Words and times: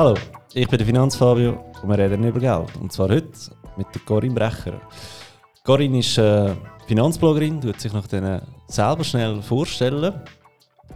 Hallo, 0.00 0.14
ich 0.54 0.66
bin 0.66 0.78
der 0.78 0.86
Finanzfabio 0.86 1.62
und 1.82 1.90
wir 1.90 1.98
reden 1.98 2.24
über 2.24 2.40
Geld. 2.40 2.74
Und 2.80 2.90
zwar 2.90 3.10
heute 3.10 3.32
mit 3.76 3.86
der 3.94 4.00
Corinne 4.00 4.34
Brecher. 4.34 4.80
Corinne 5.62 5.98
ist 5.98 6.16
äh, 6.16 6.54
Finanzbloggerin, 6.86 7.60
tut 7.60 7.78
sich 7.78 7.92
nach 7.92 8.06
denen 8.06 8.40
selber 8.66 9.04
schnell 9.04 9.42
vorstellen. 9.42 10.14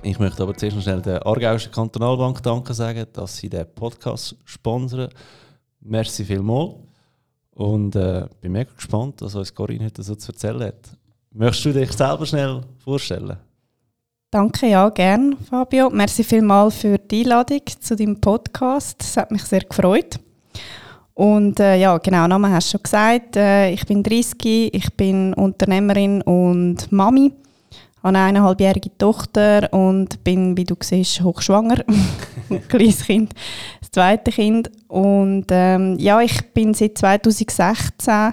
Ich 0.03 0.19
möchte 0.19 0.43
aber 0.43 0.57
zuerst 0.57 0.77
noch 0.77 0.83
schnell 0.83 1.03
der 1.03 1.27
Aargauischen 1.27 1.71
Kantonalbank 1.71 2.43
Danke 2.43 2.73
sagen, 2.73 3.05
dass 3.13 3.37
sie 3.37 3.51
den 3.51 3.67
Podcast 3.75 4.37
sponsern. 4.47 5.11
Merci 5.81 6.25
vielmals. 6.25 6.77
Und 7.51 7.97
äh, 7.97 8.27
bin 8.41 8.53
mega 8.53 8.73
gespannt, 8.73 9.21
was 9.21 9.35
uns 9.35 9.55
Corinne 9.55 9.85
heute 9.85 10.03
so 10.03 10.15
zu 10.15 10.33
erzählen 10.33 10.63
hat. 10.63 10.97
Möchtest 11.31 11.67
du 11.67 11.75
dich 11.75 11.93
selber 11.93 12.25
schnell 12.25 12.63
vorstellen? 12.79 13.37
Danke, 14.35 14.67
ja, 14.67 14.89
gern, 14.89 15.37
Fabio. 15.49 15.91
Merci 15.91 16.25
vielmals 16.25 16.75
für 16.75 16.99
die 16.99 17.21
Einladung 17.21 17.61
zu 17.79 17.95
deinem 17.95 18.21
Podcast. 18.21 19.01
Es 19.01 19.17
hat 19.17 19.31
mich 19.31 19.45
sehr 19.45 19.61
gefreut. 19.61 20.19
Und 21.15 21.61
äh, 21.61 21.77
ja, 21.77 21.97
genau, 21.99 22.27
Name 22.27 22.51
hast 22.51 22.67
du 22.67 22.71
schon 22.73 22.83
gesagt. 22.83 23.37
Äh, 23.37 23.71
ich 23.71 23.87
bin 23.87 24.03
30, 24.03 24.75
ich 24.75 24.93
bin 24.97 25.35
Unternehmerin 25.35 26.21
und 26.23 26.91
Mami. 26.91 27.33
Habe 27.99 28.09
eine 28.09 28.25
eineinhalbjährige 28.25 28.99
Tochter 28.99 29.73
und 29.73 30.25
bin, 30.25 30.57
wie 30.57 30.65
du 30.65 30.75
siehst, 30.81 31.21
hochschwanger. 31.21 31.85
Kleines 32.69 33.05
Kind, 33.05 33.35
das 33.83 33.93
zweite 33.93 34.33
Kind. 34.33 34.69
Und 34.89 35.47
ähm, 35.51 35.97
ja, 36.01 36.21
ich 36.21 36.53
bin 36.53 36.75
seit 36.75 36.99
2016 36.99 38.33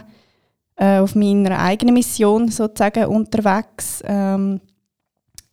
äh, 0.77 0.98
auf 0.98 1.13
meiner 1.13 1.60
eigenen 1.60 1.94
Mission 1.94 2.48
sozusagen 2.48 3.05
unterwegs. 3.05 4.02
Ähm, 4.04 4.62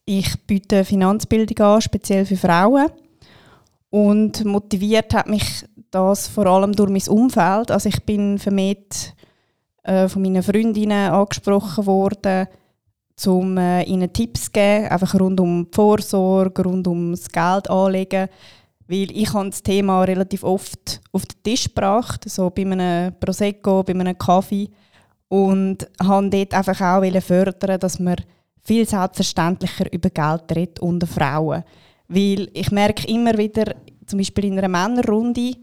ich 0.08 0.40
biete 0.46 0.84
Finanzbildung 0.84 1.66
an, 1.66 1.82
speziell 1.82 2.24
für 2.24 2.36
Frauen. 2.36 2.90
Und 3.90 4.42
motiviert 4.44 5.12
hat 5.12 5.28
mich 5.28 5.66
das 5.90 6.28
vor 6.28 6.46
allem 6.46 6.72
durch 6.72 6.90
mein 6.90 7.14
Umfeld. 7.14 7.70
Also 7.70 7.90
ich 7.90 8.02
bin 8.04 8.38
vermehrt 8.38 9.14
äh, 9.82 10.08
von 10.08 10.22
meinen 10.22 10.42
Freundinnen 10.42 11.10
angesprochen 11.10 11.84
worden, 11.84 12.46
um 13.26 13.58
äh, 13.58 13.82
ihnen 13.82 14.10
Tipps 14.10 14.46
zu 14.46 14.50
geben, 14.52 14.86
einfach 14.86 15.14
rund 15.20 15.40
um 15.40 15.66
die 15.70 15.74
Vorsorge, 15.74 16.62
rund 16.62 16.86
um 16.86 17.10
das 17.10 17.28
Geld 17.28 17.68
anlegen. 17.68 18.28
Weil 18.86 19.10
ich 19.10 19.34
habe 19.34 19.50
das 19.50 19.62
Thema 19.62 20.04
relativ 20.04 20.42
oft 20.42 21.02
auf 21.12 21.26
den 21.26 21.42
Tisch 21.42 21.64
gebracht, 21.64 22.24
so 22.26 22.48
bei 22.48 22.62
einem 22.62 23.12
Prosecco, 23.20 23.82
bei 23.82 23.92
einem 23.92 24.16
Kaffee. 24.16 24.70
Und 25.28 25.86
habe 26.02 26.30
dort 26.30 26.54
einfach 26.54 26.80
auch 26.80 27.20
fördern, 27.20 27.78
dass 27.78 27.98
man 27.98 28.16
viel 28.62 28.86
selbstverständlicher 28.86 29.92
über 29.92 30.10
Geld 30.10 30.44
redet 30.54 30.80
unter 30.80 31.06
Frauen. 31.06 31.64
Weil 32.08 32.50
ich 32.52 32.70
merke 32.70 33.06
immer 33.06 33.36
wieder, 33.36 33.74
zum 34.06 34.18
Beispiel 34.18 34.46
in 34.46 34.58
einer 34.58 34.68
Männerrunde, 34.68 35.54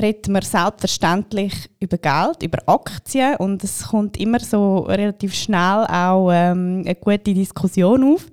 redet 0.00 0.28
man 0.28 0.42
selbstverständlich 0.42 1.54
über 1.80 1.98
Geld, 1.98 2.42
über 2.42 2.58
Aktien 2.66 3.36
und 3.36 3.64
es 3.64 3.88
kommt 3.88 4.18
immer 4.18 4.40
so 4.40 4.80
relativ 4.80 5.34
schnell 5.34 5.86
auch 5.88 6.30
ähm, 6.30 6.82
eine 6.84 6.94
gute 6.94 7.32
Diskussion 7.32 8.14
auf. 8.14 8.26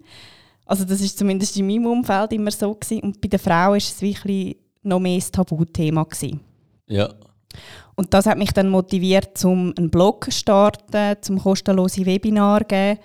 Also 0.66 0.84
das 0.84 1.02
ist 1.02 1.18
zumindest 1.18 1.56
in 1.58 1.68
meinem 1.68 1.86
Umfeld 1.86 2.34
immer 2.34 2.52
so 2.52 2.74
gewesen. 2.74 3.02
und 3.04 3.22
bei 3.22 3.28
den 3.28 3.40
Frauen 3.40 3.78
ist 3.78 3.96
es 3.96 4.02
wirklich 4.02 4.58
noch 4.82 5.00
mehr 5.00 5.18
ein 5.18 5.32
Tabuthema 5.32 6.04
gewesen. 6.04 6.42
Ja. 6.88 7.10
Und 7.96 8.14
das 8.14 8.26
hat 8.26 8.38
mich 8.38 8.52
dann 8.52 8.70
motiviert, 8.70 9.38
zum 9.38 9.74
einen 9.78 9.90
Blog 9.90 10.26
zu 10.26 10.32
starten, 10.32 11.16
zum 11.22 11.40
kostenlose 11.40 12.06
Webinar 12.06 12.62
zu 12.62 12.68
geben 12.68 13.00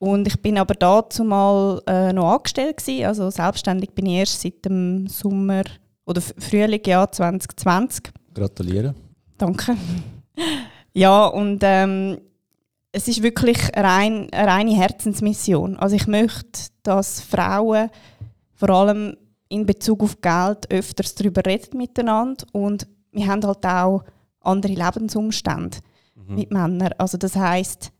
und 0.00 0.26
ich 0.26 0.40
bin 0.40 0.56
aber 0.56 0.74
dazu 0.74 1.24
mal 1.24 1.82
äh, 1.86 2.10
noch 2.14 2.32
angestellt 2.32 2.78
gewesen. 2.78 3.04
Also 3.04 3.28
selbstständig 3.28 3.90
bin 3.90 4.06
ich 4.06 4.14
erst 4.20 4.40
seit 4.40 4.64
dem 4.64 5.06
Sommer 5.08 5.62
oder 6.06 6.22
Frühling 6.22 6.82
Jahr 6.86 7.12
2020. 7.12 8.10
Gratuliere. 8.32 8.94
Danke. 9.36 9.76
ja, 10.94 11.26
und 11.26 11.60
ähm, 11.62 12.18
es 12.92 13.08
ist 13.08 13.22
wirklich 13.22 13.58
rein, 13.76 14.28
eine 14.32 14.50
reine 14.50 14.74
Herzensmission. 14.74 15.76
Also 15.76 15.96
ich 15.96 16.06
möchte, 16.06 16.70
dass 16.82 17.20
Frauen 17.20 17.90
vor 18.54 18.70
allem 18.70 19.18
in 19.50 19.66
Bezug 19.66 20.02
auf 20.02 20.18
Geld 20.22 20.70
öfters 20.72 21.14
darüber 21.14 21.44
reden 21.44 21.76
miteinander 21.76 22.46
und 22.52 22.86
wir 23.12 23.26
haben 23.26 23.44
halt 23.44 23.66
auch 23.66 24.04
andere 24.40 24.72
Lebensumstände 24.72 25.76
mhm. 26.14 26.34
mit 26.36 26.50
Männern. 26.50 26.94
Also 26.96 27.18
das 27.18 27.36
heißt 27.36 27.92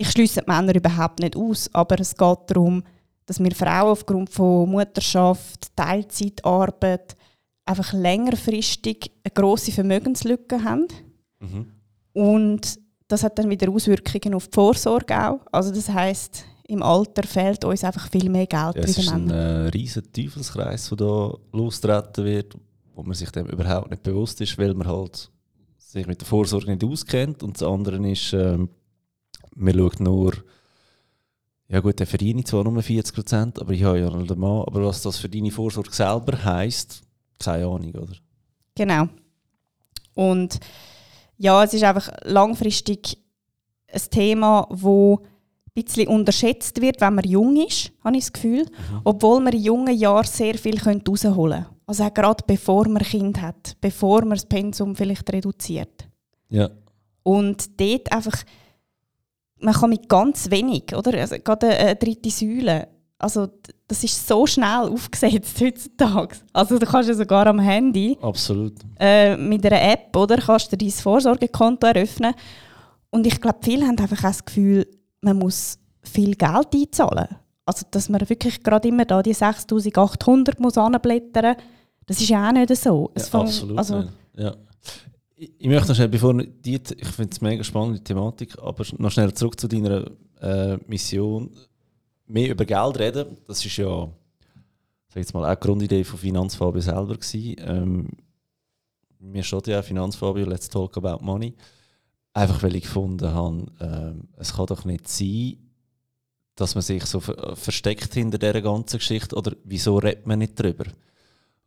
ich 0.00 0.10
schließe 0.12 0.40
die 0.40 0.50
Männer 0.50 0.74
überhaupt 0.74 1.20
nicht 1.20 1.36
aus, 1.36 1.68
aber 1.74 2.00
es 2.00 2.16
geht 2.16 2.38
darum, 2.46 2.82
dass 3.26 3.38
wir 3.38 3.54
Frauen 3.54 3.90
aufgrund 3.90 4.30
von 4.30 4.70
Mutterschaft, 4.70 5.76
Teilzeitarbeit 5.76 7.14
einfach 7.66 7.92
längerfristig 7.92 9.12
eine 9.22 9.32
grosse 9.34 9.72
Vermögenslücke 9.72 10.64
haben. 10.64 10.88
Mhm. 11.38 11.66
Und 12.14 12.78
das 13.08 13.22
hat 13.22 13.38
dann 13.38 13.50
wieder 13.50 13.70
Auswirkungen 13.70 14.34
auf 14.34 14.48
die 14.48 14.54
Vorsorge 14.54 15.28
auch. 15.28 15.40
Also 15.52 15.70
das 15.70 15.90
heißt, 15.90 16.46
im 16.68 16.82
Alter 16.82 17.22
fehlt 17.24 17.62
uns 17.66 17.84
einfach 17.84 18.08
viel 18.08 18.30
mehr 18.30 18.46
Geld 18.46 18.76
ja, 18.76 18.82
Es 18.82 18.96
ist 18.96 19.12
ein 19.12 19.28
äh, 19.28 19.68
riesiger 19.68 20.10
Teufelskreis, 20.10 20.88
der 20.88 20.96
da 20.96 21.34
lostreten 21.52 22.24
wird, 22.24 22.56
wo 22.94 23.02
man 23.02 23.14
sich 23.14 23.30
dem 23.30 23.46
überhaupt 23.46 23.90
nicht 23.90 24.02
bewusst 24.02 24.40
ist, 24.40 24.56
weil 24.56 24.72
man 24.72 24.88
halt 24.88 25.30
sich 25.76 26.06
mit 26.06 26.22
der 26.22 26.26
Vorsorge 26.26 26.70
nicht 26.70 26.84
auskennt. 26.84 27.42
Und 27.42 27.60
das 27.60 27.68
andere 27.68 27.96
ist, 28.08 28.32
ähm, 28.32 28.70
man 29.60 29.74
schaut 29.74 30.00
nur, 30.00 30.34
ja 31.68 31.80
gut, 31.80 32.00
der 32.00 32.06
verdiene 32.06 32.42
zwar 32.44 32.64
nur 32.64 32.82
40 32.82 33.14
Prozent, 33.14 33.58
aber 33.60 33.72
ich 33.72 33.84
habe 33.84 34.00
ja 34.00 34.10
noch 34.10 34.26
den 34.26 34.38
Mann. 34.38 34.64
Aber 34.66 34.84
was 34.84 35.02
das 35.02 35.18
für 35.18 35.28
deine 35.28 35.50
Vorsorge 35.50 35.92
selber 35.92 36.42
heisst, 36.44 37.02
keine 37.38 37.66
Ahnung, 37.66 37.94
oder? 37.94 38.14
Genau. 38.74 39.08
Und 40.14 40.58
ja, 41.36 41.62
es 41.64 41.74
ist 41.74 41.84
einfach 41.84 42.10
langfristig 42.24 43.18
ein 43.92 44.00
Thema, 44.10 44.66
wo 44.70 45.20
ein 45.20 45.84
bisschen 45.84 46.08
unterschätzt 46.08 46.80
wird, 46.80 47.00
wenn 47.00 47.14
man 47.14 47.24
jung 47.24 47.56
ist, 47.56 47.92
habe 48.04 48.16
ich 48.16 48.24
das 48.24 48.32
Gefühl. 48.32 48.64
Mhm. 48.64 49.00
Obwohl 49.04 49.40
man 49.40 49.52
in 49.52 49.62
jungen 49.62 49.96
Jahren 49.96 50.26
sehr 50.26 50.54
viel 50.56 50.78
herausholen 50.78 51.64
könnte. 51.64 51.66
Also 51.86 52.04
auch 52.04 52.14
gerade 52.14 52.44
bevor 52.46 52.86
man 52.88 52.98
ein 52.98 53.08
Kind 53.08 53.40
hat, 53.40 53.76
bevor 53.80 54.20
man 54.22 54.32
das 54.32 54.46
Pensum 54.46 54.94
vielleicht 54.94 55.32
reduziert. 55.32 56.08
Ja. 56.48 56.70
Und 57.22 57.80
dort 57.80 58.12
einfach 58.12 58.44
man 59.60 59.74
kann 59.74 59.90
mit 59.90 60.08
ganz 60.08 60.50
wenig, 60.50 60.94
oder? 60.94 61.18
Also 61.18 61.36
gerade 61.42 61.68
eine 61.68 61.96
dritte 61.96 62.30
Säule, 62.30 62.88
also 63.18 63.48
das 63.86 64.02
ist 64.02 64.26
so 64.26 64.46
schnell 64.46 64.88
aufgesetzt 64.88 65.60
heutzutage. 65.60 66.36
Also 66.52 66.78
du 66.78 66.86
kannst 66.86 67.08
ja 67.08 67.14
sogar 67.14 67.46
am 67.46 67.58
Handy 67.58 68.16
Absolut. 68.22 68.74
Äh, 68.98 69.36
mit 69.36 69.64
einer 69.66 69.82
App, 69.92 70.16
oder, 70.16 70.38
kannst 70.38 70.72
du 70.72 70.76
dein 70.76 70.90
Vorsorgekonto 70.90 71.86
eröffnen. 71.86 72.34
Und 73.10 73.26
ich 73.26 73.40
glaube, 73.40 73.58
viele 73.62 73.86
haben 73.86 73.98
einfach 73.98 74.22
das 74.22 74.44
Gefühl, 74.44 74.86
man 75.20 75.38
muss 75.38 75.78
viel 76.02 76.34
Geld 76.34 76.68
einzahlen. 76.74 77.28
Also 77.66 77.86
dass 77.90 78.08
man 78.08 78.26
wirklich 78.28 78.62
gerade 78.62 78.88
immer 78.88 79.04
da 79.04 79.22
die 79.22 79.34
6800 79.34 80.58
muss 80.58 80.78
anblättern. 80.78 81.56
Das 82.06 82.20
ist 82.20 82.28
ja 82.28 82.48
auch 82.48 82.52
nicht 82.52 82.74
so. 82.74 83.10
Ja, 83.16 83.40
absolut. 83.40 83.78
Also, 83.78 84.04
ja. 84.36 84.54
Ich 85.42 85.68
möchte 85.68 85.88
noch 85.88 85.94
schnell, 85.94 86.08
bevor 86.08 86.34
die, 86.34 86.74
ich 86.74 87.08
finde 87.08 87.32
es 87.32 87.40
mega 87.40 87.64
spannende 87.64 88.04
Thematik, 88.04 88.58
aber 88.58 88.84
noch 88.98 89.10
schnell 89.10 89.32
zurück 89.32 89.58
zu 89.58 89.68
deiner 89.68 90.10
äh, 90.38 90.76
Mission, 90.86 91.50
mehr 92.26 92.50
über 92.50 92.66
Geld 92.66 92.98
reden. 92.98 93.38
Das 93.46 93.64
ist 93.64 93.74
ja, 93.78 94.06
sag 95.08 95.16
jetzt 95.16 95.32
mal, 95.32 95.50
auch 95.50 95.58
die 95.58 95.66
Grundidee 95.66 96.04
von 96.04 96.18
Finanzfabio 96.18 96.82
selber. 96.82 97.16
Ähm, 97.32 98.08
mir 99.18 99.42
steht 99.42 99.66
ja 99.68 99.80
Finanzfabio, 99.80 100.44
let's 100.44 100.68
talk 100.68 100.98
about 100.98 101.24
money. 101.24 101.54
Einfach 102.34 102.62
weil 102.62 102.76
ich 102.76 102.82
gefunden 102.82 103.32
habe, 103.32 103.66
äh, 103.80 104.40
es 104.40 104.52
kann 104.52 104.66
doch 104.66 104.84
nicht 104.84 105.08
sein, 105.08 105.56
dass 106.54 106.74
man 106.74 106.82
sich 106.82 107.06
so 107.06 107.18
ver 107.18 107.56
versteckt 107.56 108.12
hinter 108.12 108.36
dieser 108.36 108.60
ganzen 108.60 108.98
Geschichte 108.98 109.34
oder 109.34 109.56
wieso 109.64 109.96
redet 109.96 110.26
man 110.26 110.40
nicht 110.40 110.60
drüber? 110.60 110.84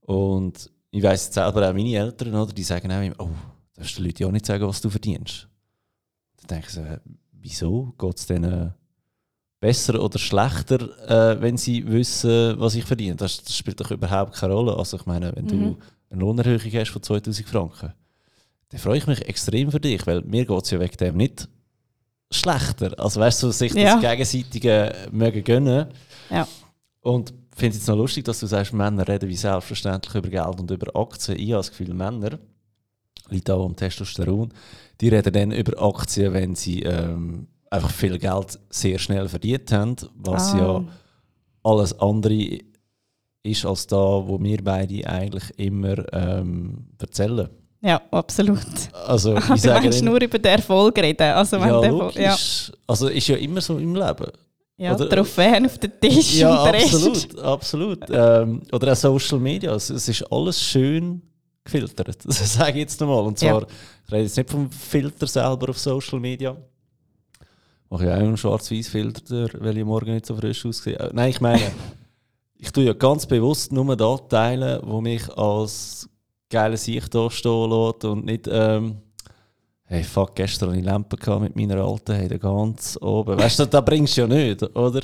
Und 0.02 0.70
ich 0.92 1.02
weiß 1.02 1.34
selber 1.34 1.68
auch 1.68 1.74
meine 1.74 1.96
Eltern, 1.96 2.36
oder, 2.36 2.54
die 2.54 2.62
sagen 2.62 2.92
auch 2.92 3.02
immer, 3.02 3.16
oh, 3.18 3.53
darfst 3.74 3.98
den 3.98 4.06
Leuten 4.06 4.25
auch 4.25 4.31
nicht 4.31 4.46
sagen, 4.46 4.68
was 4.68 4.81
du 4.81 4.90
verdienst. 4.90 5.48
Dann 6.38 6.48
denke 6.48 6.68
ich 6.68 6.74
so, 6.74 6.86
wieso? 7.31 7.94
Geht 7.98 8.18
es 8.18 8.25
denen 8.28 8.74
besser 9.60 10.02
oder 10.02 10.20
schlechter, 10.20 10.81
äh, 11.08 11.42
wenn 11.42 11.56
sie 11.56 11.88
wissen, 11.88 12.60
was 12.60 12.75
ich 12.75 12.84
verdiene? 12.84 13.16
Das, 13.16 13.42
das, 13.44 13.56
spielt 13.56 13.80
doch 13.80 13.92
überhaupt 13.92 14.34
keine 14.34 14.54
Rolle. 14.54 14.75
Also 14.78 14.98
ich 14.98 15.06
meine, 15.06 15.34
wenn 15.36 15.46
mhm. 15.46 15.50
du 15.50 15.78
eine 16.10 16.20
Lohnerhöhung 16.20 16.72
hast 16.74 16.90
von 16.90 17.02
2000 17.02 17.48
Franken, 17.48 17.94
dann 18.70 18.80
freue 18.80 18.98
ich 18.98 19.08
mich 19.08 19.22
extrem 19.22 19.72
für 19.72 19.80
dich, 19.80 20.06
weil 20.06 20.22
mir 20.22 20.46
geht 20.46 20.64
es 20.64 20.72
ja 20.72 20.80
wegen 20.80 20.98
dem 20.98 21.16
nicht 21.16 21.48
schlechter. 22.30 22.94
Also 23.00 23.22
weißt 23.22 23.44
du, 23.44 23.52
sich 23.52 23.74
ja. 23.74 23.94
das 23.94 24.02
Gegenseitige 24.02 24.94
mögen 25.12 25.44
gönnen. 25.44 25.88
Ja. 26.30 26.48
Und 27.02 27.34
ich 27.54 27.60
finde 27.60 27.78
es 27.78 27.88
noch 27.88 27.96
lustig, 27.96 28.25
dass 28.25 28.40
du 28.40 28.48
sagst, 28.48 28.74
Männer 28.74 29.08
reden 29.08 29.30
wie 29.30 29.36
selbstverständlich 29.36 30.16
über 30.16 30.30
Geld 30.30 30.60
und 30.60 30.72
über 30.72 31.00
Aktien. 31.00 31.38
Ich 31.38 31.52
habe 31.52 31.60
das 31.60 31.70
Gefühl, 31.70 31.94
Männer 31.94 32.40
liegt 33.34 33.50
auch 33.50 33.66
am 33.66 33.76
Testosteron. 33.76 34.54
Die 35.02 35.10
reden 35.10 35.34
dann 35.34 35.52
über 35.52 35.82
Aktien, 35.82 36.34
wenn 36.34 36.56
sie 36.56 36.84
ähm, 36.84 37.48
einfach 37.70 37.92
viel 37.92 38.18
Geld 38.18 38.60
sehr 38.70 39.00
schnell 39.00 39.28
verdient 39.28 39.72
haben, 39.72 39.96
was 40.16 40.54
ah. 40.54 40.58
ja 40.58 40.84
alles 41.64 42.00
andere 42.00 42.60
ist 43.44 43.66
als 43.66 43.88
da, 43.88 43.98
wo 43.98 44.40
wir 44.42 44.64
beide 44.64 45.06
eigentlich 45.08 45.44
immer 45.58 45.96
ähm, 46.14 46.86
erzählen. 47.00 47.50
Ja, 47.82 48.02
absolut. 48.12 48.60
Also, 49.08 49.36
ich 49.38 49.46
du 49.46 49.58
sage 49.58 49.86
willst 49.86 50.04
nur 50.04 50.22
über 50.22 50.40
den 50.40 50.52
Erfolg 50.52 50.98
reden. 50.98 51.34
Also, 51.34 51.60
wenn 51.60 51.68
ja, 51.68 51.82
der 51.82 51.92
logisch. 51.92 52.18
Ja, 52.70 52.74
Also 52.88 53.08
ist 53.10 53.28
ja 53.28 53.36
immer 53.36 53.60
so 53.60 53.78
im 53.78 53.96
Leben. 53.96 54.32
ja 54.78 54.96
Oder- 54.96 55.10
Trophäen 55.10 55.66
auf 55.66 55.78
den 55.78 55.92
Tisch 56.00 56.36
Ja, 56.40 56.64
und 56.64 56.66
der 56.66 56.74
Rest. 56.82 56.94
absolut, 56.94 57.40
absolut. 57.40 58.00
Ähm, 58.10 58.62
oder 58.72 58.94
auch 58.94 58.96
Social 58.96 59.40
Media. 59.40 59.76
Es, 59.76 59.90
es 59.90 60.08
ist 60.08 60.24
alles 60.32 60.62
schön 60.62 61.22
gefiltert. 61.63 62.18
Das 62.25 62.54
sage 62.54 62.71
ich 62.71 62.77
jetzt 62.77 63.00
nochmal. 63.01 63.24
Und 63.24 63.39
zwar, 63.39 63.62
Ja. 63.62 63.68
ich 64.07 64.12
rede 64.12 64.24
jetzt 64.24 64.38
nicht 64.38 64.50
vom 64.50 64.69
Filter 64.71 65.27
selber 65.27 65.69
auf 65.69 65.77
Social 65.80 66.19
Media. 66.19 66.56
Mache 67.89 68.06
ja 68.06 68.15
auch 68.15 68.19
einen 68.19 68.38
Schwarz-Weiß-Filter, 68.38 69.50
weil 69.60 69.77
ich 69.77 69.86
morgen 69.86 70.13
nicht 70.13 70.25
so 70.25 70.36
frisch 70.36 70.65
aussehe. 70.65 70.98
Äh, 70.98 71.10
Nein, 71.13 71.30
ich 71.30 71.42
meine, 71.42 71.62
ich 72.57 72.71
tue 72.71 72.86
ja 72.86 72.94
ganz 72.94 73.25
bewusst 73.25 73.71
nur 73.71 73.95
da 73.95 74.18
teilen, 74.18 74.80
wo 74.83 75.00
mich 75.01 75.30
als 75.38 76.10
geile 76.50 76.77
Sicht 76.77 77.13
da 77.13 77.30
stehen 77.30 77.69
lässt 77.69 78.06
und 78.06 78.25
nicht, 78.25 78.48
ähm, 78.51 78.98
hey, 79.86 80.04
fuck, 80.04 80.36
gestern 80.36 80.69
hatte 80.69 80.80
ich 80.80 80.86
Lampe 80.86 81.39
mit 81.39 81.56
meiner 81.56 81.83
Alten, 81.83 82.13
hey, 82.15 82.27
da 82.27 82.38
ganz 82.38 82.98
oben. 83.00 83.38
Weißt 83.38 83.60
du, 83.60 83.65
da 83.68 83.81
bringst 83.81 84.18
du 84.18 84.21
ja 84.21 84.27
nicht, 84.27 84.63
oder? 84.75 85.01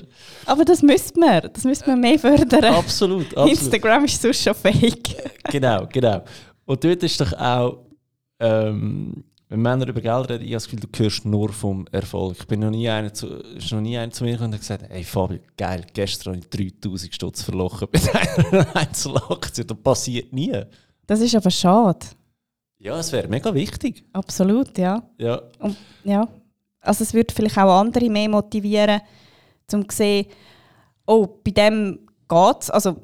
Aber 0.47 0.65
das 0.65 0.81
müsste 0.81 1.19
man. 1.19 1.47
Das 1.53 1.63
müsste 1.63 1.89
man 1.91 2.01
mehr 2.01 2.17
fördern. 2.17 2.65
Absolut, 2.73 3.27
absolut. 3.37 3.49
Instagram 3.51 4.05
ist 4.05 4.19
sonst 4.21 4.41
schon 4.41 4.55
fake. 4.55 5.15
genau, 5.51 5.85
genau. 5.91 6.23
Und 6.69 6.83
dort 6.83 7.01
ist 7.01 7.19
doch 7.19 7.33
auch, 7.33 7.79
ähm, 8.39 9.23
wenn 9.47 9.59
Männer 9.59 9.87
über 9.87 10.01
Geld 10.01 10.29
reden, 10.29 10.43
ich 10.43 10.49
habe 10.49 10.57
das 10.57 10.65
Gefühl, 10.65 10.81
du 10.81 10.99
hörst 10.99 11.25
nur 11.25 11.51
vom 11.51 11.87
Erfolg. 11.91 12.37
Ich 12.41 12.45
bin 12.45 12.59
noch 12.59 12.69
nie 12.69 12.87
einer 12.87 13.11
zu, 13.11 13.25
ist 13.25 13.71
noch 13.71 13.81
nie 13.81 13.97
einer 13.97 14.11
zu 14.11 14.23
mir 14.23 14.33
gekommen 14.33 14.49
und 14.49 14.53
hat 14.53 14.59
gesagt, 14.61 14.83
hey 14.87 15.03
Fabio, 15.03 15.39
geil, 15.57 15.83
gestern 15.95 16.35
habe 16.35 16.45
ich 16.45 16.71
3000 16.79 17.15
Stutz 17.15 17.41
verlochen 17.41 17.87
bei 17.91 17.99
einer 18.51 18.75
Einzelaktie. 18.75 19.65
Das 19.65 19.77
passiert 19.79 20.31
nie. 20.31 20.61
Das 21.07 21.21
ist 21.21 21.33
aber 21.33 21.49
schade. 21.49 22.05
Ja, 22.77 22.99
es 22.99 23.11
wäre 23.11 23.27
mega 23.27 23.51
wichtig. 23.51 24.05
Absolut, 24.13 24.77
ja. 24.77 25.01
Ja, 25.17 25.41
Und, 25.57 25.75
ja. 26.03 26.27
Also 26.81 27.03
es 27.03 27.15
würde 27.15 27.33
vielleicht 27.33 27.57
auch 27.57 27.79
andere 27.79 28.11
mehr 28.11 28.29
motivieren, 28.29 29.01
um 29.73 29.89
zu 29.89 29.97
sehen, 29.97 30.27
oh, 31.07 31.27
bei 31.43 31.49
dem 31.49 31.97
geht 32.27 32.61
es, 32.61 32.69
also 32.69 32.95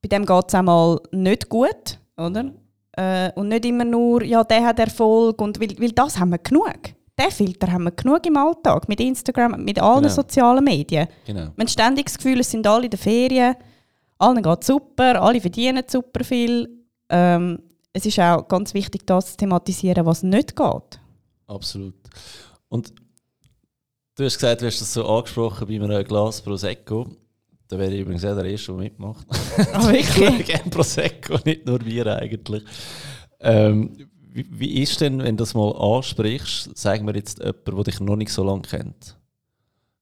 bei 0.00 0.08
dem 0.08 0.24
geht 0.24 0.44
es 0.48 0.54
einmal 0.54 1.02
nicht 1.12 1.50
gut, 1.50 1.98
oder? 2.16 2.50
Äh, 2.92 3.30
und 3.34 3.48
nicht 3.48 3.64
immer 3.64 3.84
nur, 3.84 4.22
ja, 4.24 4.42
der 4.44 4.64
hat 4.66 4.78
Erfolg, 4.78 5.40
und 5.40 5.60
weil, 5.60 5.78
weil 5.78 5.92
das 5.92 6.18
haben 6.18 6.30
wir 6.30 6.38
genug. 6.38 6.66
Den 7.18 7.30
Filter 7.30 7.70
haben 7.70 7.84
wir 7.84 7.90
genug 7.92 8.24
im 8.26 8.36
Alltag, 8.36 8.88
mit 8.88 8.98
Instagram, 9.00 9.62
mit 9.64 9.78
allen 9.80 10.02
Genau. 10.02 10.14
sozialen 10.14 10.64
Medien. 10.64 11.06
genau. 11.26 11.48
Man 11.56 11.66
hat 11.66 11.70
ständig 11.70 12.06
das 12.06 12.16
Gefühl, 12.18 12.40
es 12.40 12.50
sind 12.50 12.66
alle 12.66 12.84
in 12.84 12.90
der 12.90 12.98
Ferien, 12.98 13.54
allen 14.18 14.42
geht 14.42 14.64
super, 14.64 15.20
alle 15.22 15.40
verdienen 15.40 15.84
super 15.86 16.24
viel. 16.24 16.68
Ähm, 17.08 17.60
es 17.92 18.06
ist 18.06 18.18
auch 18.20 18.46
ganz 18.48 18.72
wichtig, 18.74 19.06
das 19.06 19.32
zu 19.32 19.36
thematisieren, 19.36 20.06
was 20.06 20.22
nicht 20.22 20.56
geht. 20.56 21.00
Absolut. 21.46 21.94
Und 22.68 22.92
du 24.16 24.24
hast 24.24 24.34
gesagt, 24.38 24.62
du 24.62 24.66
hast 24.66 24.80
das 24.80 24.92
so 24.94 25.06
angesprochen 25.06 25.66
bei 25.66 25.74
einem 25.74 26.04
Glas 26.04 26.40
Prosecco. 26.40 27.08
Da 27.70 27.78
wäre 27.78 27.94
ich 27.94 28.00
übrigens 28.00 28.24
auch 28.24 28.34
der 28.34 28.46
Erste, 28.46 28.72
der 28.72 28.82
mitmacht. 28.82 29.24
Ah, 29.72 29.92
ich 29.92 30.08
schaue 30.08 30.38
gerne 30.42 30.70
Prosecco, 30.70 31.38
nicht 31.44 31.64
nur 31.64 31.78
Bier 31.78 32.06
eigentlich. 32.06 32.64
Ähm, 33.38 34.08
wie, 34.32 34.46
wie 34.50 34.82
ist 34.82 35.00
denn, 35.00 35.20
wenn 35.20 35.36
du 35.36 35.42
das 35.42 35.54
mal 35.54 35.70
ansprichst, 35.70 36.76
sagen 36.76 37.06
wir 37.06 37.14
jetzt 37.14 37.38
jemand, 37.38 37.66
der 37.66 37.84
dich 37.84 38.00
noch 38.00 38.16
nicht 38.16 38.32
so 38.32 38.42
lange 38.42 38.62
kennt? 38.62 39.16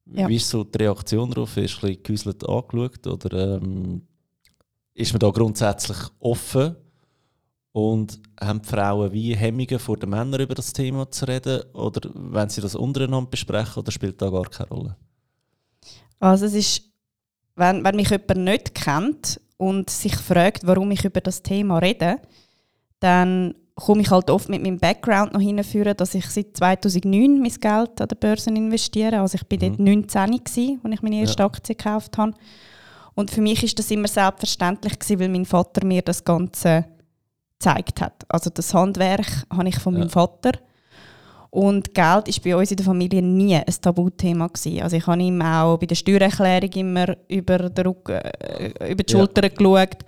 Ja. 0.07 0.27
Wie 0.29 0.37
ist 0.37 0.49
so 0.49 0.65
die 0.65 0.79
Reaktion 0.79 1.31
darauf? 1.31 1.59
Ist 1.59 1.75
ein 1.75 1.81
bisschen 1.81 2.03
gehäuselt 2.03 2.49
angeschaut 2.49 3.07
oder 3.07 3.57
ähm, 3.57 4.01
ist 4.95 5.13
man 5.13 5.21
da 5.21 5.29
grundsätzlich 5.29 5.99
offen? 6.21 6.75
Und 7.73 8.19
haben 8.41 8.63
die 8.63 8.69
Frauen 8.69 9.13
wie 9.13 9.37
Hemmungen 9.37 9.79
vor 9.79 9.99
den 9.99 10.09
Männern 10.09 10.41
über 10.41 10.55
das 10.55 10.73
Thema 10.73 11.11
zu 11.11 11.27
reden? 11.27 11.63
Oder 11.75 12.11
wenn 12.15 12.49
sie 12.49 12.63
das 12.63 12.75
untereinander 12.75 13.31
besprechen, 13.31 13.83
oder 13.83 13.93
spielt 13.93 14.21
da 14.23 14.31
gar 14.31 14.47
keine 14.47 14.71
Rolle? 14.71 14.97
Also 16.19 16.47
es 16.47 16.55
ist, 16.55 16.83
wenn, 17.59 17.85
wenn 17.85 17.97
mich 17.97 18.11
jemand 18.11 18.37
nicht 18.37 18.75
kennt 18.75 19.41
und 19.57 19.91
sich 19.91 20.17
fragt, 20.17 20.67
warum 20.67 20.91
ich 20.91 21.05
über 21.05 21.21
das 21.21 21.43
Thema 21.43 21.79
rede, 21.79 22.17
dann 23.01 23.55
komme 23.75 24.03
ich 24.03 24.11
halt 24.11 24.31
oft 24.31 24.49
mit 24.49 24.63
meinem 24.63 24.79
Background 24.79 25.33
noch 25.33 25.41
hinführen, 25.41 25.97
dass 25.97 26.15
ich 26.15 26.27
seit 26.27 26.57
2009 26.57 27.39
mein 27.41 27.51
Geld 27.53 28.01
an 28.01 28.09
der 28.09 28.17
Börse 28.17 28.51
investiere. 28.51 29.21
Also 29.21 29.37
ich 29.37 29.47
bin 29.47 29.61
dort 29.61 29.79
19 29.79 30.41
gsi, 30.45 30.79
als 30.83 30.95
ich 30.95 31.03
meine 31.03 31.21
erste 31.21 31.43
Ja. 31.43 31.47
Aktie 31.47 31.77
gekauft 31.77 32.19
habe. 32.19 32.33
Und 33.15 33.31
für 33.31 33.41
mich 33.41 33.63
ist 33.63 33.79
das 33.79 33.91
immer 33.91 34.09
selbstverständlich 34.09 34.99
gewesen, 34.99 35.21
weil 35.21 35.29
mein 35.29 35.45
Vater 35.45 35.85
mir 35.85 36.03
das 36.03 36.25
Ganze 36.25 36.85
gezeigt 37.59 38.01
hat. 38.01 38.25
Also 38.29 38.51
das 38.51 38.73
Handwerk 38.75 39.27
habe 39.53 39.69
ich 39.69 39.79
von 39.79 39.95
Ja. 39.95 40.01
meinem 40.01 40.11
Vater. 40.11 40.53
Und 41.51 41.95
Geld 41.95 42.29
ist 42.29 42.43
bei 42.43 42.55
uns 42.55 42.71
in 42.71 42.77
der 42.77 42.87
Familie 42.87 43.23
nie 43.23 43.57
ein 43.57 43.65
Tabuthema 43.81 44.49
gewesen. 44.49 44.83
Also 44.83 44.97
ich 44.97 45.07
habe 45.07 45.23
ihm 45.23 45.41
auch 45.41 45.79
bei 45.79 45.87
der 45.87 45.95
Steuererklärung 45.95 46.71
immer 46.73 47.17
über, 47.29 47.71
den 47.71 47.87
Rücken, 47.87 48.17
äh, 48.17 48.93
über 48.93 49.03
die 49.03 49.13
Ja. 49.13 49.19
Schulter 49.19 49.49
geschaut. 49.49 50.05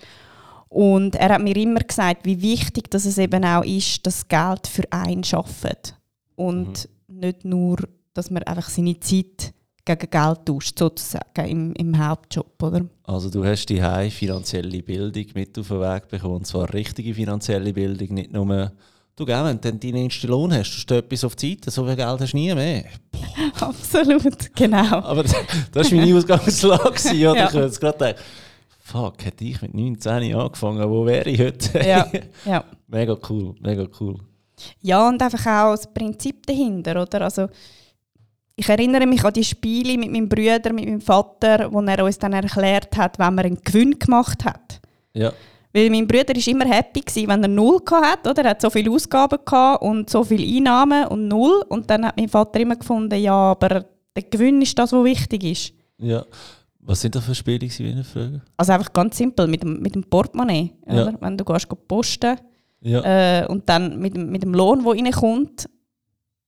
Und 0.68 1.16
er 1.16 1.34
hat 1.34 1.42
mir 1.42 1.56
immer 1.56 1.80
gesagt, 1.80 2.24
wie 2.26 2.40
wichtig 2.40 2.90
dass 2.90 3.04
es 3.04 3.18
eben 3.18 3.44
auch 3.44 3.64
ist, 3.64 4.06
dass 4.06 4.28
Geld 4.28 4.66
für 4.66 4.84
einen 4.90 5.24
schafft. 5.24 5.96
Und 6.36 6.88
nicht 7.08 7.44
nur, 7.44 7.78
dass 8.14 8.30
man 8.30 8.42
einfach 8.44 8.68
seine 8.68 8.98
Zeit 9.00 9.52
gegen 9.84 10.10
Geld 10.10 10.46
tauscht, 10.46 10.78
sozusagen 10.78 11.46
im, 11.46 11.72
im 11.72 11.98
Hauptjob, 11.98 12.62
oder? 12.62 12.86
Also 13.04 13.30
du 13.30 13.44
hast 13.44 13.66
die 13.66 13.80
finanzielle 14.10 14.82
Bildung 14.82 15.26
mit 15.34 15.58
auf 15.58 15.68
den 15.68 15.80
Weg 15.80 16.08
bekommen, 16.08 16.36
und 16.36 16.46
zwar 16.46 16.72
richtige 16.72 17.14
finanzielle 17.14 17.72
Bildung, 17.72 18.14
nicht 18.14 18.32
nur 18.32 18.72
du 19.16 19.24
gell, 19.24 19.44
wenn 19.44 19.60
du 19.60 19.72
deinen 19.72 20.04
ersten 20.04 20.28
Lohn 20.28 20.52
hast, 20.52 20.70
du 20.70 20.78
stehst 20.78 21.04
etwas 21.04 21.24
auf 21.24 21.36
die 21.36 21.50
Seite, 21.50 21.70
so 21.70 21.84
viel 21.84 21.96
Geld 21.96 22.20
hast 22.20 22.32
du 22.32 22.36
nie 22.36 22.54
mehr. 22.54 22.84
Absolut, 23.60 24.54
genau. 24.54 24.96
Aber 25.02 25.22
das 25.22 25.34
war 25.34 25.98
meine 25.98 26.16
Ausgangslage, 26.16 26.84
oder? 26.84 27.14
Ja. 27.14 27.34
Ich 27.34 27.54
habe 27.54 27.64
jetzt 27.64 27.80
gerade 27.80 27.98
gedacht, 27.98 28.24
fuck, 28.80 29.24
hätte 29.24 29.44
ich 29.44 29.60
mit 29.62 29.74
19 29.74 30.34
angefangen, 30.34 30.90
wo 30.90 31.06
wäre 31.06 31.28
ich 31.28 31.40
heute? 31.40 31.86
Ja, 31.86 32.06
ja. 32.44 32.64
mega 32.88 33.16
cool, 33.28 33.54
mega 33.60 33.86
cool. 34.00 34.16
Ja, 34.80 35.08
und 35.08 35.22
einfach 35.22 35.46
auch 35.46 35.76
das 35.76 35.92
Prinzip 35.92 36.46
dahinter, 36.46 37.00
oder? 37.02 37.22
Also, 37.22 37.48
ich 38.56 38.68
erinnere 38.68 39.06
mich 39.06 39.24
an 39.24 39.32
die 39.32 39.44
Spiele 39.44 39.96
mit 39.96 40.10
meinem 40.10 40.28
Bruder, 40.28 40.72
mit 40.72 40.84
meinem 40.84 41.00
Vater, 41.00 41.72
wo 41.72 41.80
er 41.80 42.04
uns 42.04 42.18
dann 42.18 42.34
erklärt 42.34 42.94
hat, 42.96 43.18
wenn 43.18 43.34
man 43.34 43.46
einen 43.46 43.62
Gewinn 43.62 43.98
gemacht 43.98 44.44
hat. 44.44 44.80
Ja, 45.14 45.32
Weil 45.72 45.88
mein 45.90 46.06
Bruder 46.06 46.34
war 46.34 46.48
immer 46.48 46.64
happy, 46.66 47.00
gewesen, 47.00 47.28
wenn 47.28 47.42
er 47.42 47.48
null 47.48 47.78
hatte. 47.90 48.30
Oder? 48.30 48.44
Er 48.44 48.50
hat 48.50 48.60
so 48.60 48.70
viele 48.70 48.90
Ausgaben 48.90 49.38
gehabt 49.44 49.82
und 49.82 50.10
so 50.10 50.24
viele 50.24 50.44
Einnahmen 50.44 51.06
und 51.08 51.28
null. 51.28 51.62
Und 51.68 51.88
dann 51.88 52.04
hat 52.06 52.16
mein 52.16 52.28
Vater 52.28 52.58
immer 52.60 52.76
gefunden, 52.76 53.18
ja, 53.20 53.34
aber 53.52 53.84
der 54.16 54.22
Gewinn 54.30 54.60
ist 54.62 54.76
das, 54.78 54.92
was 54.92 55.04
wichtig 55.04 55.44
ist. 55.44 55.72
ja. 55.98 56.24
Was 56.82 57.02
sind 57.02 57.14
das 57.14 57.24
für 57.26 57.34
Spiele, 57.34 57.68
wenn 57.78 58.00
ich 58.00 58.06
frage? 58.06 58.40
Also 58.56 58.72
einfach 58.72 58.90
ganz 58.92 59.16
simpel, 59.18 59.46
mit 59.46 59.62
dem, 59.62 59.80
mit 59.82 59.94
dem 59.94 60.02
Portemonnaie. 60.02 60.72
Ja. 60.88 61.02
Oder? 61.02 61.14
Wenn 61.20 61.36
du 61.36 61.44
gehst, 61.44 61.68
gehst 61.68 61.86
posten 61.86 62.36
Ja. 62.80 63.42
äh, 63.42 63.46
und 63.46 63.68
dann 63.68 63.98
mit, 64.00 64.14
dem- 64.16 64.30
mit 64.30 64.42
dem 64.42 64.54
Lohn, 64.54 64.82
der 64.82 64.94
reinkommt 64.94 65.68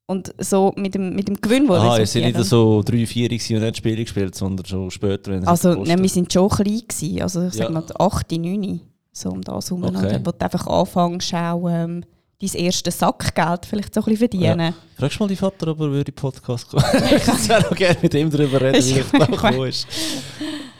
und 0.07 0.35
so 0.39 0.73
mit 0.77 0.95
dem, 0.95 1.15
mit 1.15 1.29
dem 1.29 1.39
Gewinn, 1.39 1.67
der 1.67 1.77
Ah, 1.77 1.91
seid 1.93 2.01
resultiert. 2.01 2.37
nicht 2.39 2.49
so 2.49 2.83
3, 2.83 3.07
4 3.07 3.29
gewesen 3.29 3.57
und 3.57 3.63
nicht 3.63 3.77
Spiele 3.77 4.03
gespielt, 4.03 4.35
sondern 4.35 4.65
schon 4.65 4.91
später, 4.91 5.33
wenn 5.33 5.47
Also, 5.47 5.75
nein, 5.85 6.01
wir 6.01 6.09
sind 6.09 6.33
schon 6.33 6.49
klein 6.49 6.81
gewesen. 6.89 7.23
Also, 7.23 7.47
ich 7.49 7.55
Ja. 7.55 7.65
sag 7.67 7.71
mal, 7.71 7.85
8, 7.99 8.33
9, 8.33 8.81
so 9.13 9.31
um 9.31 9.43
das 9.43 9.71
herum. 9.71 9.85
Okay. 9.85 9.99
Oder? 9.99 10.27
Wo 10.27 10.31
du 10.31 10.41
einfach 10.41 10.67
anfängst, 10.67 11.35
auch 11.35 11.69
ähm, 11.69 12.05
dein 12.41 12.55
erstes 12.55 12.99
Sackgeld 12.99 13.67
vielleicht 13.67 13.95
so 13.95 14.01
ein 14.01 14.05
bisschen 14.05 14.19
verdienen. 14.19 14.75
Fragst 14.97 15.19
du 15.19 15.25
mal 15.25 15.29
die 15.29 15.37
Vater, 15.37 15.69
ob 15.69 15.81
er 15.81 15.91
würde 15.91 15.99
in 15.99 16.05
den 16.05 16.15
Podcast 16.15 16.69
kommen 16.69 16.85
Ich 16.95 17.49
würde 17.49 17.71
auch 17.71 17.77
gerne 17.77 17.99
mit 18.03 18.15
ihm 18.15 18.31
darüber 18.31 18.61
reden, 18.61 18.85
wie 18.85 19.01
ich 19.01 19.51
da 19.51 19.65
ist. 19.65 19.87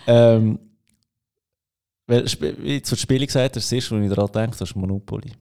Ähm, 0.07 0.59
weil, 2.07 2.25
wie 2.59 2.81
du 2.81 2.83
zu 2.83 2.97
Spielen 2.97 3.27
gesagt 3.27 3.57
hast, 3.57 3.65
das 3.65 3.73
erste, 3.73 3.97
was 3.97 4.03
ich 4.03 4.13
daran 4.13 4.33
denke, 4.33 4.57
das 4.59 4.71
ist 4.71 4.77
Monopoly. 4.77 5.33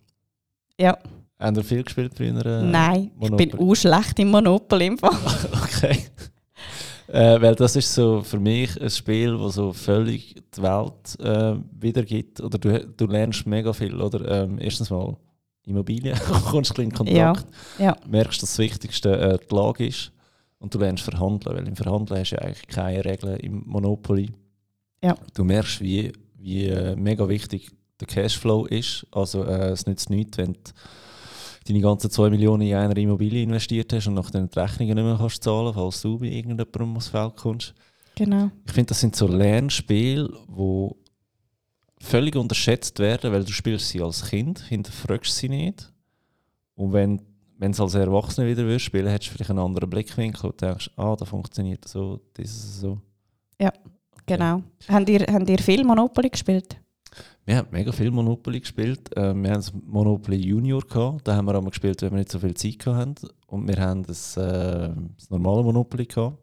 Ja. 0.79 0.97
Haben 1.39 1.55
ihr 1.55 1.63
viel 1.63 1.83
gespielt 1.83 2.13
früher? 2.15 2.61
Nein, 2.61 3.11
ich 3.19 3.31
bin 3.31 3.49
Monopoly? 3.49 3.71
auch 3.71 3.75
schlecht 3.75 4.19
im 4.19 4.29
Monopoly 4.29 4.85
im 4.85 4.97
Fall. 4.97 5.17
Okay. 5.63 6.05
Äh, 7.11 7.41
weil 7.41 7.55
das 7.55 7.75
ist 7.75 7.93
so 7.93 8.21
für 8.21 8.39
mich 8.39 8.79
ein 8.81 8.89
Spiel, 8.89 9.37
das 9.37 9.55
so 9.55 9.73
völlig 9.73 10.35
die 10.55 10.61
Welt 10.61 11.19
äh, 11.19 11.55
wiedergibt. 11.79 12.39
Oder 12.39 12.57
du, 12.57 12.87
du 12.87 13.05
lernst 13.05 13.45
mega 13.45 13.73
viel. 13.73 13.99
Oder 13.99 14.43
ähm, 14.43 14.57
erstens 14.59 14.89
mal 14.89 15.17
Immobilien, 15.65 16.17
du 16.27 16.33
kommst 16.49 16.77
ein 16.79 16.85
in 16.85 16.89
Ja, 17.07 17.33
Kontakt. 17.33 17.47
ja. 17.77 17.97
merkst, 18.07 18.41
dass 18.41 18.51
das 18.51 18.57
Wichtigste 18.59 19.19
äh, 19.19 19.37
die 19.49 19.53
Lage 19.55 19.87
ist. 19.87 20.11
Und 20.59 20.73
du 20.73 20.79
lernst 20.79 21.03
verhandeln, 21.03 21.57
weil 21.57 21.67
im 21.67 21.75
Verhandeln 21.75 22.19
hast 22.19 22.31
du 22.31 22.35
ja 22.35 22.43
eigentlich 22.43 22.67
keine 22.67 23.03
Regeln 23.03 23.37
im 23.37 23.63
Monopoly. 23.65 24.31
Ja. 25.03 25.15
Du 25.33 25.43
merkst, 25.43 25.81
wie, 25.81 26.13
wie 26.37 26.67
äh, 26.67 26.95
mega 26.95 27.27
wichtig 27.27 27.71
der 27.99 28.07
Cashflow 28.07 28.65
ist. 28.67 29.05
Also 29.11 29.43
äh, 29.43 29.71
es 29.71 29.85
nützt 29.85 30.09
nichts, 30.09 30.37
wenn 30.37 30.53
du 30.53 30.59
deine 31.67 31.81
ganzen 31.81 32.09
2 32.09 32.29
Millionen 32.29 32.63
in 32.63 32.75
einer 32.75 32.97
Immobilie 32.97 33.43
investiert 33.43 33.93
hast 33.93 34.07
und 34.07 34.15
nachher 34.15 34.41
die 34.41 34.59
Rechnungen 34.59 34.95
nicht 34.95 35.03
mehr 35.03 35.17
kannst 35.17 35.43
zahlen 35.43 35.73
falls 35.73 36.01
du 36.01 36.17
bei 36.17 36.27
irgendjemandem 36.27 36.97
aufs 36.97 37.07
Feld 37.09 37.35
kommst. 37.35 37.73
Genau. 38.15 38.51
Ich 38.65 38.71
finde, 38.71 38.89
das 38.89 38.99
sind 38.99 39.15
so 39.15 39.27
Lernspiele, 39.27 40.29
wo 40.47 40.97
völlig 41.99 42.35
unterschätzt 42.35 42.99
werden, 42.99 43.31
weil 43.31 43.43
du 43.43 43.51
spielst 43.51 43.89
sie 43.89 44.01
als 44.01 44.29
Kind, 44.29 44.59
hinterfragst 44.59 45.35
sie 45.35 45.49
nicht. 45.49 45.91
Und 46.75 46.93
wenn 46.93 47.21
wenn 47.61 47.73
du 47.73 47.83
als 47.83 47.93
Erwachsener 47.93 48.47
wieder 48.47 48.63
würdest 48.63 48.85
spielen, 48.85 49.07
hättest 49.07 49.29
du 49.29 49.35
vielleicht 49.35 49.51
einen 49.51 49.59
anderen 49.59 49.87
Blickwinkel 49.87 50.49
und 50.49 50.59
denkst, 50.59 50.89
ah, 50.95 51.15
da 51.15 51.25
funktioniert 51.25 51.87
so, 51.87 52.19
das 52.33 52.47
ist 52.47 52.79
so. 52.81 52.97
Ja, 53.59 53.69
okay. 53.69 54.23
genau. 54.25 54.63
Habt 54.87 55.07
ihr, 55.07 55.19
habt 55.31 55.47
ihr 55.47 55.59
viel 55.59 55.83
Monopoly 55.83 56.29
gespielt? 56.31 56.80
Wir 57.51 57.57
haben 57.57 57.67
mega 57.71 57.91
viel 57.91 58.11
Monopoly 58.11 58.61
gespielt. 58.61 59.11
Äh, 59.17 59.33
wir 59.35 59.49
haben 59.49 59.55
das 59.55 59.73
Monopoly 59.73 60.37
Junior 60.37 60.81
gehabt. 60.87 61.27
Da 61.27 61.35
haben 61.35 61.43
wir 61.43 61.55
einmal 61.55 61.71
gespielt, 61.71 62.01
wenn 62.01 62.11
wir 62.11 62.19
nicht 62.19 62.31
so 62.31 62.39
viel 62.39 62.53
Zeit 62.53 62.85
hatten. 62.85 63.15
Und 63.45 63.67
wir 63.67 63.75
haben 63.75 64.03
das, 64.03 64.37
äh, 64.37 64.89
das 65.17 65.29
normale 65.29 65.61
Monopoly 65.61 66.05
gehabt. 66.05 66.37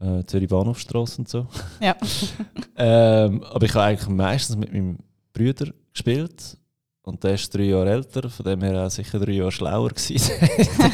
Äh, 0.00 0.24
Zürich 0.24 0.48
Bahnhofstrasse 0.48 1.18
und 1.18 1.28
so. 1.28 1.46
Ja. 1.78 1.94
ähm, 2.78 3.44
aber 3.44 3.66
ich 3.66 3.74
habe 3.74 3.84
eigentlich 3.84 4.08
meistens 4.08 4.56
mit 4.56 4.72
meinem 4.72 5.00
Bruder 5.34 5.74
gespielt. 5.92 6.56
Und 7.02 7.22
der 7.22 7.34
ist 7.34 7.54
drei 7.54 7.64
Jahre 7.64 7.90
älter, 7.90 8.30
von 8.30 8.46
dem 8.46 8.62
her 8.62 8.86
auch 8.86 8.90
sicher 8.90 9.18
drei 9.18 9.32
Jahre 9.32 9.52
schlauer 9.52 9.90
gewesen 9.90 10.32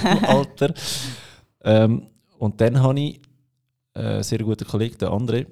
im 0.03 0.25
Alter. 0.25 0.75
Ähm, 1.63 2.09
und 2.39 2.61
dann 2.61 2.83
habe 2.83 2.99
ich 2.99 3.21
äh, 3.95 4.01
einen 4.01 4.23
sehr 4.25 4.41
guten 4.41 4.67
Kollegen, 4.67 4.99
der 4.99 5.11
André, 5.11 5.47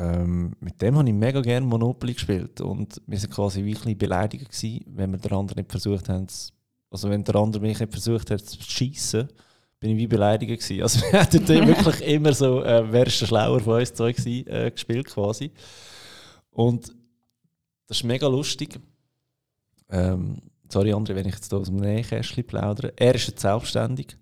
ähm, 0.00 0.52
mit 0.60 0.80
dem 0.80 0.96
habe 0.96 1.08
ich 1.08 1.14
mega 1.14 1.40
gerne 1.40 1.66
Monopoly 1.66 2.14
gespielt. 2.14 2.60
Und 2.60 3.00
wir 3.06 3.20
waren 3.20 3.30
quasi 3.30 3.64
wirklich 3.64 3.98
beleidigt, 3.98 4.50
gewesen, 4.50 4.84
wenn 4.86 5.12
wir 5.12 5.18
den 5.18 5.32
anderen 5.32 5.58
nicht 5.58 5.70
versucht 5.70 6.08
haben, 6.08 6.26
also 6.90 7.10
wenn 7.10 7.24
der 7.24 7.36
andere 7.36 7.62
mich 7.62 7.78
nicht 7.78 7.92
versucht 7.92 8.30
hat 8.30 8.40
zu 8.40 8.58
schießen, 8.60 9.28
bin 9.78 9.90
ich 9.90 9.96
wie 9.96 10.06
beleidigt 10.06 10.60
gewesen. 10.60 10.82
Also 10.82 11.00
wir 11.12 11.20
haben 11.20 11.68
wirklich 11.68 12.00
immer 12.06 12.32
so, 12.32 12.62
äh, 12.62 12.90
wer 12.90 13.06
ist 13.06 13.20
der 13.20 13.26
Schlauer 13.26 13.60
von 13.60 13.78
uns 13.78 13.92
zwei 13.92 14.12
gewesen, 14.12 14.46
äh, 14.48 14.70
gespielt 14.70 15.06
quasi. 15.06 15.50
Und 16.50 16.88
das 17.86 17.98
ist 17.98 18.04
mega 18.04 18.26
lustig 18.26 18.80
ähm, 19.90 20.36
sorry, 20.68 20.92
André, 20.92 21.14
wenn 21.14 21.26
ich 21.26 21.34
jetzt 21.34 21.50
hier 21.50 21.58
aus 21.58 21.66
dem 21.66 21.76
Nähkästchen 21.76 22.44
plaudere. 22.44 22.92
Er 22.96 23.14
ist 23.14 23.26
jetzt 23.26 23.40
selbstständig. 23.40 24.16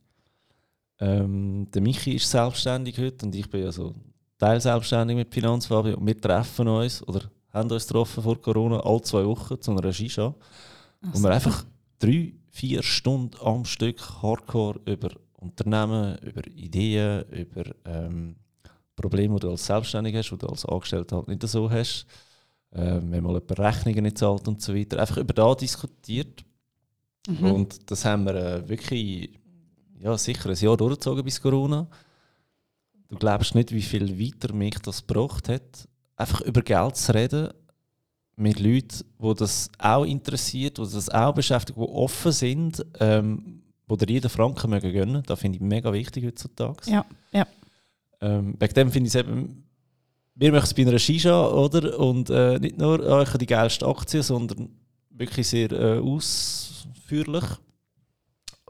Ähm, 1.00 1.68
der 1.72 1.82
Michi 1.82 2.14
ist 2.14 2.30
selbstständig 2.30 2.98
heute 2.98 3.26
und 3.26 3.34
ich 3.34 3.48
bin 3.48 3.62
ja 3.62 3.70
so 3.70 3.94
teilselbstständig 4.38 5.16
mit 5.16 5.34
Finanzfabio. 5.34 5.96
Und 5.96 6.06
wir 6.06 6.20
treffen 6.20 6.68
uns 6.68 7.06
oder 7.06 7.22
haben 7.52 7.70
uns 7.70 7.86
getroffen 7.86 8.22
vor 8.22 8.40
Corona 8.40 8.80
alle 8.80 9.02
zwei 9.02 9.24
Wochen 9.24 9.60
zu 9.60 9.70
einer 9.72 9.92
Shisha. 9.92 10.34
Ach, 11.02 11.14
und 11.14 11.22
wir 11.22 11.30
einfach 11.30 11.64
drei, 11.98 12.34
vier 12.50 12.82
Stunden 12.82 13.36
am 13.42 13.64
Stück 13.64 14.00
Hardcore 14.22 14.80
über 14.86 15.10
Unternehmen, 15.34 16.18
über 16.18 16.46
Ideen, 16.46 17.24
über 17.30 17.64
ähm, 17.84 18.36
Probleme, 18.96 19.36
die 19.36 19.40
du 19.40 19.50
als 19.50 19.66
Selbstständig 19.66 20.16
hast, 20.16 20.30
die 20.30 20.38
du 20.38 20.46
als 20.46 20.64
Angestellter 20.64 21.16
halt 21.16 21.28
nicht 21.28 21.42
so 21.46 21.70
hast 21.70 22.06
äh, 22.72 23.00
wenn 23.02 23.22
mal 23.22 23.34
jemand 23.34 23.58
Rechnungen 23.58 24.02
nicht 24.02 24.18
zahlt 24.18 24.46
und 24.48 24.60
so 24.60 24.74
weiter. 24.74 25.00
Einfach 25.00 25.18
über 25.18 25.32
da 25.32 25.54
diskutiert. 25.54 26.44
Mhm. 27.26 27.52
Und 27.52 27.90
das 27.90 28.04
haben 28.04 28.24
wir 28.24 28.34
äh, 28.34 28.68
wirklich 28.68 29.30
ja, 30.00 30.16
sicher 30.16 30.50
ein 30.50 30.56
Jahr 30.56 30.76
durchgezogen 30.76 31.24
bis 31.24 31.40
Corona. 31.40 31.88
Du 33.08 33.16
glaubst 33.16 33.54
nicht, 33.54 33.72
wie 33.72 33.82
viel 33.82 34.18
weiter 34.18 34.52
mich 34.52 34.78
das 34.80 35.06
gebracht 35.06 35.48
hat, 35.48 35.88
einfach 36.16 36.40
über 36.42 36.62
Geld 36.62 36.96
zu 36.96 37.14
reden 37.14 37.50
mit 38.36 38.60
Leuten, 38.60 39.04
die 39.18 39.34
das 39.34 39.70
auch 39.78 40.04
interessiert, 40.04 40.78
die 40.78 40.82
das 40.82 41.08
auch 41.08 41.34
beschäftigt, 41.34 41.78
die 41.78 41.82
offen 41.82 42.32
sind, 42.32 42.84
ähm, 43.00 43.62
wo 43.86 43.96
dir 43.96 44.12
jeden 44.12 44.30
Franken 44.30 44.70
mögen 44.70 44.92
gönnen. 44.92 45.22
Das 45.26 45.40
finde 45.40 45.56
ich 45.56 45.62
mega 45.62 45.92
wichtig 45.92 46.24
heutzutage. 46.24 46.90
Ja, 46.90 47.04
ja. 47.32 47.46
Ähm, 48.20 48.54
wegen 48.58 48.74
dem 48.74 48.92
finde 48.92 49.08
ich 49.08 49.14
es 49.14 49.20
eben 49.20 49.64
wir 50.40 50.52
möchten 50.52 50.66
es 50.66 50.74
bei 50.74 50.82
einer 50.82 50.98
Shisha, 51.00 51.48
oder? 51.48 51.98
Und 51.98 52.30
äh, 52.30 52.60
nicht 52.60 52.78
nur 52.78 53.04
äh, 53.04 53.38
die 53.38 53.46
geilste 53.46 53.86
Aktie, 53.86 54.22
sondern 54.22 54.68
wirklich 55.10 55.48
sehr 55.48 55.72
äh, 55.72 55.98
ausführlich. 55.98 57.44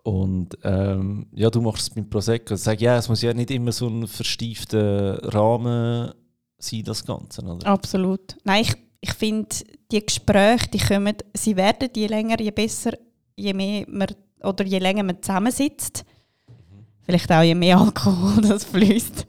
Und 0.08 0.56
ähm, 0.64 1.26
ja, 1.34 1.50
du 1.50 1.60
machst 1.60 1.82
es 1.82 1.90
beim 1.90 2.08
Prosecco. 2.08 2.54
Ich 2.54 2.62
sage, 2.62 2.82
ja, 2.82 2.96
es 2.96 3.10
muss 3.10 3.20
ja 3.20 3.34
nicht 3.34 3.50
immer 3.50 3.72
so 3.72 3.88
ein 3.88 4.06
verstiefter 4.06 5.18
Rahmen 5.34 6.12
sein, 6.56 6.82
das 6.84 7.04
Ganze, 7.04 7.42
oder? 7.42 7.66
Absolut. 7.66 8.38
Nein, 8.42 8.62
ich, 8.62 8.74
ich 9.02 9.12
finde, 9.12 9.54
die 9.92 10.06
Gespräche, 10.06 10.70
die 10.72 10.78
kommen, 10.78 11.14
sie 11.34 11.54
werden 11.56 11.90
je 11.94 12.06
länger, 12.06 12.40
je 12.40 12.50
besser, 12.52 12.92
je 13.36 13.52
mehr 13.52 13.84
man, 13.86 14.08
oder 14.42 14.64
je 14.64 14.78
länger 14.78 15.02
man 15.02 15.22
zusammensitzt. 15.22 16.06
Mhm. 16.48 16.86
Vielleicht 17.02 17.30
auch 17.30 17.42
je 17.42 17.54
mehr 17.54 17.78
Alkohol 17.78 18.40
das 18.48 18.64
fließt. 18.64 19.26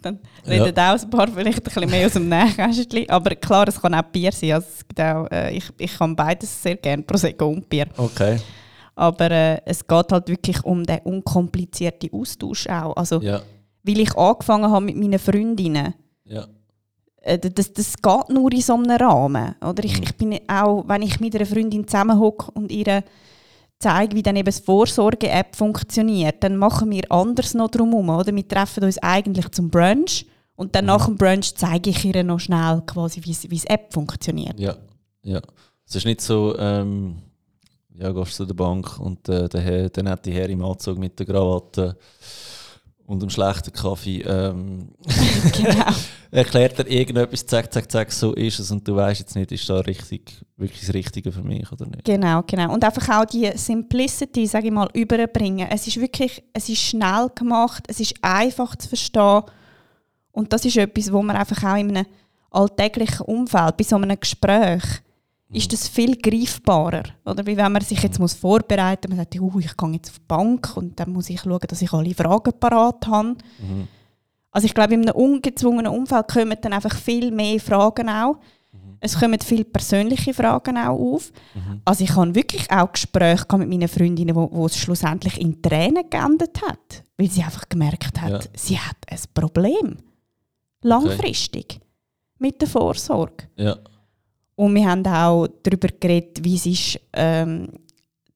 Dann 0.00 0.18
reden 0.46 0.74
ja. 0.74 0.94
auch 0.94 0.98
ein 1.02 1.10
paar 1.10 1.28
vielleicht 1.28 1.58
ein 1.58 1.64
bisschen 1.64 1.90
mehr 1.90 2.06
aus 2.06 2.14
dem 2.14 2.26
Nähkästchen. 2.26 3.10
Aber 3.10 3.34
klar, 3.34 3.68
es 3.68 3.78
kann 3.78 3.94
auch 3.94 4.02
Bier 4.04 4.32
sein. 4.32 4.52
Also 4.52 4.66
es 4.66 4.88
gibt 4.88 4.98
auch, 4.98 5.30
äh, 5.30 5.54
ich, 5.54 5.64
ich 5.76 5.94
kann 5.94 6.16
beides 6.16 6.62
sehr 6.62 6.76
gerne, 6.76 7.02
Prosecco 7.02 7.48
und 7.48 7.68
Bier. 7.68 7.86
Okay. 7.98 8.38
Aber 9.00 9.30
äh, 9.30 9.62
es 9.64 9.86
geht 9.86 10.12
halt 10.12 10.28
wirklich 10.28 10.62
um 10.62 10.84
den 10.84 10.98
unkomplizierten 11.04 12.10
Austausch 12.12 12.66
auch. 12.66 12.94
Also, 12.96 13.22
ja. 13.22 13.40
weil 13.82 14.00
ich 14.00 14.14
angefangen 14.14 14.70
habe 14.70 14.84
mit 14.84 14.96
meinen 14.96 15.18
Freundinnen. 15.18 15.94
Ja. 16.24 16.46
Äh, 17.22 17.38
das, 17.38 17.72
das 17.72 17.96
geht 17.96 18.28
nur 18.28 18.52
in 18.52 18.60
so 18.60 18.74
einem 18.74 18.90
Rahmen. 18.90 19.54
Oder 19.66 19.84
ich, 19.84 19.96
mhm. 19.96 20.02
ich 20.02 20.16
bin 20.16 20.38
auch, 20.46 20.86
wenn 20.86 21.00
ich 21.00 21.18
mit 21.18 21.34
einer 21.34 21.46
Freundin 21.46 21.88
zusammenhocke 21.88 22.50
und 22.50 22.70
ihre 22.70 23.02
zeige, 23.78 24.14
wie 24.14 24.22
dann 24.22 24.36
eben 24.36 24.44
das 24.44 24.60
Vorsorge-App 24.60 25.56
funktioniert, 25.56 26.44
dann 26.44 26.58
machen 26.58 26.90
wir 26.90 27.10
anders 27.10 27.54
noch 27.54 27.70
drumherum, 27.70 28.10
oder? 28.10 28.36
Wir 28.36 28.46
treffen 28.46 28.84
uns 28.84 28.98
eigentlich 28.98 29.48
zum 29.52 29.70
Brunch 29.70 30.26
und 30.56 30.74
dann 30.74 30.84
mhm. 30.84 30.88
nach 30.88 31.06
dem 31.06 31.16
Brunch 31.16 31.54
zeige 31.54 31.88
ich 31.88 32.04
ihr 32.04 32.22
noch 32.22 32.38
schnell 32.38 32.82
quasi, 32.84 33.22
wie 33.24 33.32
die 33.32 33.66
App 33.66 33.94
funktioniert. 33.94 34.60
Ja, 34.60 34.76
ja. 35.22 35.40
Es 35.88 35.94
ist 35.94 36.04
nicht 36.04 36.20
so, 36.20 36.54
ähm, 36.58 37.22
ja, 38.00 38.12
gehst 38.12 38.32
du 38.32 38.44
zu 38.44 38.46
der 38.46 38.54
Bank 38.54 38.98
und 38.98 39.28
äh, 39.28 39.48
der, 39.48 39.90
der 39.90 40.02
nette 40.02 40.30
Herr 40.30 40.48
im 40.48 40.64
Anzug 40.64 40.98
mit 40.98 41.18
der 41.18 41.26
Krawatte 41.26 41.96
und 43.06 43.22
einem 43.22 43.30
schlechten 43.30 43.72
Kaffee 43.72 44.22
ähm, 44.22 44.88
genau. 45.52 45.92
erklärt 46.30 46.78
er 46.78 46.86
irgendetwas, 46.86 47.44
zack, 47.44 47.70
zack, 47.72 47.90
zack, 47.90 48.10
so 48.10 48.32
ist 48.32 48.58
es 48.58 48.70
und 48.70 48.86
du 48.88 48.96
weißt 48.96 49.20
jetzt 49.20 49.36
nicht, 49.36 49.52
ist 49.52 49.68
da 49.68 49.80
richtig, 49.80 50.40
wirklich 50.56 50.80
das 50.80 50.94
Richtige 50.94 51.30
für 51.30 51.42
mich 51.42 51.70
oder 51.70 51.86
nicht. 51.86 52.04
Genau, 52.04 52.42
genau. 52.46 52.72
Und 52.72 52.82
einfach 52.84 53.20
auch 53.20 53.24
die 53.26 53.50
Simplicity, 53.54 54.46
sage 54.46 54.68
ich 54.68 54.72
mal, 54.72 54.88
überbringen. 54.94 55.68
Es 55.70 55.86
ist 55.86 56.00
wirklich, 56.00 56.42
es 56.52 56.68
ist 56.68 56.80
schnell 56.80 57.28
gemacht, 57.34 57.84
es 57.88 58.00
ist 58.00 58.14
einfach 58.22 58.76
zu 58.76 58.88
verstehen 58.88 59.42
und 60.32 60.52
das 60.52 60.64
ist 60.64 60.76
etwas, 60.78 61.12
wo 61.12 61.20
man 61.20 61.36
einfach 61.36 61.62
auch 61.64 61.76
in 61.76 61.96
einem 61.96 62.06
alltäglichen 62.50 63.26
Umfeld, 63.26 63.76
bei 63.76 63.84
so 63.84 63.96
einem 63.96 64.18
Gespräch, 64.18 64.84
ist 65.52 65.72
das 65.72 65.88
viel 65.88 66.16
greifbarer. 66.16 67.02
Oder 67.24 67.44
wie 67.44 67.56
wenn 67.56 67.72
man 67.72 67.82
sich 67.82 68.02
jetzt 68.02 68.18
muss 68.18 68.34
vorbereiten 68.34 69.10
muss, 69.10 69.16
man 69.16 69.26
sagt, 69.26 69.40
uh, 69.40 69.58
ich 69.58 69.76
gehe 69.76 69.92
jetzt 69.92 70.10
auf 70.10 70.18
die 70.18 70.24
Bank 70.28 70.76
und 70.76 70.98
dann 70.98 71.12
muss 71.12 71.30
ich 71.30 71.40
schauen, 71.40 71.60
dass 71.66 71.82
ich 71.82 71.92
alle 71.92 72.14
Fragen 72.14 72.52
parat 72.58 73.06
habe. 73.06 73.28
Mhm. 73.58 73.88
Also 74.52 74.66
ich 74.66 74.74
glaube, 74.74 74.94
in 74.94 75.02
einem 75.02 75.14
ungezwungenen 75.14 75.92
Umfeld 75.92 76.28
kommen 76.28 76.56
dann 76.60 76.72
einfach 76.72 76.94
viel 76.94 77.30
mehr 77.30 77.58
Fragen 77.60 78.08
auch. 78.08 78.36
Mhm. 78.72 78.98
Es 79.00 79.18
kommen 79.18 79.38
viele 79.40 79.64
persönliche 79.64 80.34
Fragen 80.34 80.76
auch 80.76 80.98
auf. 80.98 81.32
Mhm. 81.54 81.80
Also 81.84 82.04
ich 82.04 82.14
habe 82.14 82.34
wirklich 82.34 82.70
auch 82.70 82.92
Gespräche 82.92 83.44
mit 83.56 83.68
meinen 83.68 83.88
Freundinnen, 83.88 84.34
wo, 84.34 84.48
wo 84.52 84.66
es 84.66 84.76
schlussendlich 84.76 85.40
in 85.40 85.60
Tränen 85.60 86.08
geendet 86.10 86.60
hat, 86.62 87.04
weil 87.16 87.30
sie 87.30 87.42
einfach 87.42 87.68
gemerkt 87.68 88.20
hat, 88.20 88.44
ja. 88.44 88.50
sie 88.54 88.78
hat 88.78 88.96
ein 89.08 89.18
Problem. 89.34 89.98
Langfristig. 90.82 91.66
Okay. 91.76 91.80
Mit 92.38 92.60
der 92.60 92.68
Vorsorge. 92.68 93.48
Ja. 93.56 93.76
Und 94.60 94.74
wir 94.74 94.86
haben 94.86 95.06
auch 95.06 95.46
darüber 95.62 95.88
geredet, 95.88 96.44
wie 96.44 96.54
es 96.54 96.66
ist, 96.66 97.00
ähm, 97.14 97.66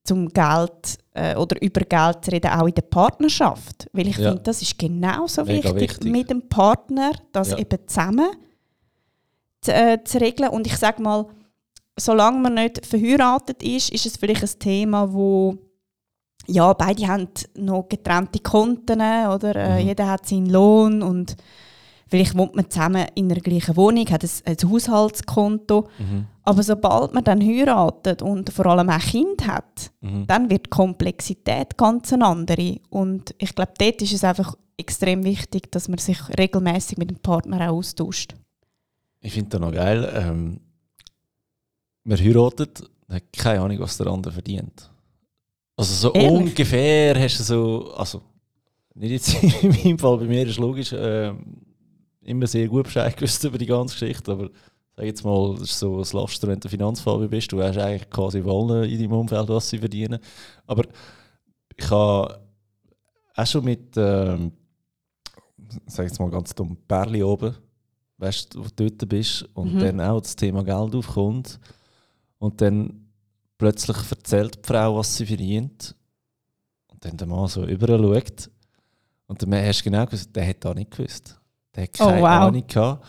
zum 0.03 0.27
Geld 0.29 0.97
äh, 1.13 1.35
oder 1.35 1.61
über 1.61 1.81
Geld 1.81 2.25
zu 2.25 2.31
reden, 2.31 2.49
auch 2.49 2.65
in 2.65 2.73
der 2.73 2.81
Partnerschaft. 2.81 3.87
Weil 3.93 4.07
ich 4.07 4.17
ja. 4.17 4.29
finde, 4.29 4.41
das 4.41 4.59
ist 4.63 4.79
genauso 4.79 5.45
wichtig, 5.45 5.75
wichtig, 5.75 6.11
mit 6.11 6.31
dem 6.31 6.49
Partner, 6.49 7.11
das 7.31 7.51
ja. 7.51 7.59
eben 7.59 7.77
zusammen 7.85 8.31
zu, 9.61 9.71
äh, 9.71 10.03
zu 10.03 10.19
regeln. 10.19 10.49
Und 10.49 10.65
ich 10.65 10.77
sage 10.77 10.99
mal, 10.99 11.27
solange 11.95 12.39
man 12.39 12.55
nicht 12.55 12.83
verheiratet 12.83 13.61
ist, 13.61 13.91
ist 13.91 14.07
es 14.07 14.17
vielleicht 14.17 14.41
ein 14.41 14.59
Thema, 14.59 15.13
wo 15.13 15.59
ja, 16.47 16.73
beide 16.73 17.07
haben 17.07 17.29
noch 17.55 17.87
getrennte 17.87 18.39
Konten, 18.39 18.99
oder? 18.99 19.55
Äh, 19.55 19.79
mhm. 19.79 19.87
Jeder 19.89 20.09
hat 20.09 20.27
seinen 20.27 20.49
Lohn 20.49 21.03
und 21.03 21.35
Vielleicht 22.07 22.37
wohnt 22.37 22.55
man 22.55 22.69
zusammen 22.69 23.07
in 23.15 23.29
der 23.29 23.39
gleichen 23.39 23.75
Wohnung, 23.75 24.05
hat 24.09 24.23
ein, 24.23 24.29
ein 24.45 24.69
Haushaltskonto. 24.69 25.87
Mhm. 25.97 26.27
Aber 26.43 26.61
sobald 26.61 27.13
man 27.13 27.23
dann 27.23 27.41
heiratet 27.41 28.21
und 28.21 28.51
vor 28.51 28.67
allem 28.67 28.89
auch 28.89 28.99
Kind 28.99 29.47
hat, 29.47 29.91
mhm. 30.01 30.27
dann 30.27 30.49
wird 30.49 30.67
die 30.67 30.69
Komplexität 30.69 31.77
ganz 31.77 32.13
eine 32.13 32.25
andere. 32.25 32.79
Und 32.89 33.33
ich 33.39 33.55
glaube, 33.55 33.73
dort 33.79 34.01
ist 34.03 34.13
es 34.13 34.23
einfach 34.23 34.55
extrem 34.77 35.23
wichtig, 35.23 35.71
dass 35.71 35.87
man 35.87 35.97
sich 35.97 36.19
regelmäßig 36.37 36.97
mit 36.97 37.09
dem 37.09 37.17
Partner 37.17 37.69
auch 37.69 37.77
austauscht. 37.77 38.35
Ich 39.21 39.33
finde 39.33 39.49
das 39.49 39.61
noch 39.61 39.71
geil. 39.71 40.07
Ähm, 40.15 40.59
man 42.03 42.19
heiratet, 42.19 42.83
hat 43.09 43.23
keine 43.33 43.61
Ahnung, 43.61 43.79
was 43.79 43.97
der 43.97 44.07
andere 44.07 44.33
verdient. 44.33 44.91
Also 45.75 45.93
so 45.93 46.13
Ehrlich? 46.13 46.31
ungefähr 46.31 47.19
hast 47.19 47.39
du 47.39 47.43
so, 47.43 47.93
also 47.95 48.21
nicht 48.93 49.11
jetzt 49.11 49.43
in 49.63 49.69
meinem 49.69 49.99
Fall, 49.99 50.17
bei 50.17 50.25
mir 50.25 50.47
ist 50.47 50.57
logisch, 50.57 50.93
ähm, 50.95 51.64
immer 52.25 52.47
sehr 52.47 52.67
gut 52.67 52.85
Bescheid 52.85 53.15
gewusst 53.17 53.43
über 53.43 53.57
die 53.57 53.65
ganze 53.65 53.93
Geschichte, 53.93 54.31
aber 54.31 54.49
sag 54.95 55.05
jetzt 55.05 55.23
mal, 55.23 55.53
das 55.55 55.69
ist 55.71 55.79
so 55.79 55.97
ein 56.01 56.05
Laster, 56.21 56.47
wenn 56.47 56.59
du 56.59 56.69
Finanzfabio 56.69 57.27
bist. 57.27 57.51
Du 57.51 57.57
weißt 57.57 57.77
eigentlich 57.77 58.09
quasi 58.09 58.43
wollen 58.43 58.89
in 58.89 58.97
deinem 58.99 59.13
Umfeld, 59.13 59.49
was 59.49 59.69
sie 59.69 59.77
verdienen. 59.79 60.19
Aber 60.65 60.83
ich 61.75 61.89
habe 61.89 62.41
auch 63.35 63.45
schon 63.47 63.65
mit, 63.65 63.95
ähm, 63.97 64.51
sag 65.87 66.05
jetzt 66.05 66.19
mal 66.19 66.29
ganz 66.29 66.53
dumm, 66.55 66.77
Perli 66.87 67.21
oben, 67.23 67.55
weißt 68.17 68.53
du, 68.55 68.59
wo 68.59 68.67
du 68.73 68.89
dort 68.89 69.09
bist 69.09 69.43
und 69.53 69.73
Mhm. 69.75 69.79
dann 69.79 70.01
auch 70.01 70.21
das 70.21 70.35
Thema 70.35 70.63
Geld 70.63 70.95
aufkommt 70.95 71.59
und 72.39 72.61
dann 72.61 73.09
plötzlich 73.57 73.97
erzählt 74.09 74.55
die 74.63 74.67
Frau, 74.67 74.95
was 74.97 75.17
sie 75.17 75.25
verdient 75.25 75.95
und 76.87 77.03
dann 77.03 77.17
der 77.17 77.27
Mann 77.27 77.47
so 77.49 77.65
überall 77.65 77.99
schaut 78.01 78.49
und 79.27 79.41
der 79.41 79.49
Mann 79.49 79.65
hast 79.65 79.81
du 79.81 79.83
genau 79.85 80.05
gewusst, 80.05 80.33
der 80.33 80.47
hat 80.47 80.63
da 80.63 80.73
nicht 80.73 80.91
gewusst. 80.91 81.39
Der 81.75 81.83
hat 81.83 81.89
Oh, 81.99 82.05
keine 82.05 82.21
wow. 82.21 82.27
Ahnung 82.29 82.63
gehabt. 82.67 83.05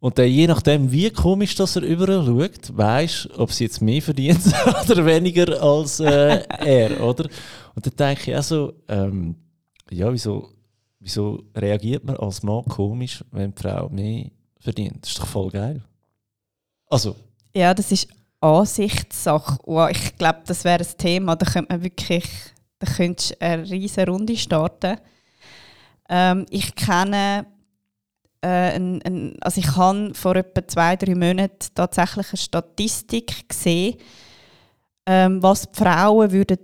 Und 0.00 0.18
dann, 0.18 0.26
je 0.28 0.46
nachdem, 0.46 0.92
wie 0.92 1.08
komisch 1.10 1.54
dass 1.54 1.76
er 1.76 1.82
überall 1.82 2.24
schaut, 2.26 2.76
weisst 2.76 3.28
ob 3.38 3.50
sie 3.50 3.64
jetzt 3.64 3.80
mehr 3.80 4.02
verdient 4.02 4.40
oder 4.90 5.06
weniger 5.06 5.62
als 5.62 5.98
äh, 6.00 6.42
er, 6.58 7.00
oder? 7.02 7.28
Und 7.74 7.86
dann 7.86 7.96
denke 7.96 8.30
ich 8.30 8.36
auch 8.36 8.42
so, 8.42 8.74
ähm, 8.88 9.34
ja, 9.90 10.12
wieso, 10.12 10.50
wieso 11.00 11.44
reagiert 11.56 12.04
man 12.04 12.16
als 12.18 12.42
Mann 12.42 12.64
komisch, 12.66 13.24
wenn 13.30 13.54
die 13.54 13.62
Frau 13.62 13.88
mehr 13.88 14.26
verdient? 14.60 14.98
Das 15.02 15.12
ist 15.12 15.20
doch 15.20 15.26
voll 15.26 15.50
geil. 15.50 15.82
Also, 16.90 17.16
Ja, 17.56 17.72
das 17.72 17.90
ist 17.90 18.08
Ansichtssache. 18.40 19.58
Wow, 19.64 19.88
ich 19.90 20.18
glaube, 20.18 20.40
das 20.46 20.64
wäre 20.64 20.84
ein 20.84 20.98
Thema, 20.98 21.34
da 21.34 21.46
könnte 21.46 21.72
man 21.72 21.82
wirklich, 21.82 22.24
da 22.78 22.86
könntest 22.86 23.40
eine 23.40 23.62
riesige 23.70 24.10
Runde 24.10 24.36
starten. 24.36 24.98
Ähm, 26.10 26.44
ich 26.50 26.74
kenne, 26.74 27.46
äh, 28.44 28.76
ein, 28.76 29.00
ein, 29.02 29.36
also 29.40 29.58
ich 29.58 29.74
habe 29.74 30.12
vor 30.14 30.36
etwa 30.36 30.66
zwei, 30.68 30.96
drei 30.96 31.14
Monaten 31.14 31.68
tatsächlich 31.74 32.28
eine 32.28 32.36
Statistik 32.36 33.48
gesehen, 33.48 33.96
ähm, 35.06 35.42
was 35.42 35.62
die 35.62 35.78
Frauen 35.78 36.30
würden 36.30 36.58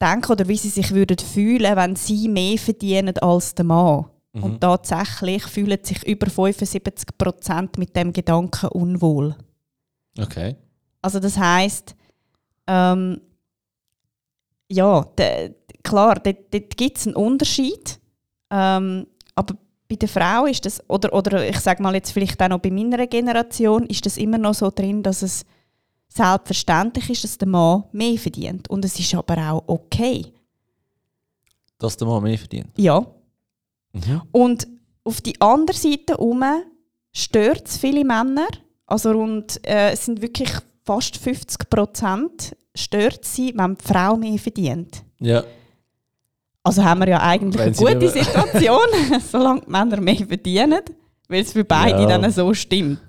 denken 0.00 0.32
oder 0.32 0.48
wie 0.48 0.56
sie 0.56 0.68
sich 0.68 0.92
würden 0.92 1.18
fühlen, 1.18 1.76
wenn 1.76 1.94
sie 1.94 2.28
mehr 2.28 2.58
verdienen 2.58 3.16
als 3.18 3.54
der 3.54 3.64
Mann. 3.64 4.06
mhm. 4.32 4.42
Und 4.42 4.60
tatsächlich 4.60 5.44
fühlen 5.44 5.78
sich 5.82 6.02
über 6.06 6.28
75 6.28 7.16
Prozent 7.16 7.78
mit 7.78 7.94
dem 7.94 8.12
Gedanken 8.12 8.68
unwohl. 8.68 9.36
okay. 10.18 10.56
Also 11.04 11.18
das 11.18 11.36
heißt, 11.36 11.96
ähm, 12.68 13.20
ja, 14.68 15.04
de, 15.18 15.54
klar, 15.82 16.14
dort, 16.14 16.76
gibt 16.76 16.98
es 16.98 17.06
einen 17.06 17.16
Unterschied, 17.16 18.00
ähm, 18.50 19.06
bei 19.92 19.96
der 19.96 20.08
Frau 20.08 20.46
ist 20.46 20.64
das, 20.64 20.82
oder, 20.88 21.12
oder 21.12 21.46
ich 21.46 21.60
sage 21.60 21.82
mal 21.82 21.94
jetzt 21.94 22.12
vielleicht 22.12 22.40
auch 22.42 22.48
noch 22.48 22.60
bei 22.60 22.70
meiner 22.70 23.06
Generation, 23.06 23.84
ist 23.86 24.06
das 24.06 24.16
immer 24.16 24.38
noch 24.38 24.54
so 24.54 24.70
drin, 24.70 25.02
dass 25.02 25.20
es 25.20 25.44
selbstverständlich 26.08 27.10
ist, 27.10 27.24
dass 27.24 27.36
der 27.36 27.48
Mann 27.48 27.84
mehr 27.92 28.16
verdient. 28.16 28.70
Und 28.70 28.86
es 28.86 28.98
ist 28.98 29.14
aber 29.14 29.36
auch 29.50 29.64
okay. 29.66 30.32
Dass 31.78 31.96
der 31.98 32.08
Mann 32.08 32.22
mehr 32.22 32.38
verdient. 32.38 32.70
Ja. 32.78 33.04
Mhm. 33.92 34.22
Und 34.32 34.66
auf 35.04 35.20
die 35.20 35.38
andere 35.42 35.76
Seite 35.76 36.14
herum 36.14 36.42
stört 37.12 37.68
es 37.68 37.76
viele 37.76 38.04
Männer. 38.04 38.48
Also 38.86 39.12
rund, 39.12 39.60
äh, 39.66 39.90
es 39.90 40.06
sind 40.06 40.22
wirklich 40.22 40.50
fast 40.84 41.18
50 41.18 41.68
Prozent 41.68 42.56
stört 42.74 43.26
sie, 43.26 43.52
wenn 43.54 43.76
die 43.76 43.84
Frau 43.84 44.16
mehr 44.16 44.38
verdient. 44.38 45.02
Ja, 45.20 45.44
Also 46.64 46.84
haben 46.84 47.00
wir 47.00 47.08
ja 47.08 47.20
eigentlich 47.20 47.58
Wenn 47.60 47.74
eine 47.88 47.98
gute 48.00 48.08
Situation, 48.10 48.78
solange 49.30 49.62
die 49.62 49.70
Männer 49.70 50.00
mehr 50.00 50.16
verdienen, 50.26 50.80
weil 51.28 51.42
es 51.42 51.52
für 51.52 51.64
beide 51.64 52.02
Ja. 52.02 52.18
dann 52.18 52.30
so 52.30 52.52
stimmt. 52.54 53.00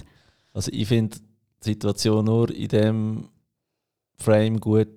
also 0.54 0.72
ich 0.74 0.88
finde 0.88 1.18
die 1.63 1.70
Situation 1.70 2.26
nur 2.26 2.50
in 2.54 2.68
dem 2.68 3.30
Frame 4.18 4.60
gut, 4.60 4.89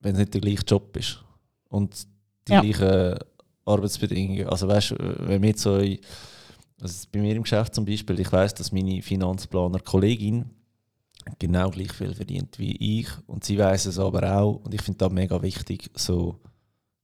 wenn 0.00 0.12
es 0.14 0.18
nicht 0.20 0.34
der 0.34 0.40
gleiche 0.40 0.64
Job 0.66 0.96
ist. 0.96 1.22
Und 1.68 2.06
die 2.48 2.52
Ja. 2.52 2.60
gleichen 2.60 3.18
Arbeitsbedingungen. 3.64 4.48
Also 4.48 4.66
weißt 4.66 4.92
du, 4.92 4.96
wenn 5.28 5.42
wir 5.42 5.56
so 5.56 5.76
in, 5.78 5.98
also 6.80 7.06
bei 7.12 7.20
mir 7.20 7.36
im 7.36 7.42
Geschäft 7.42 7.74
zum 7.74 7.84
Beispiel, 7.84 8.18
ich 8.20 8.32
weiß, 8.32 8.54
dass 8.54 8.72
meine 8.72 9.02
Finanzplaner-Kollegin 9.02 10.46
genau 11.38 11.70
gleich 11.70 11.92
viel 11.92 12.14
verdient 12.14 12.58
wie 12.58 13.00
ich 13.00 13.08
und 13.26 13.44
sie 13.44 13.58
weiß 13.58 13.86
es 13.86 13.98
aber 13.98 14.38
auch 14.38 14.60
und 14.64 14.72
ich 14.72 14.80
finde 14.82 14.98
das 14.98 15.12
mega 15.12 15.40
wichtig, 15.42 15.90
so 15.94 16.40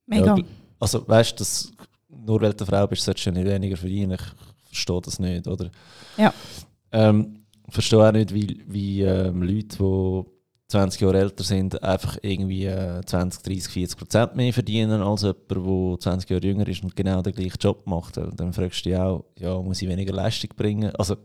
Mega. 0.07 0.37
Ja, 0.37 0.45
also 0.81 1.07
weißt 1.07 1.41
du, 1.41 1.45
nur 2.27 2.41
weil 2.41 2.53
du 2.53 2.65
eine 2.65 2.67
Frau 2.67 2.87
bist, 2.87 3.05
solltest 3.05 3.27
du 3.27 3.33
nicht 3.33 3.47
weniger 3.47 3.77
verdienen. 3.77 4.13
Ich 4.13 4.69
verstehe 4.69 5.01
das 5.01 5.19
nicht, 5.19 5.47
oder? 5.47 5.71
Ja. 6.17 6.33
Ähm, 6.93 7.45
ich 7.67 7.75
verstehe 7.75 8.07
auch 8.07 8.13
nicht, 8.13 8.33
wie, 8.35 8.63
wie 8.67 9.03
ähm, 9.03 9.43
Leute, 9.43 9.79
die 9.79 10.25
20 10.69 11.01
Jahre 11.01 11.19
älter 11.19 11.45
sind, 11.45 11.83
einfach 11.83 12.19
irgendwie 12.23 12.67
äh, 12.67 13.01
20, 13.05 13.43
30, 13.43 13.73
40 13.73 13.99
Prozent 13.99 14.37
mehr 14.37 14.53
verdienen 14.53 15.03
als 15.03 15.23
jemand, 15.23 15.51
der 15.51 16.01
20 16.01 16.31
Jahre 16.31 16.47
jünger 16.47 16.69
ist 16.69 16.83
und 16.83 16.97
genau 16.97 17.23
den 17.23 17.35
gleichen 17.35 17.59
Job 17.61 17.87
macht. 17.87 18.19
Und 18.19 18.39
dann 18.39 18.53
fragst 18.53 18.85
du 18.85 18.91
dich 18.91 18.99
auch, 18.99 19.25
ja, 19.39 19.61
muss 19.61 19.83
ich 19.83 19.89
weniger 19.89 20.13
Leistung 20.13 20.51
bringen? 20.57 20.95
Also 20.97 21.17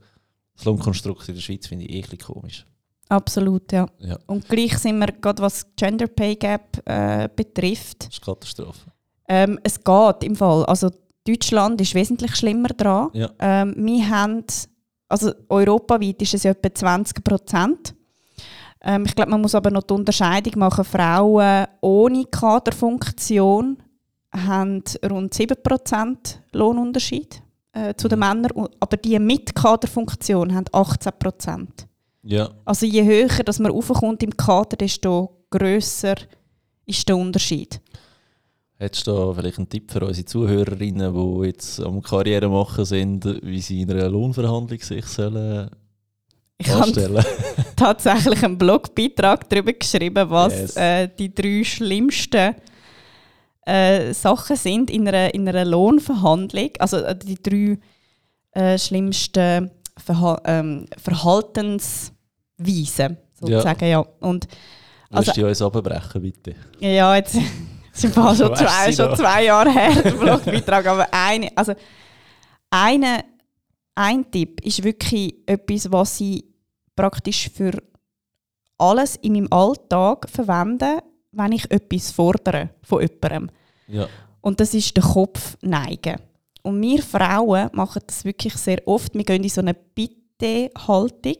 das 0.55 0.65
Lohnkonstrukt 0.65 1.27
in 1.29 1.35
der 1.35 1.41
Schweiz 1.41 1.67
finde 1.67 1.85
ich 1.85 2.11
eh 2.11 2.17
komisch. 2.17 2.65
Absolut, 3.09 3.71
ja. 3.71 3.87
Ja, 3.99 4.17
Und 4.27 4.47
gleich 4.47 4.77
sind 4.77 4.99
wir, 4.99 5.07
gerade 5.07 5.41
was 5.41 5.65
Gender 5.75 6.07
Pay 6.07 6.35
Gap 6.35 6.79
äh, 6.85 7.27
betrifft, 7.35 8.05
das 8.05 8.13
ist 8.13 8.21
Katastrophe. 8.21 8.91
Ähm, 9.27 9.59
es 9.63 9.83
geht 9.83 10.23
im 10.23 10.35
Fall. 10.35 10.63
Also 10.65 10.89
Deutschland 11.27 11.81
ist 11.81 11.95
wesentlich 11.95 12.35
schlimmer 12.35 12.69
dran. 12.69 13.09
Ja. 13.13 13.29
Ähm, 13.39 13.73
wir 13.77 14.09
haben, 14.09 14.43
also 15.07 15.31
europaweit 15.49 16.21
ist 16.21 16.35
es 16.35 16.43
ja 16.43 16.51
etwa 16.51 16.73
20 16.73 17.23
Prozent. 17.23 17.95
Ähm, 18.81 19.05
ich 19.05 19.15
glaube, 19.15 19.31
man 19.31 19.41
muss 19.41 19.55
aber 19.55 19.71
noch 19.71 19.83
die 19.83 19.93
Unterscheidung 19.93 20.53
machen. 20.59 20.85
Frauen 20.85 21.65
ohne 21.81 22.25
Kaderfunktion 22.25 23.77
haben 24.33 24.83
rund 25.09 25.33
7 25.33 25.61
Prozent 25.61 26.41
Lohnunterschied 26.53 27.41
äh, 27.73 27.93
zu 27.95 28.07
den 28.07 28.19
Männern, 28.19 28.51
Und- 28.51 28.71
aber 28.79 28.97
die 28.97 29.17
mit 29.19 29.53
Kaderfunktion 29.55 30.53
haben 30.53 30.65
18 30.71 31.11
Prozent. 31.19 31.87
Ja, 32.23 32.49
Also 32.65 32.85
je 32.85 33.03
höher 33.03 33.43
dass 33.43 33.59
man 33.59 33.71
raufkommt 33.71 34.21
im 34.23 34.35
Kader, 34.35 34.75
desto 34.77 35.45
grösser 35.49 36.15
ist 36.85 37.07
der 37.07 37.17
Unterschied. 37.17 37.79
Hättest 38.77 39.07
du 39.07 39.11
da 39.11 39.33
vielleicht 39.33 39.57
einen 39.57 39.69
Tipp 39.69 39.91
für 39.91 40.05
unsere 40.05 40.25
Zuhörerinnen, 40.25 41.13
die 41.13 41.47
jetzt 41.47 41.81
am 41.81 42.01
Karriere 42.01 42.47
machen 42.49 42.85
sind, 42.85 43.25
wie 43.43 43.61
sie 43.61 43.81
in 43.81 43.91
einer 43.91 44.09
Lohnverhandlung 44.09 44.79
sich 44.79 45.05
sollen 45.05 45.69
Ich 46.57 46.69
habe 46.69 47.25
tatsächlich 47.75 48.43
einen 48.43 48.57
Blogbeitrag 48.57 49.49
darüber 49.49 49.73
geschrieben, 49.73 50.29
was 50.29 50.53
Yes. 50.53 50.75
äh, 50.77 51.09
die 51.17 51.33
drei 51.33 51.63
schlimmsten 51.63 52.55
äh, 53.65 54.13
Sachen 54.13 54.55
sind 54.55 54.89
in 54.89 55.07
einer, 55.07 55.33
in 55.33 55.47
einer 55.47 55.65
Lohnverhandlung. 55.65 56.69
Also 56.79 56.97
äh, 56.97 57.17
die 57.17 57.35
drei 57.41 57.79
äh, 58.51 58.77
schlimmsten 58.77 59.71
Verha 60.03 60.41
ähm, 60.45 60.85
Verhaltensweisen, 60.97 63.17
sozusagen. 63.39 63.85
Ja. 63.85 63.99
Und 64.19 64.47
Willst 65.11 65.29
Also- 65.29 65.41
du 65.41 65.47
uns 65.47 65.61
abbrechen, 65.61 66.21
bitte? 66.21 66.55
ja, 66.79 67.15
jetzt 67.15 67.33
sind 67.93 68.15
wir 68.15 68.35
schon 68.35 68.55
zwei, 68.55 68.91
schon 68.91 69.15
zwei 69.15 69.45
Jahre 69.45 69.71
her, 69.71 70.03
der 70.03 70.11
Blogbeitrag. 70.11 70.85
Aber 70.85 71.07
eine, 71.11 71.49
also 71.55 71.73
eine, 72.69 73.23
ein 73.95 74.29
Tipp 74.29 74.61
ist 74.63 74.83
wirklich 74.83 75.33
etwas, 75.47 75.91
was 75.91 76.21
ich 76.21 76.45
praktisch 76.95 77.49
für 77.49 77.71
alles 78.77 79.15
in 79.17 79.33
meinem 79.33 79.51
Alltag 79.51 80.29
verwende, 80.29 80.99
wenn 81.31 81.53
ich 81.53 81.69
etwas 81.71 82.11
fordere 82.11 82.69
von 82.83 83.01
jemandem. 83.01 83.49
Ja. 83.87 84.07
Und 84.41 84.59
das 84.59 84.75
ist 84.75 84.95
der 84.95 85.03
Kopf 85.03 85.57
neigen. 85.61 86.17
Und 86.61 86.81
wir 86.81 87.01
Frauen 87.01 87.69
machen 87.73 88.01
das 88.05 88.25
wirklich 88.25 88.53
sehr 88.55 88.85
oft. 88.87 89.13
Wir 89.15 89.23
gehen 89.23 89.43
in 89.43 89.49
so 89.49 89.61
eine 89.61 89.73
Bitte-Haltung. 89.73 91.37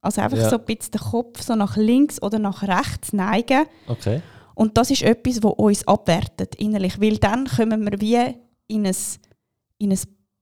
Also 0.00 0.20
einfach 0.20 0.38
Ja. 0.38 0.48
so 0.48 0.56
ein 0.58 0.64
bisschen 0.64 0.92
den 0.92 1.00
Kopf 1.00 1.42
so 1.42 1.54
nach 1.54 1.76
links 1.76 2.22
oder 2.22 2.38
nach 2.38 2.62
rechts 2.62 3.12
neigen. 3.12 3.66
Okay. 3.86 4.22
Und 4.54 4.76
das 4.76 4.90
ist 4.90 5.02
etwas, 5.02 5.42
was 5.42 5.52
uns 5.54 5.86
abwertet 5.88 6.54
innerlich. 6.56 7.00
Weil 7.00 7.18
dann 7.18 7.46
kommen 7.46 7.84
wir 7.90 8.00
wie 8.00 8.34
in 8.68 8.86
ein, 8.86 8.96
in 9.78 9.92
ein 9.92 9.98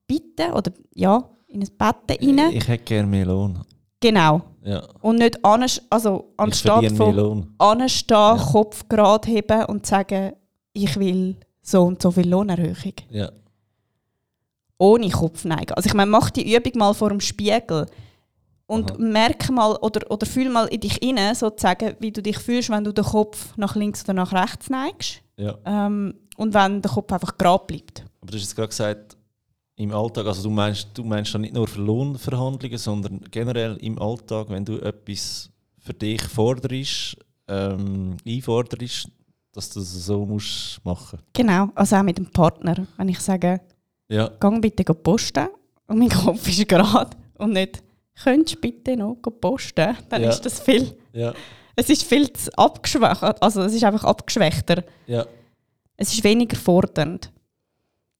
Bitten 0.07 0.51
oder 0.53 0.71
ja, 0.93 1.23
in 1.47 1.61
ein 1.61 1.69
Betten 1.77 2.39
rein. 2.39 2.51
Ich 2.53 2.67
hätte 2.67 2.83
gerne 2.83 3.07
mehr 3.07 3.25
Lohn. 3.25 3.59
Genau. 3.99 4.41
Ja. 4.63 4.83
Und 5.01 5.17
nicht 5.17 5.43
anes, 5.43 5.81
also 5.89 6.33
anstatt 6.37 6.85
von 6.93 7.47
anstehen, 7.57 8.17
Ja. 8.17 8.37
Kopf 8.51 8.87
gerade 8.87 9.29
heben 9.29 9.65
und 9.65 9.85
sagen, 9.85 10.33
ich 10.73 10.97
will 10.97 11.35
so 11.61 11.83
und 11.83 12.01
so 12.01 12.11
viel 12.11 12.29
Lohnerhöhung. 12.29 12.93
Ja. 13.09 13.29
Ohne 14.79 15.09
Kopf 15.09 15.45
neigen. 15.45 15.73
Also 15.73 15.87
ich 15.87 15.93
meine, 15.93 16.09
mach 16.09 16.31
die 16.31 16.55
Übung 16.55 16.71
mal 16.75 16.93
vor 16.93 17.09
dem 17.09 17.19
Spiegel 17.19 17.85
und 18.65 18.91
Aha. 18.91 18.99
merke 18.99 19.51
mal 19.51 19.75
oder, 19.75 20.09
oder 20.09 20.25
fühl 20.25 20.49
mal 20.49 20.65
in 20.67 20.79
dich 20.79 20.95
hinein, 20.95 21.35
sozusagen, 21.35 21.95
wie 21.99 22.11
du 22.11 22.21
dich 22.21 22.37
fühlst, 22.37 22.69
wenn 22.69 22.83
du 22.83 22.93
den 22.93 23.03
Kopf 23.03 23.55
nach 23.57 23.75
links 23.75 24.03
oder 24.05 24.13
nach 24.13 24.31
rechts 24.33 24.69
neigst. 24.69 25.21
ja. 25.37 25.55
Ähm, 25.65 26.15
und 26.37 26.53
wenn 26.53 26.81
der 26.81 26.91
Kopf 26.91 27.11
einfach 27.11 27.37
gerade 27.37 27.65
bleibt. 27.65 28.05
Aber 28.21 28.31
du 28.31 28.37
hast 28.37 28.43
jetzt 28.43 28.55
gerade 28.55 28.69
gesagt, 28.69 29.17
Im 29.75 29.93
Alltag, 29.93 30.25
also 30.25 30.43
du 30.43 30.49
meinst, 30.49 30.89
du 30.93 31.03
meinst 31.03 31.33
dann 31.33 31.41
nicht 31.41 31.53
nur 31.53 31.67
für 31.67 31.81
Lohnverhandlungen, 31.81 32.77
sondern 32.77 33.21
generell 33.31 33.75
im 33.77 33.97
Alltag, 33.99 34.49
wenn 34.49 34.63
du 34.65 34.77
etwas 34.79 35.49
für 35.77 35.93
dich 35.93 36.21
forderst, 36.21 37.17
ähm, 37.47 38.17
einforderst, 38.25 39.09
dass 39.51 39.69
du 39.69 39.79
das 39.79 40.05
so 40.05 40.25
musst 40.25 40.79
machen 40.85 41.19
Genau, 41.33 41.69
also 41.75 41.95
auch 41.95 42.03
mit 42.03 42.17
dem 42.17 42.29
Partner. 42.29 42.85
Wenn 42.97 43.09
ich 43.09 43.19
sage, 43.19 43.61
Ja, 44.09 44.27
gang 44.39 44.61
bitte 44.61 44.83
posten 44.93 45.47
und 45.87 45.99
mein 45.99 46.09
Kopf 46.09 46.47
ist 46.47 46.67
gerade 46.67 47.15
und 47.37 47.53
nicht, 47.53 47.81
könntest 48.23 48.55
du 48.55 48.59
bitte 48.61 48.97
noch 48.97 49.15
posten, 49.15 49.95
dann 50.09 50.23
Ja. 50.23 50.29
ist 50.29 50.41
das 50.41 50.59
viel, 50.59 50.97
ja, 51.13 51.33
es 51.75 51.89
ist 51.89 52.03
viel 52.03 52.31
zu 52.33 52.51
abgeschwächt, 52.57 53.23
also 53.41 53.61
es 53.63 53.73
ist 53.73 53.83
einfach 53.83 54.03
abgeschwächter. 54.03 54.83
ja. 55.07 55.25
Es 56.01 56.13
ist 56.13 56.23
weniger 56.23 56.55
fordernd. 56.55 57.29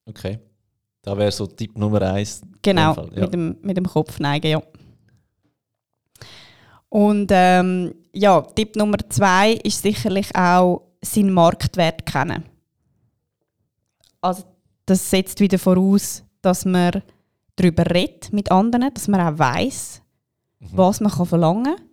Okay. 0.06 0.38
Da 1.02 1.18
wäre 1.18 1.32
so 1.32 1.48
Tipp 1.48 1.78
Nummer 1.78 2.02
eins. 2.02 2.42
Genau, 2.62 2.94
Fall, 2.94 3.10
ja. 3.16 3.22
mit, 3.22 3.34
dem, 3.34 3.58
mit 3.62 3.78
dem 3.78 3.86
Kopf 3.88 4.20
neigen, 4.20 4.48
ja. 4.52 4.62
Und 6.90 7.28
ähm, 7.32 7.96
ja, 8.12 8.42
Tipp 8.42 8.76
Nummer 8.76 8.98
zwei 9.10 9.54
ist 9.54 9.82
sicherlich 9.82 10.36
auch 10.36 10.82
seinen 11.02 11.32
Marktwert 11.32 12.06
kennen. 12.06 12.44
Also 14.22 14.44
das 14.90 15.10
setzt 15.10 15.40
wieder 15.40 15.60
voraus, 15.60 16.24
dass 16.42 16.66
man 16.66 17.02
darüber 17.56 17.86
redet 17.86 18.32
mit 18.34 18.52
anderen, 18.52 18.94
dass 18.94 19.08
man 19.08 19.22
auch 19.22 19.40
weiß, 19.40 20.02
was 20.60 21.02
man 21.02 21.12
kann 21.12 21.26
verlangen 21.26 21.76
kann. 21.76 21.86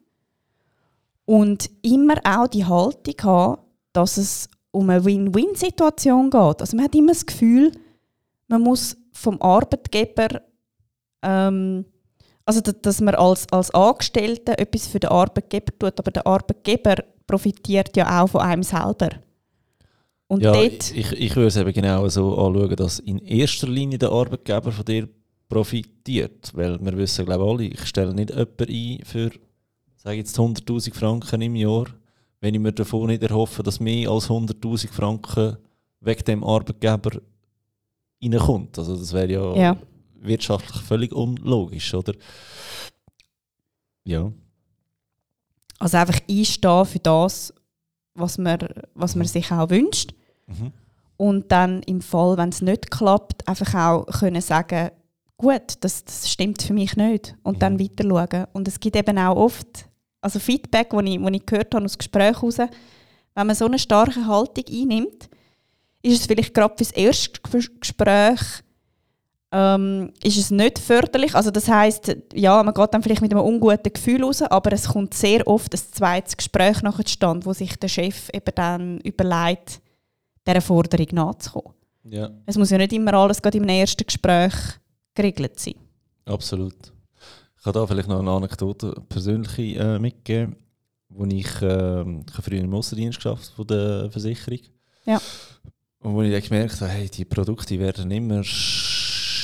Und 1.24 1.70
immer 1.82 2.14
auch 2.24 2.46
die 2.46 2.64
Haltung 2.64 3.14
haben, 3.22 3.62
dass 3.92 4.16
es 4.16 4.48
um 4.70 4.90
eine 4.90 5.04
Win-Win-Situation 5.04 6.30
geht. 6.30 6.60
Also 6.60 6.76
man 6.76 6.84
hat 6.84 6.94
immer 6.94 7.12
das 7.12 7.26
Gefühl, 7.26 7.72
man 8.46 8.62
muss 8.62 8.96
vom 9.12 9.40
Arbeitgeber, 9.40 10.42
ähm, 11.22 11.84
also 12.44 12.60
da- 12.60 12.72
dass 12.72 13.00
man 13.00 13.14
als, 13.16 13.50
als 13.50 13.72
Angestellter 13.72 14.58
etwas 14.58 14.86
für 14.86 15.00
den 15.00 15.10
Arbeitgeber 15.10 15.76
tut, 15.78 15.98
aber 15.98 16.10
der 16.10 16.26
Arbeitgeber 16.26 16.96
profitiert 17.26 17.96
ja 17.96 18.22
auch 18.22 18.28
von 18.28 18.42
einem 18.42 18.62
selber. 18.62 19.08
Und 20.28 20.42
Ja, 20.42 20.52
dort, 20.52 20.90
ich, 20.92 21.12
ich 21.12 21.36
würde 21.36 21.48
es 21.48 21.56
eben 21.56 21.72
genau 21.72 22.08
so 22.08 22.36
anschauen, 22.36 22.74
dass 22.76 22.98
in 22.98 23.18
erster 23.18 23.68
Linie 23.68 23.98
der 23.98 24.10
Arbeitgeber 24.10 24.72
von 24.72 24.84
dir 24.84 25.08
profitiert. 25.48 26.50
Weil 26.54 26.84
wir 26.84 26.96
wissen, 26.96 27.24
glaube 27.24 27.44
ich, 27.44 27.50
alle, 27.50 27.64
ich 27.64 27.86
stelle 27.86 28.12
nicht 28.14 28.30
jemanden 28.30 28.66
ein 28.68 29.04
für, 29.04 29.30
sage 29.96 30.16
jetzt 30.18 30.36
100'000 30.38 30.94
Franken 30.94 31.42
im 31.42 31.54
Jahr, 31.54 31.86
wenn 32.40 32.54
ich 32.54 32.60
mir 32.60 32.72
davon 32.72 33.06
nicht 33.06 33.22
erhoffe, 33.22 33.62
dass 33.62 33.78
mehr 33.80 34.10
als 34.10 34.28
100'000 34.28 34.88
Franken 34.92 35.56
wegen 36.00 36.24
dem 36.24 36.44
Arbeitgeber 36.44 37.20
reinkommt. 38.22 38.78
Also 38.78 38.96
das 38.96 39.12
wäre 39.12 39.30
ja, 39.32 39.56
Ja. 39.56 39.76
wirtschaftlich 40.20 40.82
völlig 40.82 41.12
unlogisch, 41.12 41.94
oder? 41.94 42.14
Ja. 44.04 44.32
also 45.78 45.96
einfach 45.96 46.20
einstehen 46.28 46.84
für 46.86 46.98
das, 46.98 47.52
was 48.16 48.38
man, 48.38 48.58
was 48.94 49.14
man 49.14 49.26
sich 49.26 49.50
auch 49.52 49.70
wünscht. 49.70 50.14
Mhm. 50.46 50.72
Und 51.16 51.52
dann 51.52 51.82
im 51.82 52.00
Fall, 52.00 52.36
wenn 52.36 52.50
es 52.50 52.60
nicht 52.60 52.90
klappt, 52.90 53.46
einfach 53.48 53.74
auch 53.74 54.06
können 54.06 54.42
sagen, 54.42 54.90
gut, 55.38 55.74
das, 55.80 56.04
das 56.04 56.30
stimmt 56.30 56.62
für 56.62 56.74
mich 56.74 56.96
nicht. 56.96 57.36
Und 57.42 57.62
dann 57.62 57.80
weiter 57.80 58.04
schauen. 58.04 58.46
Und 58.52 58.68
es 58.68 58.80
gibt 58.80 58.96
eben 58.96 59.18
auch 59.18 59.36
oft, 59.36 59.88
also 60.20 60.38
Feedback, 60.38 60.90
das 60.90 61.04
ich, 61.04 61.20
wo 61.20 61.28
ich 61.28 61.46
gehört 61.46 61.74
habe 61.74 61.84
aus 61.84 61.96
Gesprächen 61.96 62.34
heraus, 62.34 62.58
wenn 62.58 63.46
man 63.46 63.56
so 63.56 63.66
eine 63.66 63.78
starke 63.78 64.26
Haltung 64.26 64.64
einnimmt, 64.68 65.28
ist 66.02 66.20
es 66.20 66.26
vielleicht 66.26 66.54
gerade 66.54 66.74
fürs 66.76 66.92
erste 66.92 67.40
Gespräch 67.80 68.40
ähm, 69.56 70.12
ist 70.22 70.36
es 70.36 70.50
nicht 70.50 70.78
förderlich. 70.78 71.34
Also 71.34 71.50
das 71.50 71.66
heißt, 71.66 72.14
ja, 72.34 72.62
man 72.62 72.74
geht 72.74 72.92
dann 72.92 73.02
vielleicht 73.02 73.22
mit 73.22 73.32
einem 73.32 73.42
unguten 73.42 73.90
Gefühl 73.90 74.22
raus, 74.22 74.42
aber 74.42 74.72
es 74.72 74.88
kommt 74.88 75.14
sehr 75.14 75.46
oft 75.46 75.72
ein 75.72 75.78
zweites 75.78 76.36
Gespräch 76.36 76.82
nachher 76.82 77.06
zustande, 77.06 77.46
wo 77.46 77.54
sich 77.54 77.74
der 77.78 77.88
Chef 77.88 78.28
eben 78.34 78.54
dann 78.54 78.98
überlegt, 79.00 79.80
dieser 80.46 80.60
Forderung 80.60 81.06
nachzukommen. 81.12 81.74
ja, 82.04 82.28
Es 82.44 82.58
muss 82.58 82.68
ja 82.70 82.76
nicht 82.76 82.92
immer 82.92 83.14
alles 83.14 83.40
gerade 83.40 83.56
im 83.56 83.68
ersten 83.68 84.04
Gespräch 84.04 84.52
geregelt 85.14 85.58
sein. 85.58 85.74
absolut. 86.26 86.74
Ich 87.56 87.64
kann 87.64 87.72
da 87.72 87.86
vielleicht 87.86 88.08
noch 88.08 88.20
eine 88.20 88.30
Anekdote 88.30 88.94
persönlich 89.08 89.58
äh, 89.76 89.98
mitgeben, 89.98 90.54
wo 91.08 91.24
ich, 91.24 91.48
ähm, 91.62 92.24
ich 92.28 92.34
habe 92.34 92.42
früher 92.42 92.60
im 92.60 92.74
Aussendienst 92.74 93.18
geschafft 93.18 93.52
von 93.56 93.66
der 93.66 94.08
Versicherung. 94.10 94.60
Ja. 95.06 95.20
Und 96.00 96.14
wo 96.14 96.22
ich 96.22 96.30
dann 96.30 96.42
gemerkt 96.42 96.80
habe, 96.80 96.92
hey, 96.92 97.08
die 97.08 97.24
Produkte 97.24 97.76
werden 97.80 98.08
immer 98.12 98.44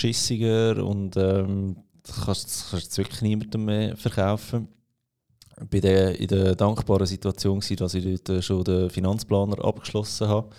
schissiger 0.02 0.84
und 0.84 1.16
ähm, 1.16 1.76
kannst 2.24 2.70
kannst 2.70 2.92
du 2.92 3.02
wirklich 3.02 3.22
niemandem 3.22 3.64
mehr 3.64 3.96
verkaufen. 3.96 4.68
War 5.70 5.80
der- 5.80 6.18
in 6.18 6.26
der 6.28 6.54
dankbaren 6.56 7.06
Situation, 7.06 7.60
dass 7.76 7.94
ich 7.94 8.04
dort 8.04 8.28
äh, 8.28 8.42
schon 8.42 8.64
den 8.64 8.90
Finanzplaner 8.90 9.64
abgeschlossen 9.64 10.28
habe. 10.28 10.50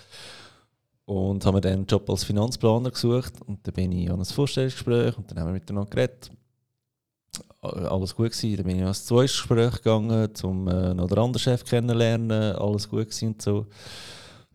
Und 1.06 1.44
habe 1.44 1.56
mir 1.56 1.60
dann 1.60 1.72
einen 1.74 1.86
Job 1.86 2.08
als 2.08 2.24
Finanzplaner 2.24 2.90
gesucht. 2.90 3.34
Und 3.44 3.66
dann 3.66 3.74
bin 3.74 3.92
ich 3.92 4.10
an 4.10 4.20
ein 4.20 4.24
Vorstellungsgespräch 4.24 5.18
und 5.18 5.30
dann 5.30 5.38
haben 5.38 5.48
wir 5.48 5.52
miteinander 5.52 5.90
geredet. 5.90 6.30
Alles 7.60 8.14
gut 8.16 8.30
gewesen. 8.32 8.56
Dann 8.56 8.66
bin 8.66 8.78
ich 8.78 8.84
ein 8.84 8.94
zweites 8.94 9.32
Gespräch 9.32 9.74
gegangen, 9.76 10.30
um 10.42 10.68
äh, 10.68 10.94
noch 10.94 11.08
den 11.08 11.18
anderen 11.18 11.40
Chef 11.40 11.62
kennenzulernen. 11.64 12.56
Alles 12.56 12.88
gut 12.88 13.10
gewesen 13.10 13.28
und 13.28 13.42
so. 13.42 13.66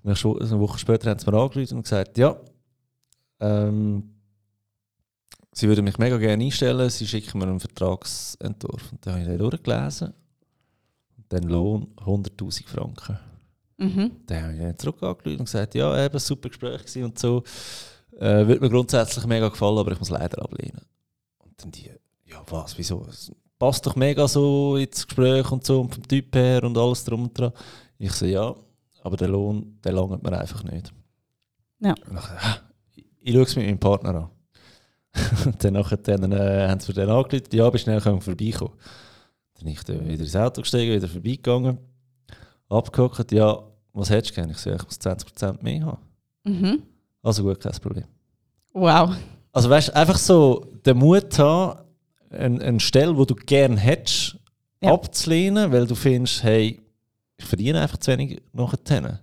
Eine 0.04 0.60
Woche 0.60 0.80
später 0.80 1.12
haben 1.12 1.20
sie 1.20 1.30
mir 1.30 1.38
angerufen 1.38 1.78
und 1.78 1.84
gesagt, 1.84 2.18
ja, 2.18 2.40
ähm, 3.42 4.16
sie 5.52 5.68
würden 5.68 5.86
mich 5.86 5.98
mega 5.98 6.18
gerne 6.18 6.44
einstellen, 6.44 6.90
sie 6.90 7.08
schicken 7.08 7.40
mir 7.40 7.46
einen 7.46 7.60
Vertragsentwurf. 7.60 8.92
Und 8.92 9.06
dann 9.06 9.14
habe 9.14 9.24
ich 9.24 9.30
den 9.30 9.38
durchgelesen. 9.38 10.14
Dann 11.30 11.44
Lohn 11.44 11.88
100'000 11.98 12.68
Franken. 12.68 13.20
Mhm. 13.78 14.12
Dann 14.26 14.44
habe 14.44 14.54
ich 14.54 14.60
dann 14.60 14.78
zurück 14.78 15.02
und 15.02 15.38
gesagt, 15.46 15.76
ja, 15.76 16.06
eben, 16.06 16.20
super 16.20 16.50
Gespräch 16.50 16.80
gewesen 16.82 17.04
und 17.06 17.20
so. 17.20 17.44
Äh, 18.20 18.48
würde 18.48 18.60
mir 18.60 18.70
grundsätzlich 18.70 19.26
mega 19.26 19.48
gefallen, 19.48 19.78
aber 19.78 19.92
ich 19.92 20.00
muss 20.00 20.10
leider 20.10 20.42
ablehnen. 20.42 20.82
Und 21.40 21.64
dann 21.64 21.72
die, 21.72 21.92
ja 22.26 22.44
was, 22.50 22.78
wieso? 22.78 23.06
Es 23.08 23.32
passt 23.58 23.86
doch 23.86 23.96
mega 23.96 24.28
so 24.28 24.76
ins 24.76 25.06
Gespräch 25.06 25.50
und 25.52 25.66
so 25.66 25.82
und 25.82 25.94
vom 25.94 26.08
Typ 26.08 26.36
her 26.36 26.64
und 26.64 26.78
alles 26.78 27.04
drum 27.06 27.24
und 27.24 27.38
dran. 27.38 27.54
Ich 27.98 28.12
so, 28.14 28.26
ja, 28.26 28.56
aber 29.04 29.18
der 29.18 29.30
Lohn, 29.30 29.80
der 29.84 29.94
langt 29.94 30.24
mir 30.24 30.38
einfach 30.38 30.64
nicht. 30.64 30.94
Ja. 31.80 31.94
Und 32.08 32.16
dann, 32.16 32.40
«Hä? 32.40 32.60
ich, 32.96 33.06
ich 33.22 33.34
schaue 33.34 33.44
es 33.44 33.56
mit 33.56 33.66
meinem 33.66 33.80
Partner 33.80 34.16
an. 34.16 34.30
Und 35.46 35.56
dann, 35.64 35.74
nachher, 35.74 35.98
dann 35.98 36.32
äh, 36.32 36.68
haben 36.70 36.80
sie 36.80 36.94
dann 36.94 37.10
angerufen, 37.10 37.48
ja, 37.52 37.70
bist 37.70 37.84
schnell 37.84 38.02
können 38.02 38.22
vorbeikommen. 38.22 38.74
Dann 39.56 39.64
bin 39.64 39.74
ich 39.74 39.84
dann 39.84 40.08
wieder 40.08 40.24
ins 40.24 40.36
Auto 40.36 40.62
gestiegen, 40.62 40.94
wieder 40.96 41.08
vorbeigegangen, 41.08 41.78
abgehockt, 42.70 43.32
ja, 43.32 43.60
was 43.94 44.10
hättest 44.10 44.32
du 44.32 44.36
gerne? 44.36 44.52
Ich 44.54 44.60
so, 44.60 44.72
ich 44.72 44.84
muss 44.84 45.00
20% 45.00 45.64
mehr 45.64 45.86
haben. 45.86 45.98
Mhm. 46.44 46.84
Also 47.22 47.44
gut, 47.44 47.60
kein 47.60 47.72
Problem. 47.74 48.06
Wow. 48.74 49.16
Also 49.52 49.70
weißt 49.70 49.90
du, 49.90 49.96
einfach 49.96 50.18
so 50.18 50.66
den 50.86 50.98
Mut 50.98 51.38
haben, 51.40 51.80
eine, 52.30 52.62
eine 52.64 52.80
Stelle, 52.80 53.14
die 53.16 53.26
du 53.26 53.36
gerne 53.36 53.78
hättest, 53.78 54.38
Ja. 54.82 54.94
abzulehnen, 54.94 55.72
weil 55.72 55.88
du 55.88 55.96
findest, 55.96 56.44
hey, 56.44 56.80
ich 57.38 57.46
verdiene 57.46 57.82
einfach 57.82 57.98
zu 57.98 58.12
wenig 58.12 58.42
nachher. 58.54 59.20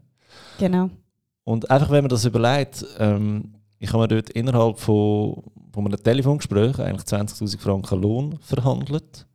Genau. 0.59 0.91
Und 1.45 1.71
einfach, 1.71 1.91
wenn 1.91 2.03
man 2.03 2.09
das 2.09 2.25
überlegt, 2.25 2.85
ähm, 2.99 3.55
ich 3.79 3.93
habe 3.93 4.03
mir 4.05 4.09
dort 4.09 4.31
innerhalb 4.31 4.79
von, 4.79 5.43
von 5.73 5.87
einem 5.87 6.03
Telefongespräch 6.03 6.79
eigentlich 6.79 7.05
20'000 7.07 7.59
Franken 7.59 8.01
Lohn 8.01 8.39
verhandelt. 8.41 9.27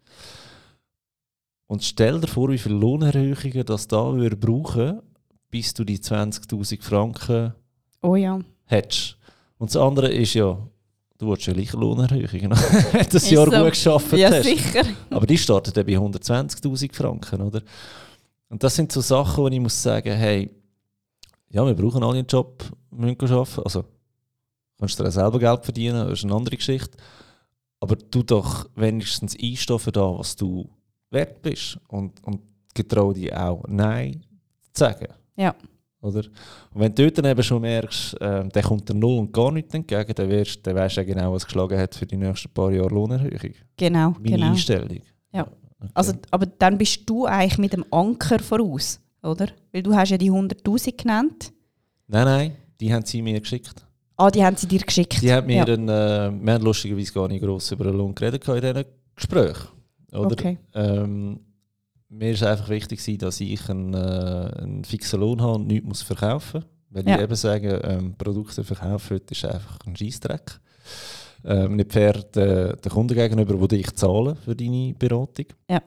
Und 1.68 1.84
stell 1.84 2.20
dir 2.20 2.28
vor, 2.28 2.50
wie 2.50 2.58
viele 2.58 2.76
Lohnerhöhungen 2.76 3.66
das 3.66 3.88
da 3.88 4.14
würde 4.14 4.36
brauchen, 4.36 5.02
bis 5.50 5.74
du 5.74 5.84
die 5.84 6.00
20'000 6.00 6.82
Franken 6.82 7.54
Oh 8.02 8.16
ja. 8.16 8.40
hättest. 8.66 9.18
Und 9.58 9.70
das 9.70 9.78
andere 9.82 10.12
ist 10.12 10.34
ja, 10.34 10.58
du 11.18 11.30
willst 11.30 11.46
ja 11.46 11.54
gleich 11.54 11.72
Lohnerhöhungen, 11.74 12.52
wenn 12.92 13.04
du 13.04 13.10
das 13.10 13.30
Jahr 13.30 13.46
so. 13.50 13.52
gut 13.52 13.70
geschafft 13.72 14.14
Ja, 14.14 14.32
hast. 14.32 14.44
sicher. 14.44 14.84
Aber 15.12 15.26
die 15.28 15.38
startet 15.38 15.78
dann 15.78 15.86
bei 15.86 15.94
120'000 15.94 16.94
Franken, 16.94 17.42
oder? 17.42 17.62
Und 18.50 18.64
das 18.64 18.76
sind 18.76 18.92
so 18.92 19.00
Sachen, 19.00 19.44
wo 19.44 19.48
ich 19.48 19.60
muss 19.60 19.82
sagen, 19.82 20.12
hey, 20.14 20.50
ja, 21.52 21.66
wir 21.66 21.74
brauchen 21.74 22.04
alle 22.04 22.18
einen 22.20 22.28
Job, 22.28 22.64
wir 22.92 23.16
müssen 23.18 23.34
arbeiten. 23.34 23.62
Also, 23.64 23.86
kannst 24.82 25.00
du 25.00 25.04
dir 25.04 25.12
selber 25.12 25.40
Geld 25.40 25.64
verdienen, 25.64 26.08
das 26.10 26.20
ist 26.20 26.26
eine 26.26 26.34
andere 26.34 26.58
Geschichte. 26.58 26.98
Aber 27.80 27.96
du 27.96 28.24
doch 28.24 28.68
wenigstens 28.76 29.38
einstehen 29.42 29.80
für 29.80 29.92
das, 29.92 30.18
was 30.18 30.36
du 30.36 30.70
wert 31.12 31.42
bist. 31.42 31.80
Und, 31.88 32.22
und 32.24 32.42
getrau 32.74 33.14
dich 33.14 33.34
auch 33.34 33.64
Nein 33.68 34.24
zu 34.74 34.80
sagen. 34.80 35.08
Ja. 35.36 35.56
Oder? 36.02 36.22
Und 36.74 36.82
wenn 36.82 36.96
du 36.96 37.04
dort 37.04 37.20
dann 37.20 37.26
eben 37.26 37.44
schon 37.44 37.62
merkst, 37.62 38.18
ähm, 38.20 38.50
der 38.50 38.64
kommt 38.64 38.90
dir 38.90 38.96
null 38.96 39.20
und 39.20 39.32
gar 39.32 39.52
nichts 39.52 39.74
entgegen, 39.74 40.14
dann, 40.16 40.30
wirst, 40.30 40.66
dann 40.66 40.76
weißt 40.76 40.98
du 40.98 41.02
ja 41.02 41.06
genau, 41.06 41.34
was 41.34 41.46
geschlagen 41.46 41.78
hat 41.80 41.94
für 41.94 42.08
die 42.08 42.18
nächsten 42.18 42.50
paar 42.50 42.72
Jahre 42.72 42.90
Lohnerhöhung. 42.90 43.54
Genau. 43.78 44.16
Meine 44.20 44.36
genau. 44.36 44.48
Einstellung. 44.48 45.02
Ja. 45.32 45.44
Okay. 45.44 45.92
Also, 45.94 46.14
aber 46.32 46.48
dann 46.48 46.78
bist 46.78 47.08
du 47.08 47.26
eigentlich 47.26 47.58
mit 47.60 47.74
dem 47.74 47.86
Anker 47.92 48.40
voraus, 48.40 49.00
oder? 49.22 49.48
Weil 49.72 49.84
du 49.84 49.94
hast 49.94 50.10
ja 50.10 50.18
die 50.18 50.32
100'000 50.32 50.98
genannt. 50.98 51.54
nein, 52.08 52.26
nein, 52.26 52.56
die 52.80 52.92
haben 52.92 53.06
sie 53.06 53.22
mir 53.22 53.40
geschickt. 53.40 53.86
Ah, 54.22 54.30
die 54.30 54.46
haben 54.46 54.56
sie 54.56 54.68
dir 54.68 54.82
geschickt? 54.82 55.20
Die 55.20 55.34
hat 55.34 55.48
mir 55.48 55.56
ja. 55.56 55.64
einen, 55.64 55.90
äh, 55.90 56.32
wir 56.46 56.54
haben 56.54 56.64
lustigerweise 56.64 57.12
gar 57.12 57.28
nicht 57.28 57.42
gross 57.42 57.72
über 57.72 57.86
den 57.86 57.98
Lohn 57.98 58.14
geredet 58.14 58.48
in 58.48 58.62
diesen 58.62 58.86
Gesprächen. 59.16 59.68
Oder? 60.12 60.34
Okay. 60.34 60.60
Ähm, 60.76 61.40
mir 62.08 62.30
ist 62.30 62.44
einfach 62.44 62.70
wichtig, 62.70 63.18
dass 63.18 63.42
ich 63.42 63.68
einen, 63.68 63.96
äh, 63.96 63.98
einen 63.98 64.84
fixen 64.84 65.22
Lohn 65.22 65.42
habe 65.42 65.54
und 65.54 65.66
nichts 65.66 65.88
muss 65.88 66.02
verkaufen 66.04 66.62
muss. 66.62 66.70
Weil 66.92 67.10
ja. 67.10 67.16
ich 67.16 67.24
eben 67.24 67.36
sage, 67.36 67.82
ähm, 67.84 68.14
Produkte 68.16 68.64
verkaufen 68.64 69.16
heute 69.16 69.32
ist 69.34 69.44
einfach 69.44 69.80
ein 69.88 69.96
Scheissdreck. 69.96 70.60
Ähm, 71.44 71.78
nicht 71.78 71.92
fair 71.92 72.14
den, 72.14 72.78
den 72.80 72.92
Kunden 72.92 73.16
gegenüber, 73.16 73.56
die 73.56 73.78
dich 73.78 73.92
zahlen 73.96 74.36
für 74.36 74.56
deine 74.56 74.94
Beratung. 75.00 75.48
Ja. 75.68 75.82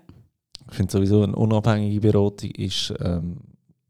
Ich 0.69 0.75
finde 0.75 0.91
sowieso, 0.91 1.23
eine 1.23 1.37
unabhängige 1.37 2.01
Beratung 2.01 2.51
ist 2.51 2.93
ähm, 3.01 3.37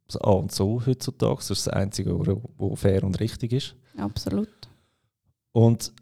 das 0.07 0.19
A 0.19 0.33
und 0.33 0.53
so 0.53 0.85
heutzutage. 0.85 1.37
Das 1.37 1.51
ist 1.51 1.67
das 1.67 1.73
Einzige, 1.73 2.15
was 2.19 2.79
fair 2.79 3.05
und 3.05 3.19
richtig 3.21 3.55
ist. 3.55 3.77
Absolut. 3.97 4.49
Und 5.53 5.93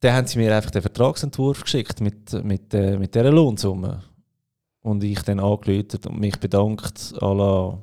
dann 0.00 0.14
haben 0.14 0.26
sie 0.26 0.38
mir 0.38 0.54
einfach 0.54 0.70
den 0.70 0.82
Vertragsentwurf 0.82 1.62
geschickt 1.62 2.00
mit, 2.00 2.32
mit, 2.44 2.72
äh, 2.74 2.98
mit 2.98 3.14
dieser 3.14 3.30
Lohnsumme. 3.30 4.02
Und 4.82 5.02
ich 5.02 5.20
dann 5.22 5.40
angelötet 5.40 6.06
und 6.06 6.20
mich 6.20 6.38
bedankt 6.38 7.14
la, 7.20 7.76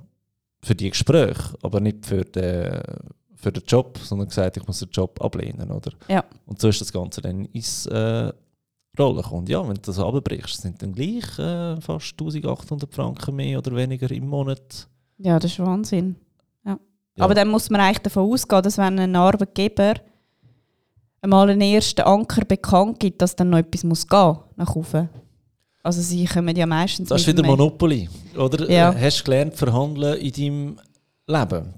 für 0.64 0.76
die 0.76 0.90
Gespräche, 0.90 1.58
aber 1.62 1.82
nicht 1.82 2.06
für 2.06 2.24
den, 2.24 2.82
für 3.36 3.52
den 3.52 3.64
Job, 3.68 3.98
sondern 3.98 4.30
gesagt, 4.30 4.56
ich 4.56 4.66
muss 4.66 4.80
den 4.80 4.90
Job 4.90 5.22
ablehnen. 5.22 5.70
Oder? 5.70 5.92
Ja. 6.08 6.24
Und 6.46 6.62
so 6.62 6.70
ist 6.70 6.80
das 6.80 6.94
Ganze 6.94 7.22
dann 7.22 7.46
ins 7.46 7.88
äh, 7.88 8.32
Rollen 8.98 9.18
gekommen. 9.18 9.48
Ja, 9.48 9.68
wenn 9.68 9.76
du 9.76 9.82
das 9.82 10.00
abbrichst, 10.00 10.62
sind 10.62 10.82
dann 10.82 10.94
gleich 10.94 11.38
äh, 11.40 11.82
fast 11.82 12.14
1800 12.14 12.94
Franken 12.94 13.36
mehr 13.36 13.58
oder 13.58 13.76
weniger 13.76 14.10
im 14.12 14.28
Monat. 14.28 14.88
Ja, 15.18 15.40
das 15.40 15.52
ist 15.52 15.60
Wahnsinn. 15.60 16.16
Ja. 17.16 17.26
Aber 17.26 17.34
dann 17.34 17.50
muss 17.50 17.70
man 17.70 17.82
eigentlich 17.82 18.00
davon 18.00 18.32
ausgehen, 18.32 18.64
dass 18.64 18.78
wenn 18.78 19.00
ein 19.00 19.16
Arbeitgeber 19.16 19.96
einmal 21.22 21.50
einen 21.50 21.62
ersten 21.62 22.02
Anker 22.02 22.44
bekannt 22.46 23.00
gibt, 23.00 23.22
dass 23.22 23.36
dann 23.36 23.52
noch 23.52 23.60
etwas 23.60 23.84
muss 23.84 24.08
gehen 24.08 24.38
nach 24.56 24.76
oben. 24.76 25.10
Also 25.84 26.02
sie 26.02 26.26
kommen 26.26 26.56
ja 26.56 26.66
meistens. 26.66 27.10
Das 27.10 27.22
ist 27.22 27.28
wieder 27.28 27.46
Monopoly, 27.46 28.10
oder? 28.38 28.70
Ja. 28.70 28.92
Äh, 28.92 29.02
hast 29.02 29.20
du 29.20 29.24
gelernt 29.26 29.56
verhandeln 29.56 30.18
in 30.18 30.32
deinem 30.32 30.80
Leben? 31.28 31.74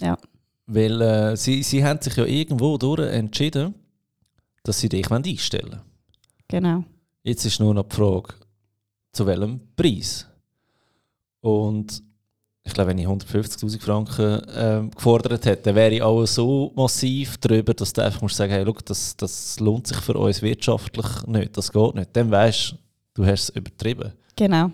Ja. 0.00 0.16
Weil 0.66 1.00
äh, 1.00 1.36
sie, 1.36 1.62
sie 1.62 1.84
haben 1.84 2.00
sich 2.00 2.16
ja 2.16 2.24
irgendwo 2.24 2.76
durch 2.78 3.12
entschieden, 3.12 3.74
dass 4.62 4.80
sie 4.80 4.88
dich 4.88 5.10
einstellen 5.10 5.70
wollen. 5.70 5.80
Genau. 6.48 6.84
Jetzt 7.22 7.44
ist 7.44 7.60
nur 7.60 7.74
noch 7.74 7.88
die 7.88 7.94
Frage, 7.94 8.34
zu 9.12 9.26
welchem 9.26 9.60
Preis? 9.76 10.26
Und 11.40 12.02
ich 12.66 12.74
glaube, 12.74 12.90
wenn 12.90 12.98
ich 12.98 13.06
150.000 13.06 13.80
Franken 13.80 14.42
äh, 14.48 14.90
gefordert 14.94 15.46
hätte, 15.46 15.72
wäre 15.74 15.94
ich 15.94 16.02
auch 16.02 16.26
so 16.26 16.72
massiv 16.74 17.38
darüber, 17.38 17.72
dass 17.72 17.92
du 17.92 18.02
einfach 18.02 18.20
musst 18.20 18.36
sagen, 18.36 18.52
hey, 18.52 18.64
look, 18.64 18.84
das, 18.84 19.16
das 19.16 19.60
lohnt 19.60 19.86
sich 19.86 19.98
für 19.98 20.14
uns 20.14 20.42
wirtschaftlich 20.42 21.06
nicht, 21.26 21.56
das 21.56 21.70
geht 21.70 21.94
nicht. 21.94 22.10
Dann 22.12 22.28
weißt 22.28 22.74
du, 23.14 23.24
hast 23.24 23.42
es 23.44 23.48
übertrieben. 23.50 24.12
Genau. 24.34 24.72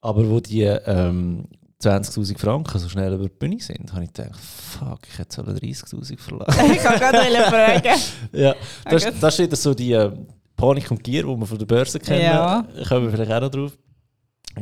Aber 0.00 0.30
wo 0.30 0.38
die 0.38 0.62
ähm, 0.62 1.44
20'000 1.82 2.38
Franken 2.38 2.78
so 2.78 2.88
schnell 2.88 3.12
über 3.12 3.24
die 3.24 3.34
Bühne 3.36 3.58
sind, 3.58 3.92
habe 3.92 4.04
ich 4.04 4.12
gedacht, 4.12 4.38
fuck, 4.38 5.00
ich 5.12 5.18
hätte 5.18 5.42
30'000 5.42 6.18
verlangen. 6.18 6.72
ich 6.72 6.78
kann 6.78 6.98
gerade 7.00 7.18
fragen. 7.50 8.00
ja, 8.32 8.54
das, 8.88 9.08
das 9.20 9.34
ist 9.34 9.44
wieder 9.44 9.56
so 9.56 9.74
die 9.74 9.92
äh, 9.92 10.12
Panik 10.56 10.88
und 10.92 11.02
Gier, 11.02 11.24
die 11.24 11.36
wir 11.36 11.46
von 11.46 11.58
der 11.58 11.66
Börse 11.66 11.98
kennen. 11.98 12.22
Ja. 12.22 12.64
Kommen 12.88 13.06
wir 13.06 13.10
vielleicht 13.10 13.32
auch 13.32 13.40
noch 13.40 13.50
drauf. 13.50 13.72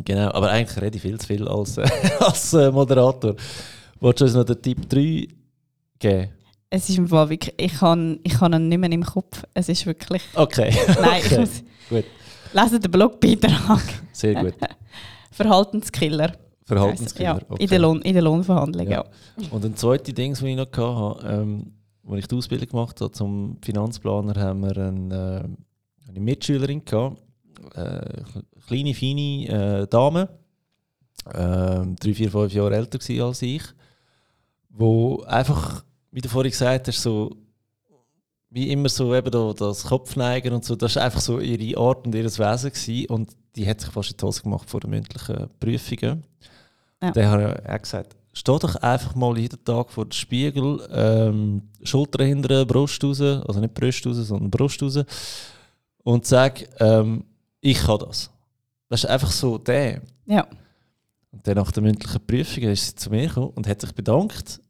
Genau, 0.04 0.30
aber 0.32 0.50
eigentlich 0.50 0.80
rede 0.80 0.96
ich 0.96 1.02
viel 1.02 1.18
zu 1.18 1.26
viel 1.26 1.48
als, 1.48 1.78
äh, 1.78 1.88
als 2.20 2.52
äh, 2.54 2.70
Moderator. 2.70 3.34
Wolltest 4.00 4.20
du 4.20 4.24
uns 4.24 4.34
noch 4.34 4.44
den 4.44 4.62
Tipp 4.62 4.88
3 4.88 5.28
geben? 5.98 6.30
Es 6.68 6.88
ist 6.88 6.98
im 6.98 7.08
Fall 7.08 7.30
wirklich, 7.30 7.54
ich 7.56 7.74
kann, 7.74 8.18
ich 8.22 8.40
ihn 8.40 8.68
nicht 8.68 8.78
mehr 8.78 8.90
im 8.90 9.04
Kopf. 9.04 9.44
Es 9.54 9.68
ist 9.68 9.86
wirklich... 9.86 10.22
Okay. 10.34 10.74
Nein, 11.00 11.22
okay. 11.24 11.26
ich 11.26 11.38
muss... 11.38 11.62
Gut. 11.88 12.04
Lesen 12.52 12.80
den 12.80 12.90
Blogbeitrag. 12.90 13.82
Sehr 14.12 14.34
gut. 14.34 14.54
Verhaltenskiller. 15.30 16.32
Verhaltenskiller, 16.64 17.24
ja, 17.24 17.40
okay. 17.48 17.62
in, 17.62 17.70
der 17.70 17.78
Lohn, 17.78 18.02
in 18.02 18.12
der 18.12 18.22
Lohnverhandlung, 18.22 18.88
ja. 18.88 19.04
ja. 19.38 19.48
Und 19.50 19.64
ein 19.64 19.76
zweites 19.76 20.14
Ding, 20.14 20.32
das 20.32 20.42
ich 20.42 20.56
noch 20.56 20.66
hatte, 20.66 21.26
ähm, 21.28 21.72
als 22.08 22.20
ich 22.20 22.26
die 22.26 22.34
Ausbildung 22.34 22.68
gemacht 22.68 23.00
habe 23.00 23.12
zum 23.12 23.58
Finanzplaner, 23.62 24.34
haben 24.40 24.62
wir 24.62 24.76
eine, 24.76 25.44
äh, 25.44 26.08
eine 26.08 26.20
Mitschülerin 26.20 26.84
gehabt, 26.84 27.22
äh, 27.74 28.22
kleine, 28.66 28.94
feine 28.94 29.82
äh, 29.82 29.86
Dame, 29.86 30.28
äh, 31.26 31.86
drei, 32.00 32.14
vier, 32.14 32.30
fünf 32.30 32.52
Jahre 32.52 32.76
älter 32.76 32.98
als 33.24 33.42
ich, 33.42 33.62
wo 34.68 35.22
einfach, 35.22 35.84
wie 36.10 36.20
du 36.20 36.28
vorhin 36.28 36.50
gesagt 36.50 36.88
hast, 36.88 37.02
so 37.02 37.30
wie 38.50 38.70
immer 38.70 38.88
so 38.88 39.14
eben 39.14 39.30
da, 39.30 39.52
das 39.52 39.84
Kopfneigen 39.84 40.54
und 40.54 40.64
so, 40.64 40.76
das 40.76 40.96
war 40.96 41.04
einfach 41.04 41.20
so 41.20 41.40
ihre 41.40 41.78
Art 41.78 42.06
und 42.06 42.14
ihr 42.14 42.24
Wesen 42.24 42.38
gewesen. 42.38 43.06
und 43.06 43.36
die 43.54 43.66
hat 43.66 43.80
sich 43.80 43.90
fast 43.90 44.10
in 44.12 44.16
die 44.16 44.24
Hose 44.24 44.42
gemacht 44.42 44.68
vor 44.68 44.80
den 44.80 44.90
mündlichen 44.90 45.48
Prüfungen. 45.58 46.24
Ja. 47.02 47.10
Dann 47.10 47.26
habe 47.26 47.62
ich 47.62 47.70
auch 47.70 47.82
gesagt, 47.82 48.16
steh 48.32 48.58
doch 48.58 48.76
einfach 48.76 49.14
mal 49.14 49.36
jeden 49.38 49.62
Tag 49.64 49.90
vor 49.90 50.04
dem 50.04 50.12
Spiegel, 50.12 50.86
ähm, 50.90 51.62
Schulter 51.82 52.24
hinter 52.24 52.64
Brust 52.64 53.02
raus, 53.02 53.20
also 53.20 53.60
nicht 53.60 53.74
Brust 53.74 54.06
raus, 54.06 54.16
sondern 54.16 54.50
Brust 54.50 54.82
raus 54.82 54.98
und 56.02 56.24
sag, 56.26 56.68
ähm, 56.80 57.24
ich 57.60 57.78
kann 57.78 57.98
das. 57.98 58.30
Das 58.88 59.04
ist 59.04 59.10
einfach 59.10 59.30
so 59.30 59.58
der. 59.58 60.02
Ja. 60.26 60.46
Und 61.30 61.46
dann 61.46 61.56
nach 61.56 61.72
der 61.72 61.82
mündlichen 61.82 62.26
Prüfung 62.26 62.64
ist 62.64 62.86
sie 62.86 62.94
zu 62.94 63.10
mir 63.10 63.26
gekommen 63.28 63.52
und 63.54 63.66
hat 63.66 63.80
sich 63.80 63.92
bedankt. 63.92 64.60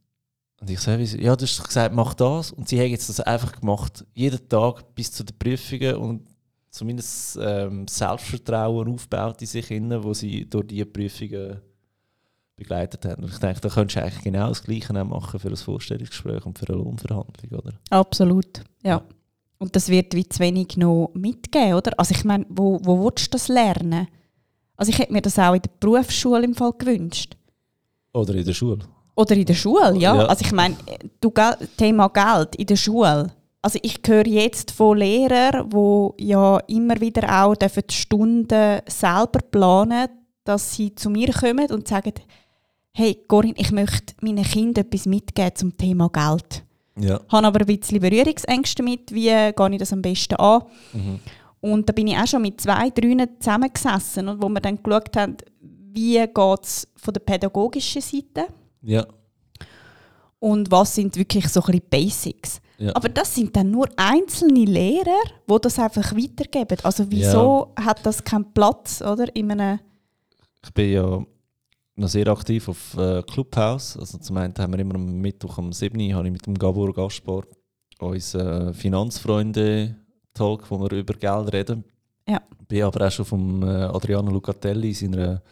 Und 0.60 0.70
ich 0.70 0.80
sage, 0.80 1.02
ja, 1.02 1.36
du 1.36 1.44
hast 1.44 1.62
gesagt, 1.62 1.94
mach 1.94 2.14
das. 2.14 2.50
Und 2.52 2.68
sie 2.68 2.80
hat 2.80 2.88
jetzt 2.88 3.08
das 3.08 3.20
einfach 3.20 3.60
gemacht, 3.60 4.04
jeden 4.14 4.48
Tag 4.48 4.94
bis 4.94 5.12
zu 5.12 5.22
den 5.22 5.38
Prüfungen 5.38 5.96
und 5.96 6.28
zumindest 6.70 7.38
ähm, 7.40 7.86
Selbstvertrauen 7.88 8.88
aufbaut 8.88 9.40
in 9.40 9.46
sich 9.46 9.70
innen, 9.70 10.02
wo 10.02 10.14
sie 10.14 10.48
durch 10.48 10.66
diese 10.66 10.86
Prüfungen 10.86 11.60
begleitet 12.56 13.04
haben. 13.04 13.24
Und 13.24 13.32
ich 13.32 13.38
denke, 13.38 13.60
da 13.60 13.68
könntest 13.68 13.96
du 13.96 14.02
eigentlich 14.02 14.24
genau 14.24 14.48
das 14.48 14.62
Gleiche 14.62 14.92
machen 14.92 15.38
für 15.38 15.48
ein 15.48 15.56
Vorstellungsgespräch 15.56 16.44
und 16.46 16.58
für 16.58 16.68
eine 16.68 16.78
Lohnverhandlung, 16.78 17.58
oder? 17.58 17.72
Absolut, 17.90 18.60
ja. 18.82 18.96
ja. 18.96 19.02
Und 19.58 19.74
das 19.74 19.88
wird 19.88 20.14
wie 20.14 20.28
zu 20.28 20.40
wenig 20.40 20.76
noch 20.76 21.10
mitgeben, 21.14 21.74
oder? 21.74 21.92
Also 21.96 22.14
ich 22.14 22.24
meine, 22.24 22.44
wo, 22.48 22.78
wo 22.82 23.04
willst 23.04 23.28
du 23.28 23.30
das 23.32 23.48
lernen? 23.48 24.08
Also 24.76 24.90
ich 24.90 24.98
hätte 24.98 25.12
mir 25.12 25.22
das 25.22 25.38
auch 25.38 25.54
in 25.54 25.62
der 25.62 25.70
Berufsschule 25.80 26.44
im 26.44 26.54
Fall 26.54 26.72
gewünscht. 26.76 27.36
Oder 28.12 28.34
in 28.34 28.44
der 28.44 28.52
Schule. 28.52 28.80
Oder 29.14 29.34
in 29.34 29.46
der 29.46 29.54
Schule, 29.54 29.96
ja. 29.96 30.14
ja. 30.14 30.26
Also 30.26 30.44
ich 30.44 30.52
meine, 30.52 30.76
du 31.20 31.32
Thema 31.76 32.08
Geld 32.08 32.56
in 32.56 32.66
der 32.66 32.76
Schule. 32.76 33.32
Also 33.62 33.78
ich 33.82 33.98
höre 34.06 34.26
jetzt 34.26 34.70
von 34.70 34.98
Lehrern, 34.98 35.70
die 35.70 36.26
ja 36.26 36.58
immer 36.68 37.00
wieder 37.00 37.42
auch 37.42 37.54
die 37.56 37.94
Stunden 37.94 38.80
selber 38.86 39.40
planen, 39.50 40.08
dass 40.44 40.74
sie 40.74 40.94
zu 40.94 41.10
mir 41.10 41.32
kommen 41.32 41.70
und 41.70 41.88
sagen, 41.88 42.12
hey 42.92 43.18
Corinne, 43.26 43.54
ich 43.56 43.72
möchte 43.72 44.14
meinen 44.20 44.44
Kindern 44.44 44.84
etwas 44.84 45.06
mitgeben 45.06 45.56
zum 45.56 45.76
Thema 45.76 46.08
Geld. 46.10 46.65
Ja. 46.98 47.20
Habe 47.28 47.46
aber 47.46 47.60
ein 47.60 47.66
bisschen 47.66 48.00
Berührungsängste 48.00 48.82
damit, 48.82 49.12
wie 49.12 49.28
gehe 49.28 49.70
ich 49.72 49.78
das 49.78 49.92
am 49.92 50.02
besten 50.02 50.36
an. 50.36 50.62
Mhm. 50.92 51.20
Und 51.60 51.88
da 51.88 51.92
bin 51.92 52.06
ich 52.06 52.16
auch 52.16 52.26
schon 52.26 52.42
mit 52.42 52.60
zwei, 52.60 52.90
drei 52.90 53.26
zusammengesessen, 53.38 54.28
und 54.28 54.42
wo 54.42 54.48
wir 54.48 54.60
dann 54.60 54.82
geschaut 54.82 55.16
haben, 55.16 55.36
wie 55.60 56.18
geht 56.18 56.62
es 56.62 56.88
von 56.96 57.14
der 57.14 57.20
pädagogischen 57.20 58.02
Seite. 58.02 58.46
Ja. 58.82 59.06
Und 60.38 60.70
was 60.70 60.94
sind 60.94 61.16
wirklich 61.16 61.48
so 61.48 61.60
ein 61.60 61.66
bisschen 61.66 61.88
Basics. 61.90 62.60
Ja. 62.78 62.94
Aber 62.94 63.08
das 63.08 63.34
sind 63.34 63.56
dann 63.56 63.70
nur 63.70 63.88
einzelne 63.96 64.64
Lehrer, 64.64 65.22
die 65.50 65.56
das 65.62 65.78
einfach 65.78 66.12
weitergeben. 66.14 66.78
Also 66.82 67.06
wieso 67.08 67.72
ja. 67.78 67.86
hat 67.86 68.04
das 68.04 68.22
keinen 68.22 68.52
Platz 68.52 69.00
oder, 69.00 69.34
in 69.34 69.50
einem... 69.50 69.80
Ich 70.62 70.72
bin 70.74 70.92
ja 70.92 71.24
noch 71.96 72.08
sehr 72.08 72.28
aktiv 72.28 72.68
auf 72.68 72.96
äh, 72.96 73.22
Clubhouse. 73.22 73.96
Also 73.96 74.18
zum 74.18 74.36
einen 74.36 74.54
haben 74.56 74.72
wir 74.72 74.78
immer 74.80 74.94
am 74.96 75.20
Mittwoch 75.20 75.58
um 75.58 75.72
7 75.72 75.98
Uhr 76.00 76.14
habe 76.14 76.26
ich 76.26 76.32
mit 76.32 76.46
dem 76.46 76.58
Gabor 76.58 76.92
Gaspar 76.92 77.44
unseren 77.98 78.74
Finanzfreunde-Talk, 78.74 80.70
wo 80.70 80.78
wir 80.80 80.92
über 80.92 81.14
Geld 81.14 81.52
reden. 81.52 81.84
Ja. 82.28 82.42
Bin 82.68 82.82
aber 82.82 83.06
auch 83.06 83.10
schon 83.10 83.24
vom 83.24 83.62
äh, 83.62 83.66
Adriano 83.66 84.30
Lucatelli, 84.30 84.92
seiner, 84.92 85.42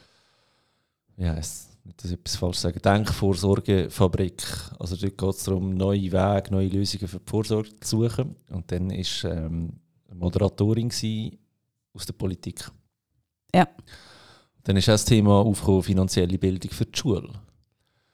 wie 1.16 1.26
heisst 1.26 1.74
nicht 1.84 2.02
dass 2.02 2.10
ich 2.10 2.18
etwas 2.18 2.36
falsch 2.36 2.58
sagen, 2.58 2.80
Denkvorsorgefabrik. 2.80 4.42
Also 4.78 4.96
dort 4.96 5.18
geht 5.18 5.30
es 5.30 5.44
darum, 5.44 5.74
neue 5.74 6.12
Wege, 6.12 6.50
neue 6.50 6.68
Lösungen 6.68 7.08
für 7.08 7.18
die 7.18 7.30
Vorsorge 7.30 7.78
zu 7.80 8.02
suchen. 8.02 8.36
Und 8.50 8.70
dann 8.72 8.90
war 8.90 9.32
ähm, 9.32 9.80
eine 10.08 10.18
Moderatorin 10.18 10.88
aus 10.88 12.06
der 12.06 12.14
Politik. 12.14 12.70
Ja. 13.54 13.68
Dann 14.64 14.76
ist 14.76 14.88
auch 14.88 14.94
das 14.94 15.04
Thema 15.04 15.40
aufgekommen, 15.40 15.82
finanzielle 15.82 16.38
Bildung 16.38 16.70
für 16.70 16.86
die 16.86 16.98
Schule. 16.98 17.28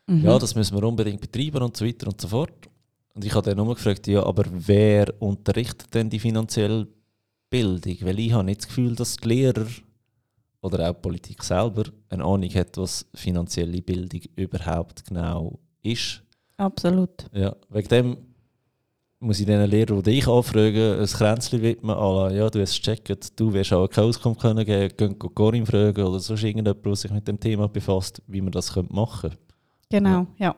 Mhm. 0.07 0.25
Ja, 0.25 0.39
das 0.39 0.55
müssen 0.55 0.77
wir 0.77 0.87
unbedingt 0.87 1.21
betreiben 1.21 1.63
und 1.63 1.77
so 1.77 1.87
weiter 1.87 2.09
und 2.09 2.21
so 2.21 2.29
fort. 2.29 2.69
Und 3.15 3.25
ich 3.25 3.35
habe 3.35 3.49
dann 3.49 3.57
nur 3.57 3.75
gefragt, 3.75 4.07
ja, 4.07 4.25
aber 4.25 4.45
wer 4.51 5.13
unterrichtet 5.21 5.95
denn 5.95 6.11
die 6.11 6.19
finanzielle 6.19 6.89
Bildung? 7.49 7.97
Weil 8.03 8.19
ich 8.19 8.33
habe 8.33 8.45
nicht 8.45 8.61
das 8.61 8.69
Gefühl, 8.69 8.95
dass 8.95 9.17
die 9.17 9.29
Lehrer 9.29 9.67
oder 10.61 10.91
auch 10.91 10.95
die 10.95 11.01
Politik 11.01 11.43
selber 11.43 11.85
eine 12.09 12.25
Ahnung 12.25 12.51
hat, 12.51 12.77
was 12.77 13.07
finanzielle 13.15 13.81
Bildung 13.83 14.21
überhaupt 14.37 15.07
genau 15.07 15.59
ist. 15.83 16.23
Absolut. 16.57 17.27
Ja, 17.33 17.55
wegen 17.71 17.89
dem 17.89 18.17
muss 19.20 19.38
ich 19.38 19.46
den 19.46 19.68
Lehrer, 19.68 19.96
die 19.96 20.14
dich 20.14 20.26
anfragen, 20.26 20.98
ein 20.98 21.06
Kränzchen 21.06 21.61
widmen, 21.61 21.94
à 21.94 22.33
ja, 22.33 22.48
du 22.48 22.61
hast 22.61 22.70
es 22.70 22.83
gecheckt, 22.83 23.38
du 23.38 23.52
wirst 23.52 23.72
auch 23.72 23.87
keine 23.87 24.09
Auskunft 24.09 24.40
können 24.40 24.64
geben, 24.64 24.96
gehen 24.96 25.18
Corinne 25.18 25.66
fragen 25.66 26.04
oder 26.04 26.18
sonst 26.18 26.42
irgendjemand, 26.42 26.85
der 26.85 26.96
sich 26.96 27.11
mit 27.11 27.28
dem 27.28 27.38
Thema 27.38 27.68
befasst, 27.68 28.22
wie 28.26 28.40
man 28.40 28.50
das 28.50 28.74
machen 28.88 29.30
könnte. 29.30 29.38
Genau, 29.90 30.26
ja. 30.38 30.46
ja. 30.48 30.56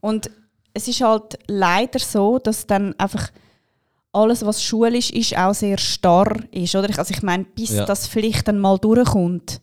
Und 0.00 0.30
es 0.74 0.86
ist 0.86 1.00
halt 1.00 1.38
leider 1.46 1.98
so, 1.98 2.38
dass 2.38 2.66
dann 2.66 2.94
einfach 2.98 3.30
alles, 4.12 4.44
was 4.44 4.62
schulisch 4.62 5.10
ist, 5.10 5.36
auch 5.36 5.54
sehr 5.54 5.78
starr 5.78 6.36
ist. 6.50 6.74
Oder? 6.74 6.96
Also 6.98 7.14
ich 7.14 7.22
meine, 7.22 7.44
bis 7.44 7.70
ja. 7.70 7.86
das 7.86 8.06
vielleicht 8.06 8.48
dann 8.48 8.58
mal 8.58 8.78
durchkommt, 8.78 9.60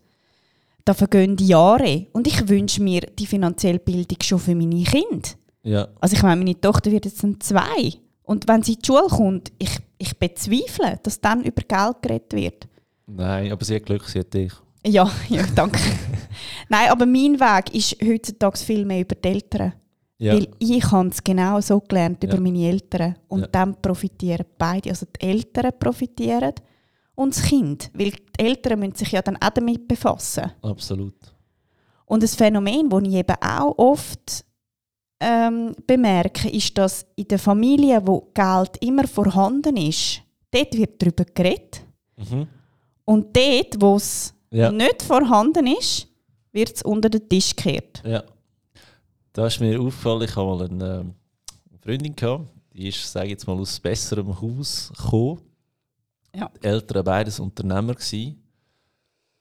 da 0.83 0.93
vergehen 0.93 1.37
Jahre. 1.37 2.07
Und 2.11 2.27
ich 2.27 2.47
wünsche 2.47 2.81
mir 2.81 3.01
die 3.01 3.25
finanzielle 3.25 3.79
Bildung 3.79 4.17
schon 4.21 4.39
für 4.39 4.55
meine 4.55 4.83
Kinder. 4.83 5.29
Ja. 5.63 5.87
Also 5.99 6.15
ich 6.15 6.23
meine, 6.23 6.37
meine 6.37 6.59
Tochter 6.59 6.91
wird 6.91 7.05
jetzt 7.05 7.23
dann 7.23 7.39
zwei. 7.39 7.93
Und 8.25 8.47
wenn 8.47 8.63
sie 8.63 8.73
in 8.73 8.79
die 8.79 8.85
Schule 8.85 9.07
kommt, 9.07 9.51
ich, 9.59 9.77
ich 9.97 10.17
bezweifle, 10.17 10.99
dass 11.03 11.21
dann 11.21 11.43
über 11.43 11.61
Geld 11.61 12.01
geredet 12.01 12.33
wird. 12.33 12.67
Nein, 13.07 13.51
aber 13.51 13.63
sie 13.63 13.75
hat 13.75 13.85
Glück, 13.85 14.03
sie 14.05 14.19
hat 14.19 14.33
dich. 14.33 14.51
Ja, 14.85 15.09
ja 15.29 15.43
danke. 15.55 15.79
Nein, 16.69 16.89
aber 16.89 17.05
mein 17.05 17.39
Weg 17.39 17.73
ist 17.73 17.97
heutzutage 18.03 18.57
viel 18.57 18.85
mehr 18.85 19.01
über 19.01 19.15
die 19.15 19.27
Eltern. 19.27 19.73
Ja. 20.17 20.33
Weil 20.33 20.47
ich 20.59 20.91
habe 20.91 21.09
es 21.09 21.23
genau 21.23 21.59
so 21.59 21.79
gelernt 21.81 22.23
über 22.23 22.35
ja. 22.35 22.39
meine 22.39 22.67
Eltern. 22.67 23.15
Und 23.27 23.41
ja. 23.41 23.47
dann 23.47 23.79
profitieren 23.81 24.45
beide. 24.57 24.89
Also 24.89 25.05
die 25.05 25.25
Eltern 25.25 25.71
profitieren 25.77 26.53
und 27.15 27.35
das 27.35 27.43
Kind. 27.43 27.91
Weil 27.93 28.11
die 28.11 28.43
Eltern 28.43 28.79
müssen 28.79 28.95
sich 28.95 29.11
ja 29.11 29.21
dann 29.21 29.37
auch 29.37 29.49
damit 29.49 29.87
befassen. 29.87 30.51
Absolut. 30.61 31.15
Und 32.05 32.23
das 32.23 32.35
Phänomen, 32.35 32.89
das 32.89 33.01
ich 33.03 33.13
eben 33.13 33.35
auch 33.41 33.77
oft 33.77 34.44
ähm, 35.19 35.75
bemerke, 35.87 36.49
ist, 36.49 36.77
dass 36.77 37.05
in 37.15 37.27
der 37.27 37.39
Familie, 37.39 38.01
wo 38.05 38.31
Geld 38.33 38.77
immer 38.81 39.07
vorhanden 39.07 39.77
ist, 39.77 40.21
dort 40.51 40.75
wird 40.75 41.01
darüber 41.01 41.25
geredet. 41.25 41.81
Mhm. 42.17 42.47
Und 43.05 43.35
dort, 43.35 43.81
wo 43.81 43.95
es 43.95 44.33
ja. 44.51 44.71
nicht 44.71 45.01
vorhanden 45.01 45.67
ist, 45.67 46.07
wird 46.51 46.75
es 46.75 46.81
unter 46.81 47.09
den 47.09 47.27
Tisch 47.27 47.55
gekehrt. 47.55 48.01
Ja. 48.05 48.23
Da 49.33 49.47
ist 49.47 49.59
mir 49.59 49.79
aufgefallen, 49.79 50.21
ich 50.23 50.35
habe 50.35 50.47
mal 50.47 50.65
eine, 50.65 50.99
ähm, 50.99 51.13
Freundin 51.81 52.15
gehabt, 52.15 52.47
die 52.73 52.87
ist, 52.87 53.11
sage 53.11 53.27
ich 53.27 53.31
jetzt 53.31 53.47
mal, 53.47 53.57
aus 53.57 53.79
besserem 53.79 54.41
Haus 54.41 54.91
gekommen. 54.95 55.41
Ja. 56.33 56.49
Die 56.61 56.67
Eltern 56.67 57.03
beides 57.03 57.39
Unternehmer 57.39 57.93
gewesen. 57.93 58.41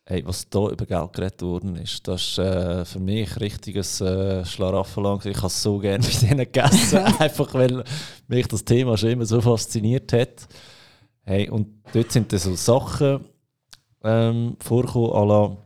Hey, 0.07 0.23
was 0.27 0.49
da 0.51 0.69
über 0.69 0.85
Geld 0.85 1.13
geredet 1.15 1.41
worden 1.41 1.77
ist, 1.77 2.07
das 2.07 2.23
ist 2.23 2.39
äh, 2.39 2.85
für 2.85 3.01
mich 3.01 3.41
richtiges 3.41 4.03
äh, 4.03 4.45
Schlaraffenland. 4.45 5.25
Ich 5.25 5.39
habe 5.39 5.47
es 5.47 5.63
so 5.63 5.79
gerne 5.79 6.05
mit 6.05 6.21
denen 6.21 6.39
gegessen, 6.41 6.99
einfach 7.19 7.55
weil 7.55 7.83
mich 8.29 8.47
das 8.47 8.65
Thema 8.65 8.99
schon 8.99 9.11
immer 9.11 9.25
so 9.25 9.41
fasziniert 9.41 10.13
hat. 10.13 10.47
Hey, 11.23 11.49
und 11.49 11.69
dort 11.95 12.13
sind 12.13 12.31
dann 12.31 12.39
so 12.39 12.55
Sachen 12.55 13.25
ähm, 14.03 14.57
vorgekommen, 14.61 15.11
à 15.11 15.25
la, 15.25 15.57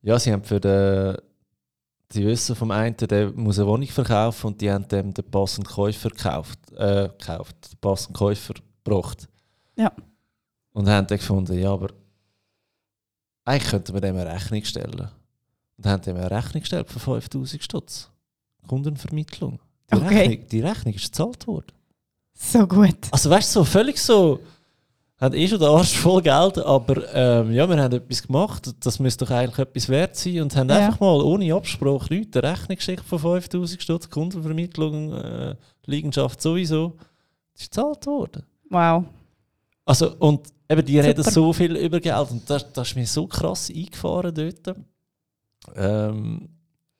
ja, 0.00 0.18
sie 0.18 0.32
haben 0.32 0.44
für 0.44 0.58
den 0.58 1.18
Sie 2.10 2.24
wissen 2.24 2.56
vom 2.56 2.70
einen, 2.70 2.96
der 2.96 3.32
muss 3.32 3.58
eine 3.58 3.68
Wohnung 3.68 3.86
verkaufen 3.86 4.46
und 4.46 4.60
die 4.62 4.70
haben 4.70 4.88
dem 4.88 5.12
den 5.12 5.30
passenden 5.30 5.70
Käufer 5.70 6.08
gekauft, 6.08 6.58
äh, 6.72 7.10
gekauft, 7.18 7.72
den 7.72 7.78
passenden 7.80 8.14
Käufer 8.14 8.54
gebracht. 8.82 9.28
Ja. 9.76 9.92
Und 10.72 10.88
haben 10.88 11.06
dann 11.06 11.18
gefunden, 11.18 11.58
ja, 11.58 11.70
aber 11.70 11.88
eigentlich 13.48 13.70
könnten 13.70 13.94
wir 13.94 14.00
dem 14.00 14.16
eine 14.16 14.32
Rechnung 14.32 14.64
stellen. 14.64 15.08
Und 15.76 15.86
haben 15.86 16.02
dem 16.02 16.16
eine 16.16 16.30
Rechnung 16.30 16.60
gestellt 16.60 16.90
für 16.90 17.00
5000 17.00 17.62
Stutz. 17.62 18.10
Kundenvermittlung. 18.66 19.60
Die, 19.90 19.96
okay. 19.96 20.18
Rechnung, 20.18 20.48
die 20.50 20.60
Rechnung 20.60 20.94
ist 20.94 21.04
gezahlt 21.04 21.46
worden. 21.46 21.72
So 22.34 22.66
gut. 22.66 22.98
Also 23.10 23.30
weißt 23.30 23.56
du, 23.56 23.60
so 23.60 23.64
völlig 23.64 23.98
so 23.98 24.40
haben 25.20 25.34
eh 25.34 25.48
schon 25.48 25.58
den 25.58 25.68
Arsch 25.68 25.96
voll 25.96 26.22
Geld, 26.22 26.58
aber 26.58 27.12
ähm, 27.12 27.52
ja, 27.52 27.68
wir 27.68 27.82
haben 27.82 27.92
etwas 27.92 28.22
gemacht, 28.22 28.72
das 28.80 29.00
müsste 29.00 29.24
doch 29.24 29.32
eigentlich 29.32 29.58
etwas 29.58 29.88
wert 29.88 30.14
sein 30.14 30.42
und 30.42 30.54
haben 30.54 30.68
ja. 30.68 30.76
einfach 30.76 31.00
mal 31.00 31.20
ohne 31.20 31.52
Absprache 31.52 32.14
Leute 32.14 32.40
eine 32.40 32.52
Rechnung 32.52 32.76
geschickt 32.76 33.04
von 33.04 33.18
5000 33.18 33.82
Stutz, 33.82 34.10
Kundenvermittlung, 34.10 35.12
äh, 35.14 35.56
Liegenschaft 35.86 36.40
sowieso. 36.40 36.96
Das 37.54 37.62
ist 37.62 37.72
gezahlt 37.72 38.06
worden. 38.06 38.44
Wow. 38.70 39.06
Also, 39.88 40.14
und 40.18 40.52
eben, 40.68 40.84
die 40.84 40.96
Super. 40.96 41.08
reden 41.08 41.24
so 41.24 41.50
viel 41.50 41.74
über 41.76 41.98
Geld 41.98 42.30
und 42.30 42.50
das, 42.50 42.70
das 42.74 42.88
ist 42.88 42.94
mir 42.94 43.06
so 43.06 43.26
krass 43.26 43.70
eingefahren 43.74 44.34
dort. 44.34 44.76
Ähm, 45.74 46.46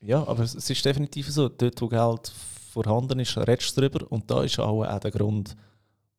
ja, 0.01 0.27
aber 0.27 0.43
es 0.45 0.55
ist 0.55 0.85
definitiv 0.85 1.29
so, 1.29 1.51
dort 1.51 1.79
wo 1.83 1.89
Geld 1.89 2.33
vorhanden 2.73 3.21
ist, 3.21 3.37
redest 3.37 3.77
du 3.77 3.83
darüber 3.83 4.11
und 4.11 4.31
da 4.31 4.43
ist 4.43 4.59
auch, 4.59 4.83
auch 4.83 5.01
der 5.01 5.11
Grund, 5.11 5.55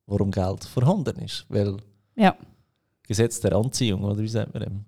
warum 0.06 0.30
Geld 0.30 0.64
vorhanden 0.64 1.18
ist. 1.24 1.48
Weil 1.50 1.78
ja. 2.16 2.36
Gesetz 3.08 3.40
der 3.40 3.54
Anziehung, 3.54 4.04
oder 4.04 4.20
wie 4.20 4.28
sagt 4.28 4.54
man 4.54 4.62
dem? 4.62 4.86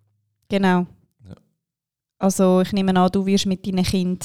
Genau. 0.50 0.86
Ja. 1.28 1.36
Also 2.20 2.62
ich 2.62 2.74
nehme 2.74 2.96
an, 2.96 3.12
du 3.12 3.26
wirst 3.26 3.48
mit 3.48 3.66
deinen 3.66 3.84
Kindern 3.84 4.20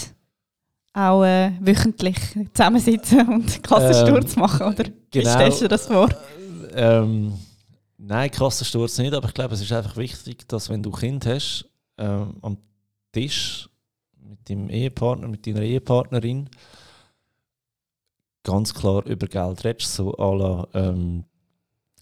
auch 0.92 1.24
äh, 1.24 1.52
wöchentlich 1.60 2.18
zusammensitzen 2.52 3.26
und 3.28 3.62
Kassensturz 3.62 4.34
ähm, 4.34 4.40
machen, 4.40 4.66
oder? 4.66 4.84
Genau, 4.84 5.24
wie 5.24 5.24
stellst 5.24 5.62
du 5.62 5.68
das 5.68 5.86
vor? 5.86 6.10
Ähm, 6.74 7.32
nein, 7.98 8.30
Kassensturz 8.30 8.98
nicht, 8.98 9.14
aber 9.14 9.28
ich 9.28 9.34
glaube, 9.34 9.54
es 9.54 9.60
ist 9.60 9.72
einfach 9.72 9.96
wichtig, 9.96 10.48
dass 10.48 10.68
wenn 10.68 10.82
du 10.82 10.90
Kind 10.90 11.26
hast, 11.26 11.68
ähm, 11.98 12.36
am 12.42 12.58
Tisch 13.12 13.68
mit 14.20 14.48
deinem 14.48 14.68
Ehepartner, 14.68 15.28
mit 15.28 15.46
deiner 15.46 15.62
Ehepartnerin, 15.62 16.48
ganz 18.42 18.74
klar 18.74 19.04
über 19.06 19.26
Geld 19.26 19.64
redest, 19.64 19.94
so 19.94 20.14
à 20.16 20.34
la, 20.36 20.68
ähm, 20.74 21.24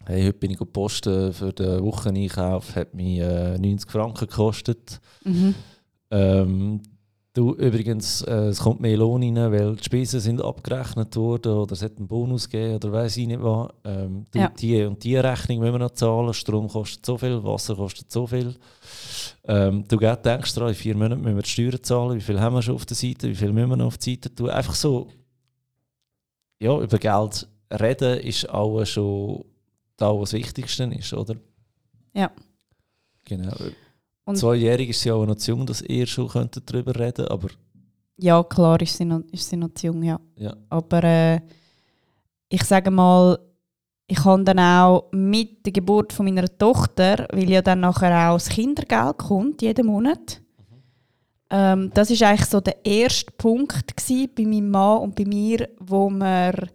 hey, 0.07 0.24
heute 0.24 0.38
bin 0.38 0.50
ich 0.50 0.59
posten 0.72 1.33
für 1.33 1.52
den 1.52 1.83
Wocheneinkauf, 1.83 2.76
hat 2.76 2.94
mich 2.94 3.20
äh, 3.20 3.59
90 3.59 3.90
Franken 3.90 4.26
gekostet. 4.26 5.00
Mhm. 5.24 5.54
Ähm, 6.11 6.83
du, 7.34 7.52
übrigens, 7.54 8.22
äh, 8.22 8.46
es 8.46 8.60
kommt 8.60 8.80
mehr 8.80 8.96
Lohn 8.96 9.22
rein, 9.22 9.52
weil 9.52 9.76
die 9.76 9.84
Spesen 9.84 10.20
sind 10.20 10.40
abgerechnet 10.40 11.14
worden 11.16 11.52
oder 11.52 11.72
es 11.72 11.82
hat 11.82 11.98
einen 11.98 12.08
Bonus 12.08 12.48
gegeben 12.48 12.76
oder 12.76 12.92
weiß 12.92 13.16
ich 13.18 13.26
nicht 13.26 13.42
was. 13.42 13.68
Ähm, 13.84 14.26
du, 14.30 14.38
ja. 14.38 14.48
Die 14.48 14.82
und 14.84 15.04
die 15.04 15.16
Rechnung 15.16 15.58
müssen 15.58 15.74
wir 15.74 15.78
noch 15.80 15.90
zahlen, 15.90 16.32
Strom 16.32 16.68
kostet 16.68 17.04
so 17.04 17.18
viel, 17.18 17.44
Wasser 17.44 17.76
kostet 17.76 18.10
so 18.10 18.26
viel. 18.26 18.54
Ähm, 19.44 19.84
du 19.86 19.98
denkst 19.98 20.54
daran, 20.54 20.70
in 20.70 20.74
vier 20.74 20.96
Monaten 20.96 21.20
müssen 21.20 21.36
wir 21.36 21.42
die 21.42 21.50
Steuern 21.50 21.82
zahlen, 21.82 22.16
wie 22.16 22.22
viel 22.22 22.40
haben 22.40 22.54
wir 22.54 22.62
schon 22.62 22.76
auf 22.76 22.86
der 22.86 22.96
Seite, 22.96 23.28
wie 23.28 23.34
viel 23.34 23.52
müssen 23.52 23.70
wir 23.70 23.76
noch 23.76 23.86
auf 23.86 23.98
die 23.98 24.12
Seite 24.12 24.34
tun. 24.34 24.48
Einfach 24.48 24.74
so 24.74 25.08
ja, 26.60 26.80
über 26.80 26.98
Geld 26.98 27.48
reden 27.70 28.20
ist 28.20 28.48
auch 28.48 28.84
schon 28.84 29.44
da, 29.96 30.08
was 30.08 30.30
das 30.30 30.38
Wichtigste 30.38 30.84
ist, 30.84 31.12
oder? 31.12 31.36
Ja. 32.14 32.30
Genau. 33.24 33.54
Und 34.24 34.37
Zweijährig 34.37 34.90
ist 34.90 35.00
sie 35.02 35.10
auch 35.10 35.26
noch 35.26 35.37
zu 35.37 35.50
jung, 35.50 35.66
dass 35.66 35.82
ihr 35.82 36.06
schon 36.06 36.50
darüber 36.66 36.98
reden 36.98 37.28
aber... 37.28 37.48
Ja, 38.16 38.42
klar 38.44 38.80
ist 38.80 38.96
sie 38.96 39.04
noch, 39.04 39.22
ist 39.32 39.48
sie 39.48 39.56
noch 39.56 39.74
zu 39.74 39.88
jung, 39.88 40.02
ja. 40.02 40.20
ja. 40.37 40.54
Aber 40.70 41.02
äh, 41.02 41.40
ich 42.48 42.62
sage 42.62 42.90
mal, 42.90 43.38
ich 44.06 44.24
habe 44.24 44.44
dann 44.44 44.60
auch 44.60 45.08
mit 45.12 45.66
der 45.66 45.72
Geburt 45.72 46.12
von 46.12 46.26
meiner 46.26 46.46
Tochter, 46.58 47.26
weil 47.32 47.50
ja 47.50 47.60
dann 47.60 47.80
nachher 47.80 48.30
auch 48.30 48.37
das 48.37 48.48
Kindergeld 48.48 49.18
kommt, 49.18 49.62
jeden 49.62 49.87
Monat, 49.87 50.40
ähm, 51.50 51.90
das 51.94 52.10
ist 52.10 52.22
eigentlich 52.22 52.48
so 52.48 52.60
der 52.60 52.84
erste 52.84 53.30
Punkt 53.32 53.94
bei 54.34 54.44
meinem 54.44 54.70
Mann 54.70 54.98
und 54.98 55.14
bei 55.14 55.24
mir, 55.24 55.68
wo 55.78 56.10
wir 56.10 56.68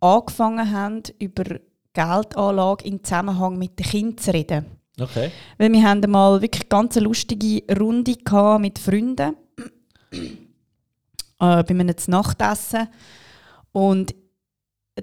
angefangen 0.00 0.70
haben, 0.70 1.02
über 1.18 1.44
Geldanlage 1.92 2.84
im 2.84 3.02
Zusammenhang 3.02 3.58
mit 3.58 3.78
den 3.78 3.86
Kindern 3.86 4.18
zu 4.18 4.32
reden. 4.32 4.79
Okay. 4.98 5.30
Weil 5.58 5.72
wir 5.72 5.82
haben 5.82 6.10
mal 6.10 6.42
wirklich 6.42 6.68
ganz 6.68 6.96
eine 6.96 7.04
lustige 7.04 7.62
Runde 7.78 8.16
mit 8.58 8.78
Freunden 8.78 9.36
äh, 10.12 10.32
bei 11.38 11.68
einem 11.68 11.94
Nachtessen 12.08 12.88
und 13.72 14.14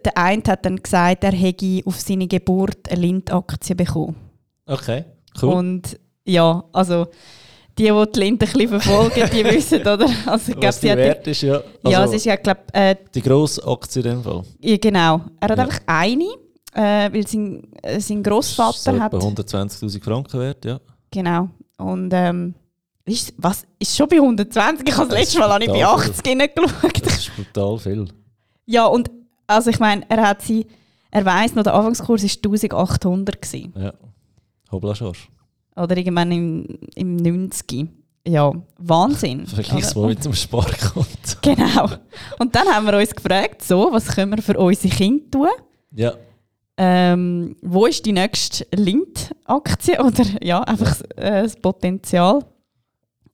der 0.04 0.18
eine 0.18 0.44
hat 0.48 0.66
dann 0.66 0.78
gesagt, 0.78 1.24
er 1.24 1.32
hätte 1.32 1.82
auf 1.86 2.00
seine 2.00 2.28
Geburt 2.28 2.90
eine 2.90 3.02
Lindaktie 3.02 3.76
bekommen. 3.76 4.16
Okay, 4.66 5.06
cool. 5.42 5.54
Und 5.54 6.00
ja, 6.26 6.64
also 6.74 7.08
die, 7.78 7.84
die 7.84 8.12
die 8.12 8.20
Linde 8.20 8.46
ein 8.46 8.52
bisschen 8.52 8.68
verfolgen, 8.68 9.30
die 9.32 9.46
wissen, 9.56 9.82
oder? 9.82 10.10
Also, 10.26 10.52
glaub, 10.52 10.64
Was 10.64 10.80
die 10.80 10.88
Wert 10.88 11.28
ist, 11.28 11.42
ja. 11.42 11.56
Also 11.56 11.72
ja, 11.84 12.06
es 12.06 12.14
ist 12.14 12.26
ja, 12.26 12.36
glaub, 12.36 12.58
äh, 12.74 12.96
Die 13.14 13.22
grosse 13.22 13.66
Aktie 13.66 14.02
in 14.02 14.10
dem 14.10 14.24
Fall. 14.24 14.44
Ja, 14.60 14.78
genau. 14.78 15.22
Er 15.40 15.50
hat 15.50 15.58
ja. 15.58 15.64
einfach 15.64 15.80
eine, 15.86 16.28
äh, 16.78 17.12
weil 17.12 17.28
sein, 17.28 17.64
äh, 17.82 18.00
sein 18.00 18.22
Großvater 18.22 18.94
so 18.94 19.00
hat... 19.00 19.14
120'000 19.14 20.04
Franken 20.04 20.40
wert, 20.40 20.64
ja. 20.64 20.80
Genau. 21.12 21.50
Und 21.78 22.12
ähm, 22.14 22.54
ist, 23.06 23.34
was, 23.38 23.66
ist 23.80 23.96
schon 23.96 24.08
bei 24.08 24.18
120? 24.18 24.88
Ich 24.88 24.96
habe 24.96 25.10
das 25.10 25.20
letzte 25.20 25.40
Mal 25.40 25.58
nicht 25.60 25.72
bei 25.72 25.86
80 25.86 26.26
hineingeschaut. 26.26 27.06
Das 27.06 27.18
ist 27.18 27.36
brutal 27.36 27.78
viel. 27.80 28.08
Ja, 28.66 28.86
und 28.86 29.10
also 29.48 29.70
ich 29.70 29.80
meine, 29.80 30.04
er 30.10 30.28
hat 30.28 30.42
sie... 30.42 30.68
Er 31.10 31.26
weiss 31.26 31.56
noch, 31.56 31.64
der 31.64 31.74
Anfangskurs 31.74 32.22
war 32.22 32.30
1800. 32.30 33.42
Gewesen. 33.42 33.74
Ja. 33.78 33.94
Hobla 34.72 34.94
Schorsch. 34.94 35.30
Oder 35.76 35.96
irgendwann 35.98 36.32
im, 36.32 36.80
im 36.96 37.16
90. 37.16 37.88
ja, 38.28 38.52
Wahnsinn. 38.78 39.48
Vergleich's 39.48 39.96
mal 39.96 40.08
mit 40.08 40.24
dem 40.24 40.34
Sparkonto. 40.34 41.08
Genau. 41.42 41.90
Und 42.40 42.54
dann 42.54 42.68
haben 42.68 42.86
wir 42.86 42.98
uns 42.98 43.16
gefragt, 43.16 43.64
so, 43.64 43.90
was 43.92 44.08
können 44.08 44.36
wir 44.36 44.44
für 44.44 44.58
unsere 44.60 44.94
Kinder 44.94 45.32
tun? 45.32 45.48
Ja. 45.96 46.14
Ähm, 46.80 47.56
wo 47.62 47.88
ist 47.88 48.06
die 48.06 48.12
nächste 48.12 48.68
Lind-Aktie 48.76 50.00
oder 50.04 50.24
ja, 50.44 50.62
einfach 50.62 51.02
äh, 51.16 51.44
das 51.44 51.56
Potenzial? 51.56 52.46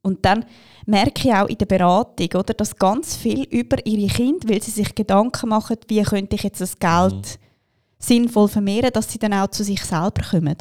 Und 0.02 0.26
dann 0.26 0.46
merke 0.86 1.28
ich 1.28 1.34
auch 1.34 1.48
in 1.48 1.58
der 1.58 1.66
Beratung, 1.66 2.28
oder, 2.36 2.54
dass 2.54 2.76
ganz 2.76 3.16
viel 3.16 3.44
über 3.44 3.86
ihre 3.86 4.14
Kinder, 4.14 4.50
weil 4.50 4.62
sie 4.62 4.72
sich 4.72 4.94
Gedanken 4.96 5.50
machen, 5.50 5.78
wie 5.88 6.02
könnte 6.04 6.36
ich 6.36 6.44
jetzt 6.44 6.62
das 6.62 6.78
Geld 6.78 7.14
Mhm. 7.14 7.44
sinnvoll 8.00 8.48
vermehren, 8.50 8.92
dass 8.94 9.12
sie 9.12 9.20
dann 9.20 9.34
auch 9.34 9.48
zu 9.48 9.64
sich 9.64 9.84
selber 9.84 10.24
kommen. 10.30 10.58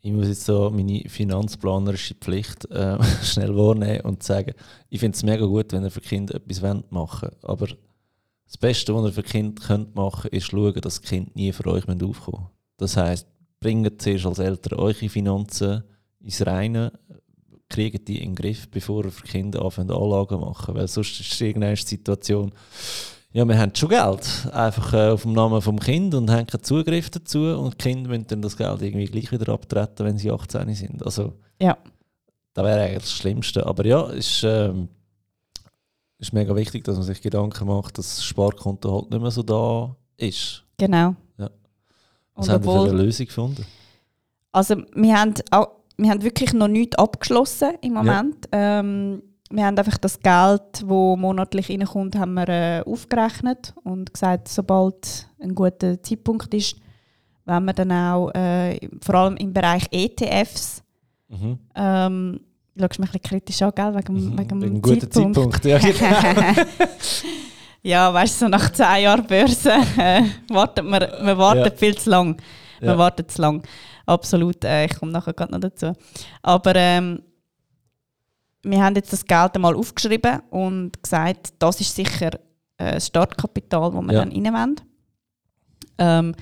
Ich 0.00 0.12
muss 0.12 0.28
jetzt 0.28 0.44
so 0.44 0.70
meine 0.70 1.02
finanzplanerische 1.08 2.14
Pflicht 2.14 2.70
äh, 2.70 3.02
schnell 3.22 3.54
wahrnehmen 3.56 4.02
und 4.02 4.22
sagen, 4.22 4.52
ich 4.88 5.00
finde 5.00 5.16
es 5.16 5.22
mega 5.22 5.44
gut, 5.44 5.72
wenn 5.72 5.84
ihr 5.84 5.90
für 5.90 6.00
Kinder 6.00 6.36
etwas 6.36 6.62
machen 6.90 7.30
wollt. 7.30 7.44
Aber 7.44 7.66
das 8.48 8.56
Beste, 8.56 8.94
was 8.94 9.04
ihr 9.04 9.12
für 9.12 9.22
Kinder 9.22 9.62
könnt 9.62 9.94
machen 9.94 10.22
könnt, 10.22 10.34
ist 10.34 10.46
schauen, 10.50 10.80
dass 10.80 11.00
die 11.00 11.06
Kinder 11.08 11.30
nie 11.34 11.52
für 11.52 11.66
euch 11.66 11.86
aufkommen 11.86 11.98
müssen. 11.98 12.46
Das 12.78 12.96
heisst, 12.96 13.26
bringt 13.60 14.00
zuerst 14.00 14.26
als 14.26 14.38
Eltern 14.38 14.78
eure 14.78 14.94
Finanzen 14.94 15.84
ins 16.20 16.44
Reine, 16.46 16.92
kriegt 17.68 18.08
die 18.08 18.22
in 18.22 18.30
den 18.30 18.34
Griff, 18.34 18.68
bevor 18.70 19.04
ihr 19.04 19.10
für 19.10 19.26
Kinder 19.26 19.62
anfangen 19.62 19.90
Anlagen 19.90 20.40
machen. 20.40 20.74
Weil 20.74 20.88
sonst 20.88 21.20
ist 21.20 21.40
irgendeine 21.40 21.76
Situation, 21.76 22.52
ja, 23.32 23.44
wir 23.46 23.58
haben 23.58 23.74
schon 23.74 23.90
Geld, 23.90 24.48
einfach 24.52 24.94
äh, 24.94 25.10
auf 25.10 25.22
dem 25.22 25.34
Namen 25.34 25.60
vom 25.60 25.78
Kind 25.78 26.14
und 26.14 26.30
haben 26.30 26.46
keinen 26.46 26.62
Zugriff 26.62 27.10
dazu 27.10 27.40
und 27.40 27.74
die 27.74 27.76
Kinder 27.88 28.08
müssen 28.08 28.26
dann 28.28 28.42
das 28.42 28.56
Geld 28.56 28.80
irgendwie 28.80 29.04
gleich 29.04 29.30
wieder 29.30 29.52
abtreten, 29.52 30.06
wenn 30.06 30.16
sie 30.16 30.30
18 30.30 30.74
sind. 30.74 31.04
Also, 31.04 31.34
Ja. 31.60 31.76
das 32.54 32.64
wäre 32.64 32.80
eigentlich 32.80 33.02
das 33.02 33.12
Schlimmste. 33.12 33.66
Aber 33.66 33.84
ja, 33.84 34.08
ist, 34.08 34.42
ähm, 34.44 34.88
ist 36.18 36.32
mega 36.32 36.54
wichtig, 36.56 36.84
dass 36.84 36.96
man 36.96 37.04
sich 37.04 37.20
Gedanken 37.22 37.66
macht, 37.68 37.98
dass 37.98 38.16
das 38.16 38.24
Sparkonto 38.24 38.92
halt 38.92 39.10
nicht 39.10 39.20
mehr 39.20 39.30
so 39.30 39.42
da 39.42 39.94
ist. 40.16 40.64
Genau. 40.76 41.14
Ja. 41.38 41.46
Und 41.46 41.52
Was 42.34 42.48
haben 42.48 42.64
wir 42.64 42.72
für 42.72 42.90
eine 42.90 43.02
Lösung 43.02 43.26
gefunden? 43.26 43.64
Also 44.52 44.76
wir 44.94 45.16
haben, 45.18 45.34
auch, 45.50 45.68
wir 45.96 46.10
haben 46.10 46.22
wirklich 46.22 46.52
noch 46.52 46.68
nichts 46.68 46.96
abgeschlossen 46.96 47.72
im 47.82 47.94
Moment. 47.94 48.46
Ähm, 48.52 49.22
wir 49.50 49.64
haben 49.64 49.78
einfach 49.78 49.98
das 49.98 50.18
Geld, 50.20 50.62
das 50.72 50.82
monatlich 50.82 51.70
reinkommt, 51.70 52.16
haben 52.16 52.34
wir 52.34 52.48
äh, 52.48 52.82
aufgerechnet 52.82 53.74
und 53.84 54.12
gesagt, 54.12 54.48
sobald 54.48 55.28
ein 55.40 55.54
guter 55.54 56.02
Zeitpunkt 56.02 56.52
ist, 56.52 56.76
wenn 57.44 57.64
wir 57.64 57.72
dann 57.72 57.92
auch 57.92 58.30
äh, 58.34 58.78
vor 59.00 59.14
allem 59.14 59.36
im 59.36 59.52
Bereich 59.52 59.86
ETFs, 59.90 60.82
Mhm. 61.30 61.58
ähm, 61.74 62.40
schaust 62.78 62.98
mich 62.98 63.08
ein 63.08 63.12
bisschen 63.20 63.22
kritisch 63.22 63.62
an, 63.62 63.72
gell, 63.74 63.94
wegen, 63.94 64.14
Mhm. 64.14 64.38
wegen 64.38 64.60
dem 64.60 64.82
guten 64.82 65.10
Zeitpunkt. 65.10 65.64
Ja, 65.64 65.78
genau. 65.78 66.62
ja, 67.82 68.12
weißt 68.12 68.40
du, 68.40 68.44
so 68.46 68.48
nach 68.48 68.70
zehn 68.72 69.02
Jahren 69.02 69.26
Börse 69.26 69.72
äh, 69.96 70.22
wartet 70.48 70.84
man, 70.84 71.02
man 71.22 71.38
wartet 71.38 71.72
Ja. 71.74 71.78
viel 71.78 71.96
zu 71.96 72.10
lang. 72.10 72.36
Man 72.80 72.90
Ja. 72.90 72.98
wartet 72.98 73.30
zu 73.30 73.42
lang. 73.42 73.62
Absolut, 74.06 74.64
äh, 74.64 74.86
ich 74.86 74.98
komme 74.98 75.12
nachher 75.12 75.34
gerade 75.34 75.52
noch 75.52 75.60
dazu. 75.60 75.92
Aber 76.42 76.74
ähm, 76.76 77.22
wir 78.62 78.82
haben 78.82 78.94
jetzt 78.96 79.12
das 79.12 79.24
Geld 79.24 79.54
einmal 79.54 79.74
aufgeschrieben 79.76 80.40
und 80.50 81.02
gesagt, 81.02 81.52
das 81.58 81.80
ist 81.80 81.94
sicher 81.94 82.30
äh, 82.78 82.94
das 82.94 83.06
Startkapital, 83.08 83.90
das 83.92 84.02
wir 84.02 84.12
Ja. 84.12 84.24
dann 84.24 84.32
rein 84.32 84.54
wollen. 84.54 84.76
Ähm, 85.98 86.34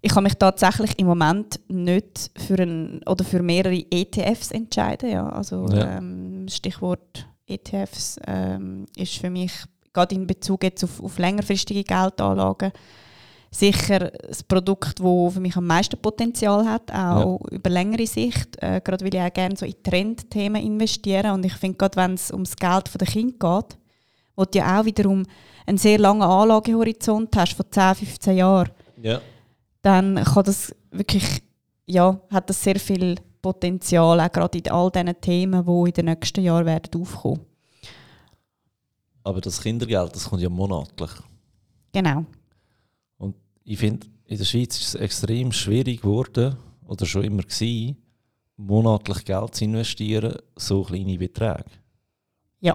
ich 0.00 0.12
kann 0.12 0.22
mich 0.24 0.34
tatsächlich 0.34 0.98
im 0.98 1.06
Moment 1.06 1.60
nicht 1.68 2.30
für, 2.36 2.58
ein, 2.62 3.00
oder 3.06 3.24
für 3.24 3.42
mehrere 3.42 3.84
ETFs 3.90 4.52
entscheiden. 4.52 5.10
Ja. 5.10 5.28
Also 5.28 5.66
Ja. 5.68 5.98
ähm, 5.98 6.46
Stichwort 6.48 7.26
ETFs 7.46 8.18
ähm, 8.26 8.86
ist 8.96 9.14
für 9.14 9.30
mich 9.30 9.52
gerade 9.92 10.14
in 10.14 10.26
Bezug 10.26 10.62
jetzt 10.62 10.84
auf, 10.84 11.02
auf 11.02 11.18
längerfristige 11.18 11.82
Geldanlagen 11.82 12.72
sicher 13.50 14.10
das 14.10 14.42
Produkt, 14.42 15.00
das 15.00 15.34
für 15.34 15.40
mich 15.40 15.56
am 15.56 15.66
meisten 15.66 15.98
Potenzial 15.98 16.66
hat, 16.66 16.92
auch 16.92 17.40
über 17.50 17.70
längere 17.70 18.06
Sicht. 18.06 18.62
Äh, 18.62 18.80
gerade 18.82 19.04
weil 19.04 19.14
ich 19.14 19.20
auch 19.20 19.32
gerne 19.32 19.56
so 19.56 19.64
in 19.64 19.82
Trendthemen 19.82 20.62
investiere 20.62 21.32
und 21.32 21.44
ich 21.46 21.54
finde, 21.54 21.78
gerade 21.78 21.96
wenn 21.96 22.14
es 22.14 22.30
ums 22.30 22.56
Geld 22.56 22.90
der 23.00 23.06
Kind 23.06 23.40
geht, 23.40 23.78
wo 24.36 24.44
du 24.44 24.58
ja 24.58 24.80
auch 24.80 24.84
wiederum 24.84 25.24
einen 25.66 25.78
sehr 25.78 25.98
langen 25.98 26.22
Anlagehorizont 26.22 27.34
hast 27.36 27.54
von 27.54 27.66
10, 27.70 27.94
15 27.94 28.36
Jahren, 28.36 28.70
ja. 29.00 29.20
Dann 29.82 30.16
kann 30.24 30.44
das 30.44 30.74
wirklich, 30.90 31.42
ja, 31.86 32.20
hat 32.30 32.50
das 32.50 32.62
sehr 32.62 32.78
viel 32.78 33.16
Potenzial, 33.40 34.20
auch 34.20 34.32
gerade 34.32 34.58
in 34.58 34.68
all 34.70 34.90
diesen 34.90 35.20
Themen, 35.20 35.64
die 35.64 35.88
in 35.88 35.94
den 35.94 36.04
nächsten 36.06 36.42
Jahren 36.42 36.66
werden 36.66 37.00
aufkommen. 37.00 37.40
Aber 39.22 39.40
das 39.40 39.60
Kindergeld, 39.62 40.14
das 40.14 40.28
kommt 40.28 40.42
ja 40.42 40.48
monatlich. 40.48 41.10
Genau. 41.92 42.24
Ich 43.64 43.78
finde, 43.78 44.06
in 44.24 44.38
der 44.38 44.44
Schweiz 44.44 44.78
ist 44.80 44.88
es 44.88 44.94
extrem 44.94 45.52
schwierig 45.52 46.00
geworden, 46.00 46.56
oder 46.86 47.04
schon 47.04 47.24
immer 47.24 47.42
gewesen, 47.42 47.96
monatlich 48.56 49.24
Geld 49.24 49.54
zu 49.54 49.64
investieren, 49.64 50.36
so 50.56 50.82
kleine 50.82 51.18
Beträge. 51.18 51.66
Ja. 52.60 52.74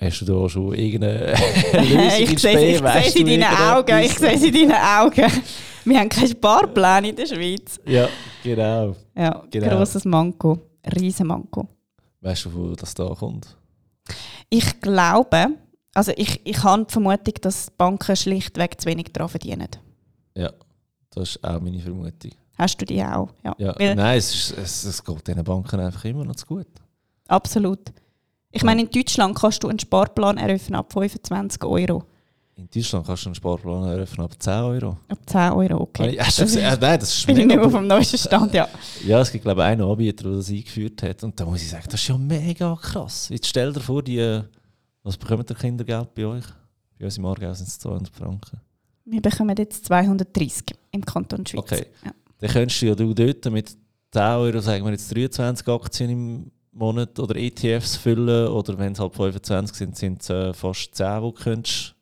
Hast 0.00 0.20
du 0.20 0.24
da 0.26 0.48
schon 0.48 0.74
irgendeine 0.74 1.32
Lösung 1.72 2.34
ich 2.34 2.38
sehe 2.38 2.82
Weißt 2.82 3.06
du 3.06 3.08
es 3.08 3.16
in 3.16 3.26
deinen 3.26 3.44
Augen. 3.44 3.98
Ich 3.98 4.16
sehe 4.16 4.32
es 4.34 4.42
in 4.44 4.52
deinen 4.52 4.72
Augen. 4.72 5.32
Wir 5.84 5.98
haben 6.00 6.08
keinen 6.08 6.28
Sparplan 6.28 7.04
in 7.06 7.16
der 7.16 7.26
Schweiz. 7.26 7.80
Ja, 7.84 8.08
genau. 8.42 8.94
Ja, 9.16 9.42
Genau. 9.50 9.76
grosses 9.76 10.04
Manko. 10.04 10.58
Riesen 10.94 11.26
Manko. 11.26 11.66
Weißt 12.20 12.44
du, 12.44 12.54
wo 12.54 12.74
das 12.74 12.94
da 12.94 13.08
kommt? 13.08 13.56
Ich 14.50 14.80
glaube, 14.80 15.48
also 15.94 16.12
ich, 16.16 16.40
ich 16.44 16.62
habe 16.62 16.84
die 16.84 16.92
Vermutung, 16.92 17.34
dass 17.40 17.66
die 17.66 17.72
Banken 17.76 18.16
schlichtweg 18.16 18.80
zu 18.80 18.88
wenig 18.88 19.06
daran 19.12 19.28
verdienen. 19.28 19.68
Ja, 20.36 20.52
das 21.10 21.30
ist 21.30 21.44
auch 21.44 21.60
meine 21.60 21.80
Vermutung. 21.80 22.32
Hast 22.56 22.80
du 22.80 22.84
die 22.84 23.02
auch? 23.02 23.28
Ja. 23.44 23.54
Ja, 23.58 23.94
nein, 23.94 24.18
es, 24.18 24.32
ist, 24.34 24.58
es, 24.58 24.84
es 24.84 25.04
geht 25.04 25.26
diesen 25.26 25.44
Banken 25.44 25.80
einfach 25.80 26.04
immer 26.04 26.24
noch 26.24 26.36
zu 26.36 26.46
gut. 26.46 26.66
Absolut. 27.28 27.80
Ich 28.50 28.62
meine, 28.62 28.82
in 28.82 28.90
Deutschland 28.90 29.36
kannst 29.38 29.62
du 29.62 29.68
einen 29.68 29.78
Sparplan 29.78 30.38
eröffnen 30.38 30.76
ab 30.76 30.92
25 30.92 31.62
Euro. 31.64 32.04
In 32.56 32.68
Deutschland 32.70 33.06
kannst 33.06 33.24
du 33.24 33.28
einen 33.28 33.34
Sparplan 33.34 33.84
eröffnen 33.84 34.24
ab 34.24 34.34
10 34.38 34.52
Euro. 34.52 34.98
Ab 35.08 35.18
10 35.26 35.52
Euro, 35.52 35.82
okay. 35.82 36.18
Hast 36.18 36.38
du 36.38 36.42
gesehen? 36.44 36.64
Äh, 36.64 36.76
nein, 36.80 36.98
das 36.98 37.14
ist 37.14 37.26
bin 37.26 37.36
ich 37.36 37.46
nicht 37.46 37.58
auf 37.58 37.72
dem 37.72 37.86
neuesten 37.86 38.18
Stand, 38.18 38.54
ja. 38.54 38.68
Ja, 39.06 39.20
es 39.20 39.30
gibt 39.30 39.44
glaube 39.44 39.60
ich 39.60 39.66
einen 39.66 39.82
Anbieter, 39.82 40.24
der 40.24 40.38
das 40.38 40.48
eingeführt 40.48 41.02
hat. 41.02 41.22
Und 41.22 41.38
da 41.38 41.44
muss 41.44 41.62
ich 41.62 41.68
sagen, 41.68 41.84
das 41.90 42.00
ist 42.00 42.08
ja 42.08 42.18
mega 42.18 42.74
krass. 42.74 43.28
Jetzt 43.28 43.46
stell 43.46 43.72
dir 43.72 43.80
vor, 43.80 44.02
die, 44.02 44.18
äh, 44.18 44.42
was 45.02 45.16
bekommt 45.16 45.48
der 45.48 45.56
Kindergeld 45.56 46.14
bei 46.14 46.26
euch? 46.26 46.44
Bei 46.98 47.04
uns 47.04 47.16
im 47.18 47.26
Aargau 47.26 47.52
sind 47.52 47.68
es 47.68 47.78
200 47.78 48.12
Franken. 48.12 48.60
Wir 49.04 49.22
bekommen 49.22 49.54
jetzt 49.56 49.84
230 49.86 50.74
im 50.90 51.04
Kanton 51.04 51.46
Schweiz. 51.46 51.60
Okay. 51.60 51.86
Ja. 52.04 52.12
Dann 52.40 52.50
könntest 52.50 52.82
du 52.82 52.86
ja 52.86 52.94
du 52.94 53.14
dort 53.14 53.44
mit 53.52 53.76
10 54.12 54.22
Euro, 54.22 54.60
sagen 54.60 54.84
wir 54.84 54.92
jetzt 54.92 55.14
23 55.14 55.68
Aktien 55.68 56.10
im 56.10 56.50
Monat 56.78 57.18
oder 57.18 57.36
ETFs 57.36 57.96
füllen. 57.96 58.48
Oder 58.48 58.78
wenn 58.78 58.92
es 58.92 59.00
halt 59.00 59.14
25 59.14 59.76
sind, 59.76 59.96
sind 59.96 60.22
es 60.22 60.30
äh, 60.30 60.52
fast 60.54 60.94
10, 60.94 61.06
die 61.16 61.20
du 61.20 61.32
könntest 61.32 61.94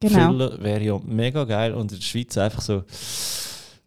Genau. 0.00 0.30
füllen. 0.32 0.62
Wäre 0.62 0.84
ja 0.84 0.98
mega 1.04 1.44
geil. 1.44 1.72
Und 1.74 1.92
in 1.92 1.98
der 1.98 2.04
Schweiz 2.04 2.36
einfach 2.36 2.60
so, 2.60 2.84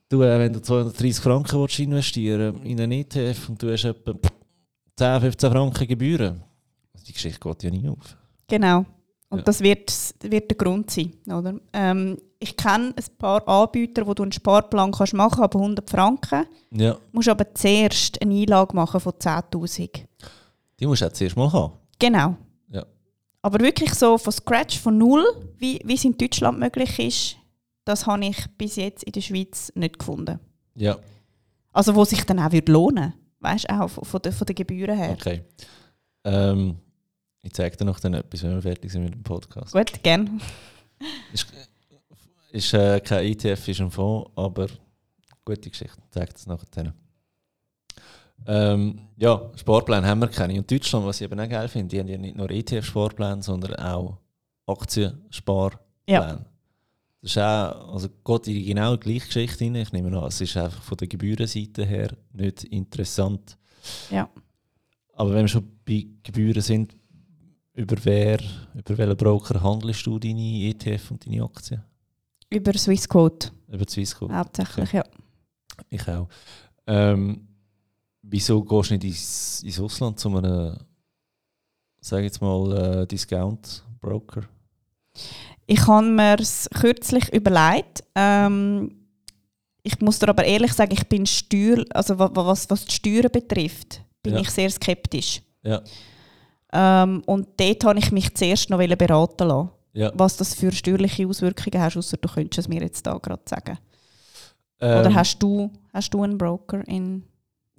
du, 0.10 0.22
äh, 0.24 0.40
wenn 0.40 0.54
du 0.54 0.62
230 0.62 1.22
Franken 1.24 1.60
willst 1.60 1.80
investieren 1.80 2.64
in 2.64 2.80
einen 2.82 2.92
ETF 2.94 3.50
und 3.50 3.62
du 3.62 3.72
hast 3.72 3.86
etwa 3.86 4.14
10, 4.98 5.22
15 5.22 5.52
Franken 5.52 5.88
Gebühren, 5.88 6.44
die 7.08 7.14
Geschichte 7.14 7.40
geht 7.40 7.64
ja 7.64 7.70
nie 7.70 7.88
auf. 7.88 8.18
Genau. 8.48 8.86
Und 9.30 9.40
Ja. 9.40 9.44
das 9.44 9.62
wird, 9.62 9.92
wird 10.22 10.50
der 10.50 10.58
Grund 10.58 10.90
sein. 10.90 11.12
Oder? 11.28 11.60
Ähm, 11.74 12.18
ich 12.40 12.56
kenne 12.56 12.94
ein 12.96 13.18
paar 13.18 13.46
Anbieter, 13.48 14.08
wo 14.08 14.14
du 14.14 14.24
einen 14.24 14.32
Sparplan 14.32 14.92
kannst 14.92 15.14
machen 15.14 15.44
aber 15.44 15.60
100 15.60 15.90
Franken. 15.90 16.46
Ja, 16.72 16.94
Du 16.94 17.00
musst 17.12 17.28
aber 17.30 17.54
zuerst 17.54 18.22
eine 18.22 18.34
Einlage 18.34 18.76
machen 18.76 19.00
von 19.00 19.14
10'000. 19.14 20.06
die 20.80 20.86
musst 20.88 21.02
du 21.02 21.08
auch 21.08 21.12
zuerst 21.14 21.36
mal 21.36 21.52
haben. 21.52 21.74
Genau. 22.00 22.36
Ja. 22.70 22.86
Aber 23.42 23.60
wirklich 23.60 23.94
so 23.94 24.18
von 24.18 24.32
Scratch, 24.32 24.80
von 24.80 24.98
null, 24.98 25.26
wie, 25.58 25.82
wie 25.84 25.96
es 25.96 26.06
in 26.06 26.18
Deutschland 26.18 26.60
möglich 26.60 26.98
ist, 27.00 27.36
das 27.86 28.06
habe 28.08 28.26
ich 28.26 28.38
bis 28.58 28.76
jetzt 28.78 29.04
in 29.04 29.12
der 29.12 29.22
Schweiz 29.22 29.72
nicht 29.76 30.00
gefunden. 30.00 30.40
Ja, 30.76 30.98
Also 31.74 31.94
wo 31.96 32.06
sich 32.06 32.24
dann 32.26 32.40
auch 32.40 32.52
würde 32.52 32.72
lohnen 32.72 33.14
Weißt 33.42 33.70
du, 33.70 33.82
auch 33.82 33.88
von, 33.90 34.04
von, 34.06 34.22
der, 34.22 34.32
von 34.34 34.46
den 34.46 34.56
Gebühren 34.56 34.96
her. 34.98 35.12
okay. 35.12 35.44
Ähm, 36.26 36.78
ich 37.42 37.54
zeige 37.54 37.76
dir 37.78 37.86
noch 37.86 38.00
dann 38.02 38.14
etwas, 38.14 38.44
wenn 38.44 38.54
wir 38.56 38.62
fertig 38.62 38.92
sind 38.92 39.04
mit 39.06 39.14
dem 39.14 39.24
Podcast. 39.24 39.72
Gut, 39.74 40.04
gern. 40.04 40.42
Ist, 42.52 42.74
äh, 42.74 43.00
kein 43.00 43.26
ETF, 43.26 43.68
ist 43.68 43.82
ein 43.82 43.92
Fonds, 43.92 44.32
aber 44.36 44.68
gute 45.46 45.70
Geschichte. 45.70 45.98
Ich 46.04 46.12
zeige 46.12 46.34
das 46.34 46.48
nachher. 46.48 46.94
Ähm, 48.48 49.00
ja, 49.18 49.52
Sparpläne 49.56 50.08
haben 50.08 50.22
wir 50.22 50.28
keine. 50.28 50.58
Und 50.58 50.72
Deutschland, 50.72 51.06
was 51.06 51.20
ich 51.20 51.26
eben 51.26 51.40
auch 51.40 51.50
geil 51.50 51.68
finde, 51.68 51.90
die 51.90 52.00
haben 52.00 52.08
ja 52.08 52.18
nicht 52.18 52.36
nur 52.36 52.50
ETF-Sparpläne, 52.50 53.44
sondern 53.44 53.76
auch 53.76 54.18
Aktiensparpläne. 54.66 55.80
Ja. 56.08 56.46
Das 57.22 57.32
ist 57.32 57.38
auch, 57.38 57.94
also 57.94 58.08
geht 58.10 58.48
in 58.48 58.66
genau 58.66 58.96
die 58.96 59.00
gleiche 59.02 59.28
Geschichte 59.28 59.66
rein. 59.66 59.76
Ich 59.76 59.92
nehme 59.92 60.18
an, 60.18 60.28
es 60.28 60.40
ist 60.40 60.56
einfach 60.56 60.82
von 60.82 60.98
der 60.98 61.08
Gebührenseite 61.08 61.86
her 61.86 62.16
nicht 62.32 62.64
interessant. 62.64 63.58
Ja. 64.10 64.30
Aber 65.14 65.34
wenn 65.34 65.42
wir 65.42 65.50
schon 65.50 65.70
bei 65.86 66.08
Gebühren 66.24 66.62
sind, 66.62 66.96
über 67.74 67.98
wer, 68.04 68.40
über 68.74 68.98
welchen 68.98 69.18
Broker 69.18 69.62
handelst 69.62 70.06
du 70.06 70.18
deine 70.18 70.70
ETF 70.70 71.12
und 71.12 71.26
deine 71.26 71.44
Aktien? 71.44 71.84
Über 72.50 72.74
Swissquote. 72.78 73.52
Über 73.68 73.86
Swissquote? 73.88 74.34
Hauptsächlich, 74.34 74.90
okay. 74.90 74.98
ja. 74.98 75.04
Ich 75.90 76.08
auch. 76.08 76.28
Ähm, 76.88 77.48
wieso 78.22 78.64
gehst 78.64 78.90
du 78.90 78.94
nicht 78.96 79.04
ins, 79.04 79.64
ins 79.64 79.80
Ausland 79.80 80.20
zu 80.20 80.36
einem, 80.36 80.78
sag 82.02 82.24
jetzt 82.24 82.42
mal, 82.42 83.02
äh, 83.02 83.08
Discount-Broker? 83.08 84.42
Ich 85.68 85.86
habe 85.88 86.08
mir 86.08 86.40
es 86.40 86.68
kürzlich 86.74 87.32
überlegt. 87.32 88.04
Ähm, 88.16 89.00
ich 89.84 90.00
muss 90.02 90.20
dir 90.20 90.30
aber 90.30 90.44
ehrlich 90.44 90.74
sagen, 90.74 90.94
ich 90.94 91.08
bin 91.08 91.26
Steuer, 91.26 91.86
also 91.94 92.18
was, 92.18 92.70
was 92.70 92.86
die 92.86 92.92
Steuern 92.92 93.32
betrifft, 93.32 94.02
bin 94.24 94.34
ja. 94.34 94.40
ich 94.40 94.50
sehr 94.50 94.70
skeptisch. 94.70 95.42
Ja. 95.64 95.82
Ähm, 96.72 97.22
und 97.26 97.48
dort 97.60 97.84
habe 97.86 98.00
ich 98.00 98.12
mich 98.12 98.34
zuerst 98.36 98.70
noch 98.70 98.80
beraten 98.80 99.48
lassen. 99.48 99.70
Ja. 99.94 100.12
Was 100.14 100.38
das 100.38 100.54
für 100.54 100.72
steuerliche 100.72 101.28
Auswirkungen 101.28 101.82
hat, 101.82 101.98
außer 101.98 102.18
du 102.18 102.28
könntest 102.28 102.60
es 102.60 102.68
mir 102.68 102.82
jetzt 102.82 103.06
da 103.06 103.18
gerade 103.18 103.42
sagen. 103.46 103.78
Ähm, 104.80 105.00
Oder 105.00 105.14
hast 105.14 105.42
du, 105.42 105.72
hast 105.94 106.14
du 106.14 106.24
einen 106.24 106.38
Broker 106.38 106.88
in 106.88 107.24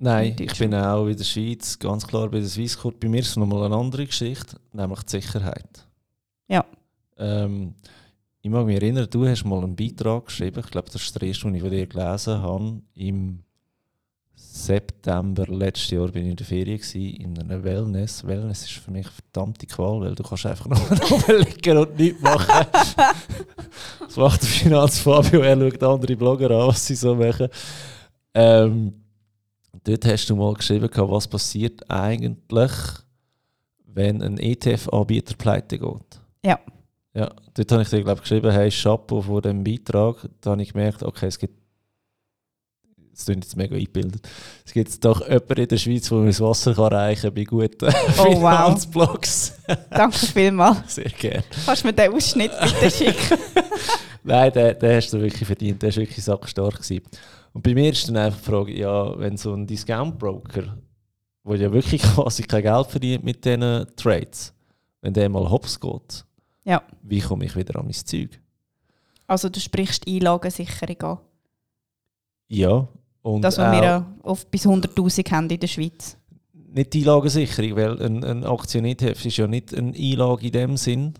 Nein, 0.03 0.35
ich 0.41 0.59
bin 0.59 0.75
auch 0.75 1.07
in 1.07 1.17
der 1.17 1.25
Schweiz 1.25 1.79
ganz 1.79 2.07
klar 2.07 2.31
bei 2.31 2.39
der 2.39 2.49
Swissquote. 2.49 2.97
Bei 2.99 3.09
mir 3.09 3.21
ist 3.21 3.29
es 3.29 3.37
nochmal 3.37 3.65
eine 3.65 3.77
andere 3.77 4.07
Geschichte, 4.07 4.57
nämlich 4.73 5.03
die 5.03 5.21
Sicherheit. 5.21 5.87
Ja. 6.49 6.65
Ähm, 7.19 7.75
ich 8.41 8.51
mag 8.51 8.65
mich 8.65 8.77
erinnern, 8.77 9.07
du 9.11 9.27
hast 9.27 9.45
mal 9.45 9.63
einen 9.63 9.77
Beitrag 9.77 10.27
geschrieben, 10.27 10.63
ich 10.65 10.71
glaube, 10.71 10.89
das 10.91 11.03
ist 11.03 11.15
der 11.15 11.29
erste, 11.29 11.45
den 11.45 11.55
ich 11.55 11.63
von 11.63 11.71
dir 11.71 11.87
gelesen 11.87 12.41
habe, 12.41 12.81
im 12.95 13.41
September 14.53 15.47
letztes 15.47 15.91
Jahr 15.91 16.09
bin 16.09 16.25
ich 16.25 16.31
in 16.31 16.37
der 16.37 16.47
Ferien 16.47 16.79
gewesen, 16.79 17.15
in 17.17 17.39
einer 17.39 17.63
Wellness. 17.63 18.27
Wellness 18.27 18.63
ist 18.63 18.73
für 18.73 18.91
mich 18.91 19.07
eine 19.07 19.15
verdammte 19.15 19.67
Qual, 19.67 20.01
weil 20.01 20.15
du 20.17 20.25
kannst 20.25 20.45
einfach 20.45 20.67
nur 21.29 21.39
liegen 21.39 21.79
und 21.79 21.97
nichts 21.97 22.21
machen. 22.21 22.67
das 24.01 24.17
macht 24.17 24.43
der 24.43 24.49
Finanzfabio, 24.49 25.41
er 25.41 25.57
schaut 25.57 25.83
andere 25.85 26.17
Blogger 26.17 26.51
an, 26.51 26.69
was 26.69 26.85
sie 26.85 26.97
so 26.97 27.15
machen. 27.15 27.47
Ähm, 28.35 28.93
dort 29.85 30.05
hast 30.05 30.29
du 30.29 30.35
mal 30.35 30.55
geschrieben, 30.55 30.91
was 30.93 31.29
passiert 31.29 31.89
eigentlich, 31.89 32.73
wenn 33.87 34.21
ein 34.21 34.37
ETF-Anbieter 34.37 35.37
pleite 35.37 35.79
geht. 35.79 36.21
Ja. 36.45 36.59
Ja, 37.15 37.31
dort 37.55 37.73
habe 37.73 37.83
ich 37.83 37.89
dir 37.89 38.03
glaube 38.03 38.21
geschrieben, 38.21 38.51
hey, 38.51 38.71
Chapeau 38.71 39.23
vor 39.23 39.43
dem 39.43 39.63
Beitrag. 39.63 40.29
Da 40.41 40.51
habe 40.51 40.63
ich 40.63 40.73
gemerkt, 40.73 41.05
okay, 41.05 41.27
es 41.27 41.39
gibt 41.39 41.60
das 43.13 43.25
klingt 43.25 43.45
jetzt 43.45 43.57
mega 43.57 43.75
eingebildet. 43.75 44.29
Es 44.65 44.73
gibt 44.73 45.05
doch 45.05 45.21
jemanden 45.27 45.61
in 45.61 45.69
der 45.69 45.77
Schweiz, 45.77 46.09
der 46.09 46.25
das 46.25 46.41
Wasser 46.41 46.75
kann 46.75 46.93
reichen 46.93 47.23
kann 47.23 47.35
bei 47.35 47.45
guten 47.45 47.89
oh, 48.19 48.23
Finanzblogs. 48.23 49.55
Wow. 49.67 49.77
Danke 49.91 50.19
vielmals. 50.19 50.95
Sehr 50.95 51.11
gerne. 51.11 51.45
Kannst 51.65 51.83
du 51.83 51.89
mir 51.89 51.93
den 51.93 52.13
Ausschnitt 52.13 52.53
bitte 52.61 52.91
schicken? 52.91 53.39
Nein, 54.23 54.53
den, 54.53 54.79
den 54.79 54.97
hast 54.97 55.13
du 55.13 55.21
wirklich 55.21 55.47
verdient. 55.47 55.83
Der 55.83 55.91
war 55.91 55.97
wirklich 55.97 56.25
sackstark. 56.25 56.75
Gewesen. 56.75 57.03
Und 57.53 57.63
bei 57.63 57.75
mir 57.75 57.91
ist 57.91 58.09
dann 58.09 58.17
einfach 58.17 58.39
die 58.39 58.45
Frage, 58.45 58.79
ja, 58.79 59.19
wenn 59.19 59.37
so 59.37 59.55
ein 59.55 59.67
Discount-Broker, 59.67 60.77
der 61.45 61.57
ja 61.57 61.73
wirklich 61.73 62.03
quasi 62.15 62.43
kein 62.43 62.63
Geld 62.63 62.87
verdient 62.87 63.25
mit 63.25 63.45
diesen 63.45 63.87
Trades, 63.97 64.55
wenn 65.01 65.15
der 65.15 65.29
mal 65.29 65.51
hops 65.51 65.81
geht, 65.81 66.25
ja. 66.65 66.83
wie 67.03 67.21
komme 67.21 67.45
ich 67.45 67.57
wieder 67.57 67.79
an 67.79 67.87
mein 67.87 67.95
Zeug? 67.95 68.41
Also 69.27 69.49
du 69.49 69.61
sprichst 69.61 70.07
Einlagensicherung 70.07 71.03
an? 71.03 71.19
Ja, 72.49 72.89
und 73.23 73.43
das, 73.43 73.59
was 73.59 73.81
wir 73.81 74.07
oft 74.23 74.51
bis 74.51 74.67
100'000 74.67 75.31
haben 75.31 75.49
in 75.51 75.61
der 75.61 75.67
Schweiz. 75.67 76.17
Nicht 76.73 76.95
die 76.95 77.01
Einlagensicherung, 77.01 77.77
weil 77.77 78.03
ein, 78.03 78.25
ein 78.25 78.45
Aktion-ETF 78.45 79.25
ist 79.27 79.37
ja 79.37 79.47
nicht 79.47 79.75
eine 79.75 79.93
Einlage 79.95 80.47
in 80.47 80.53
dem 80.53 80.77
Sinn. 80.77 81.15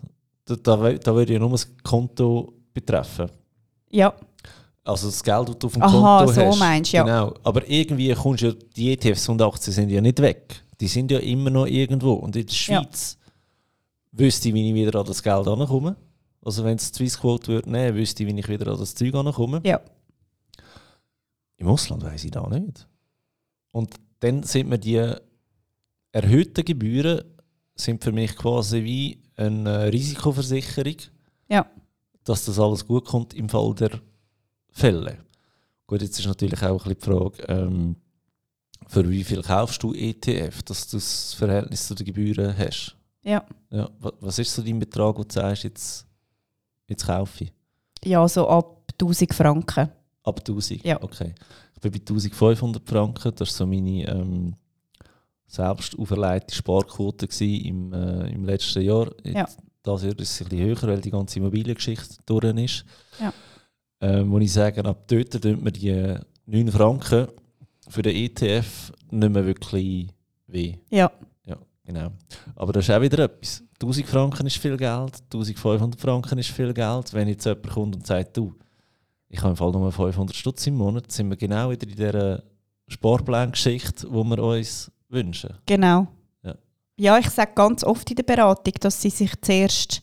Da, 0.45 0.55
da, 0.55 0.93
da 0.93 1.15
würde 1.15 1.33
ja 1.33 1.39
nur 1.39 1.51
das 1.51 1.67
Konto 1.83 2.53
betreffen. 2.73 3.29
Ja. 3.89 4.13
Also 4.83 5.07
das 5.07 5.23
Geld, 5.23 5.49
das 5.49 5.59
du 5.59 5.67
auf 5.67 5.73
dem 5.73 5.83
Aha, 5.83 6.17
Konto 6.19 6.33
so 6.33 6.41
hast. 6.41 6.59
meinst 6.59 6.91
ja. 6.91 7.03
Genau. 7.03 7.33
Aber 7.43 7.67
irgendwie 7.69 8.13
kommst 8.13 8.43
ja, 8.43 8.51
die 8.75 8.93
ETFs 8.93 9.29
und 9.29 9.41
Aktien 9.41 9.73
sind 9.73 9.89
ja 9.89 10.01
nicht 10.01 10.19
weg. 10.19 10.63
Die 10.79 10.87
sind 10.87 11.11
ja 11.11 11.19
immer 11.19 11.49
noch 11.49 11.67
irgendwo. 11.67 12.13
Und 12.13 12.35
in 12.35 12.45
der 12.45 12.53
Schweiz 12.53 13.17
ja. 13.21 14.19
wüsste 14.19 14.47
ich, 14.47 14.55
wie 14.55 14.69
ich 14.69 14.73
wieder 14.73 14.99
an 14.99 15.05
das 15.05 15.21
Geld 15.21 15.47
ankomme. 15.47 15.95
Also 16.43 16.63
wenn 16.63 16.77
es 16.77 16.87
Swissquote 16.87 17.49
würde 17.49 17.69
nehmen, 17.69 17.95
wüsste 17.95 18.23
ich, 18.23 18.33
wie 18.33 18.39
ich 18.39 18.49
wieder 18.49 18.71
an 18.71 18.79
das 18.79 18.95
Zeug 18.95 19.13
ankomme. 19.13 19.61
Ja. 19.63 19.79
Im 21.61 21.67
Ausland 21.67 22.01
weiß 22.01 22.23
ich 22.23 22.31
da 22.31 22.49
nicht. 22.49 22.87
Und 23.71 23.93
dann 24.21 24.41
sind 24.41 24.67
mir 24.67 24.79
die 24.79 25.13
erhöhten 26.11 26.65
Gebühren 26.65 27.21
sind 27.75 28.03
für 28.03 28.11
mich 28.11 28.35
quasi 28.35 28.83
wie 28.83 29.23
eine 29.35 29.93
Risikoversicherung, 29.93 30.95
ja. 31.49 31.69
dass 32.23 32.45
das 32.45 32.59
alles 32.59 32.85
gut 32.87 33.05
kommt 33.05 33.35
im 33.35 33.47
Fall 33.47 33.75
der 33.75 34.01
Fälle. 34.71 35.19
Gut, 35.85 36.01
jetzt 36.01 36.19
ist 36.19 36.25
natürlich 36.25 36.63
auch 36.63 36.83
ein 36.85 36.95
bisschen 36.95 36.99
die 36.99 37.05
Frage, 37.05 37.43
ähm, 37.43 37.95
für 38.87 39.07
wie 39.07 39.23
viel 39.23 39.43
kaufst 39.43 39.83
du 39.83 39.93
ETF, 39.93 40.63
dass 40.63 40.87
du 40.87 40.97
das 40.97 41.35
Verhältnis 41.35 41.85
zu 41.85 41.93
den 41.93 42.07
Gebühren 42.07 42.57
hast? 42.57 42.97
Ja. 43.21 43.45
ja. 43.69 43.87
Was 43.99 44.39
ist 44.39 44.51
so 44.51 44.63
dein 44.63 44.79
Betrag, 44.79 45.15
wo 45.15 45.23
du 45.23 45.31
sagst, 45.31 45.63
jetzt, 45.63 46.07
jetzt 46.87 47.05
kaufe 47.05 47.43
ich? 47.43 47.53
Ja, 48.03 48.27
so 48.27 48.47
ab 48.49 48.91
1000 48.99 49.33
Franken. 49.33 49.91
Ab 50.23 50.39
1000? 50.39 50.83
Ja. 50.85 51.01
Okay. 51.01 51.33
Ich 51.75 51.81
bin 51.81 51.91
bei 51.91 51.99
1500 51.99 52.87
Franken. 52.87 53.31
Das 53.35 53.39
war 53.39 53.45
so 53.47 53.65
meine 53.65 54.07
ähm, 54.07 54.55
selbst 55.47 55.97
auferlegte 55.97 56.55
Sparquote 56.55 57.27
im, 57.43 57.93
äh, 57.93 58.31
im 58.31 58.45
letzten 58.45 58.81
Jahr. 58.81 59.11
Ja. 59.23 59.47
Das 59.83 60.03
Jahr 60.03 60.17
ist 60.17 60.21
es 60.21 60.41
ein 60.41 60.49
bisschen 60.49 60.65
höher, 60.67 60.81
weil 60.83 61.01
die 61.01 61.11
ganze 61.11 61.39
Immobiliengeschichte 61.39 62.17
durch 62.25 62.55
ist. 62.57 62.85
Ja. 63.19 63.33
Ähm, 63.99 64.31
wo 64.31 64.39
ich 64.39 64.53
sage, 64.53 64.83
ab 64.85 65.07
dort 65.07 65.31
tut 65.31 65.61
mir 65.61 65.71
die 65.71 66.15
9 66.45 66.71
Franken 66.71 67.27
für 67.87 68.01
den 68.01 68.15
ETF 68.15 68.91
nicht 69.11 69.33
mehr 69.33 69.45
wirklich 69.45 70.07
weh. 70.47 70.77
Ja. 70.89 71.11
Ja, 71.45 71.57
genau. 71.83 72.11
Aber 72.55 72.73
das 72.73 72.85
ist 72.87 72.95
auch 72.95 73.01
wieder 73.01 73.25
etwas. 73.25 73.63
1000 73.81 74.07
Franken 74.07 74.47
ist 74.47 74.57
viel 74.57 74.77
Geld, 74.77 75.21
1500 75.33 75.99
Franken 75.99 76.37
ist 76.37 76.51
viel 76.51 76.73
Geld. 76.73 77.13
Wenn 77.13 77.27
jetzt 77.27 77.45
jemand 77.45 77.69
kommt 77.69 77.95
und 77.95 78.07
sagt, 78.07 78.37
du, 78.37 78.53
ich 79.31 79.39
habe 79.39 79.51
im 79.51 79.55
Fall 79.55 79.71
nur 79.71 79.91
500 79.91 80.35
Stutz 80.35 80.67
im 80.67 80.75
Monat, 80.75 81.09
sind 81.11 81.29
wir 81.29 81.37
genau 81.37 81.71
wieder 81.71 81.87
in 81.87 81.95
dieser 81.95 82.43
Sparplan-Geschichte, 82.89 84.07
die 84.07 84.13
wir 84.13 84.43
uns 84.43 84.91
wünschen. 85.07 85.53
Genau. 85.65 86.07
Ja, 86.43 86.55
ja 86.97 87.17
ich 87.17 87.29
sage 87.29 87.51
ganz 87.55 87.83
oft 87.85 88.09
in 88.09 88.17
der 88.17 88.23
Beratung, 88.23 88.73
dass 88.81 89.01
sie 89.01 89.09
sich 89.09 89.31
zuerst 89.41 90.01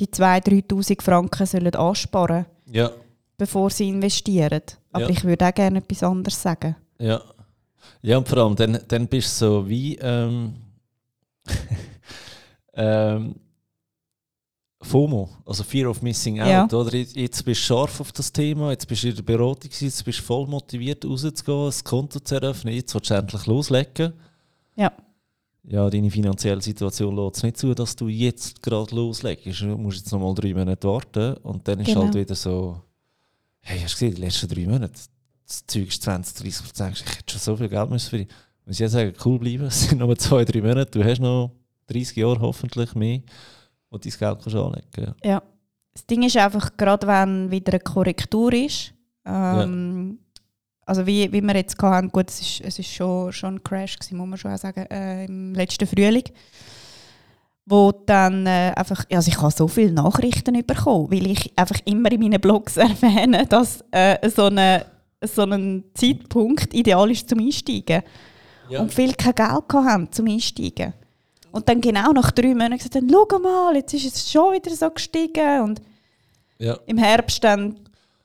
die 0.00 0.06
2'000, 0.06 0.66
3'000 0.66 1.02
Franken 1.02 1.46
sollen 1.46 1.74
ansparen 1.74 2.46
sollen, 2.64 2.74
ja. 2.74 2.90
bevor 3.36 3.68
sie 3.68 3.90
investieren. 3.90 4.62
Aber 4.92 5.04
Ja. 5.04 5.10
ich 5.10 5.24
würde 5.24 5.46
auch 5.46 5.54
gerne 5.54 5.80
etwas 5.80 6.02
anderes 6.02 6.40
sagen. 6.40 6.74
Ja. 6.98 7.20
Ja, 8.00 8.16
und 8.16 8.28
vor 8.28 8.38
allem, 8.38 8.56
dann, 8.56 8.78
dann 8.88 9.08
bist 9.08 9.42
du 9.42 9.46
so 9.46 9.68
wie. 9.68 9.96
Ähm, 9.96 10.54
ähm, 12.74 13.34
FOMO, 14.80 15.28
also 15.44 15.64
Fear 15.64 15.90
of 15.90 16.02
Missing 16.02 16.40
Out. 16.40 16.48
Ja. 16.48 16.68
Oder? 16.78 16.94
Jetzt 16.96 17.44
bist 17.44 17.60
du 17.62 17.64
scharf 17.66 18.00
auf 18.00 18.12
das 18.12 18.32
Thema, 18.32 18.70
jetzt 18.70 18.86
bist 18.86 19.02
du 19.02 19.08
in 19.08 19.16
der 19.16 19.22
Beratung, 19.22 19.70
jetzt 19.80 20.04
bist 20.04 20.18
du 20.20 20.22
voll 20.22 20.46
motiviert 20.46 21.04
rauszugehen, 21.04 21.64
das 21.66 21.82
Konto 21.82 22.20
zu 22.20 22.36
eröffnen, 22.36 22.74
jetzt 22.74 22.94
willst 22.94 23.10
du 23.10 23.14
endlich 23.14 23.46
loslegen. 23.46 24.12
Ja. 24.76 24.92
Ja, 25.64 25.90
deine 25.90 26.10
finanzielle 26.10 26.62
Situation 26.62 27.14
lässt 27.16 27.38
es 27.38 27.42
nicht 27.42 27.56
zu, 27.58 27.74
dass 27.74 27.94
du 27.96 28.08
jetzt 28.08 28.62
gerade 28.62 28.94
loslegst. 28.94 29.60
Du 29.60 29.66
musst 29.76 29.98
jetzt 29.98 30.12
noch 30.12 30.20
mal 30.20 30.32
drei 30.34 30.54
Monate 30.54 30.88
warten 30.88 31.34
und 31.42 31.66
dann 31.66 31.80
ist 31.80 31.88
Genau. 31.88 32.04
halt 32.04 32.14
wieder 32.14 32.34
so, 32.34 32.80
hey, 33.60 33.80
hast 33.80 33.94
du 34.00 34.06
gesehen, 34.06 34.14
die 34.14 34.20
letzten 34.22 34.48
drei 34.48 34.64
Monate, 34.66 34.94
das 35.46 35.66
Zeug 35.66 35.88
ist 35.88 36.02
20, 36.02 36.36
30 36.42 36.64
Prozent, 36.64 36.96
ich 37.04 37.16
hätte 37.18 37.32
schon 37.32 37.40
so 37.40 37.56
viel 37.56 37.68
Geld 37.68 37.90
müssen 37.90 38.08
für 38.10 38.18
dich. 38.18 38.28
Muss 38.64 38.76
ich 38.76 38.80
jetzt 38.80 38.92
sagen, 38.92 39.12
cool 39.24 39.38
bleiben, 39.40 39.64
es 39.66 39.88
sind 39.88 39.98
nur 39.98 40.16
zwei, 40.16 40.44
drei 40.44 40.60
Monate, 40.62 40.90
du 40.98 41.04
hast 41.04 41.20
noch 41.20 41.50
30 41.88 42.16
Jahre 42.16 42.40
hoffentlich 42.40 42.94
mehr, 42.94 43.20
wo 43.90 43.98
du 43.98 44.08
dein 44.08 44.18
Geld 44.18 44.42
kannst 44.42 44.56
anlegen 44.56 44.86
kannst. 44.92 45.24
Ja. 45.24 45.42
Das 45.92 46.06
Ding 46.06 46.22
ist 46.22 46.36
einfach, 46.36 46.76
gerade 46.76 47.06
wenn 47.06 47.50
wieder 47.50 47.72
eine 47.72 47.80
Korrektur 47.80 48.52
ist, 48.52 48.94
ähm, 49.26 50.18
also 50.88 51.06
wie, 51.06 51.30
wie 51.32 51.42
wir 51.42 51.54
jetzt 51.54 51.80
hatten, 51.82 52.08
gut, 52.08 52.30
es 52.30 52.40
ist, 52.40 52.60
es 52.62 52.78
ist 52.78 52.92
schon, 52.92 53.32
schon 53.32 53.56
ein 53.56 53.62
Crash 53.62 53.98
gewesen, 53.98 54.16
muss 54.16 54.28
man 54.28 54.38
schon 54.38 54.52
auch 54.52 54.58
sagen, 54.58 54.86
äh, 54.86 55.26
im 55.26 55.54
letzten 55.54 55.86
Frühling, 55.86 56.24
wo 57.66 57.92
dann 57.92 58.46
äh, 58.46 58.72
einfach, 58.74 59.04
also 59.10 59.28
ich 59.28 59.40
habe 59.40 59.50
so 59.50 59.68
viele 59.68 59.92
Nachrichten 59.92 60.54
bekommen, 60.66 61.10
weil 61.10 61.26
ich 61.26 61.52
einfach 61.58 61.78
immer 61.84 62.10
in 62.10 62.20
meinen 62.20 62.40
Blogs 62.40 62.76
erwähne, 62.78 63.44
dass 63.46 63.84
äh, 63.90 64.28
so, 64.30 64.44
eine, 64.44 64.86
so 65.22 65.42
ein 65.42 65.84
Zeitpunkt 65.94 66.72
ideal 66.72 67.10
ist 67.10 67.28
zum 67.28 67.40
Einsteigen. 67.40 68.02
Ja. 68.70 68.80
Und 68.80 68.92
viele 68.92 69.12
kein 69.12 69.34
Geld 69.34 69.72
haben 69.72 70.10
zum 70.10 70.26
Einsteigen. 70.26 70.94
Und 71.58 71.68
dann 71.68 71.80
genau 71.80 72.12
nach 72.12 72.30
drei 72.30 72.48
Monaten 72.54 72.78
gesagt 72.78 72.94
haben, 72.94 73.08
schau 73.10 73.38
mal, 73.38 73.74
jetzt 73.76 73.92
ist 73.94 74.06
es 74.16 74.30
schon 74.30 74.54
wieder 74.54 74.70
so 74.74 74.88
gestiegen. 74.90 75.62
Und 75.62 75.82
Ja. 76.58 76.78
im 76.86 76.98
Herbst 76.98 77.42
dann 77.44 77.76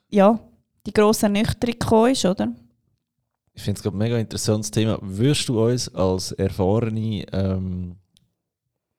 ja, 0.09 0.39
die 0.85 0.93
grosse 0.93 1.25
Ernüchterung 1.25 1.73
gekommen 1.79 2.11
ist, 2.11 2.25
oder? 2.25 2.53
Ich 3.55 3.61
finde 3.63 3.77
es 3.77 3.83
gerade 3.83 3.95
ein 3.95 3.99
mega 3.99 4.17
interessantes 4.17 4.71
Thema. 4.71 4.97
Würdest 5.01 5.47
du 5.49 5.63
uns 5.63 5.87
als 5.93 6.31
erfahrene 6.33 7.25
ähm, 7.31 7.95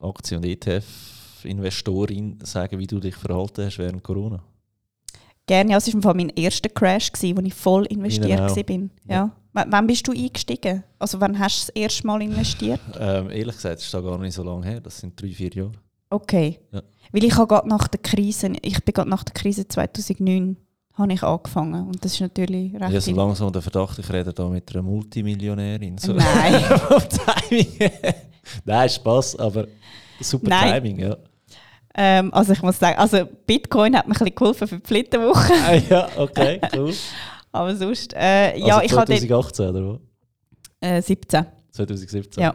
Aktien- 0.00 0.38
und 0.38 0.44
ETF-Investorin 0.46 2.38
sagen, 2.42 2.78
wie 2.78 2.86
du 2.86 3.00
dich 3.00 3.14
verhalten 3.14 3.66
hast 3.66 3.78
während 3.78 4.02
Corona? 4.02 4.42
Gerne, 5.46 5.74
also 5.74 5.96
es 5.96 6.04
war 6.04 6.14
mein 6.14 6.30
erster 6.30 6.68
Crash, 6.70 7.12
gewesen, 7.12 7.36
wo 7.36 7.42
ich 7.42 7.54
voll 7.54 7.84
investiert 7.86 8.40
auch. 8.40 8.56
war. 8.56 8.64
Ja. 8.68 8.88
Ja. 9.08 9.30
W- 9.54 9.64
Wann 9.68 9.86
bist 9.86 10.06
du 10.06 10.12
eingestiegen? 10.12 10.82
Also 10.98 11.20
wann 11.20 11.38
hast 11.38 11.62
du 11.68 11.72
das 11.72 11.82
erste 11.82 12.06
Mal 12.06 12.22
investiert? 12.22 12.80
Ähm, 12.98 13.30
ehrlich 13.30 13.54
gesagt, 13.56 13.76
das 13.76 13.84
ist 13.84 13.94
da 13.94 14.00
gar 14.00 14.18
nicht 14.18 14.34
so 14.34 14.42
lange 14.42 14.66
her. 14.66 14.80
Das 14.80 14.98
sind 14.98 15.20
drei, 15.20 15.28
vier 15.28 15.50
Jahre. 15.52 15.72
Okay. 16.10 16.60
Ja. 16.72 16.82
Weil 17.12 17.24
ich 17.24 17.34
habe 17.36 17.46
gerade 17.46 17.68
nach 17.68 17.88
der 17.88 18.00
Krise, 18.00 18.52
ich 18.62 18.84
bin 18.84 18.92
gerade 18.92 19.08
nach 19.10 19.24
der 19.24 19.32
Krise 19.34 19.66
2009 19.66 20.56
habe 20.96 21.12
ich 21.12 21.22
angefangen 21.24 21.88
und 21.88 22.04
das 22.04 22.12
ist 22.14 22.20
natürlich 22.20 22.72
recht... 22.74 22.82
Habe 22.84 23.00
so 23.00 23.10
langsam 23.12 23.52
den 23.52 23.62
Verdacht, 23.62 23.98
ich 23.98 24.08
rede 24.12 24.32
da 24.32 24.48
mit 24.48 24.70
einer 24.72 24.82
Multimillionärin. 24.82 25.98
So. 25.98 26.12
Nein. 26.12 26.62
Timing. 27.48 27.90
Nein, 28.64 28.88
Spaß, 28.88 29.36
aber 29.40 29.66
super 30.20 30.48
Nein. 30.50 30.74
Timing, 30.74 30.98
ja. 31.00 31.16
ähm, 31.96 32.32
also 32.32 32.52
ich 32.52 32.62
muss 32.62 32.78
sagen, 32.78 32.96
also 32.96 33.24
Bitcoin 33.46 33.96
hat 33.96 34.06
mir 34.06 34.14
ein 34.14 34.18
bisschen 34.18 34.34
geholfen 34.36 34.68
für 34.68 34.78
die 34.78 34.86
Flitterwoche, 34.86 35.52
Ah, 35.66 35.74
ja, 35.74 36.08
okay, 36.16 36.60
cool. 36.76 36.92
aber 37.54 37.76
sonst, 37.76 38.12
äh, 38.14 38.58
ja, 38.58 38.76
also 38.76 38.86
ich 38.86 38.92
habe 38.92 39.06
dort, 39.06 39.18
2018 39.20 39.68
oder 39.68 39.92
was? 39.94 40.00
äh, 40.90 41.00
17. 41.02 41.46
2017? 41.70 42.42
Ja. 42.42 42.54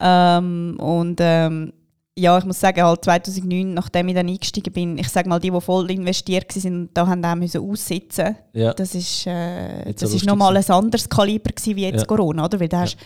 Ähm, 0.00 0.76
und 0.78 1.18
ähm, 1.20 1.72
ja, 2.18 2.38
ich 2.38 2.44
muss 2.44 2.58
sagen, 2.60 2.82
halt 2.82 3.04
2009, 3.04 3.74
nachdem 3.74 4.08
ich 4.08 4.14
dann 4.14 4.28
eingestiegen 4.28 4.72
bin, 4.72 4.96
ich 4.98 5.08
sage 5.08 5.28
mal, 5.28 5.38
die, 5.38 5.50
die 5.50 5.60
voll 5.60 5.90
investiert 5.90 6.54
waren, 6.56 6.88
da 6.94 7.06
haben 7.06 7.22
auch 7.24 7.34
müssen 7.34 7.60
aussitzen. 7.60 8.36
Ja. 8.54 8.72
Das 8.72 8.94
ist, 8.94 9.26
äh, 9.26 9.92
das 9.92 10.14
ist 10.14 10.24
nochmal 10.24 10.56
ein 10.56 10.64
anderes 10.70 11.08
Kaliber 11.08 11.50
gewesen, 11.50 11.76
wie 11.76 11.82
jetzt 11.82 12.00
Ja. 12.00 12.06
Corona, 12.06 12.46
oder? 12.46 12.58
Weil 12.58 12.68
da 12.68 12.80
hast 12.80 12.96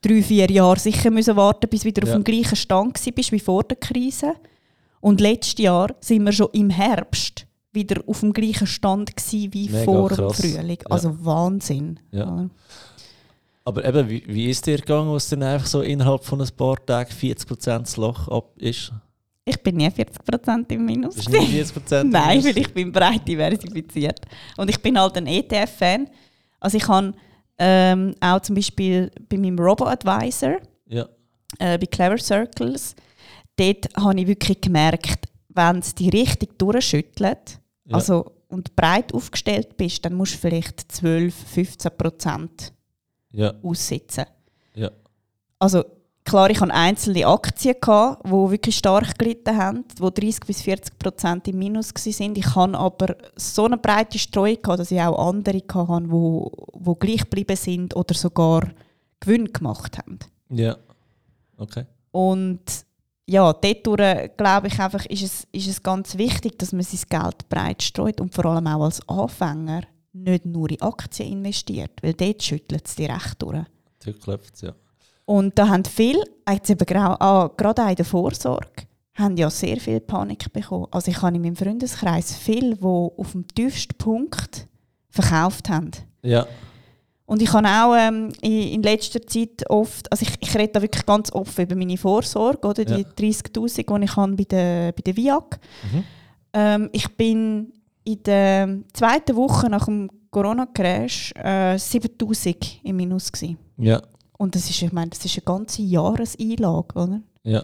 drei, 0.00 0.22
vier 0.22 0.48
Jahre 0.50 0.78
sicher 0.78 1.10
müssen 1.10 1.34
warten, 1.34 1.68
bis 1.68 1.80
du 1.80 1.86
wieder 1.86 2.06
Ja. 2.06 2.12
auf 2.14 2.18
dem 2.20 2.24
gleichen 2.24 2.54
Stand 2.56 3.00
bist 3.14 3.32
wie 3.32 3.40
vor 3.40 3.64
der 3.64 3.76
Krise. 3.76 4.34
Und 5.00 5.20
letztes 5.20 5.58
Jahr 5.58 5.94
sind 6.00 6.24
wir 6.24 6.32
schon 6.32 6.48
im 6.52 6.70
Herbst 6.70 7.44
wieder 7.78 8.02
auf 8.06 8.20
dem 8.20 8.32
gleichen 8.32 8.66
Stand 8.66 9.16
gewesen 9.16 9.52
wie 9.52 9.68
Mega 9.68 9.84
vor 9.84 10.08
krass. 10.08 10.38
dem 10.38 10.52
Frühling. 10.52 10.78
Ja. 10.80 10.90
Also 10.90 11.24
Wahnsinn. 11.24 12.00
Ja. 12.10 12.48
Aber 13.64 13.84
eben, 13.84 14.08
wie, 14.08 14.22
wie 14.26 14.46
ist 14.50 14.66
dir 14.66 14.78
gegangen, 14.78 15.12
was 15.12 15.28
dann 15.28 15.42
einfach 15.42 15.66
so 15.66 15.82
innerhalb 15.82 16.24
von 16.24 16.40
ein 16.40 16.48
paar 16.56 16.76
Tagen 16.84 17.10
40% 17.10 17.78
das 17.80 17.96
Loch 17.96 18.28
ab 18.28 18.50
ist? 18.56 18.92
Ich 19.44 19.62
bin 19.62 19.76
nie 19.76 19.88
40% 19.88 20.72
im 20.72 20.84
Minus. 20.84 21.14
Bist 21.16 21.30
nicht 21.30 21.72
40% 21.74 22.04
Nein, 22.04 22.38
minus? 22.38 22.44
weil 22.46 22.58
ich 22.58 22.72
bin 22.74 22.92
breit 22.92 23.26
diversifiziert. 23.26 24.20
Und 24.56 24.68
ich 24.70 24.80
bin 24.80 24.98
halt 24.98 25.16
ein 25.16 25.26
ETF-Fan. 25.26 26.08
Also 26.60 26.76
ich 26.76 26.86
habe 26.88 27.12
ähm, 27.58 28.14
auch 28.20 28.40
zum 28.40 28.54
Beispiel 28.56 29.10
bei 29.28 29.36
meinem 29.36 29.58
Robo-Advisor, 29.58 30.58
Ja, 30.86 31.06
äh, 31.58 31.76
bei 31.78 31.86
Clever 31.86 32.18
Circles, 32.18 32.94
dort 33.56 33.86
habe 33.96 34.20
ich 34.20 34.26
wirklich 34.26 34.60
gemerkt, 34.60 35.26
wenn 35.48 35.78
es 35.78 35.94
die 35.94 36.08
richtig 36.10 36.58
durchschüttelt, 36.58 37.58
Ja. 37.88 37.96
also 37.96 38.32
und 38.48 38.76
breit 38.76 39.12
aufgestellt 39.12 39.76
bist, 39.76 40.04
dann 40.04 40.14
musst 40.14 40.34
du 40.34 40.38
vielleicht 40.38 40.90
12, 40.92 41.34
15 41.34 41.90
Prozent 41.96 42.72
ja, 43.32 43.52
aussitzen. 43.62 44.24
ja. 44.74 44.90
Also 45.58 45.84
klar, 46.24 46.50
ich 46.50 46.60
hatte 46.60 46.72
einzelne 46.72 47.26
Aktien, 47.26 47.76
gehabt, 47.80 48.24
die 48.24 48.30
wirklich 48.30 48.76
stark 48.76 49.18
gelitten 49.18 49.56
haben, 49.56 49.84
die 49.88 50.00
30 50.00 50.40
bis 50.46 50.62
40 50.62 50.98
Prozent 50.98 51.48
im 51.48 51.58
Minus 51.58 51.92
waren. 51.94 52.36
Ich 52.36 52.54
hatte 52.54 52.78
aber 52.78 53.16
so 53.36 53.64
eine 53.64 53.78
breite 53.78 54.18
Streuung, 54.18 54.62
gehabt, 54.62 54.80
dass 54.80 54.90
ich 54.90 55.00
auch 55.00 55.28
andere 55.28 55.58
hatte, 55.60 56.04
die 56.04 56.10
wo, 56.10 56.52
wo 56.74 56.94
gleich 56.94 57.22
geblieben 57.22 57.56
sind 57.56 57.96
oder 57.96 58.14
sogar 58.14 58.68
Gewinn 59.20 59.52
gemacht 59.52 59.98
haben. 59.98 60.18
Ja. 60.50 60.76
Okay. 61.56 61.84
Und 62.12 62.60
ja, 63.28 63.52
dort 63.52 64.36
glaube 64.38 64.68
ich 64.68 64.80
einfach, 64.80 65.04
ist 65.06 65.22
es, 65.22 65.46
ist 65.52 65.68
es 65.68 65.82
ganz 65.82 66.16
wichtig, 66.16 66.58
dass 66.58 66.72
man 66.72 66.82
sein 66.82 67.00
Geld 67.08 67.48
breit 67.50 67.82
streut 67.82 68.20
und 68.22 68.34
vor 68.34 68.46
allem 68.46 68.66
auch 68.66 68.84
als 68.84 69.06
Anfänger 69.06 69.82
nicht 70.14 70.46
nur 70.46 70.70
in 70.70 70.80
Aktien 70.80 71.32
investiert, 71.32 71.92
weil 72.02 72.14
dort 72.14 72.42
schüttelt 72.42 72.86
es 72.86 72.96
die 72.96 73.04
recht 73.04 73.42
durch. 73.42 73.64
Dort 74.04 74.20
klopft 74.20 74.62
ja. 74.62 74.72
Und 75.26 75.58
da 75.58 75.68
haben 75.68 75.84
viele, 75.84 76.24
jetzt 76.50 76.70
eben 76.70 76.96
ah, 76.96 77.50
gerade 77.54 77.84
auch 77.84 77.90
in 77.90 77.96
der 77.96 78.04
Vorsorge, 78.06 78.86
haben 79.14 79.36
ja 79.36 79.50
sehr 79.50 79.76
viel 79.76 80.00
Panik 80.00 80.50
bekommen. 80.50 80.86
Also 80.90 81.10
ich 81.10 81.20
habe 81.20 81.36
in 81.36 81.42
meinem 81.42 81.56
Freundeskreis 81.56 82.34
viele, 82.34 82.76
die 82.76 82.84
auf 82.84 83.32
dem 83.32 83.46
tiefsten 83.46 83.98
Punkt 83.98 84.66
verkauft 85.10 85.68
haben. 85.68 85.90
Ja, 86.22 86.46
Und 87.28 87.42
ich 87.42 87.52
habe 87.52 87.68
auch 87.68 87.94
ähm, 87.94 88.32
in, 88.40 88.62
in 88.72 88.82
letzter 88.82 89.20
Zeit 89.26 89.68
oft, 89.68 90.10
also 90.10 90.24
ich, 90.26 90.34
ich 90.40 90.54
rede 90.56 90.72
da 90.72 90.80
wirklich 90.80 91.04
ganz 91.04 91.30
offen 91.30 91.64
über 91.66 91.76
meine 91.76 91.98
Vorsorge, 91.98 92.66
oder 92.66 92.86
die 92.86 93.02
Ja. 93.02 93.08
30'000, 93.18 93.98
die 93.98 94.04
ich 94.04 94.16
habe 94.16 94.32
bei 94.34 94.44
der, 94.44 94.92
bei 94.92 95.02
der 95.04 95.14
VIAG. 95.14 95.60
Mhm. 95.92 96.04
Ähm, 96.54 96.88
ich 96.90 97.06
bin 97.18 97.74
in 98.04 98.22
der 98.22 98.78
zweiten 98.94 99.36
Woche 99.36 99.68
nach 99.68 99.84
dem 99.84 100.08
Corona-Crash 100.30 101.34
äh, 101.36 101.74
7'000 101.76 102.78
im 102.84 102.96
Minus 102.96 103.30
gewesen. 103.30 103.58
ja, 103.76 104.00
Und 104.38 104.54
das 104.54 104.70
ist, 104.70 104.80
ich 104.80 104.92
meine, 104.92 105.10
das 105.10 105.22
ist 105.22 105.36
eine 105.36 105.44
ganze 105.44 105.82
Jahreseinlage, 105.82 106.94
oder? 106.94 107.20
ja, 107.42 107.62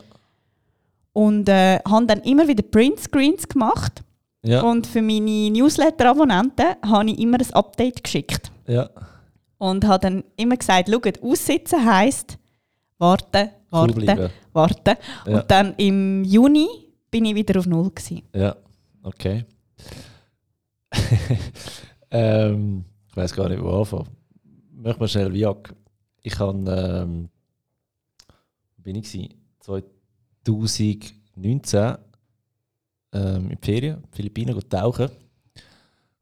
Und 1.14 1.48
äh, 1.48 1.78
habe 1.88 2.04
dann 2.06 2.20
immer 2.20 2.46
wieder 2.46 2.62
Printscreens 2.62 3.48
gemacht. 3.48 4.02
ja, 4.42 4.60
Und 4.60 4.86
für 4.86 5.00
meine 5.00 5.48
Newsletter-Abonnenten 5.52 6.76
habe 6.84 7.10
ich 7.10 7.18
immer 7.18 7.38
ein 7.40 7.54
Update 7.54 8.04
geschickt. 8.04 8.50
ja. 8.66 8.90
Und 9.64 9.86
habe 9.86 9.98
dann 9.98 10.24
immer 10.36 10.58
gesagt, 10.58 10.90
schaut, 10.90 11.22
aussitzen 11.22 11.86
heisst 11.86 12.38
warten, 12.98 13.48
Cool 13.72 13.80
warten, 13.80 13.94
bleiben. 13.94 14.30
warten. 14.52 14.96
Ja. 15.26 15.40
Und 15.40 15.50
dann 15.50 15.74
im 15.76 16.22
Juni 16.22 16.68
bin 17.10 17.24
ich 17.24 17.34
wieder 17.34 17.58
auf 17.58 17.66
Null. 17.66 17.90
Gewesen. 17.90 18.22
Ja, 18.34 18.54
okay. 19.02 19.46
ähm, 22.10 22.84
ich 23.08 23.16
weiß 23.16 23.34
gar 23.34 23.48
nicht, 23.48 23.62
wo 23.62 23.70
anfangen. 23.70 24.08
Mach 24.70 24.98
mal 24.98 25.08
schnell 25.08 25.32
Viag. 25.32 25.74
Ich 26.20 26.38
habe, 26.38 26.58
ähm, 26.70 27.30
bin 28.76 28.96
ich 28.96 29.10
gewesen? 29.10 29.32
2019 29.60 31.96
ähm, 33.14 33.44
in 33.44 33.48
die 33.48 33.56
Ferien, 33.64 33.96
in 33.96 34.02
den 34.02 34.12
Philippinen, 34.12 34.68
tauchen. 34.68 35.08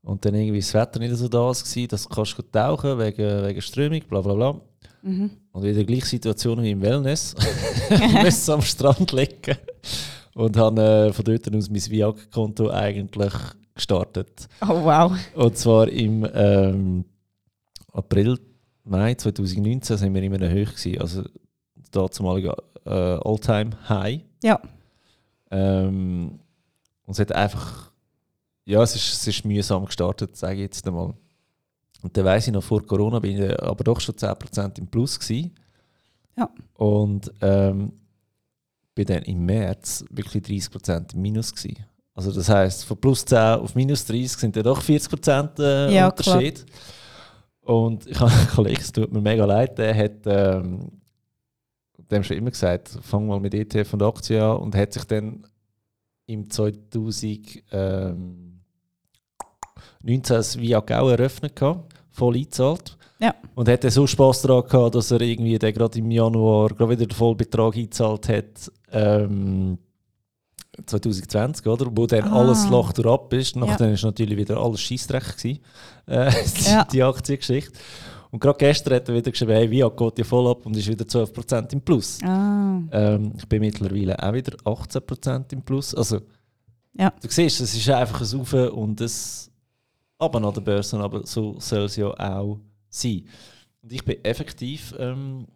Und 0.02 0.24
dann 0.24 0.34
irgendwie 0.34 0.58
das 0.58 0.74
Wetter 0.74 0.98
nicht 0.98 1.14
so 1.14 1.28
da 1.28 1.38
war, 1.38 1.52
dass 1.52 2.02
du 2.02 2.08
kannst 2.08 2.36
go 2.36 2.42
tauchen 2.42 2.98
wegen, 2.98 3.46
wegen 3.46 3.62
Strömung, 3.62 4.00
bla 4.08 4.20
bla 4.20 4.34
bla. 4.34 4.60
Mhm. 5.02 5.30
Und 5.52 5.62
wieder 5.62 5.84
gleiche 5.84 6.06
Situation 6.06 6.62
wie 6.62 6.70
im 6.70 6.82
Wellness. 6.82 7.34
ich 7.90 8.22
musste 8.22 8.54
am 8.54 8.62
Strand 8.62 9.12
liegen. 9.12 9.56
Und 10.34 10.56
habe 10.56 10.80
äh, 10.80 11.12
von 11.12 11.24
dort 11.24 11.54
aus 11.54 11.70
mein 11.70 11.80
Viag-Konto 11.80 12.70
eigentlich 12.70 13.32
gestartet. 13.74 14.48
Oh 14.62 14.82
wow. 14.82 15.12
Und 15.34 15.56
zwar 15.56 15.88
im 15.88 16.26
ähm, 16.34 17.04
April, 17.92 18.38
Mai 18.84 19.14
2019 19.14 19.96
sind 19.96 20.14
wir 20.14 20.22
immer 20.22 20.36
eine 20.36 20.50
Höhe 20.50 20.64
gewesen. 20.64 21.00
Also 21.00 21.22
da 21.90 22.10
zumalige 22.10 22.56
äh, 22.84 22.90
All-Time-High. 22.90 24.20
Ja. 24.42 24.60
Ähm, 25.50 26.40
und 27.04 27.12
es 27.12 27.18
hat 27.18 27.32
einfach, 27.32 27.91
ja, 28.64 28.82
es 28.82 28.94
ist, 28.94 29.12
es 29.12 29.26
ist 29.26 29.44
mühsam 29.44 29.84
gestartet, 29.84 30.36
sage 30.36 30.56
ich 30.56 30.60
jetzt 30.62 30.86
einmal. 30.86 31.14
Und 32.02 32.16
dann 32.16 32.24
weiss 32.24 32.46
ich 32.46 32.52
noch, 32.52 32.62
vor 32.62 32.84
Corona 32.84 33.18
bin 33.20 33.40
ich 33.40 33.62
aber 33.62 33.84
doch 33.84 34.00
schon 34.00 34.14
10% 34.14 34.78
im 34.78 34.88
Plus 34.88 35.18
gewesen. 35.18 35.54
Ja. 36.36 36.48
Und 36.74 37.32
ähm, 37.40 37.92
bin 38.94 39.06
dann 39.06 39.22
im 39.22 39.44
März 39.44 40.04
wirklich 40.10 40.42
30% 40.44 41.14
im 41.14 41.22
Minus 41.22 41.54
gewesen. 41.54 41.84
Also 42.14 42.30
das 42.30 42.48
heisst, 42.48 42.84
von 42.84 42.98
plus 42.98 43.24
10 43.24 43.38
auf 43.38 43.74
minus 43.74 44.04
30 44.04 44.32
sind 44.32 44.56
dann 44.56 44.64
doch 44.64 44.82
40% 44.82 45.58
äh, 45.58 45.94
Ja, 45.94 46.08
Unterschied. 46.08 46.66
Und 47.62 48.06
ich 48.06 48.20
habe 48.20 48.30
einen 48.30 48.48
Kollegen, 48.54 48.80
es 48.80 48.92
tut 48.92 49.12
mir 49.12 49.20
mega 49.20 49.44
leid, 49.44 49.78
der 49.78 49.96
hat 49.96 50.26
ähm, 50.26 50.90
dem 52.10 52.22
schon 52.22 52.36
immer 52.36 52.50
gesagt, 52.50 52.98
fang 53.00 53.26
mal 53.26 53.40
mit 53.40 53.54
ETF 53.54 53.94
und 53.94 54.02
Aktien 54.02 54.42
an 54.42 54.56
und 54.58 54.74
hat 54.74 54.92
sich 54.92 55.04
dann 55.04 55.46
im 56.26 56.50
2019 56.50 57.62
ähm, 57.72 58.41
das 60.02 60.58
Via 60.58 60.80
Gau 60.80 61.08
eröffnet, 61.08 61.56
gehabt, 61.56 61.92
voll 62.10 62.36
eingezahlt. 62.36 62.96
Ja. 63.20 63.34
Und 63.54 63.68
hat 63.68 63.82
so 63.90 64.06
Spass 64.06 64.42
daran 64.42 64.64
gehabt, 64.68 64.94
dass 64.96 65.10
er 65.12 65.20
irgendwie 65.20 65.58
dann 65.58 65.72
gerade 65.72 65.98
im 65.98 66.10
Januar 66.10 66.70
gerade 66.70 66.90
wieder 66.90 67.06
den 67.06 67.14
Vollbetrag 67.16 67.76
eingezahlt 67.76 68.28
hat. 68.28 68.72
Ähm, 68.90 69.78
2020, 70.86 71.66
oder? 71.66 71.86
Wo 71.94 72.06
dann 72.06 72.24
Ah. 72.24 72.40
alles 72.40 72.68
Loch 72.68 72.92
ab 73.04 73.32
ist. 73.34 73.54
Ja. 73.54 73.60
Nachdem 73.64 73.92
ist 73.92 74.02
natürlich 74.04 74.36
wieder 74.38 74.56
alles 74.56 74.80
Scheissdreck 74.80 75.36
gewesen, 75.36 75.60
äh, 76.06 76.30
die, 76.58 76.64
Ja. 76.70 76.84
die 76.84 77.02
Aktiengeschichte. 77.02 77.78
Und 78.30 78.40
gerade 78.40 78.56
gestern 78.58 78.94
hat 78.94 79.08
er 79.08 79.14
wieder 79.14 79.30
geschrieben, 79.30 79.52
hey, 79.52 79.70
Via 79.70 79.88
geht 79.90 80.18
ja 80.18 80.24
voll 80.24 80.50
ab 80.50 80.64
und 80.64 80.74
ist 80.76 80.88
wieder 80.88 81.04
12% 81.04 81.72
im 81.74 81.82
Plus. 81.82 82.18
Ah. 82.24 82.80
Ähm, 82.90 83.32
ich 83.36 83.46
bin 83.46 83.60
mittlerweile 83.60 84.20
auch 84.22 84.32
wieder 84.32 84.56
18% 84.64 85.52
im 85.52 85.62
Plus. 85.62 85.94
Also 85.94 86.20
Ja. 86.94 87.12
Du 87.22 87.28
siehst, 87.28 87.60
es 87.60 87.74
ist 87.74 87.88
einfach 87.90 88.20
ein 88.22 88.40
Auf 88.40 88.52
und 88.54 89.00
ein 89.00 89.10
Ab 90.22 90.36
an 90.36 90.42
der 90.54 90.60
Börse, 90.60 90.98
aber 91.00 91.26
so 91.26 91.58
soll 91.58 91.84
es 91.86 91.96
ja 91.96 92.06
auch 92.08 92.60
sein. 92.88 93.26
Und 93.82 93.92
ich 93.92 94.04
bin 94.04 94.24
effektiv, 94.24 94.94
ähm, 94.98 95.46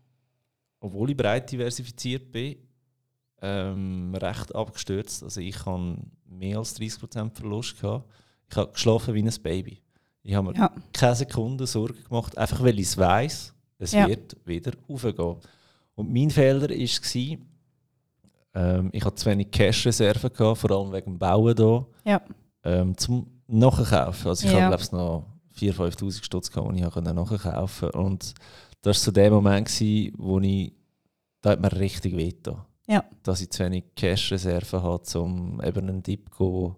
obwohl 0.81 1.11
ich 1.11 1.17
breit 1.17 1.51
diversifiziert 1.53 2.33
bin, 2.33 2.57
ähm, 3.41 4.13
recht 4.17 4.53
abgestürzt. 4.55 5.23
Also 5.23 5.41
ich 5.41 5.65
habe 5.65 5.97
mehr 6.29 6.59
als 6.59 6.75
30% 6.75 7.37
Verlust 7.37 7.81
gehabt. 7.81 8.11
Ich 8.51 8.57
habe 8.57 8.73
geschlafen 8.73 9.15
wie 9.15 9.23
ein 9.23 9.33
Baby. 9.43 9.81
Ich 10.25 10.35
habe 10.35 10.49
mir 10.51 10.59
Ja. 10.59 10.73
keine 10.93 11.15
Sekunde 11.15 11.65
Sorgen 11.67 12.03
gemacht, 12.03 12.37
einfach 12.37 12.61
weil 12.63 12.79
ich 12.81 12.87
es 12.87 12.99
weiss, 12.99 13.55
es 13.79 13.93
Ja. 13.93 14.09
wird 14.09 14.37
wieder 14.45 14.73
aufgehen. 14.89 15.37
Und 15.95 16.13
mein 16.13 16.31
Fehler 16.31 16.69
war, 16.69 17.39
ähm, 18.55 18.91
ich 18.93 19.05
hatte 19.05 19.15
zu 19.15 19.27
wenig 19.31 19.51
Cash-Reserven, 19.53 20.31
vor 20.57 20.71
allem 20.73 20.93
wegen 20.93 21.13
dem 21.13 21.19
Bauen 21.21 21.55
hier, 21.57 21.87
Ja. 22.05 22.21
ähm, 22.65 22.97
zum 22.99 23.31
Nachkaufen. 23.49 24.29
Also 24.29 24.47
ich 24.47 24.53
Ja. 24.53 24.61
habe 24.63 24.77
glaube 24.77 24.83
ich 24.83 24.93
noch 24.93 25.25
4'000, 25.57 25.97
5'000 25.99 26.25
Stutz, 26.25 26.51
gehabt, 26.51 26.73
die 26.75 26.79
ich 26.81 26.85
habe 26.85 27.03
nachkaufen 27.03 27.91
konnte. 27.91 27.99
Und 27.99 28.35
das 28.83 28.99
war 28.99 29.05
so 29.05 29.11
der 29.11 29.31
Moment, 29.31 29.69
gewesen, 29.69 30.13
wo 30.19 30.39
ich, 30.41 30.73
da 31.41 31.51
hat 31.51 31.61
mir 31.61 31.73
richtig 31.73 32.17
wehgetan. 32.17 32.63
Ja. 32.89 33.05
Dass 33.23 33.41
ich 33.41 33.51
zu 33.51 33.65
wenig 33.65 33.85
Cash-Reserven 33.97 34.83
hatte, 34.83 35.21
um 35.21 35.61
eben 35.63 35.89
einen 35.89 36.03
Dip 36.03 36.31
zu 36.37 36.77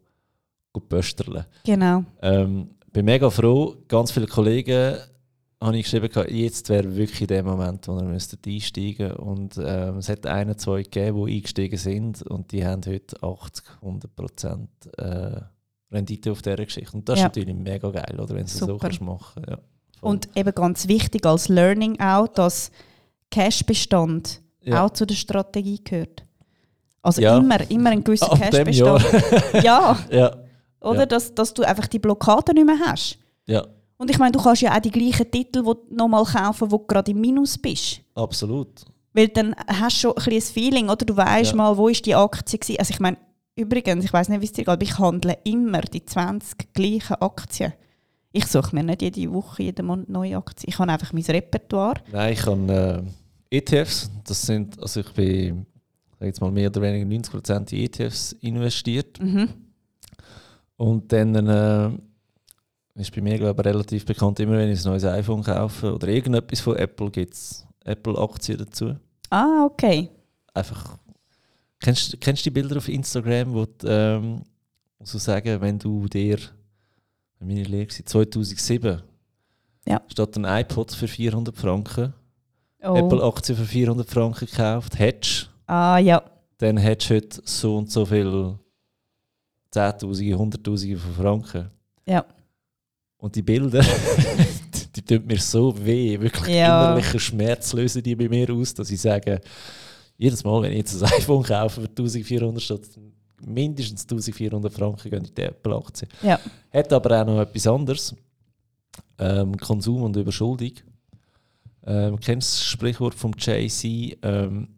zu 0.74 0.80
pösterlen. 0.80 1.44
Genau. 1.64 2.04
Ähm, 2.22 2.70
bin 2.92 3.04
mega 3.04 3.30
froh. 3.30 3.76
Ganz 3.88 4.12
viele 4.12 4.26
Kollegen 4.26 4.96
habe 5.60 5.76
ich 5.76 5.84
geschrieben, 5.84 6.08
jetzt 6.32 6.68
wäre 6.68 6.94
wirklich 6.96 7.26
der 7.26 7.42
Moment, 7.42 7.88
wo 7.88 7.96
ihr 7.96 8.04
müsstet 8.04 8.46
einsteigen 8.46 9.12
Und 9.14 9.58
ähm, 9.58 9.96
es 9.98 10.08
hat 10.08 10.24
einen, 10.26 10.56
zwei 10.56 10.82
gegeben, 10.82 11.26
die 11.26 11.36
eingestiegen 11.36 11.78
sind 11.78 12.22
und 12.22 12.52
die 12.52 12.64
haben 12.64 12.82
heute 12.86 13.20
80, 13.22 13.64
100 13.82 14.14
Prozent 14.14 14.70
äh, 14.98 15.40
Rendite 15.90 16.32
auf 16.32 16.42
dieser 16.42 16.56
Geschichte. 16.64 16.96
Und 16.96 17.08
das 17.08 17.18
Ja. 17.18 17.26
ist 17.26 17.36
natürlich 17.36 17.54
mega 17.56 17.90
geil, 17.90 18.14
oder, 18.18 18.28
wenn 18.30 18.44
du 18.44 18.50
es 18.50 18.58
so 18.58 18.76
kannst 18.78 19.00
machen 19.00 19.42
ja. 19.48 19.58
Voll. 20.00 20.10
Und 20.10 20.28
eben 20.36 20.52
ganz 20.54 20.86
wichtig 20.86 21.24
als 21.26 21.48
Learning 21.48 21.98
auch, 22.00 22.28
dass 22.28 22.70
Cashbestand 23.30 24.40
Ja. 24.62 24.84
auch 24.84 24.90
zu 24.90 25.06
der 25.06 25.14
Strategie 25.14 25.80
gehört. 25.82 26.22
Also 27.02 27.22
Ja. 27.22 27.38
immer, 27.38 27.58
immer 27.70 27.90
ein 27.90 28.04
gewisser. 28.04 28.28
Cashbestand. 28.36 29.04
ja, 29.62 29.98
ja, 30.10 30.36
oder? 30.80 31.06
Dass, 31.06 31.34
dass 31.34 31.54
du 31.54 31.62
einfach 31.62 31.86
die 31.86 31.98
Blockade 31.98 32.52
nicht 32.52 32.66
mehr 32.66 32.78
hast. 32.86 33.18
ja, 33.46 33.64
Und 33.96 34.10
ich 34.10 34.18
meine, 34.18 34.32
du 34.32 34.40
kannst 34.42 34.62
ja 34.62 34.74
auch 34.76 34.80
die 34.80 34.90
gleichen 34.90 35.30
Titel 35.30 35.64
wo 35.64 35.74
du 35.74 35.94
nochmal 35.94 36.24
kaufen, 36.24 36.70
wo 36.70 36.76
du 36.78 36.86
gerade 36.86 37.10
im 37.12 37.20
Minus 37.20 37.56
bist. 37.56 38.00
absolut. 38.14 38.84
Weil 39.14 39.28
dann 39.28 39.54
hast 39.66 39.96
du 39.96 40.00
schon 40.00 40.10
ein 40.12 40.24
bisschen 40.24 40.32
ein 40.34 40.42
Feeling, 40.54 40.84
oder? 40.90 41.04
Du 41.04 41.16
weißt 41.16 41.54
mal, 41.54 41.76
wo 41.76 41.88
ist 41.88 42.04
die 42.06 42.14
Aktie 42.14 42.58
gewesen. 42.58 42.78
Also 42.78 42.90
ich 42.92 43.00
meine, 43.00 43.16
übrigens, 43.58 44.04
ich 44.04 44.12
weiß 44.12 44.28
nicht, 44.28 44.40
wie 44.40 44.46
es 44.46 44.52
dir 44.52 44.64
geht, 44.64 44.68
aber 44.68 44.82
ich 44.82 44.98
handle 44.98 45.36
immer 45.44 45.80
die 45.80 46.04
20 46.04 46.72
gleichen 46.72 47.16
Aktien. 47.20 47.72
Ich 48.32 48.46
suche 48.46 48.74
mir 48.74 48.82
nicht 48.82 49.02
jede 49.02 49.32
Woche, 49.32 49.64
jeden 49.64 49.86
Monat 49.86 50.08
neue 50.08 50.36
Aktien. 50.36 50.68
Ich 50.68 50.78
habe 50.78 50.92
einfach 50.92 51.12
mein 51.12 51.24
Repertoire. 51.24 52.00
Nein, 52.12 52.32
ich 52.32 52.46
habe 52.46 53.04
äh, 53.50 53.56
ETFs. 53.58 54.10
Das 54.24 54.42
sind, 54.42 54.80
also 54.80 55.00
ich 55.00 55.10
bin 55.12 55.66
jetzt 56.20 56.40
mal 56.40 56.50
mehr 56.50 56.68
oder 56.68 56.82
weniger 56.82 57.06
90% 57.06 57.72
in 57.72 57.84
ETFs 57.84 58.32
investiert. 58.40 59.20
Mhm. 59.20 59.48
Und 60.76 61.12
dann 61.12 61.34
äh, 61.34 61.90
ist 63.00 63.14
bei 63.14 63.20
mir 63.20 63.38
glaube 63.38 63.60
ich, 63.60 63.66
relativ 63.66 64.04
bekannt, 64.04 64.40
immer 64.40 64.58
wenn 64.58 64.70
ich 64.70 64.84
ein 64.84 64.90
neues 64.90 65.04
iPhone 65.04 65.42
kaufe 65.42 65.94
oder 65.94 66.08
irgendetwas 66.08 66.60
von 66.60 66.76
Apple, 66.76 67.10
gibt 67.10 67.34
es 67.34 67.66
Apple-Aktien 67.84 68.58
dazu. 68.58 68.94
Ah, 69.30 69.64
okay. 69.64 70.10
Einfach, 70.54 70.98
kennst, 71.80 72.20
kennst 72.20 72.44
du 72.44 72.50
die 72.50 72.54
Bilder 72.54 72.76
auf 72.76 72.88
Instagram, 72.88 73.52
wo 73.54 73.64
die, 73.66 73.86
ähm, 73.86 74.42
so 75.00 75.18
sagen, 75.18 75.60
wenn 75.60 75.78
du 75.78 76.06
dir, 76.08 76.38
meine 77.40 77.62
Lehre 77.62 77.88
war, 77.88 78.04
2007, 78.06 79.02
Ja. 79.86 80.00
statt 80.08 80.36
ein 80.36 80.44
iPod 80.44 80.92
für 80.92 81.08
400 81.08 81.56
Franken, 81.56 82.12
Oh. 82.82 82.94
Apple-Aktien 82.94 83.58
für 83.58 83.64
400 83.64 84.08
Franken 84.08 84.46
gekauft, 84.46 84.98
hättest 84.98 85.50
Ah, 85.66 85.98
ja. 85.98 86.22
dann 86.58 86.76
hättest 86.76 87.10
du 87.10 87.14
heute 87.16 87.42
so 87.44 87.76
und 87.76 87.90
so 87.90 88.04
viel 88.06 88.56
Zehntausende, 89.70 90.38
Hunderttausende 90.38 90.96
von 90.96 91.12
Franken. 91.14 91.70
Ja. 92.06 92.24
Und 93.18 93.34
die 93.34 93.42
Bilder, 93.42 93.82
die 94.96 95.02
tun 95.02 95.26
mir 95.26 95.38
so 95.38 95.74
weh, 95.84 96.18
wirklich 96.20 96.54
Ja. 96.54 96.84
innerlicher 96.92 97.18
Schmerz 97.18 97.72
lösen 97.72 98.02
die 98.02 98.14
bei 98.14 98.28
mir 98.28 98.48
aus, 98.52 98.72
dass 98.74 98.90
ich 98.90 99.00
sage, 99.00 99.40
jedes 100.18 100.44
Mal, 100.44 100.62
wenn 100.62 100.72
ich 100.72 100.78
jetzt 100.78 101.02
ein 101.02 101.12
iPhone 101.18 101.42
kaufe 101.42 101.80
für 101.80 101.88
1400 101.88 102.62
statt 102.62 102.82
mindestens 103.40 104.02
1400 104.02 104.72
Franken 104.72 105.10
gehen 105.10 105.24
in 105.24 105.34
die 105.34 105.42
Apple-Aktie. 105.42 106.08
Ja. 106.22 106.40
Hat 106.72 106.92
aber 106.92 107.22
auch 107.22 107.26
noch 107.26 107.40
etwas 107.40 107.66
anderes. 107.66 108.14
Ähm, 109.16 109.56
Konsum 109.56 110.02
und 110.02 110.16
Überschuldung. 110.16 110.72
Ähm, 111.86 112.18
kennst 112.18 112.54
du 112.54 112.58
das 112.58 112.64
Sprichwort 112.64 113.14
vom 113.14 113.32
JC? 113.32 114.18
Ähm, 114.22 114.68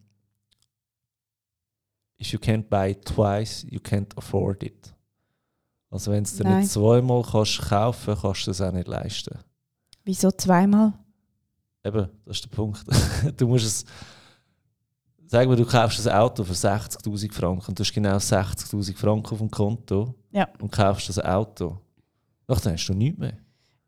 If 2.20 2.32
you 2.32 2.38
can't 2.38 2.68
buy 2.68 2.90
it 2.90 3.06
twice, 3.06 3.64
you 3.70 3.80
can't 3.80 4.14
afford 4.16 4.62
it. 4.62 4.94
Also 5.90 6.12
wenn 6.12 6.22
du 6.22 6.28
es 6.28 6.36
dir 6.36 6.44
nicht 6.44 6.70
zweimal 6.70 7.22
kannst 7.22 7.62
kaufen 7.62 8.14
kannst 8.20 8.46
du 8.46 8.50
es 8.50 8.60
auch 8.60 8.72
nicht 8.72 8.86
leisten. 8.86 9.38
Wieso 10.04 10.30
zweimal? 10.30 10.92
Eben, 11.82 12.08
das 12.26 12.36
ist 12.36 12.44
der 12.44 12.50
Punkt. 12.50 12.84
du 13.38 13.48
musst 13.48 13.66
es. 13.66 13.84
Sag 15.32 15.46
mal, 15.46 15.54
du 15.54 15.64
kaufst 15.64 16.08
ein 16.08 16.16
Auto 16.16 16.42
für 16.42 16.54
60.000 16.54 17.32
Franken 17.32 17.66
und 17.68 17.78
du 17.78 17.84
hast 17.84 17.92
genau 17.92 18.16
60.000 18.16 18.96
Franken 18.96 19.32
auf 19.32 19.38
dem 19.38 19.48
Konto 19.48 20.12
Ja. 20.32 20.48
und 20.60 20.72
kaufst 20.72 21.08
das 21.08 21.20
Auto. 21.24 21.78
Ach, 22.48 22.60
dann 22.60 22.72
hast 22.72 22.86
du 22.88 22.94
nichts 22.94 23.16
mehr. 23.16 23.34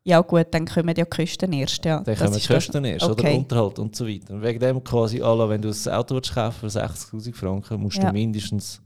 Ja 0.05 0.21
gut, 0.21 0.47
dann 0.51 0.65
kommen 0.65 0.87
ja 0.87 0.93
die 0.93 1.03
Kosten 1.03 1.51
erst. 1.51 1.83
Ja. 1.83 1.97
Dann 1.97 2.05
Das 2.15 2.19
kommen 2.19 2.39
die 2.39 2.47
Kosten 2.47 2.85
erst, 2.85 3.03
oder 3.03 3.11
okay. 3.13 3.35
Unterhalt 3.35 3.77
und 3.79 3.93
so 3.93 4.07
weiter. 4.07 4.35
Und 4.35 4.41
wegen 4.41 4.57
dem 4.57 4.81
quasi, 4.85 5.21
alle, 5.21 5.49
wenn 5.49 5.61
du 5.61 5.67
ein 5.69 5.93
Auto 5.93 6.21
kaufen 6.21 6.59
für 6.61 6.79
60'000 6.79 7.33
Franken, 7.35 7.81
musst 7.81 7.97
Ja. 7.97 8.05
du 8.07 8.13
mindestens 8.13 8.81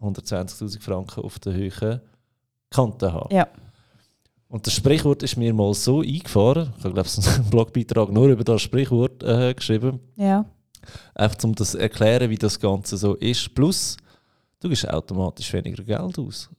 120'000 0.00 0.80
Franken 0.80 1.22
auf 1.22 1.38
der 1.38 1.52
Höhe 1.52 2.00
Kante 2.70 3.12
haben. 3.12 3.34
Ja. 3.34 3.46
Und 4.48 4.66
das 4.66 4.72
Sprichwort 4.72 5.22
ist 5.22 5.36
mir 5.36 5.52
mal 5.52 5.74
so 5.74 6.00
eingefahren, 6.00 6.72
ich 6.78 6.84
habe 6.84 6.94
glaube 6.94 7.08
ich 7.08 7.28
einen 7.28 7.44
Blogbeitrag 7.50 8.10
nur 8.10 8.28
über 8.28 8.44
das 8.44 8.62
Sprichwort 8.62 9.22
äh, 9.22 9.52
geschrieben, 9.52 10.00
Ja. 10.16 10.46
Einfach 11.14 11.42
um 11.44 11.54
das 11.54 11.74
erklären, 11.74 12.30
wie 12.30 12.36
das 12.38 12.58
Ganze 12.58 12.96
so 12.96 13.14
ist. 13.14 13.54
Plus, 13.54 13.96
du 14.60 14.68
gibst 14.68 14.88
automatisch 14.88 15.52
weniger 15.52 15.82
Geld 15.82 16.18
aus. 16.18 16.50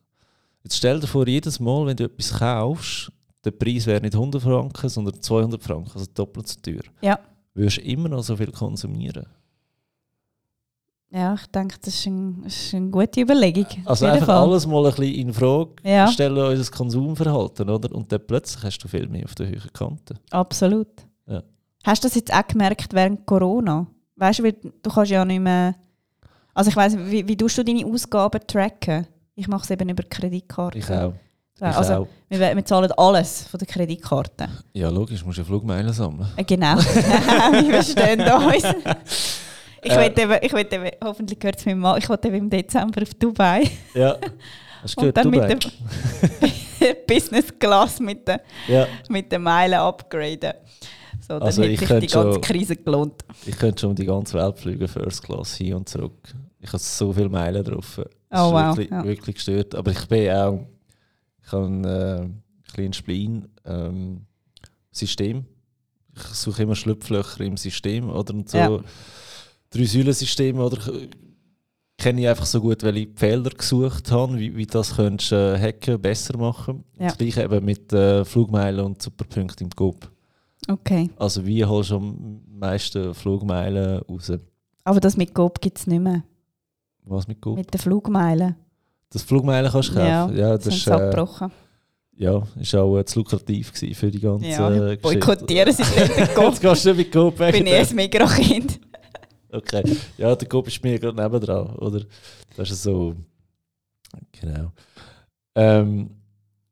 Jetzt 0.64 0.78
stell 0.78 1.00
dir 1.00 1.08
vor, 1.08 1.28
jedes 1.28 1.60
Mal, 1.60 1.86
wenn 1.86 1.98
du 1.98 2.06
etwas 2.06 2.38
kaufst, 2.40 3.12
der 3.44 3.52
Preis 3.52 3.86
wäre 3.86 4.02
nicht 4.02 4.16
100 4.16 4.42
Franken, 4.42 4.90
sondern 4.90 5.22
200 5.22 5.62
Franken, 5.62 5.92
also 5.94 6.08
doppelt 6.14 6.48
so 6.48 6.60
teuer. 6.62 6.82
Ja. 7.02 7.20
Würdest 7.54 7.78
du 7.78 7.82
immer 7.82 8.10
noch 8.10 8.24
so 8.24 8.36
viel 8.36 8.52
konsumieren. 8.52 9.28
Ja, 11.12 11.36
ich 11.36 11.46
denke, 11.48 11.78
das 11.80 11.94
ist, 11.94 12.08
ein, 12.08 12.42
das 12.44 12.54
ist 12.56 12.74
eine 12.74 12.90
gute 12.90 13.22
Überlegung. 13.22 13.68
Also 13.86 14.06
einfach 14.08 14.26
Fall. 14.26 14.42
alles 14.50 14.68
mal 14.68 14.86
ein 14.86 14.96
bisschen 14.96 15.14
in 15.16 15.34
Frage 15.34 15.72
Ja. 15.84 16.08
stellen, 16.08 16.38
unser 16.38 16.72
Konsumverhalten, 16.72 17.70
oder? 17.70 17.96
Und 17.96 18.12
dann 18.12 18.26
plötzlich 18.28 18.64
hast 18.64 18.80
du 18.80 18.88
viel 18.90 19.08
mehr 19.08 19.24
auf 19.24 19.36
der 19.36 19.48
höheren 19.48 19.72
Kante. 19.72 20.16
Absolut. 20.32 20.88
Ja. 21.28 21.42
Hast 21.86 22.04
du 22.04 22.08
das 22.08 22.16
jetzt 22.16 22.34
auch 22.34 22.46
gemerkt 22.46 22.94
während 22.94 23.26
Corona? 23.26 23.88
Weißt 24.16 24.40
du, 24.40 24.52
du 24.52 24.90
kannst 24.90 25.12
ja 25.12 25.26
nicht 25.26 25.40
mehr. 25.42 25.76
Also 26.54 26.70
ich 26.70 26.76
weiß, 26.76 26.98
wie, 26.98 27.28
wie 27.28 27.36
tust 27.36 27.58
du 27.58 27.64
deine 27.64 27.86
Ausgaben 27.86 28.40
tracken? 28.48 29.08
Ich 29.36 29.48
mache 29.48 29.64
es 29.64 29.70
eben 29.72 29.90
über 29.90 30.04
Kreditkarte. 30.04 30.78
Ich 30.78 30.90
auch. 30.90 31.14
Ich 31.58 31.62
also 31.62 31.94
auch. 31.94 32.08
Wir, 32.30 32.56
wir 32.56 32.66
zahlen 32.66 32.92
alles 32.94 33.48
von 33.48 33.58
der 33.58 33.68
Kreditkarte. 33.68 34.48
Ja, 34.74 34.90
logisch, 34.90 35.24
musst 35.26 35.38
du 35.38 35.42
ja 35.42 35.46
Flugmeilen 35.46 35.92
sammeln. 35.94 36.30
Äh, 36.38 36.44
Genau. 36.44 36.76
wir 36.78 37.74
verstehen 37.84 38.22
uns. 38.22 38.64
Ich 39.82 39.92
Äh. 39.92 39.98
will 39.98 40.24
eben, 40.24 40.38
ich 40.42 40.54
will 40.54 40.68
eben, 40.72 40.92
hoffentlich 41.04 41.40
gehört 41.40 41.60
es 41.60 41.66
mir 41.66 41.76
mal, 41.76 41.98
ich 41.98 42.08
will 42.10 42.18
eben 42.24 42.36
im 42.36 42.50
Dezember 42.50 43.02
auf 43.02 43.14
Dubai. 43.14 43.70
Ja. 43.94 44.16
Hast 44.82 44.96
du 44.98 45.02
Und 45.06 45.14
gehört, 45.14 45.18
dann 45.18 45.32
Dubai? 45.32 45.48
mit 45.48 45.64
dem 46.82 46.96
Business 47.08 47.46
Class 47.60 48.00
mit 48.00 48.28
den, 48.28 48.40
Ja, 48.68 48.88
mit 49.10 49.32
den 49.32 49.42
Meilen 49.42 49.80
upgraden. 49.80 50.54
So, 51.28 51.34
dann 51.40 51.42
Also 51.44 51.64
ich 51.64 51.80
könnte 51.80 52.00
die 52.06 52.08
ganze 52.14 52.34
schon- 52.34 52.42
Krise 52.42 52.76
gelohnt. 52.76 53.26
ich 53.46 53.58
könnte 53.58 53.82
schon 53.82 53.90
um 53.92 53.96
die 53.96 54.06
ganze 54.06 54.34
Welt 54.38 54.60
fliegen, 54.60 54.88
First 54.88 55.24
Class, 55.24 55.56
hin 55.56 55.74
und 55.74 55.90
zurück. 55.90 56.14
Ich 56.60 56.68
habe 56.68 56.80
so 56.80 57.12
viele 57.14 57.30
Meilen 57.30 57.64
drauf. 57.64 57.96
Das 58.30 58.42
Oh, 58.42 58.48
ist 58.48 58.54
wow, 58.54 58.78
wirklich, 58.78 58.90
ja. 58.92 59.04
wirklich 59.04 59.36
gestört. 59.36 59.76
Aber 59.76 59.92
ich 59.92 60.08
bin 60.08 60.30
auch, 60.32 60.60
ich 61.44 61.52
habe 61.52 61.66
ein 61.66 61.84
äh, 61.86 62.30
kleines 62.74 62.98
Spleen 62.98 63.48
ähm, 63.66 64.22
System. 64.92 65.46
Ich 66.16 66.24
suche 66.24 66.64
immer 66.64 66.76
Schlupflöcher 66.76 67.42
im 67.44 67.58
System 67.58 68.10
oder 68.10 68.34
und 68.34 68.50
so. 68.50 68.58
Ja. 68.58 68.80
Drei 69.70 69.84
Säulen-System 69.86 70.60
oder 70.60 70.78
kenne 71.98 72.22
ich 72.22 72.28
einfach 72.28 72.46
so 72.46 72.62
gut, 72.62 72.84
weil 72.84 72.98
ich 72.98 73.10
Fehler 73.16 73.50
gesucht 73.50 74.12
habe, 74.12 74.38
wie, 74.38 74.56
wie 74.56 74.66
das 74.66 74.96
könntest 74.96 75.32
äh, 75.32 75.58
hacken, 75.60 76.00
besser 76.02 76.38
machen. 76.38 76.84
Ja. 77.00 77.08
Das 77.08 77.18
gleiche 77.18 77.44
eben 77.44 77.64
mit 77.66 77.92
äh, 77.94 78.24
Flugmeilen 78.26 78.86
und 78.86 79.02
Superpunkten 79.02 79.68
im 79.68 79.70
GOP. 79.72 80.10
Okay. 80.68 81.10
Also 81.18 81.46
wie 81.46 81.64
holst 81.64 81.92
du 81.92 81.98
am 81.98 82.42
meisten 82.48 83.14
Flugmeilen 83.14 84.00
raus? 84.10 84.32
Aber 84.84 85.00
das 85.00 85.18
mit 85.18 85.34
GoP 85.34 85.62
gibt 85.62 85.78
es 85.80 85.88
nicht 85.88 86.00
mehr. 86.02 86.24
Was 87.04 87.28
mit 87.28 87.40
GOP? 87.42 87.58
Mit 87.58 87.74
den 87.74 87.80
Flugmeilen. 87.80 88.56
das 89.12 89.22
Flugmeilen 89.22 89.72
kannst 89.72 89.90
du 89.96 90.00
Ja, 90.00 90.24
kaufen. 90.26 90.38
Ja, 90.38 90.56
das 90.56 90.66
das 90.66 90.76
ist 90.76 90.88
äh, 90.88 90.92
abgebrochen. 90.92 91.52
ja, 92.18 92.42
ist 92.60 92.74
auch 92.76 92.98
äh, 92.98 93.06
zu 93.06 93.20
lukrativ 93.20 93.72
für 93.94 94.10
die 94.10 94.20
ganze 94.20 94.48
Ja, 94.48 94.72
äh, 94.92 94.98
boykottieren 94.98 95.72
sie 95.74 95.84
dort 95.98 96.18
Jetzt 96.18 96.36
Coop. 96.36 96.60
gehst 96.62 96.86
du 96.86 96.90
nicht 96.90 96.98
mit 96.98 97.12
Coop 97.12 97.38
weg. 97.40 97.54
Bin 97.54 97.68
ich 97.68 97.90
ein 97.90 97.96
Mikrokind. 97.96 98.80
Okay. 99.52 99.84
Ja, 100.18 100.36
der 100.36 100.48
Coop 100.50 100.68
ist 100.68 100.84
mir 100.84 101.00
gerade 101.00 101.16
nebendran, 101.22 101.76
oder? 101.78 102.02
Das 102.58 102.72
ist 102.72 102.84
so. 102.84 103.16
Genau. 104.42 104.72
Ähm, 105.56 106.10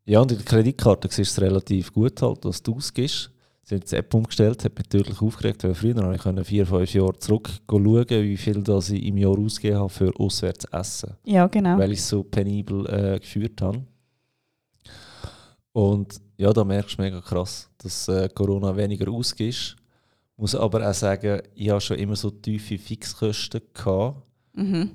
ja, 0.06 0.20
und 0.20 0.32
in 0.32 0.38
der 0.38 0.46
Kreditkarte 0.46 1.08
siehst 1.10 1.38
du 1.38 1.42
es 1.42 1.48
relativ 1.50 1.94
gut, 1.94 2.22
halt, 2.22 2.40
was 2.44 2.62
du 2.62 2.76
ausgibst. 2.76 3.30
Sie 3.66 3.76
haben 3.76 3.84
die 3.90 3.96
App 3.96 4.14
umgestellt, 4.14 4.64
hat 4.66 4.78
mich 4.78 4.86
natürlich 4.92 5.22
aufgeregt, 5.22 5.64
weil 5.64 5.74
früher 5.74 5.96
habe 5.96 6.16
ich 6.42 6.48
vier, 6.48 6.66
fünf 6.66 6.94
Jahre 6.94 7.18
zurück 7.18 7.50
schauen, 7.70 8.06
wie 8.10 8.36
viel 8.38 8.62
das 8.62 8.90
ich 8.90 9.04
im 9.06 9.18
Jahr 9.18 9.38
ausgegeben 9.40 9.80
habe 9.80 9.90
für 9.90 10.12
auswärts 10.20 10.66
Essen, 10.66 11.14
Ja, 11.26 11.48
genau. 11.48 11.78
weil 11.78 11.94
ich 11.94 12.00
es 12.00 12.10
so 12.10 12.24
penibel 12.24 12.86
äh, 12.88 13.20
geführt 13.20 13.62
habe. 13.62 13.84
Und 15.72 16.22
ja, 16.38 16.52
da 16.54 16.64
merkst 16.64 16.98
du 16.98 17.02
mega 17.02 17.22
krass, 17.22 17.70
dass 17.78 18.08
äh, 18.08 18.30
Corona 18.34 18.76
weniger 18.76 19.10
ausgibst. 19.12 19.76
Muss 20.36 20.56
aber 20.56 20.88
auch 20.90 20.94
sagen, 20.94 21.42
ich 21.56 21.70
habe 21.70 21.80
schon 21.82 21.98
immer 22.00 22.16
so 22.16 22.30
tiefe 22.32 22.78
Fixkosten 22.78 23.62
gehabt, 23.74 24.22
Mhm. 24.56 24.92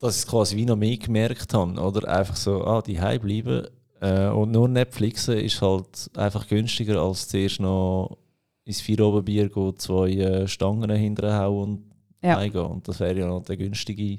dass 0.00 0.16
ich 0.16 0.22
es 0.22 0.26
quasi 0.26 0.56
wie 0.56 0.64
noch 0.64 0.76
mehr 0.76 0.96
gemerkt 0.96 1.52
habe. 1.54 1.78
Oder 1.80 2.08
einfach 2.08 2.34
so, 2.34 2.64
ah, 2.64 2.80
die 2.82 2.94
bleiben 2.94 3.66
äh, 4.00 4.28
und 4.28 4.50
nur 4.50 4.68
Netflixen 4.68 5.38
ist 5.38 5.60
halt 5.62 6.10
einfach 6.16 6.46
günstiger, 6.48 7.00
als 7.00 7.28
zuerst 7.28 7.60
noch 7.60 8.16
ins 8.64 8.80
Vierobenbier 8.80 9.48
gehen, 9.48 9.76
zwei 9.78 10.10
äh, 10.10 10.48
Stangen 10.48 10.90
hinterhauen 10.90 11.70
und 11.70 11.84
Ja. 12.22 12.38
Und 12.62 12.86
das 12.86 13.00
wäre 13.00 13.18
ja 13.18 13.26
noch 13.26 13.42
der 13.44 13.56
günstige 13.56 14.18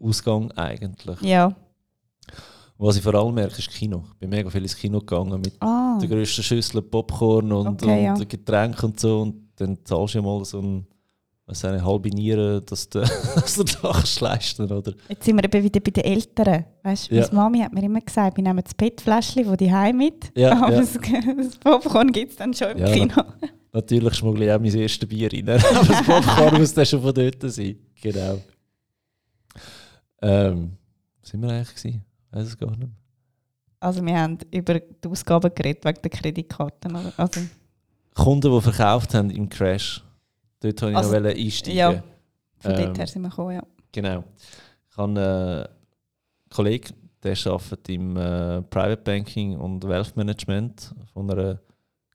Ausgang 0.00 0.50
eigentlich. 0.52 1.20
Ja. 1.22 1.54
Was 2.78 2.96
ich 2.96 3.02
vor 3.02 3.14
allem 3.14 3.34
merke, 3.34 3.58
ist 3.58 3.70
Kino. 3.70 4.02
Ich 4.14 4.18
bin 4.18 4.30
mega 4.30 4.50
viel 4.50 4.62
ins 4.62 4.76
Kino 4.76 4.98
gegangen 4.98 5.40
mit 5.40 5.54
Ah. 5.60 5.98
der 6.00 6.08
grössten 6.08 6.42
Schüssel 6.42 6.82
Popcorn 6.82 7.52
und, 7.52 7.82
Okay, 7.82 8.08
und 8.10 8.18
ja. 8.18 8.24
Getränk 8.24 8.82
und 8.82 8.98
so. 8.98 9.20
Und 9.22 9.50
dann 9.56 9.78
zahlst 9.84 10.14
du 10.14 10.18
ja 10.18 10.24
mal 10.24 10.44
so 10.44 10.60
ein, 10.60 10.86
was 11.46 11.64
eine 11.64 11.84
halbe 11.84 12.08
Niere, 12.10 12.62
dass 12.62 12.88
du, 12.88 13.00
das 13.34 14.20
leisten 14.20 14.70
oder? 14.70 14.92
Jetzt 15.08 15.24
sind 15.24 15.36
wir 15.36 15.44
eben 15.44 15.64
wieder 15.64 15.80
bei 15.80 15.90
den 15.90 16.04
Eltern. 16.04 16.64
Weißt 16.82 17.10
du, 17.10 17.14
Ja. 17.16 17.22
meine 17.22 17.34
Mami 17.34 17.58
hat 17.60 17.72
mir 17.72 17.82
immer 17.82 18.00
gesagt, 18.00 18.36
wir 18.36 18.44
nehmen 18.44 18.62
das 18.62 18.74
PET-Fläschchen 18.74 19.44
von 19.44 19.56
die 19.56 19.72
Heim 19.72 19.96
mit. 19.98 20.30
Ja, 20.36 20.52
aber 20.52 20.72
ja. 20.72 20.80
Das, 20.80 20.92
das 20.92 21.56
Popcorn 21.58 22.12
gibt 22.12 22.30
es 22.32 22.36
dann 22.36 22.54
schon 22.54 22.68
im 22.70 22.78
Ja. 22.78 22.92
Kino. 22.92 23.14
Natürlich 23.72 24.14
schmuggle 24.14 24.44
ich 24.46 24.52
auch 24.52 24.60
mein 24.60 24.74
erstes 24.74 25.08
Bier 25.08 25.32
rein. 25.32 25.48
Aber 25.48 25.86
das 25.86 26.02
Popcorn 26.04 26.58
muss 26.58 26.74
dann 26.74 26.84
schon 26.86 27.00
von 27.02 27.14
dort 27.14 27.40
sein. 27.50 27.76
Genau. 28.02 28.38
Ähm, 30.20 30.72
was 31.20 31.30
sind 31.30 31.42
wir 31.42 31.48
eigentlich 31.50 31.74
gewesen? 31.74 32.04
Weiß 32.30 32.46
es 32.48 32.58
gar 32.58 32.68
nicht. 32.70 32.78
mehr. 32.80 32.88
Also 33.80 34.04
wir 34.04 34.16
haben 34.18 34.38
über 34.52 34.78
die 34.78 35.08
Ausgaben 35.08 35.52
geredet, 35.54 35.84
wegen 35.84 36.02
der 36.02 36.10
Kreditkarten. 36.10 36.96
Also, 37.16 37.40
Kunden, 38.14 38.52
die 38.52 38.60
verkauft 38.60 39.14
haben 39.14 39.30
im 39.30 39.48
Crash. 39.48 40.04
Dort 40.62 40.82
wollte 40.82 40.90
ich 40.92 40.96
Also, 40.96 41.18
noch 41.18 41.30
einsteigen. 41.30 41.76
ja. 41.78 42.02
von 42.58 42.70
Ähm, 42.72 42.76
dort 42.84 42.98
her 42.98 43.06
sind 43.06 43.22
wir 43.22 43.28
gekommen, 43.28 43.54
ja. 43.54 43.62
Genau. 43.90 44.24
Ich 44.90 44.96
habe 44.96 45.20
einen 45.20 45.68
Kollegen, 46.50 46.94
der 47.22 47.36
arbeitet 47.46 47.88
im 47.88 48.16
äh, 48.16 48.62
Private 48.62 49.02
Banking 49.02 49.56
und 49.56 49.84
Wealth 49.84 50.16
Management 50.16 50.94
von 51.12 51.30
einer 51.30 51.60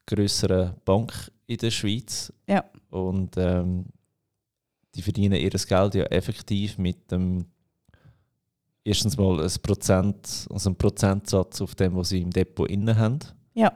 größeren 0.05 0.75
Bank 0.85 1.31
in 1.47 1.57
der 1.57 1.71
Schweiz. 1.71 2.31
Ja. 2.47 2.63
Und 2.89 3.35
ähm, 3.37 3.85
die 4.95 5.01
verdienen 5.01 5.35
ihr 5.35 5.49
Geld 5.49 5.95
ja 5.95 6.03
effektiv 6.05 6.77
mit 6.77 7.11
dem 7.11 7.45
erstens 8.83 9.17
mal 9.17 9.39
ein 9.41 9.51
Prozent, 9.61 10.47
also 10.49 10.69
ein 10.69 10.75
Prozentsatz 10.75 11.61
auf 11.61 11.75
dem, 11.75 11.95
was 11.95 12.09
sie 12.09 12.21
im 12.21 12.31
Depot 12.31 12.69
inne 12.69 12.97
haben. 12.97 13.19
Ja. 13.53 13.75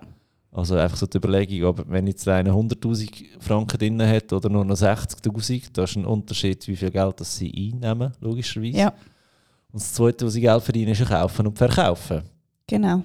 Also 0.53 0.75
einfach 0.75 0.97
so 0.97 1.05
die 1.05 1.17
Überlegung, 1.17 1.65
aber 1.69 1.85
wenn 1.87 2.07
jetzt 2.07 2.27
einer 2.27 2.51
100'000 2.51 3.39
Franken 3.39 3.77
drin 3.77 4.01
hat 4.01 4.33
oder 4.33 4.49
nur 4.49 4.65
noch 4.65 4.75
60'000, 4.75 5.69
das 5.71 5.91
ist 5.91 5.95
ein 5.95 6.05
Unterschied, 6.05 6.67
wie 6.67 6.75
viel 6.75 6.91
Geld 6.91 7.21
das 7.21 7.37
sie 7.37 7.71
einnehmen, 7.73 8.11
logischerweise. 8.19 8.77
Ja, 8.77 8.87
Und 9.71 9.81
das 9.81 9.93
Zweite, 9.93 10.25
was 10.25 10.33
sie 10.33 10.41
Geld 10.41 10.61
verdienen, 10.61 10.91
ist 10.91 11.05
kaufen 11.05 11.47
und 11.47 11.57
verkaufen. 11.57 12.23
genau. 12.67 13.03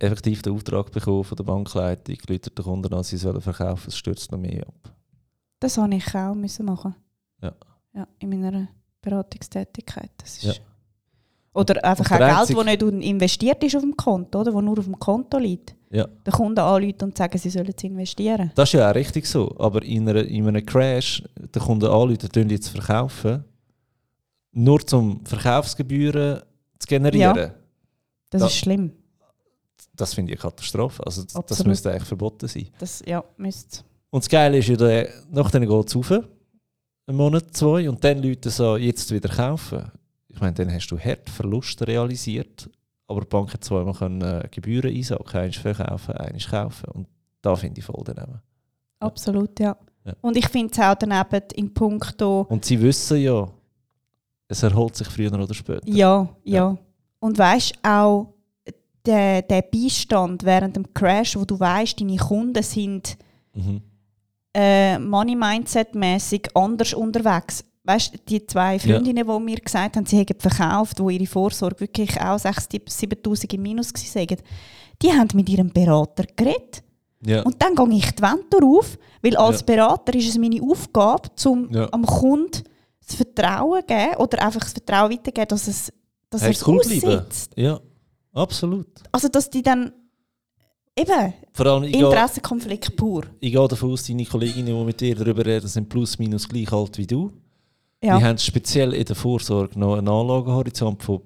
Effektiv 0.00 0.42
den 0.42 0.54
Auftrag 0.54 0.90
bekommen 0.90 1.22
von 1.22 1.36
der 1.36 1.44
Bankleitung, 1.44 2.16
läutet 2.28 2.58
der 2.58 2.64
Kunden 2.64 2.92
an, 2.92 3.04
sie 3.04 3.16
sollen 3.16 3.40
verkaufen, 3.40 3.88
es 3.88 3.96
stürzt 3.96 4.32
noch 4.32 4.38
mehr 4.38 4.66
ab. 4.66 4.92
Das 5.60 5.76
habe 5.78 5.94
ich 5.94 6.14
auch 6.14 6.34
müssen 6.34 6.66
machen. 6.66 6.94
Ja. 7.40 7.52
ja. 7.94 8.08
In 8.18 8.30
meiner 8.30 8.68
Beratungstätigkeit. 9.02 10.10
Das 10.18 10.38
ist 10.38 10.42
Ja. 10.44 10.52
Oder 11.52 11.84
einfach 11.84 12.10
auch 12.10 12.18
Geld, 12.18 12.58
das 12.58 12.64
nicht 12.64 12.82
investiert 12.82 13.62
ist 13.64 13.76
auf 13.76 13.82
dem 13.82 13.96
Konto, 13.96 14.40
oder? 14.40 14.52
Das 14.52 14.62
nur 14.62 14.78
auf 14.78 14.84
dem 14.84 14.98
Konto 14.98 15.38
liegt. 15.38 15.74
Ja. 15.90 16.06
Den 16.06 16.32
Kunden 16.32 16.58
anrufen 16.58 17.02
und 17.02 17.16
sagen, 17.16 17.38
sie 17.38 17.48
sollen 17.50 17.72
es 17.74 17.82
investieren. 17.82 18.50
Das 18.54 18.68
ist 18.68 18.72
ja 18.74 18.90
auch 18.90 18.94
richtig 18.94 19.26
so, 19.26 19.54
aber 19.58 19.82
in, 19.82 20.08
einer, 20.08 20.24
in 20.24 20.46
einem 20.46 20.64
Crash, 20.66 21.22
der 21.54 21.62
Kunden 21.62 21.86
anrufen, 21.86 22.28
tun 22.30 22.50
jetzt 22.50 22.68
verkaufen, 22.68 23.44
nur 24.52 24.80
zum 24.86 25.24
Verkaufsgebühren 25.24 26.40
zu 26.78 26.86
generieren. 26.86 27.52
Das 28.30 28.40
Ja. 28.42 28.46
ist 28.48 28.56
schlimm. 28.56 28.92
Das 29.94 30.14
finde 30.14 30.32
ich 30.32 30.38
eine 30.42 30.50
Katastrophe. 30.50 31.04
Also, 31.04 31.24
das 31.46 31.64
müsste 31.64 31.90
eigentlich 31.90 32.04
verboten 32.04 32.46
sein. 32.48 32.68
Das 32.78 33.02
ja, 33.06 33.24
müsste 33.36 33.80
Und 34.10 34.22
das 34.24 34.28
Geile 34.28 34.58
ist 34.58 34.68
ja, 34.68 34.76
der, 34.76 35.08
nachdem 35.30 35.62
geht 35.66 35.86
es 35.88 35.96
rauf, 35.96 36.10
einen 37.06 37.16
Monat, 37.16 37.56
zwei, 37.56 37.88
und 37.88 38.02
dann 38.04 38.22
Leute 38.22 38.50
so, 38.50 38.76
jetzt 38.76 39.10
wieder 39.10 39.28
kaufen. 39.28 39.90
Ich 40.28 40.38
meine, 40.40 40.52
dann 40.52 40.72
hast 40.72 40.88
du 40.88 40.98
hart 40.98 41.28
Verluste 41.30 41.86
realisiert, 41.86 42.68
aber 43.08 43.22
die 43.22 43.26
Bank 43.26 43.52
hat 43.52 43.64
zweimal 43.64 43.94
können, 43.94 44.20
äh, 44.22 44.46
Gebühren 44.50 44.94
einsagen, 44.94 45.26
eins 45.40 45.56
verkaufen, 45.56 46.14
eins 46.14 46.46
kaufen. 46.48 46.84
Und 46.92 47.08
da 47.42 47.56
finde 47.56 47.80
ich 47.80 47.84
voll 47.84 48.02
daneben. 48.04 48.40
Absolut, 49.00 49.58
ja. 49.58 49.76
Ja. 50.04 50.12
Und 50.20 50.36
ich 50.36 50.48
finde 50.48 50.72
es 50.72 50.78
auch 50.78 50.94
daneben 50.94 51.42
in 51.56 51.74
puncto, 51.74 52.46
Und 52.48 52.64
sie 52.64 52.80
wissen 52.80 53.18
ja, 53.18 53.48
es 54.46 54.62
erholt 54.62 54.94
sich 54.96 55.08
früher 55.08 55.32
oder 55.32 55.52
später. 55.54 55.82
ja, 55.86 56.28
ja. 56.44 56.54
Ja. 56.70 56.78
Und 57.20 57.36
weißt 57.36 57.74
auch, 57.82 58.34
der, 59.04 59.42
der 59.42 59.62
Beistand 59.62 60.44
während 60.44 60.76
dem 60.76 60.92
Crash, 60.94 61.36
wo 61.36 61.44
du 61.44 61.58
weißt, 61.58 62.00
deine 62.00 62.16
Kunden 62.16 62.62
sind 62.62 63.16
Mhm. 63.54 63.80
äh, 64.54 64.98
Money 64.98 65.34
Mindset 65.34 65.94
mäßig 65.94 66.48
anders 66.54 66.94
unterwegs. 66.94 67.64
Weißt 67.88 68.12
du, 68.12 68.18
die 68.28 68.46
zwei 68.46 68.78
Freundinnen, 68.78 69.26
die 69.26 69.38
mir 69.40 69.56
gesagt 69.56 69.96
haben, 69.96 70.04
sie 70.04 70.18
hätten 70.18 70.38
verkauft, 70.38 71.00
wo 71.00 71.08
ihre 71.08 71.24
Vorsorge 71.24 71.80
wirklich 71.80 72.10
auch 72.20 72.36
6'000, 72.38 72.82
7'000 72.86 73.54
im 73.54 73.62
Minus 73.62 73.94
war, 73.94 74.36
die 75.00 75.10
haben 75.12 75.28
mit 75.34 75.48
ihrem 75.48 75.70
Berater 75.72 76.24
geredet. 76.36 76.82
Ja. 77.24 77.42
Und 77.44 77.62
dann 77.62 77.74
gehe 77.74 77.96
ich 77.98 78.10
die 78.14 78.20
Wand 78.22 78.54
auf, 78.62 78.98
weil 79.22 79.36
als 79.38 79.60
Ja. 79.60 79.64
Berater 79.66 80.14
ist 80.14 80.28
es 80.28 80.36
meine 80.36 80.60
Aufgabe, 80.62 81.30
um 81.46 81.72
Ja. 81.72 81.88
am 81.90 82.04
Kunden 82.04 82.62
das 83.06 83.16
Vertrauen 83.16 83.80
zu 83.80 83.86
geben 83.86 84.16
oder 84.18 84.42
einfach 84.44 84.60
das 84.60 84.72
Vertrauen 84.74 85.10
weiterzugeben, 85.10 85.48
dass, 85.48 85.66
es, 85.66 85.92
dass 86.28 86.42
er 86.42 86.50
es 86.50 86.62
aussitzt. 86.62 87.52
ja, 87.56 87.80
absolut. 88.34 88.86
Also, 89.10 89.28
dass 89.28 89.48
die 89.48 89.62
dann 89.62 89.92
eben 90.94 91.32
Vor 91.54 91.66
allem, 91.66 91.84
ich 91.84 91.92
gehe, 91.92 92.04
Interessenkonflikt 92.04 92.96
pur. 92.96 93.24
ich 93.40 93.50
gehe 93.52 93.66
davon 93.68 93.92
aus, 93.92 94.06
deine 94.06 94.26
Kolleginnen, 94.26 94.66
die 94.78 94.84
mit 94.84 95.00
dir 95.00 95.14
darüber 95.16 95.46
reden, 95.46 95.68
sind 95.68 95.88
plus 95.88 96.18
minus 96.18 96.46
gleich 96.46 96.70
alt 96.70 96.98
wie 96.98 97.06
du. 97.06 97.32
Ja. 98.02 98.18
Die 98.18 98.24
haben 98.24 98.38
speziell 98.38 98.92
in 98.94 99.04
der 99.04 99.16
Vorsorge 99.16 99.78
noch 99.78 99.96
einen 99.96 100.08
Anlagehorizont 100.08 101.02
von 101.02 101.20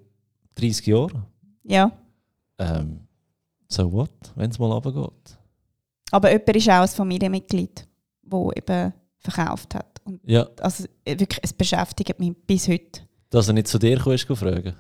30 0.55 0.87
Jahren. 0.87 1.25
ja. 1.65 1.91
Ähm, 2.59 3.01
so 3.69 3.91
what, 3.91 4.11
wenn 4.37 4.51
es 4.51 4.59
mal 4.59 4.71
runtergeht? 4.71 5.39
Aber 6.11 6.31
jemand 6.31 6.57
ist 6.57 6.69
auch 6.69 6.83
ein 6.83 6.89
Familienmitglied, 6.89 7.89
das 8.23 8.41
eben 8.57 8.93
verkauft 9.19 9.75
hat. 9.75 10.01
Und 10.05 10.21
Ja, 10.25 10.47
also 10.61 10.85
äh, 11.05 11.19
wirklich, 11.19 11.41
es 11.43 11.53
beschäftigt 11.55 12.19
mich 12.21 12.33
bis 12.47 12.69
heute. 12.69 13.01
dass 13.31 13.49
er 13.49 13.55
nicht 13.55 13.69
zu 13.69 13.79
dir 13.79 13.99
kommst, 13.99 14.27
fragen. 14.27 14.75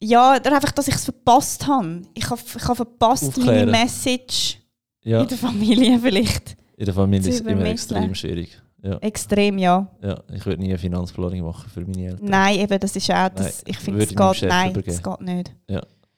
Ja, 0.00 0.30
einfach, 0.30 0.70
dass 0.70 0.86
ich 0.86 0.94
es 0.94 1.04
verpasst 1.04 1.66
habe. 1.66 2.02
Ich 2.14 2.30
habe, 2.30 2.40
ich 2.56 2.62
habe 2.64 2.76
verpasst, 2.76 3.24
Aufklären. 3.24 3.68
meine 3.68 3.70
Message 3.72 4.58
Ja, 5.02 5.22
in 5.22 5.28
der 5.28 5.38
Familie 5.38 5.98
vielleicht. 5.98 6.56
in 6.76 6.84
der 6.84 6.94
Familie 6.94 7.28
ist 7.28 7.40
es 7.40 7.46
immer 7.46 7.64
extrem 7.66 8.14
schwierig. 8.14 8.62
Ja, 8.82 8.96
Extrem, 8.98 9.58
ja. 9.58 9.88
ja, 10.02 10.22
ich 10.32 10.46
würde 10.46 10.60
nie 10.62 10.68
eine 10.68 10.78
Finanzplanung 10.78 11.40
machen 11.40 11.68
für 11.68 11.80
meine 11.80 12.06
Eltern. 12.10 12.26
Nein, 12.28 12.60
eben, 12.60 12.78
das 12.78 12.94
ist 12.94 13.10
auch, 13.10 13.28
das, 13.30 13.64
Nein, 13.64 13.64
ich 13.66 13.78
finde, 13.78 14.02
es 14.04 14.08
geht, 14.10 14.48
nein, 14.48 14.70
übergeben. 14.70 14.96
es 14.96 15.02
geht 15.02 15.20
nicht. 15.20 15.54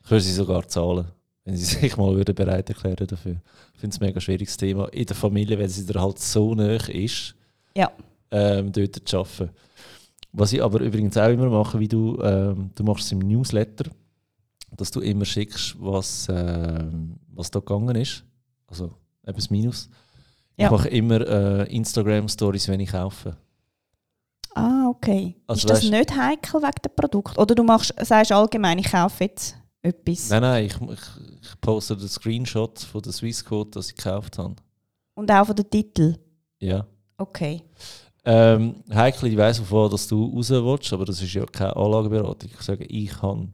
Ich 0.04 0.10
würde 0.10 0.20
sie 0.24 0.32
sogar 0.32 0.68
zahlen, 0.68 1.06
wenn 1.44 1.56
sie 1.56 1.64
sich 1.80 1.96
mal 1.96 2.14
würden 2.14 2.34
bereit 2.34 2.68
erklären 2.68 3.06
dafür. 3.06 3.36
Ich 3.74 3.80
finde 3.80 3.94
es 3.94 4.00
ein 4.00 4.06
mega 4.06 4.20
schwieriges 4.20 4.56
Thema 4.58 4.88
in 4.92 5.06
der 5.06 5.16
Familie, 5.16 5.58
weil 5.58 5.68
sie 5.70 5.86
dir 5.86 6.00
halt 6.00 6.18
so 6.18 6.54
nah 6.54 6.74
ist, 6.88 7.34
Ja. 7.74 7.90
ähm, 8.30 8.70
dort 8.72 9.08
zu 9.08 9.18
arbeiten. 9.18 9.50
Was 10.32 10.52
ich 10.52 10.62
aber 10.62 10.80
übrigens 10.80 11.16
auch 11.16 11.28
immer 11.30 11.48
mache, 11.48 11.80
wie 11.80 11.88
du, 11.88 12.20
ähm, 12.22 12.70
du 12.74 12.84
machst 12.84 13.06
es 13.06 13.12
im 13.12 13.20
Newsletter, 13.20 13.90
dass 14.76 14.90
du 14.90 15.00
immer 15.00 15.24
schickst, 15.24 15.76
was, 15.80 16.28
ähm, 16.30 17.16
was 17.32 17.50
da 17.50 17.58
gegangen 17.58 17.96
ist. 17.96 18.22
Also 18.66 18.92
eben 19.26 19.34
das 19.36 19.50
Minus. 19.50 19.88
Ja. 20.60 20.66
Ich 20.66 20.70
mache 20.72 20.88
immer 20.88 21.20
äh, 21.26 21.74
Instagram-Stories, 21.74 22.68
wenn 22.68 22.80
ich 22.80 22.90
kaufe. 22.90 23.36
Ah, 24.54 24.88
okay. 24.88 25.36
Also 25.46 25.60
ist 25.66 25.70
das 25.70 25.84
weißt- 25.84 25.90
nicht 25.90 26.16
heikel 26.16 26.60
wegen 26.60 26.82
dem 26.84 26.92
Produkt? 26.94 27.38
Oder 27.38 27.54
du 27.54 27.62
machst, 27.62 27.94
sagst 28.02 28.32
allgemein, 28.32 28.78
ich 28.78 28.90
kaufe 28.90 29.24
jetzt 29.24 29.56
etwas. 29.82 30.28
Nein, 30.28 30.42
nein, 30.42 30.64
ich, 30.66 30.74
ich, 30.74 31.00
ich 31.42 31.60
poste 31.60 31.96
den 31.96 32.08
Screenshot 32.08 32.78
von 32.80 33.00
der 33.00 33.12
Swissquote, 33.12 33.70
das 33.72 33.88
ich 33.90 33.96
gekauft 33.96 34.38
habe. 34.38 34.56
Und 35.14 35.30
auch 35.30 35.46
von 35.46 35.56
den 35.56 35.70
Titel? 35.70 36.16
Ja. 36.58 36.84
Okay. 37.16 37.62
Ähm, 38.24 38.82
heikel, 38.92 39.30
ich 39.30 39.36
weiss, 39.38 39.60
wovon 39.60 39.90
dass 39.90 40.06
du 40.08 40.26
raus 40.36 40.50
willst, 40.50 40.92
aber 40.92 41.04
das 41.06 41.22
ist 41.22 41.32
ja 41.32 41.46
keine 41.46 41.74
Anlageberatung. 41.76 42.50
Ich 42.52 42.60
sage, 42.60 42.84
ich 42.84 43.22
habe 43.22 43.48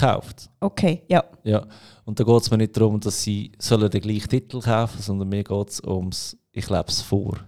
gekauft. 0.00 0.48
Okay, 0.60 1.02
ja. 1.08 1.24
Ja. 1.44 1.66
Und 2.04 2.18
da 2.20 2.24
geht 2.24 2.42
es 2.42 2.50
mir 2.50 2.58
nicht 2.58 2.76
darum, 2.76 3.00
dass 3.00 3.22
sie 3.22 3.52
sollen 3.58 3.90
den 3.90 4.00
gleichen 4.00 4.28
Titel 4.28 4.60
kaufen 4.60 5.00
sondern 5.02 5.28
mir 5.28 5.42
geht 5.44 5.68
es 5.70 5.80
ums, 5.82 6.36
ich 6.52 6.68
lebe 6.70 6.84
es 6.88 7.02
vor. 7.02 7.38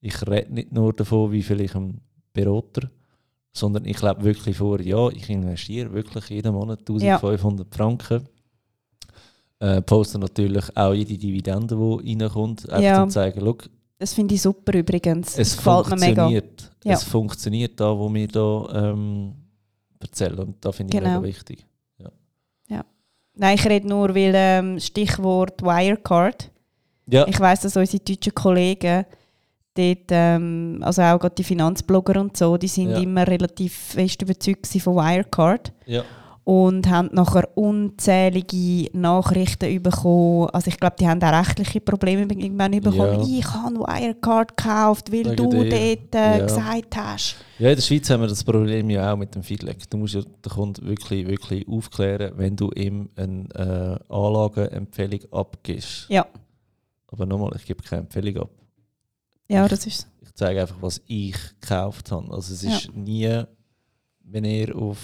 Ich 0.00 0.20
rede 0.26 0.52
nicht 0.54 0.72
nur 0.72 0.92
davon, 0.92 1.32
wie 1.32 1.42
viel 1.42 1.60
ich 1.60 1.74
einem 1.74 2.00
Berater, 2.32 2.88
sondern 3.52 3.84
ich 3.84 4.00
lebe 4.00 4.22
wirklich 4.22 4.56
vor, 4.58 4.80
ja, 4.80 5.08
ich 5.08 5.28
investiere 5.28 5.92
wirklich 5.92 6.28
jeden 6.28 6.54
Monat 6.54 6.80
1500 6.80 7.74
Franken. 7.74 8.28
Äh, 9.60 9.82
poste 9.82 10.18
natürlich 10.20 10.64
auch 10.76 10.92
jede 10.94 11.18
Dividende, 11.18 11.74
die 12.04 12.12
reinkommt, 12.14 12.68
einfach 12.70 12.80
Ja. 12.82 13.04
zu 13.08 13.12
zeigen, 13.14 13.40
schau, 13.40 13.56
Das 13.98 14.14
finde 14.14 14.36
ich 14.36 14.42
super 14.42 14.78
übrigens. 14.78 15.36
es 15.36 15.56
gefällt 15.56 15.88
mir 15.90 15.96
mega. 15.96 16.22
funktioniert. 16.22 16.70
Ja. 16.84 16.92
Es 16.92 17.02
funktioniert 17.02 17.80
da, 17.80 17.98
wo 17.98 18.12
wir 18.14 18.28
da 18.28 18.90
ähm, 18.92 19.34
erzählen. 19.98 20.38
Und 20.38 20.64
da 20.64 20.70
finde 20.70 20.94
ich 20.96 21.00
Genau. 21.02 21.20
mega 21.20 21.22
wichtig. 21.24 21.66
Nein, 23.38 23.54
ich 23.56 23.66
rede 23.66 23.88
nur, 23.88 24.14
weil 24.14 24.32
ähm, 24.34 24.80
Stichwort 24.80 25.62
Wirecard. 25.62 26.50
Ja, 27.06 27.26
Ich 27.26 27.38
weiß, 27.38 27.60
dass 27.60 27.76
unsere 27.76 28.02
deutschen 28.02 28.34
Kollegen 28.34 29.04
dort, 29.74 29.98
ähm, 30.10 30.80
also 30.82 31.02
auch 31.02 31.18
gerade 31.18 31.36
die 31.36 31.44
Finanzblogger 31.44 32.20
und 32.20 32.36
so, 32.36 32.56
die 32.56 32.68
sind 32.68 32.90
Ja. 32.90 32.98
immer 32.98 33.26
relativ 33.26 33.74
fest 33.74 34.20
überzeugt 34.22 34.66
von 34.66 34.96
Wirecard 34.96 35.72
ja. 35.86 36.02
Und 36.48 36.88
haben 36.88 37.10
nachher 37.12 37.46
unzählige 37.58 38.88
Nachrichten 38.96 39.82
bekommen. 39.82 40.48
Also 40.54 40.68
ich 40.68 40.78
glaube, 40.80 40.96
die 40.98 41.06
haben 41.06 41.22
auch 41.22 41.30
rechtliche 41.46 41.78
Probleme 41.82 42.22
irgendwann 42.22 42.70
bekommen. 42.80 43.20
Ja. 43.20 43.38
Ich 43.38 43.44
habe 43.52 43.74
Wirecard 43.80 44.56
gekauft, 44.56 45.12
weil 45.12 45.26
Wegen 45.26 45.36
du 45.36 45.50
dir. 45.50 45.68
dort 45.68 46.14
äh, 46.14 46.38
Ja. 46.38 46.46
gesagt 46.46 46.96
hast. 46.96 47.36
Ja, 47.58 47.68
in 47.68 47.76
der 47.76 47.82
Schweiz 47.82 48.08
haben 48.08 48.22
wir 48.22 48.28
das 48.28 48.42
Problem 48.42 48.88
ja 48.88 49.12
auch 49.12 49.18
mit 49.18 49.34
dem 49.34 49.42
Feedback. 49.42 49.90
Du 49.90 49.98
musst 49.98 50.14
ja 50.14 50.22
den 50.22 50.50
Kunden 50.50 50.86
wirklich, 50.86 51.26
wirklich 51.26 51.68
aufklären, 51.68 52.32
wenn 52.38 52.56
du 52.56 52.70
ihm 52.70 53.10
eine 53.14 54.00
äh, 54.08 54.12
Anlageempfehlung 54.14 55.20
abgibst. 55.30 56.06
Ja, 56.08 56.26
Aber 57.08 57.26
nochmal, 57.26 57.52
ich 57.56 57.66
gebe 57.66 57.82
keine 57.82 58.02
Empfehlung 58.04 58.44
ab. 58.44 58.50
ja 59.48 59.68
das 59.68 59.86
ist 59.86 60.08
Ich 60.22 60.32
zeige 60.34 60.62
einfach, 60.62 60.80
was 60.80 61.02
ich 61.08 61.36
gekauft 61.60 62.10
habe. 62.10 62.32
Also 62.32 62.54
es 62.54 62.62
ist 62.64 62.96
nie, 62.96 63.42
wenn 64.24 64.44
ihr 64.46 64.74
auf 64.74 64.96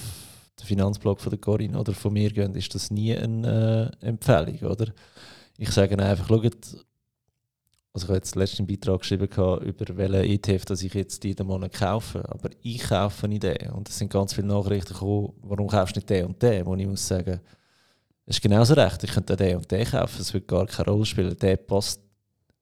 den 0.60 0.66
Finanzblog 0.66 1.20
von 1.20 1.30
der 1.30 1.38
Corinne 1.40 1.78
oder 1.78 1.92
von 1.92 2.12
mir 2.12 2.30
geht, 2.30 2.54
ist 2.56 2.74
das 2.74 2.90
nie 2.90 3.16
eine 3.16 3.96
äh, 4.02 4.06
Empfehlung, 4.06 4.58
oder? 4.70 4.92
Ich 5.58 5.70
sage 5.70 5.98
einfach, 5.98 6.28
schaut, 6.28 6.44
also 6.44 8.06
ich 8.06 8.08
habe 8.08 8.14
jetzt 8.16 8.34
letzten 8.34 8.66
Beitrag 8.66 9.00
geschrieben 9.00 9.28
über 9.28 9.96
welchen 9.96 10.30
ETF, 10.30 10.64
dass 10.64 10.82
ich 10.82 10.94
jetzt 10.94 11.22
jeden 11.22 11.46
Monat 11.46 11.72
kaufe, 11.74 12.28
aber 12.28 12.50
ich 12.62 12.82
kaufe 12.82 13.28
nicht 13.28 13.44
den. 13.44 13.70
Und 13.70 13.88
es 13.88 13.98
sind 13.98 14.12
ganz 14.12 14.34
viele 14.34 14.48
Nachrichten 14.48 14.94
gekommen, 14.94 15.32
warum 15.42 15.68
kaufst 15.68 15.94
du 15.94 15.98
nicht 16.00 16.10
den 16.10 16.26
und 16.26 16.42
den? 16.42 16.66
Wo 16.66 16.74
ich 16.74 16.86
muss 16.86 17.06
sagen, 17.06 17.40
es 18.26 18.36
ist 18.36 18.42
genauso 18.42 18.74
recht, 18.74 19.04
ich 19.04 19.12
könnte 19.12 19.36
den 19.36 19.58
und 19.58 19.70
den 19.70 19.86
kaufen, 19.86 20.20
es 20.20 20.34
wird 20.34 20.48
gar 20.48 20.66
keine 20.66 20.90
Rolle 20.90 21.04
spielen. 21.06 21.36
Der 21.38 21.56
passt 21.56 22.00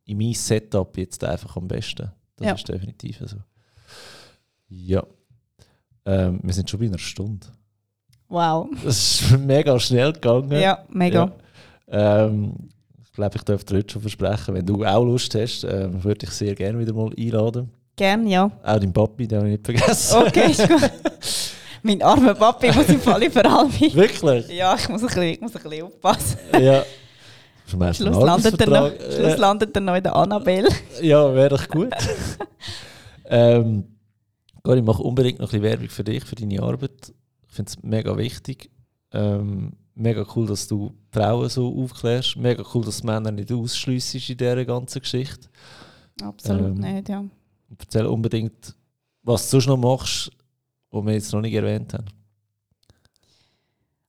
in 0.04 0.18
mein 0.18 0.34
Setup 0.34 0.94
jetzt 0.98 1.22
einfach 1.24 1.56
am 1.56 1.68
besten. 1.68 2.10
Das 2.36 2.46
Ja. 2.46 2.54
ist 2.54 2.68
definitiv 2.68 3.22
so. 3.24 3.36
Ja. 4.68 5.06
Ähm, 6.04 6.40
wir 6.42 6.52
sind 6.52 6.68
schon 6.68 6.80
bei 6.80 6.86
einer 6.86 6.98
Stunde. 6.98 7.46
Wow. 8.32 8.68
Das 8.84 9.20
ist 9.20 9.38
mega 9.38 9.78
schnell 9.78 10.12
gegangen. 10.12 10.52
Ja, 10.52 10.78
mega. 10.88 11.30
Ja. 11.90 12.24
Ähm, 12.24 12.54
ich 13.04 13.12
glaube, 13.12 13.36
ich 13.36 13.42
darf 13.42 13.64
dir 13.64 13.76
heute 13.76 13.92
schon 13.92 14.02
versprechen, 14.02 14.54
wenn 14.54 14.64
du 14.64 14.84
auch 14.84 15.04
Lust 15.04 15.34
hast, 15.34 15.64
ähm, 15.64 16.02
würde 16.02 16.26
ich 16.26 16.30
sehr 16.30 16.54
gerne 16.54 16.78
wieder 16.78 16.94
mal 16.94 17.10
einladen. 17.16 17.70
Gern, 17.94 18.26
ja. 18.26 18.50
Auch 18.64 18.78
dein 18.78 18.92
Papi, 18.92 19.28
den 19.28 19.38
habe 19.38 19.50
ich 19.50 19.58
nicht 19.58 19.78
vergessen. 19.78 20.22
Okay, 20.26 20.50
ist 20.50 20.66
gut. 20.66 20.90
mein 21.82 22.00
armer 22.00 22.34
Papi 22.34 22.72
muss 22.72 22.88
im 22.88 23.00
Fall 23.00 23.22
überall 23.22 23.66
mit. 23.66 23.94
Wirklich? 23.94 24.48
Ja, 24.48 24.74
ich 24.74 24.88
muss 24.88 25.02
ein 25.02 25.08
bisschen, 25.08 25.22
ich 25.24 25.40
muss 25.40 25.54
ein 25.54 25.62
bisschen 25.62 25.84
aufpassen. 25.84 26.38
Ja. 26.58 26.82
Schluss 27.66 28.00
landet, 28.00 28.60
er 28.60 28.66
noch, 28.66 28.76
Arbeitsvertrag, 28.76 29.12
Schluss 29.12 29.36
landet 29.38 29.76
er 29.76 29.80
noch 29.80 29.94
in 29.94 30.02
der 30.02 30.16
Annabelle. 30.16 30.68
äh, 31.00 31.06
ja, 31.06 31.34
wäre 31.34 31.50
doch 31.50 31.68
gut. 31.68 31.92
ähm, 33.26 33.84
Gary, 34.62 34.82
mach 34.82 34.98
unbedingt 34.98 35.38
noch 35.38 35.48
ein 35.52 35.60
bisschen 35.60 35.62
Werbung 35.62 35.88
für 35.88 36.04
dich, 36.04 36.24
für 36.24 36.34
deine 36.34 36.62
Arbeit. 36.62 37.12
Ich 37.52 37.56
finde 37.56 37.68
es 37.70 37.82
mega 37.82 38.16
wichtig. 38.16 38.70
Ähm, 39.12 39.74
mega 39.94 40.24
cool, 40.34 40.46
dass 40.46 40.66
du 40.66 40.94
Frauen 41.10 41.50
so 41.50 41.82
aufklärst. 41.82 42.34
Mega 42.38 42.64
cool, 42.72 42.82
dass 42.82 43.02
du 43.02 43.06
Männer 43.06 43.30
nicht 43.30 43.52
ausschliessest 43.52 44.30
in 44.30 44.38
dieser 44.38 44.64
ganzen 44.64 45.02
Geschichte. 45.02 45.48
Absolut 46.22 46.68
Ähm, 46.68 46.74
nicht, 46.78 47.10
ja. 47.10 47.22
Erzähl 47.78 48.06
unbedingt, 48.06 48.74
was 49.22 49.50
du 49.50 49.60
sonst 49.60 49.66
noch 49.66 49.76
machst, 49.76 50.30
was 50.90 51.04
wir 51.04 51.12
jetzt 51.12 51.30
noch 51.34 51.42
nicht 51.42 51.52
erwähnt 51.52 51.92
haben. 51.92 52.06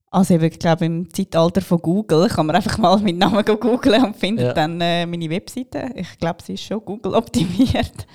Also 0.10 0.36
ich 0.40 0.58
glaube, 0.58 0.86
im 0.86 1.14
Zeitalter 1.14 1.60
von 1.60 1.80
Google 1.80 2.30
kann 2.30 2.46
man 2.46 2.56
einfach 2.56 2.78
mal 2.78 2.98
meinen 3.02 3.18
Namen 3.18 3.44
go 3.44 3.58
googlen 3.58 4.06
und 4.06 4.16
findet 4.16 4.46
Ja. 4.46 4.54
dann 4.54 4.80
äh, 4.80 5.06
meine 5.06 5.30
Webseite. 5.30 5.92
Ich 5.96 6.18
glaube, 6.18 6.42
sie 6.42 6.54
ist 6.54 6.64
schon 6.64 6.80
Google 6.86 7.14
optimiert. 7.14 8.08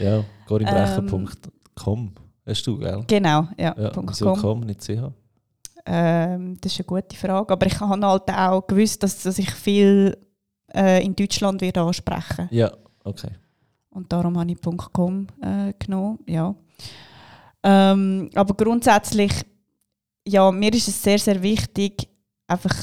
Ja, 0.00 0.24
corinbrecher.com 0.48 2.14
hast 2.46 2.66
du, 2.66 2.78
gell? 2.78 3.04
Genau, 3.06 3.48
ja. 3.58 3.74
Ja, 3.78 3.92
wieso 4.06 4.32
com, 4.34 4.60
nicht 4.60 4.82
ch? 4.82 4.90
Ähm, 5.84 6.56
das 6.60 6.72
ist 6.72 6.78
eine 6.80 6.86
gute 6.86 7.16
Frage. 7.16 7.52
Aber 7.52 7.66
ich 7.66 7.80
habe 7.80 8.06
halt 8.06 8.30
auch 8.30 8.66
gewusst, 8.66 9.02
dass, 9.02 9.22
dass 9.22 9.38
ich 9.38 9.50
viel 9.50 10.16
äh, 10.74 11.04
in 11.04 11.14
Deutschland 11.16 11.60
wird 11.60 11.76
ansprechen 11.78 12.48
Ja, 12.50 12.72
okay. 13.04 13.30
Und 13.90 14.10
darum 14.12 14.38
habe 14.38 14.50
ich 14.52 14.58
.com 14.92 15.26
äh, 15.42 15.72
genommen, 15.78 16.18
ja. 16.26 16.54
Ähm, 17.64 18.30
aber 18.34 18.54
grundsätzlich, 18.54 19.32
ja, 20.26 20.50
mir 20.50 20.72
ist 20.72 20.88
es 20.88 21.02
sehr, 21.02 21.18
sehr 21.18 21.42
wichtig, 21.42 22.08
einfach 22.46 22.74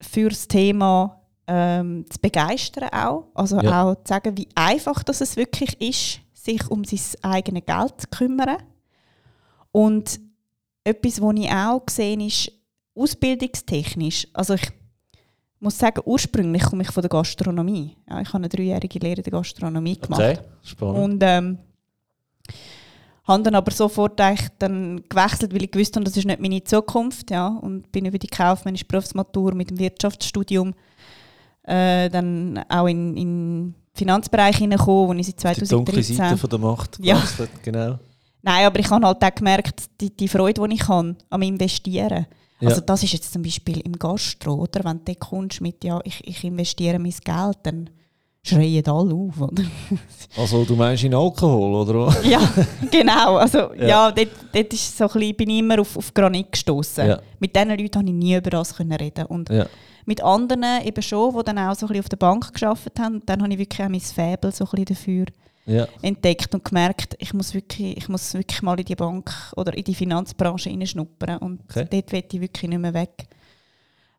für 0.00 0.28
das 0.28 0.46
Thema 0.46 1.20
ähm, 1.46 2.04
zu 2.08 2.18
begeistern 2.20 2.88
auch. 2.90 3.26
Also 3.34 3.60
Ja. 3.60 3.82
auch 3.84 3.94
zu 3.96 4.02
sagen, 4.04 4.36
wie 4.36 4.48
einfach 4.54 5.02
das 5.02 5.20
es 5.20 5.36
wirklich 5.36 5.80
ist, 5.80 6.20
sich 6.32 6.70
um 6.70 6.84
sein 6.84 7.00
eigenes 7.22 7.66
Geld 7.66 8.00
zu 8.00 8.06
kümmern. 8.08 8.58
Und 9.72 10.20
etwas, 10.84 11.20
was 11.20 11.34
ich 11.36 11.50
auch 11.50 11.84
gesehen 11.86 12.20
ist, 12.20 12.52
ausbildungstechnisch. 12.94 14.28
Also 14.32 14.54
ich 14.54 14.68
muss 15.60 15.78
sagen, 15.78 16.00
ursprünglich 16.04 16.62
komme 16.62 16.82
ich 16.82 16.90
von 16.90 17.02
der 17.02 17.10
Gastronomie. 17.10 17.96
Ja, 18.08 18.20
ich 18.20 18.28
habe 18.28 18.38
eine 18.38 18.48
dreijährige 18.48 18.98
Lehre 18.98 19.22
der 19.22 19.30
Gastronomie 19.30 19.98
gemacht. 19.98 20.20
Okay, 20.20 20.38
spannend. 20.62 20.98
Und 20.98 21.22
ähm, 21.22 21.58
habe 23.24 23.42
dann 23.42 23.54
aber 23.54 23.70
sofort 23.70 24.18
dann 24.18 25.02
gewechselt, 25.08 25.54
weil 25.54 25.62
ich 25.64 25.70
gewusst 25.70 25.94
habe, 25.94 26.04
das 26.04 26.16
ist 26.16 26.24
nicht 26.24 26.40
meine 26.40 26.64
Zukunft. 26.64 27.30
Ja, 27.30 27.48
und 27.48 27.92
bin 27.92 28.06
über 28.06 28.18
die 28.18 28.26
kaufmännische 28.26 28.86
Berufsmatur 28.86 29.54
mit 29.54 29.70
dem 29.70 29.78
Wirtschaftsstudium 29.78 30.74
äh, 31.64 32.08
dann 32.08 32.64
auch 32.68 32.86
in, 32.86 33.16
in 33.16 33.16
den 33.16 33.74
Finanzbereich 33.94 34.56
hineingekommen, 34.56 35.08
wo 35.08 35.20
ich 35.20 35.34
seit 35.36 35.60
die 35.60 35.66
dunkle 35.66 36.02
Seite 36.02 36.36
2013... 36.36 36.38
von 36.38 36.50
der 36.50 36.58
Macht 36.58 36.98
Ja. 37.00 37.14
gewechselt, 37.16 37.50
genau. 37.62 37.98
Nein, 38.42 38.66
aber 38.66 38.78
ich 38.78 38.88
habe 38.90 39.06
halt 39.06 39.22
auch 39.22 39.34
gemerkt, 39.34 39.84
die, 40.00 40.14
die 40.14 40.28
Freude, 40.28 40.66
die 40.68 40.74
ich 40.74 40.88
habe 40.88 41.16
am 41.28 41.42
Investieren. 41.42 42.26
Ja. 42.60 42.68
Also 42.68 42.80
das 42.82 43.02
ist 43.02 43.12
jetzt 43.12 43.32
zum 43.32 43.42
Beispiel 43.42 43.80
im 43.80 43.92
Gastro, 43.98 44.54
oder? 44.54 44.84
Wenn 44.84 44.98
du 44.98 45.04
dort 45.06 45.20
kommst 45.20 45.60
mit, 45.60 45.82
ja, 45.84 46.00
ich, 46.04 46.26
ich 46.26 46.44
investiere 46.44 46.98
mein 46.98 47.14
Geld, 47.24 47.58
dann 47.62 47.90
schreien 48.42 48.86
alle 48.86 49.14
auf, 49.14 49.40
oder? 49.40 49.62
Also 50.36 50.64
du 50.64 50.74
meinst 50.76 51.04
in 51.04 51.14
Alkohol, 51.14 51.74
oder? 51.88 52.22
Ja, 52.24 52.40
genau. 52.90 53.36
Also, 53.36 53.74
Ja. 53.76 53.86
ja. 53.86 54.12
dort, 54.12 54.28
dort 54.52 54.72
ist 54.72 54.96
so 54.96 55.04
ein 55.04 55.10
bisschen, 55.12 55.36
bin 55.36 55.50
ich 55.50 55.58
immer 55.58 55.80
auf, 55.80 55.96
auf 55.96 56.12
Granit 56.14 56.52
gestoßen. 56.52 57.06
Ja. 57.06 57.20
Mit 57.38 57.54
diesen 57.56 57.68
Leuten 57.70 57.90
konnte 57.90 58.12
ich 58.12 58.16
nie 58.18 58.36
über 58.36 58.50
das 58.50 58.74
können 58.74 58.92
reden. 58.92 59.26
Und 59.26 59.48
Ja. 59.50 59.66
mit 60.06 60.22
anderen 60.22 60.64
eben 60.84 61.02
schon, 61.02 61.36
die 61.36 61.44
dann 61.44 61.58
auch 61.58 61.74
so 61.74 61.86
ein 61.86 61.88
bisschen 61.88 62.00
auf 62.04 62.08
der 62.08 62.16
Bank 62.18 62.52
geschafft 62.52 62.98
haben. 62.98 63.22
Dann 63.26 63.42
habe 63.42 63.52
ich 63.52 63.58
wirklich 63.58 63.82
auch 63.84 63.90
mein 63.90 64.00
Faible 64.00 64.52
so 64.52 64.64
ein 64.64 64.70
bisschen 64.70 64.84
dafür 64.86 65.24
Ja. 65.70 65.86
entdeckt 66.02 66.54
und 66.54 66.64
gemerkt, 66.64 67.16
ich 67.18 67.32
muss 67.32 67.54
wirklich, 67.54 67.96
ich 67.96 68.08
muss 68.08 68.34
wirklich 68.34 68.62
mal 68.62 68.78
in 68.78 68.84
die 68.86 68.96
Bank 68.96 69.30
oder 69.56 69.72
in 69.76 69.84
die 69.84 69.94
Finanzbranche 69.94 70.70
hineinschnuppern. 70.70 71.38
Und 71.38 71.60
Okay. 71.70 71.86
dort 71.90 72.12
will 72.12 72.24
ich 72.30 72.40
wirklich 72.40 72.68
nicht 72.68 72.78
mehr 72.80 72.94
weg. 72.94 73.28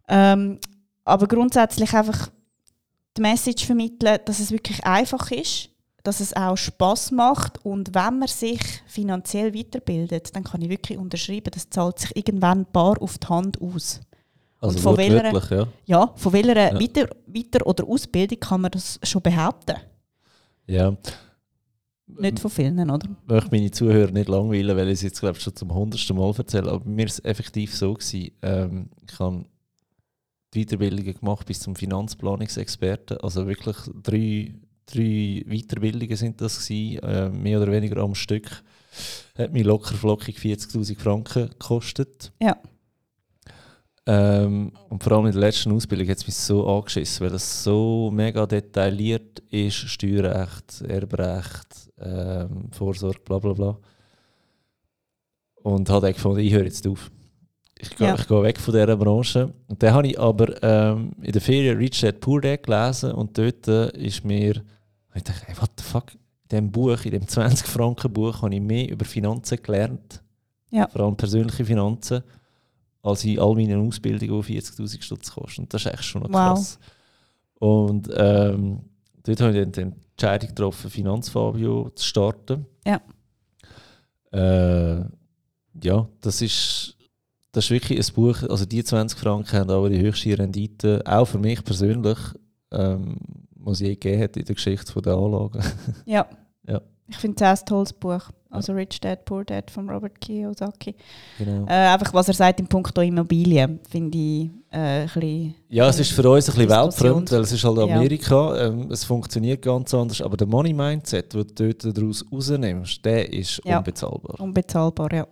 Ähm, 0.07 0.59
aber 1.03 1.27
grundsätzlich 1.27 1.93
einfach 1.93 2.29
die 3.17 3.21
Message 3.21 3.65
vermitteln, 3.65 4.19
dass 4.25 4.39
es 4.39 4.51
wirklich 4.51 4.83
einfach 4.85 5.29
ist, 5.31 5.69
dass 6.03 6.19
es 6.19 6.33
auch 6.35 6.55
Spaß 6.57 7.11
macht 7.11 7.63
und 7.65 7.93
wenn 7.93 8.19
man 8.19 8.27
sich 8.27 8.59
finanziell 8.87 9.53
weiterbildet, 9.53 10.35
dann 10.35 10.43
kann 10.43 10.61
ich 10.61 10.69
wirklich 10.69 10.97
unterschreiben, 10.97 11.51
das 11.53 11.69
zahlt 11.69 11.99
sich 11.99 12.15
irgendwann 12.15 12.65
bar 12.71 12.99
auf 13.01 13.17
die 13.19 13.27
Hand 13.27 13.61
aus. 13.61 14.01
Also 14.59 14.77
Und 14.77 14.83
von 14.83 14.97
welcher- 14.97 15.55
ja. 15.55 15.67
Ja, 15.85 16.13
von 16.15 16.33
welcher 16.33 16.55
Ja. 16.73 16.79
Weiter-, 16.79 17.09
Weiter 17.27 17.67
oder 17.67 17.87
Ausbildung 17.87 18.39
kann 18.39 18.61
man 18.61 18.71
das 18.71 18.99
schon 19.03 19.21
behaupten? 19.21 19.75
Ja. 20.67 20.95
Nicht 22.19 22.39
von 22.39 22.51
vielen, 22.51 22.89
oder? 22.89 23.07
Ich 23.23 23.27
möchte 23.27 23.51
meine 23.51 23.71
Zuhörer 23.71 24.11
nicht 24.11 24.29
langweilen, 24.29 24.75
weil 24.75 24.87
ich 24.87 24.93
es 24.93 25.01
jetzt 25.01 25.19
glaube 25.19 25.37
ich, 25.37 25.43
schon 25.43 25.55
zum 25.55 25.73
hundertsten 25.73 26.17
Mal 26.17 26.33
erzähle. 26.37 26.71
Aber 26.71 26.85
mir 26.85 27.03
war 27.03 27.05
es 27.05 27.23
effektiv 27.23 27.75
so. 27.75 27.93
Gewesen, 27.93 28.31
ähm, 28.41 28.89
ich 29.09 29.19
habe 29.19 29.45
die 30.53 30.65
Weiterbildungen 30.65 31.13
gemacht 31.13 31.47
bis 31.47 31.59
zum 31.59 31.75
Finanzplanungsexperten. 31.75 33.17
Also 33.17 33.47
wirklich 33.47 33.77
drei, 34.03 34.53
drei 34.85 35.43
Weiterbildungen 35.47 36.17
sind 36.17 36.41
das 36.41 36.67
gewesen, 36.67 37.03
äh, 37.03 37.29
mehr 37.29 37.61
oder 37.61 37.71
weniger 37.71 38.01
am 38.01 38.15
Stück. 38.15 38.63
Hat 39.37 39.53
mich 39.53 39.63
locker 39.63 39.95
flockig 39.95 40.37
40'000 40.37 40.99
Franken 40.99 41.49
gekostet. 41.49 42.31
Ja. 42.41 42.57
Ähm, 44.07 44.71
und 44.89 45.03
vor 45.03 45.13
allem 45.13 45.27
in 45.27 45.31
der 45.31 45.41
letzten 45.41 45.71
Ausbildung 45.71 46.09
hat 46.09 46.17
es 46.17 46.25
mich 46.25 46.35
so 46.35 46.67
angeschissen, 46.67 47.23
weil 47.23 47.31
das 47.31 47.63
so 47.63 48.09
mega 48.11 48.45
detailliert 48.47 49.39
ist, 49.51 49.75
Steuerrecht, 49.75 50.81
Erbrecht, 50.81 51.90
ähm, 52.03 52.69
Vorsorge, 52.71 53.19
bla 53.25 53.39
bla 53.39 53.53
bla. 53.53 53.77
Und 55.63 55.89
habe 55.89 56.07
dann 56.07 56.13
gefunden, 56.13 56.39
ich 56.39 56.53
höre 56.53 56.65
jetzt 56.65 56.87
auf. 56.87 57.11
Ich 57.77 57.95
gehe, 57.95 58.07
Ja. 58.07 58.15
ich 58.15 58.27
gehe 58.27 58.43
weg 58.43 58.59
von 58.59 58.73
dieser 58.73 58.95
Branche. 58.97 59.53
Und 59.67 59.81
dann 59.81 59.93
habe 59.93 60.07
ich 60.07 60.19
aber 60.19 60.61
ähm, 60.63 61.13
in 61.21 61.31
der 61.31 61.41
Ferien 61.41 61.77
Rich 61.77 62.01
Dad 62.01 62.19
Poor 62.19 62.41
Dad 62.41 62.63
gelesen 62.63 63.11
und 63.11 63.37
dort 63.37 63.67
äh, 63.67 63.89
ist 63.97 64.23
mir, 64.23 64.63
ich 65.15 65.23
dachte, 65.23 65.45
what 65.59 65.71
the 65.77 65.83
fuck, 65.83 66.13
in 66.13 66.19
diesem 66.49 66.71
Buch, 66.71 67.03
in 67.05 67.11
dem 67.11 67.23
20-Franken-Buch 67.23 68.41
habe 68.41 68.53
ich 68.53 68.61
mehr 68.61 68.89
über 68.89 69.05
Finanzen 69.05 69.57
gelernt. 69.61 70.21
Ja. 70.69 70.87
Vor 70.87 71.01
allem 71.01 71.15
persönliche 71.15 71.65
Finanzen 71.65 72.21
als 73.03 73.23
in 73.25 73.39
all 73.39 73.55
meinen 73.55 73.87
Ausbildungen, 73.87 74.41
die 74.43 74.61
40'000 74.61 75.01
Stutz 75.01 75.31
kosten. 75.31 75.61
Und 75.61 75.73
das 75.73 75.85
ist 75.85 75.91
echt 75.93 76.03
schon 76.03 76.21
noch 76.23 76.29
Wow. 76.29 76.35
krass. 76.53 76.79
Und 77.55 78.09
ähm, 78.15 78.79
dort 79.23 79.41
habe 79.41 79.59
ich 79.59 79.71
dann 79.71 79.95
Entscheidung 80.21 80.49
getroffen, 80.49 80.89
Finanzfabio 80.91 81.89
zu 81.95 82.05
starten. 82.05 82.65
Ja. 82.85 83.01
Äh, 84.31 85.03
ja, 85.81 86.07
das 86.21 86.41
ist, 86.41 86.95
das 87.51 87.65
ist 87.65 87.71
wirklich 87.71 87.99
ein 87.99 88.13
Buch, 88.13 88.43
also 88.43 88.65
die 88.65 88.83
20 88.83 89.17
Franken 89.17 89.57
haben 89.57 89.69
aber 89.71 89.89
die 89.89 89.99
höchste 89.99 90.37
Rendite, 90.37 91.01
auch 91.05 91.25
für 91.25 91.39
mich 91.39 91.63
persönlich, 91.63 92.17
ähm, 92.71 93.17
was 93.55 93.73
es 93.73 93.79
je 93.87 93.89
gegeben 93.95 94.21
hat 94.21 94.37
in 94.37 94.45
der 94.45 94.55
Geschichte 94.55 95.01
der 95.01 95.13
Anlagen. 95.13 95.63
Ja. 96.05 96.27
Ja. 96.67 96.81
Ich 97.07 97.17
finde 97.17 97.43
es 97.43 97.49
auch 97.49 97.61
ein 97.61 97.65
tolles 97.65 97.93
Buch. 97.93 98.29
Also 98.51 98.73
Rich 98.73 99.01
Dad, 99.01 99.25
Poor 99.25 99.43
Dad 99.43 99.71
von 99.71 99.89
Robert 99.89 100.21
Kiyosaki. 100.21 100.95
genau. 101.37 101.65
Äh, 101.65 101.93
einfach, 101.93 102.13
was 102.13 102.27
er 102.27 102.33
sagt 102.33 102.59
im 102.59 102.67
Punkt 102.67 102.95
Immobilien, 102.97 103.79
finde 103.89 104.17
ich 104.17 104.49
äh. 104.71 105.53
Ja, 105.69 105.87
es 105.89 105.99
ist 105.99 106.11
für 106.11 106.29
uns 106.29 106.49
ein 106.49 106.55
bisschen 106.55 106.69
weltfremd, 106.69 107.31
weil 107.31 107.41
es 107.41 107.51
ist 107.51 107.63
halt 107.63 107.77
Ja. 107.77 107.83
Amerika, 107.83 108.57
ähm, 108.67 108.89
es 108.91 109.03
funktioniert 109.03 109.61
ganz 109.61 109.93
anders, 109.93 110.21
aber 110.21 110.37
der 110.37 110.47
Money 110.47 110.73
Mindset, 110.73 111.33
den 111.33 111.45
du 111.55 111.73
dort 111.73 111.97
daraus 111.97 112.25
rausnimmst, 112.31 113.03
der 113.03 113.31
ist 113.31 113.61
Ja. 113.65 113.77
unbezahlbar. 113.79 114.39
Unbezahlbar, 114.39 115.13
ja. 115.13 115.27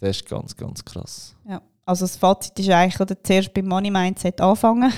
Der 0.00 0.10
ist 0.10 0.26
ganz, 0.28 0.56
ganz 0.56 0.84
krass. 0.84 1.34
ja. 1.48 1.60
Also 1.84 2.04
das 2.04 2.16
Fazit 2.16 2.56
ist 2.60 2.70
eigentlich, 2.70 3.00
oder, 3.00 3.16
zuerst 3.22 3.52
beim 3.52 3.66
Money 3.66 3.90
Mindset 3.90 4.40
anfangen. 4.40 4.92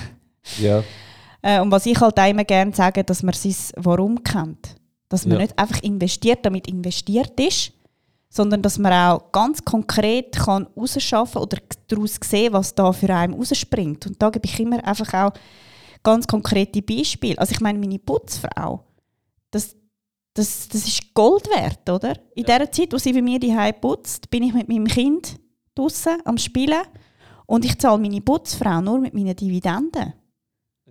Ja, 0.61 0.83
Äh, 1.41 1.59
und 1.61 1.69
was 1.69 1.85
ich 1.85 1.99
halt 2.01 2.19
auch 2.19 2.27
immer 2.27 2.43
gerne 2.43 2.73
sage, 2.73 3.03
dass 3.03 3.21
man 3.21 3.33
sein 3.35 3.53
Warum 3.75 4.23
kennt. 4.23 4.75
Dass 5.09 5.27
man 5.27 5.37
Ja. 5.37 5.43
nicht 5.43 5.59
einfach 5.59 5.79
investiert, 5.83 6.39
damit 6.43 6.67
investiert 6.67 7.39
ist, 7.39 7.71
sondern 8.29 8.61
dass 8.61 8.77
man 8.77 8.91
auch 8.91 9.31
ganz 9.31 9.63
konkret 9.63 10.35
kann 10.35 10.67
rausschaffen 10.75 11.41
oder 11.41 11.57
daraus 11.87 12.19
sehen, 12.23 12.53
was 12.53 12.75
da 12.75 12.91
für 12.91 13.09
einen 13.13 13.33
rausspringt. 13.33 14.07
Und 14.07 14.21
da 14.21 14.29
gebe 14.29 14.45
ich 14.45 14.59
immer 14.59 14.83
einfach 14.85 15.13
auch 15.13 15.33
ganz 16.03 16.27
konkrete 16.27 16.81
Beispiele. 16.81 17.37
Also 17.39 17.53
ich 17.53 17.61
meine, 17.61 17.79
meine 17.79 17.99
Putzfrau, 17.99 18.83
das, 19.51 19.75
das, 20.33 20.67
das 20.67 20.85
ist 20.87 21.13
Gold 21.13 21.47
wert, 21.47 21.89
oder? 21.89 22.13
In 22.35 22.43
der 22.43 22.71
Zeit, 22.71 22.93
wo 22.93 22.97
sie 22.97 23.13
bei 23.13 23.21
mir 23.21 23.39
die 23.39 23.55
putzt, 23.79 24.29
bin 24.29 24.43
ich 24.43 24.53
mit 24.53 24.67
meinem 24.67 24.85
Kind 24.87 25.35
draußen 25.73 26.17
am 26.25 26.37
Spielen 26.37 26.81
und 27.45 27.63
ich 27.65 27.77
zahle 27.79 27.99
meine 28.01 28.21
Putzfrau 28.21 28.81
nur 28.81 28.99
mit 28.99 29.13
meinen 29.13 29.35
Dividenden. 29.35 30.13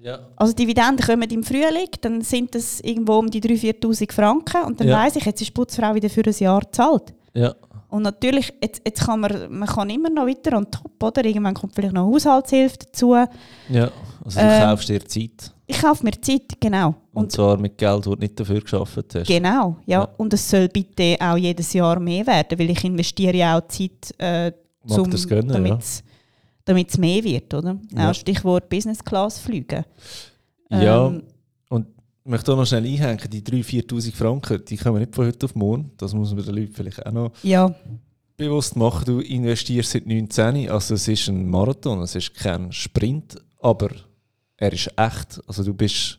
ja. 0.01 0.29
Also 0.37 0.53
Dividenden 0.55 1.05
kommen 1.05 1.31
im 1.31 1.43
Frühling, 1.45 1.89
dann 2.01 2.23
sind 2.23 2.55
das 2.55 2.81
irgendwo 2.81 3.19
um 3.19 3.31
die 3.31 3.41
3'000, 3.41 3.81
4'000 3.81 4.13
Franken 4.13 4.63
und 4.65 4.81
dann 4.81 4.89
Ja. 4.89 5.05
weiss 5.05 5.17
ich, 5.17 5.25
jetzt 5.25 5.41
ist 5.41 5.49
die 5.49 5.53
Putzfrau 5.53 5.95
wieder 5.95 6.11
für 6.11 6.23
ein 6.25 6.35
Jahr 6.39 6.61
gezahlt. 6.61 7.15
Ja. 7.35 7.55
Und 7.91 8.03
natürlich, 8.03 8.53
jetzt, 8.61 8.83
jetzt 8.85 9.05
kann 9.05 9.21
man, 9.21 9.57
man 9.57 9.69
kann 9.69 9.89
immer 9.89 10.11
noch 10.11 10.27
weiter 10.27 10.57
on 10.57 10.69
top, 10.69 11.01
oder? 11.01 11.25
Irgendwann 11.25 11.55
kommt 11.55 11.75
vielleicht 11.77 11.95
noch 11.95 12.07
Haushaltshilfe 12.11 12.79
dazu. 12.79 13.15
ja. 13.69 13.91
Also 14.25 14.41
du 14.41 14.47
Ähm, 14.47 14.63
kaufst 14.63 14.89
dir 14.89 15.05
Zeit. 15.07 15.53
Ich 15.67 15.81
kaufe 15.81 16.03
mir 16.05 16.21
Zeit, 16.21 16.59
genau. 16.59 16.89
Und, 17.13 17.25
Und, 17.25 17.33
zwar 17.33 17.57
mit 17.59 17.77
Geld, 17.79 17.99
das 17.99 18.05
du 18.05 18.15
nicht 18.17 18.41
dafür 18.41 18.61
geschafft 18.61 18.97
hast. 19.15 19.27
genau, 19.29 19.77
ja. 19.87 20.01
Ja. 20.01 20.09
Und 20.17 20.33
es 20.33 20.49
soll 20.51 20.69
bitte 20.69 21.17
auch 21.21 21.37
jedes 21.37 21.73
Jahr 21.73 22.01
mehr 22.01 22.27
werden, 22.27 22.59
weil 22.59 22.71
ich 22.71 22.83
investiere 22.85 23.37
ja 23.37 23.59
auch 23.59 23.67
Zeit, 23.69 24.13
äh, 24.19 24.51
zum, 24.87 25.11
ja. 25.13 25.79
damit 26.65 26.91
es 26.91 26.99
mehr 26.99 27.23
wird, 27.23 27.53
oder? 27.55 27.79
Ja. 27.95 28.11
Auch 28.11 28.15
Stichwort 28.15 28.69
Business 28.69 29.05
Class 29.05 29.39
fliegen. 29.39 29.85
Ja, 30.71 31.07
Ähm, 31.07 31.17
und 31.17 31.25
ich 32.25 32.31
möchte 32.31 32.53
auch 32.53 32.57
noch 32.57 32.65
schnell 32.67 32.85
einhängen, 32.87 33.29
die 33.31 33.43
3'000, 33.43 33.87
4'000 33.87 34.15
Franken, 34.15 34.65
die 34.65 34.77
kommen 34.79 34.99
nicht 35.01 35.15
von 35.15 35.27
heute 35.27 35.45
auf 35.45 35.55
morgen. 35.55 35.91
Das 35.99 36.15
muss 36.15 36.35
man 36.35 36.43
den 36.43 36.55
Leuten 36.55 36.73
vielleicht 36.73 37.05
auch 37.05 37.13
noch 37.13 37.33
ja, 37.43 37.75
bewusst 38.39 38.77
machen. 38.77 39.05
Du 39.05 39.21
investierst 39.21 39.91
seit 39.91 40.07
19, 40.07 40.71
also 40.71 40.95
es 40.95 41.07
ist 41.07 41.29
ein 41.29 41.49
Marathon, 41.49 42.01
es 42.01 42.15
ist 42.15 42.33
kein 42.35 42.73
Sprint, 42.73 43.37
aber 43.61 43.91
er 44.57 44.73
ist 44.73 44.89
echt. 44.97 45.41
Also 45.47 45.63
du 45.65 45.75
bist 45.75 46.19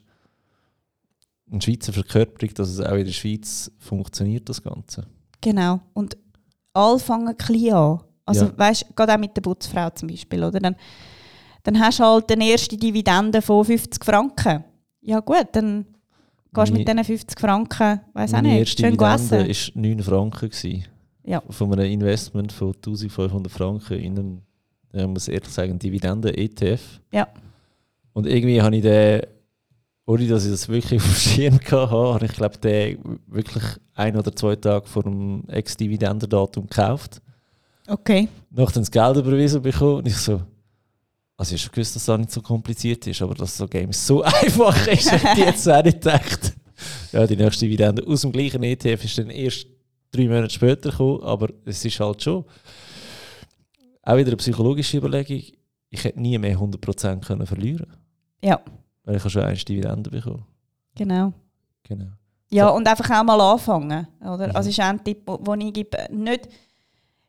ein 1.52 1.60
Schweizer 1.60 1.92
Verkörperung, 1.92 2.54
dass 2.54 2.70
es 2.70 2.80
auch 2.82 2.94
in 2.96 3.06
der 3.06 3.12
Schweiz 3.12 3.72
funktioniert, 3.80 4.48
das 4.48 4.62
Ganze. 4.62 5.08
Genau. 5.42 5.80
Und 5.94 6.18
alle 6.74 7.00
fangen 7.00 7.36
klein 7.36 7.74
an. 7.74 8.00
Also, 8.28 8.46
Ja. 8.46 8.58
weißt 8.58 8.96
gerade 8.96 9.16
auch 9.16 9.20
mit 9.20 9.36
der 9.36 9.42
Putzfrau 9.42 9.90
zum 9.92 10.08
Beispiel, 10.10 10.44
oder? 10.44 10.60
Dann, 10.60 10.76
dann 11.64 11.80
hast 11.80 12.00
du 12.00 12.04
halt 12.04 12.32
eine 12.32 12.46
erste 12.48 12.78
Dividende 12.78 13.42
von 13.42 13.66
50 13.66 14.04
Franken. 14.06 14.64
Ja, 15.02 15.20
gut, 15.20 15.48
dann 15.54 15.86
gehst 16.56 16.74
mit 16.74 16.88
diesen 16.88 17.04
50 17.04 17.40
Franken, 17.40 18.02
weiß 18.14 18.34
auch 18.34 18.42
nicht, 18.42 18.60
erste 18.60 18.84
schön 18.84 19.00
essen. 19.00 19.76
war 19.76 19.82
9 19.82 20.04
Franken. 20.04 20.50
Gewesen. 20.50 20.86
Ja. 21.24 21.42
Von 21.50 21.74
einem 21.74 21.92
Investment 21.92 22.52
von 22.52 22.74
1500 22.74 23.52
Franken 23.52 24.00
in 24.00 24.18
einen, 24.18 24.42
ich 24.94 25.08
muss 25.08 25.28
ehrlich 25.28 25.50
sagen, 25.50 25.78
Dividenden-ETF. 25.80 26.82
Ja. 27.12 27.28
Und 28.14 28.28
irgendwie 28.28 28.62
habe 28.62 28.76
ich 28.76 28.82
den, 28.84 29.22
ohne 30.06 30.28
dass 30.28 30.46
ich 30.46 30.52
das 30.52 30.70
wirklich 30.70 31.02
auf 31.02 31.08
dem 31.08 31.16
Schirm 31.16 31.56
hatte, 31.56 31.92
habe 31.92 32.26
ich 32.26 32.32
glaube 32.32 32.58
den 32.60 33.20
wirklich 33.28 33.64
ein 33.96 34.16
oder 34.16 34.36
zwei 34.36 34.56
Tage 34.56 34.88
vor 34.88 35.04
dem 35.04 35.44
Ex-Dividendendatum 35.48 36.68
gekauft. 36.68 37.22
Okay. 37.88 38.30
Nachdem 38.52 38.82
das 38.82 38.92
Geld 38.92 39.18
überwiesen 39.18 39.62
bekommen 39.62 39.98
und 39.98 40.08
ich 40.08 40.18
so, 40.18 40.42
also 41.38 41.54
ich 41.56 41.62
habe 41.62 41.66
schon 41.68 41.72
gewusst, 41.74 41.96
dass 41.96 42.06
das 42.06 42.18
nicht 42.20 42.32
so 42.32 42.42
kompliziert 42.42 43.06
ist, 43.08 43.22
aber 43.22 43.36
dass 43.36 43.58
so 43.58 43.68
Games 43.68 44.06
so 44.08 44.22
einfach 44.24 44.88
ist, 44.88 45.12
hätte 45.12 45.28
ich 45.40 45.46
jetzt 45.46 45.68
auch 45.70 45.84
nicht 45.84 46.02
gedacht. 46.02 46.54
Ja, 47.12 47.26
die 47.28 47.36
nächste 47.36 47.66
Dividende 47.66 48.06
aus 48.06 48.22
dem 48.22 48.32
gleichen 48.32 48.64
ETF 48.64 49.04
ist 49.06 49.18
dann 49.18 49.30
erst 49.30 49.66
drei 50.12 50.24
Monate 50.28 50.50
später 50.54 50.92
gekommen, 50.92 51.24
aber 51.24 51.50
es 51.66 51.84
ist 51.84 52.00
halt 52.00 52.22
schon 52.24 52.46
auch 54.04 54.16
wieder 54.18 54.28
eine 54.28 54.38
psychologische 54.38 54.98
Überlegung, 54.98 55.42
ich 55.90 56.04
hätte 56.04 56.20
nie 56.20 56.38
mehr 56.38 56.58
100% 56.58 57.26
können 57.26 57.46
verlieren 57.48 57.88
Ja, 58.44 58.60
weil 59.04 59.16
ich 59.16 59.22
habe 59.22 59.30
schon 59.30 59.44
eine 59.44 59.58
Dividende 59.58 60.10
bekommen. 60.10 60.46
genau. 60.96 61.34
Genau. 61.88 62.08
Ja, 62.50 62.70
So. 62.70 62.76
und 62.76 62.88
einfach 62.88 63.10
auch 63.20 63.24
mal 63.24 63.40
anfangen. 63.40 64.08
Oder? 64.22 64.48
Mhm. 64.50 64.56
Also 64.56 64.70
ist 64.70 64.80
ein 64.80 65.04
Tipp, 65.04 65.26
den 65.26 65.62
ich 65.62 65.74
gebe. 65.74 65.98
Nicht 66.12 66.50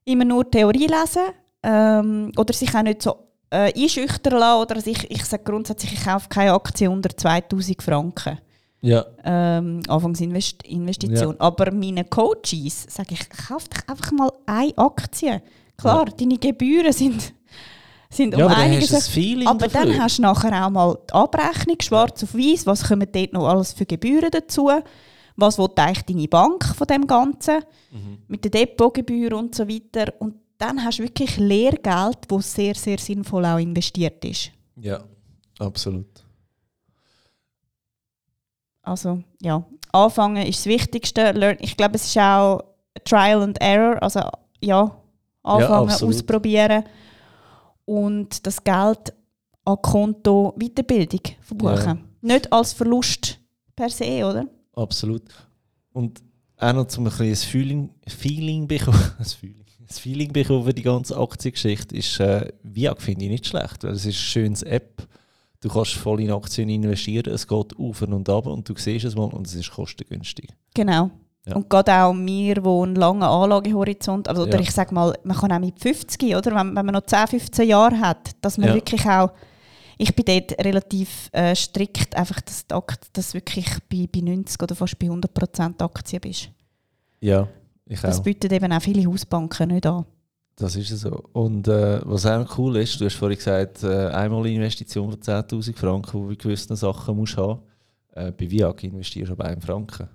immer 0.04 0.24
nur 0.24 0.50
Theorie 0.50 0.86
lesen 0.86 1.22
ähm, 1.62 2.32
oder 2.36 2.52
sich 2.54 2.74
auch 2.74 2.82
nicht 2.82 3.02
so 3.02 3.16
äh, 3.50 3.72
einschüchtern 3.74 4.38
lassen. 4.38 4.62
Oder 4.62 4.76
also 4.76 4.90
ich, 4.90 5.10
ich 5.10 5.24
sage 5.24 5.44
grundsätzlich, 5.44 5.92
ich 5.94 6.04
kaufe 6.04 6.28
keine 6.28 6.52
Aktie 6.52 6.90
unter 6.90 7.16
2000 7.16 7.82
Franken. 7.82 8.38
Ja, 8.82 9.04
ähm, 9.24 9.80
Anfangsinvestition. 9.88 11.40
Aber 11.40 11.72
meinen 11.72 12.08
Coaches 12.08 12.86
sage 12.88 13.14
ich, 13.14 13.28
kauf 13.30 13.68
dich 13.68 13.88
einfach 13.88 14.12
mal 14.12 14.30
eine 14.46 14.76
Aktie. 14.76 15.42
Klar, 15.76 16.06
deine 16.06 16.38
Gebühren 16.38 16.92
sind, 16.92 17.34
sind 18.08 18.36
ja 18.36 18.44
um 18.46 18.52
aber 18.52 18.54
dann 18.54 18.64
einiges 18.70 18.92
hast 18.92 19.08
ein 19.08 19.12
Feeling 19.12 19.48
aber 19.48 19.68
dann 19.68 19.88
dafür. 19.88 20.02
hast 20.02 20.18
du 20.18 20.22
nachher 20.22 20.66
auch 20.66 20.70
mal 20.70 20.98
die 21.08 21.12
Abrechnung, 21.14 21.76
schwarz 21.82 22.22
auf 22.22 22.34
weiß, 22.34 22.66
was 22.66 22.84
kommen 22.88 23.08
dort 23.10 23.32
noch 23.32 23.48
alles 23.48 23.72
für 23.72 23.84
Gebühren 23.86 24.30
dazu, 24.30 24.70
was 25.36 25.58
will 25.58 25.68
eigentlich 25.76 26.04
deine 26.04 26.28
Bank 26.28 26.64
von 26.64 26.86
dem 26.86 27.06
Ganzen, 27.06 27.56
Mhm. 27.90 28.18
mit 28.28 28.44
der 28.44 28.50
Depotgebühr 28.50 29.32
und 29.36 29.54
so 29.54 29.66
weiter. 29.68 30.12
Und 30.18 30.34
dann 30.58 30.82
hast 30.82 30.98
du 30.98 31.02
wirklich 31.02 31.36
Lehrgeld, 31.36 32.18
das 32.28 32.52
sehr, 32.52 32.74
sehr 32.74 32.98
sinnvoll 32.98 33.44
auch 33.44 33.58
investiert 33.58 34.24
ist. 34.24 34.50
Ja, 34.76 35.02
absolut. 35.58 36.06
Also 38.82 39.22
ja, 39.40 39.64
anfangen 39.92 40.46
ist 40.46 40.60
das 40.60 40.66
Wichtigste. 40.66 41.56
Ich 41.60 41.76
glaube, 41.76 41.96
es 41.96 42.06
ist 42.06 42.18
auch 42.18 42.62
Trial 43.04 43.42
and 43.42 43.60
Error, 43.60 44.02
also 44.02 44.20
ja, 44.60 44.96
anfangen, 45.42 45.90
absolut. 45.90 46.14
ausprobieren 46.14 46.84
und 47.84 48.46
das 48.46 48.62
Geld 48.62 49.12
an 49.64 49.82
Konto 49.82 50.54
Weiterbildung 50.56 51.20
verbuchen. 51.40 52.04
Nicht 52.20 52.52
als 52.52 52.72
Verlust 52.72 53.38
per 53.74 53.90
se, 53.90 54.24
oder? 54.24 54.46
Absolut. 54.74 55.22
Und 55.92 56.22
auch 56.58 56.72
noch 56.72 56.86
zum 56.86 57.06
ein 57.06 57.12
bisschen 57.16 57.50
Feeling, 57.50 57.90
Feeling 58.06 58.66
bekommen, 58.66 58.98
ein 59.18 59.24
Feeling, 59.24 59.65
ein 59.88 59.94
Feeling 59.94 60.32
bekommen 60.32 60.74
die 60.74 60.82
ganze 60.82 61.16
Aktiengeschichte, 61.16 61.96
ist 61.96 62.18
äh, 62.20 62.48
VIAG 62.62 63.00
finde 63.00 63.24
ich 63.24 63.30
nicht 63.30 63.46
schlecht, 63.46 63.84
weil 63.84 63.92
es 63.92 64.04
ist 64.04 64.04
eine 64.06 64.12
schöne 64.54 64.66
App. 64.72 65.06
Du 65.60 65.68
kannst 65.68 65.94
voll 65.94 66.20
in 66.20 66.30
Aktien 66.30 66.68
investieren, 66.68 67.32
es 67.32 67.46
geht 67.46 67.76
auf 67.78 68.02
und 68.02 68.28
ab 68.28 68.46
und 68.46 68.68
du 68.68 68.74
siehst 68.76 69.04
es 69.04 69.14
mal 69.16 69.24
und 69.32 69.46
es 69.46 69.54
ist 69.54 69.70
kostengünstig. 69.70 70.50
Genau. 70.74 71.10
Ja. 71.46 71.54
Und 71.54 71.70
gerade 71.70 71.94
auch 71.94 72.12
wir, 72.14 72.54
die 72.56 72.68
einen 72.68 72.96
langen 72.96 73.22
Anlagehorizont, 73.22 74.28
also, 74.28 74.42
oder 74.42 74.56
Ja. 74.56 74.60
ich 74.60 74.72
sage 74.72 74.92
mal, 74.92 75.16
man 75.22 75.36
kann 75.36 75.52
auch 75.52 75.60
mit 75.60 75.78
50, 75.80 76.34
oder, 76.34 76.50
wenn, 76.56 76.74
wenn 76.74 76.86
man 76.86 76.92
noch 76.94 77.06
10, 77.06 77.28
15 77.28 77.68
Jahre 77.68 77.98
hat, 78.00 78.30
dass 78.40 78.58
man 78.58 78.68
Ja. 78.68 78.74
wirklich 78.74 79.04
auch, 79.06 79.30
ich 79.96 80.14
bin 80.14 80.24
dort 80.26 80.58
relativ 80.64 81.30
äh, 81.32 81.54
strikt, 81.54 82.16
einfach, 82.16 82.40
dass 82.40 82.66
du 82.66 83.34
wirklich 83.34 83.66
bei, 83.88 84.08
bei 84.12 84.20
90 84.20 84.60
oder 84.62 84.74
fast 84.74 84.98
bei 84.98 85.06
100% 85.06 85.82
Aktien 85.82 86.20
bist. 86.20 86.50
Ja, 87.20 87.48
ich 87.88 88.00
Das 88.00 88.18
auch. 88.20 88.22
bieten 88.22 88.52
eben 88.52 88.72
auch 88.72 88.82
viele 88.82 89.06
Hausbanken 89.06 89.68
nicht 89.68 89.86
an. 89.86 90.04
Das 90.56 90.74
ist 90.74 90.88
so. 90.88 91.10
Und 91.32 91.68
äh, 91.68 92.00
was 92.04 92.24
auch 92.26 92.58
cool 92.58 92.76
ist, 92.76 92.98
du 93.00 93.04
hast 93.04 93.14
vorhin 93.16 93.36
gesagt, 93.36 93.82
äh, 93.82 94.08
einmal 94.08 94.40
eine 94.40 94.54
Investition 94.54 95.10
von 95.10 95.20
10'000 95.20 95.76
Franken, 95.76 96.12
die 96.12 96.22
du 96.22 96.28
bei 96.28 96.34
gewissen 96.34 96.76
Sachen 96.76 97.16
musst 97.16 97.36
haben. 97.36 97.60
Äh, 98.12 98.32
bei 98.32 98.50
VIAG 98.50 98.82
investierst 98.84 99.28
du 99.28 99.32
aber 99.34 99.44
1 99.44 99.64
Franken. 99.64 100.08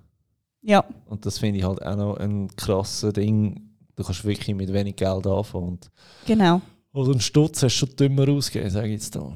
Ja, 0.64 0.84
Und 1.06 1.26
das 1.26 1.38
finde 1.40 1.60
ich 1.60 1.66
halt 1.66 1.82
auch 1.84 1.96
noch 1.96 2.18
ein 2.18 2.48
krasses 2.56 3.14
Ding. 3.14 3.70
Du 3.96 4.04
kannst 4.04 4.26
wirklich 4.26 4.56
mit 4.56 4.72
wenig 4.74 4.96
Geld 4.96 5.28
anfangen. 5.28 5.68
Und 5.70 5.92
genau. 6.26 6.62
also 6.94 7.12
einen 7.12 7.22
Stutz 7.22 7.62
hast 7.64 7.76
du 7.80 7.86
schon 7.88 7.96
dümmer 7.96 8.28
ausgegeben, 8.30 8.70
sage 8.72 8.88
ich 8.88 8.94
jetzt 8.94 9.16
da. 9.16 9.32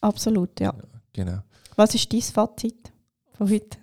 Absolut, 0.00 0.60
ja. 0.60 0.74
Genau. 1.12 1.38
Was 1.76 1.94
ist 1.94 2.12
dein 2.12 2.20
Fazit 2.20 2.92
von 3.32 3.50
heute? 3.50 3.78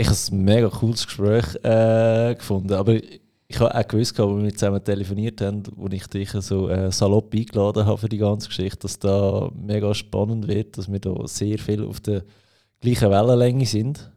Ich 0.00 0.06
habe 0.06 0.16
ein 0.30 0.44
mega 0.44 0.68
cooles 0.68 1.04
Gespräch 1.04 1.56
äh, 1.64 2.36
gefunden, 2.36 2.72
aber 2.72 2.94
ich, 2.94 3.20
ich 3.48 3.58
habe 3.58 3.74
auch 3.74 3.88
gewusst, 3.88 4.20
als 4.20 4.42
wir 4.42 4.54
zusammen 4.54 4.84
telefoniert 4.84 5.40
haben, 5.40 5.64
wo 5.74 5.88
ich 5.88 6.06
dich 6.06 6.30
so 6.30 6.68
äh, 6.68 6.92
salopp 6.92 7.34
eingeladen 7.34 7.84
habe 7.84 7.98
für 7.98 8.08
die 8.08 8.18
ganze 8.18 8.46
Geschichte, 8.46 8.78
dass 8.78 9.00
da 9.00 9.50
mega 9.56 9.92
spannend 9.94 10.46
wird, 10.46 10.78
dass 10.78 10.90
wir 10.90 11.00
da 11.00 11.26
sehr 11.26 11.58
viel 11.58 11.82
auf 11.84 11.98
der 11.98 12.22
gleichen 12.80 13.10
Wellenlänge 13.10 13.66
sind. 13.66 14.12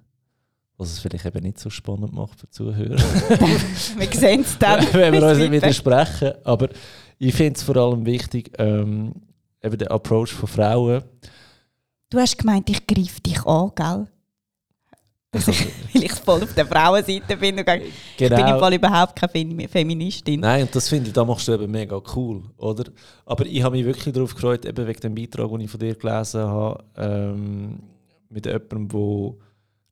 Was 0.77 0.91
es 0.91 0.99
vielleicht 0.99 1.25
eben 1.25 1.43
nicht 1.43 1.59
so 1.59 1.71
spannend 1.71 2.13
macht 2.13 2.39
für 2.39 2.45
die 2.45 2.51
Zuhörer. 2.51 2.97
Wir 3.97 4.07
sehen 4.11 4.41
es 4.41 4.57
dann. 4.57 4.83
wenn 4.93 5.13
wir 5.13 5.27
uns 5.27 5.37
nicht 5.37 5.51
widersprechen. 5.51 6.31
Aber 6.43 6.69
ich 7.19 7.35
finde 7.35 7.57
es 7.57 7.61
vor 7.61 7.77
allem 7.77 8.03
wichtig, 8.03 8.51
ähm, 8.57 9.13
eben 9.61 9.77
der 9.77 9.91
Approach 9.91 10.29
von 10.29 10.49
Frauen. 10.49 11.03
Du 12.09 12.17
hast 12.17 12.35
gemeint, 12.35 12.67
ich 12.71 12.87
greife 12.87 13.21
dich 13.21 13.45
an, 13.45 13.71
gell? 13.75 14.07
Weil 15.31 15.43
ich 15.93 16.11
voll 16.25 16.43
auf 16.43 16.53
der 16.53 16.65
Frauenseite 16.65 17.37
bin. 17.37 17.57
Und 17.57 17.65
gehe, 17.65 17.77
Ich 17.83 18.17
bin 18.17 18.31
im 18.31 18.35
genau. 18.37 18.59
Fall 18.59 18.73
überhaupt 18.73 19.15
keine 19.15 19.31
Femi- 19.31 19.67
Feministin. 19.67 20.41
Nein, 20.41 20.63
und 20.63 20.75
das 20.75 20.89
finde 20.89 21.07
ich, 21.07 21.13
da 21.13 21.23
machst 21.23 21.47
du 21.47 21.53
eben 21.53 21.71
mega 21.71 22.01
cool, 22.15 22.43
oder? 22.57 22.85
Aber 23.25 23.45
ich 23.45 23.63
habe 23.63 23.75
mich 23.77 23.85
wirklich 23.85 24.13
darauf 24.13 24.33
gefreut, 24.35 24.65
eben 24.65 24.87
wegen 24.87 24.99
dem 24.99 25.15
Beitrag, 25.15 25.49
den 25.49 25.61
ich 25.61 25.71
von 25.71 25.79
dir 25.79 25.95
gelesen 25.95 26.41
habe, 26.41 26.83
ähm, 26.97 27.79
mit 28.29 28.45
jemandem, 28.45 28.87
der 28.89 29.33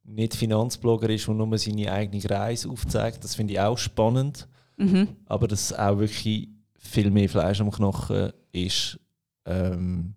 nicht 0.04 0.36
Finanzblogger 0.36 1.10
ist 1.10 1.28
und 1.28 1.38
nur 1.38 1.58
seine 1.58 1.92
eigene 1.92 2.30
Reise 2.30 2.70
aufzeigt. 2.70 3.24
Das 3.24 3.36
finde 3.36 3.54
ich 3.54 3.60
auch 3.60 3.78
spannend, 3.78 4.48
Mhm. 4.78 5.10
aber 5.26 5.48
dass 5.48 5.74
auch 5.78 6.00
wirklich 6.00 6.50
viel 6.78 7.12
mehr 7.12 7.28
Fleisch 7.30 7.60
am 7.62 7.70
Knochen 7.70 8.32
ist. 8.54 8.98
Ähm, 9.46 10.14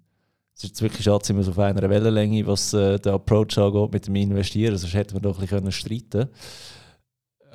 es 0.64 0.70
ist 0.70 0.82
wirklich 0.82 1.04
schade, 1.04 1.24
sind 1.24 1.36
wir 1.36 1.42
so 1.44 1.50
auf 1.52 1.58
einer 1.58 1.88
Wellenlänge, 1.88 2.46
was 2.46 2.72
äh, 2.72 2.98
den 2.98 3.12
Approach 3.12 3.58
angeht 3.58 3.92
mit 3.92 4.06
dem 4.06 4.16
Investieren. 4.16 4.76
Sonst 4.76 4.94
hätten 4.94 5.14
wir 5.14 5.20
doch 5.20 5.36
ein 5.36 5.40
bisschen 5.40 5.58
können 5.58 5.72
streiten 5.72 6.28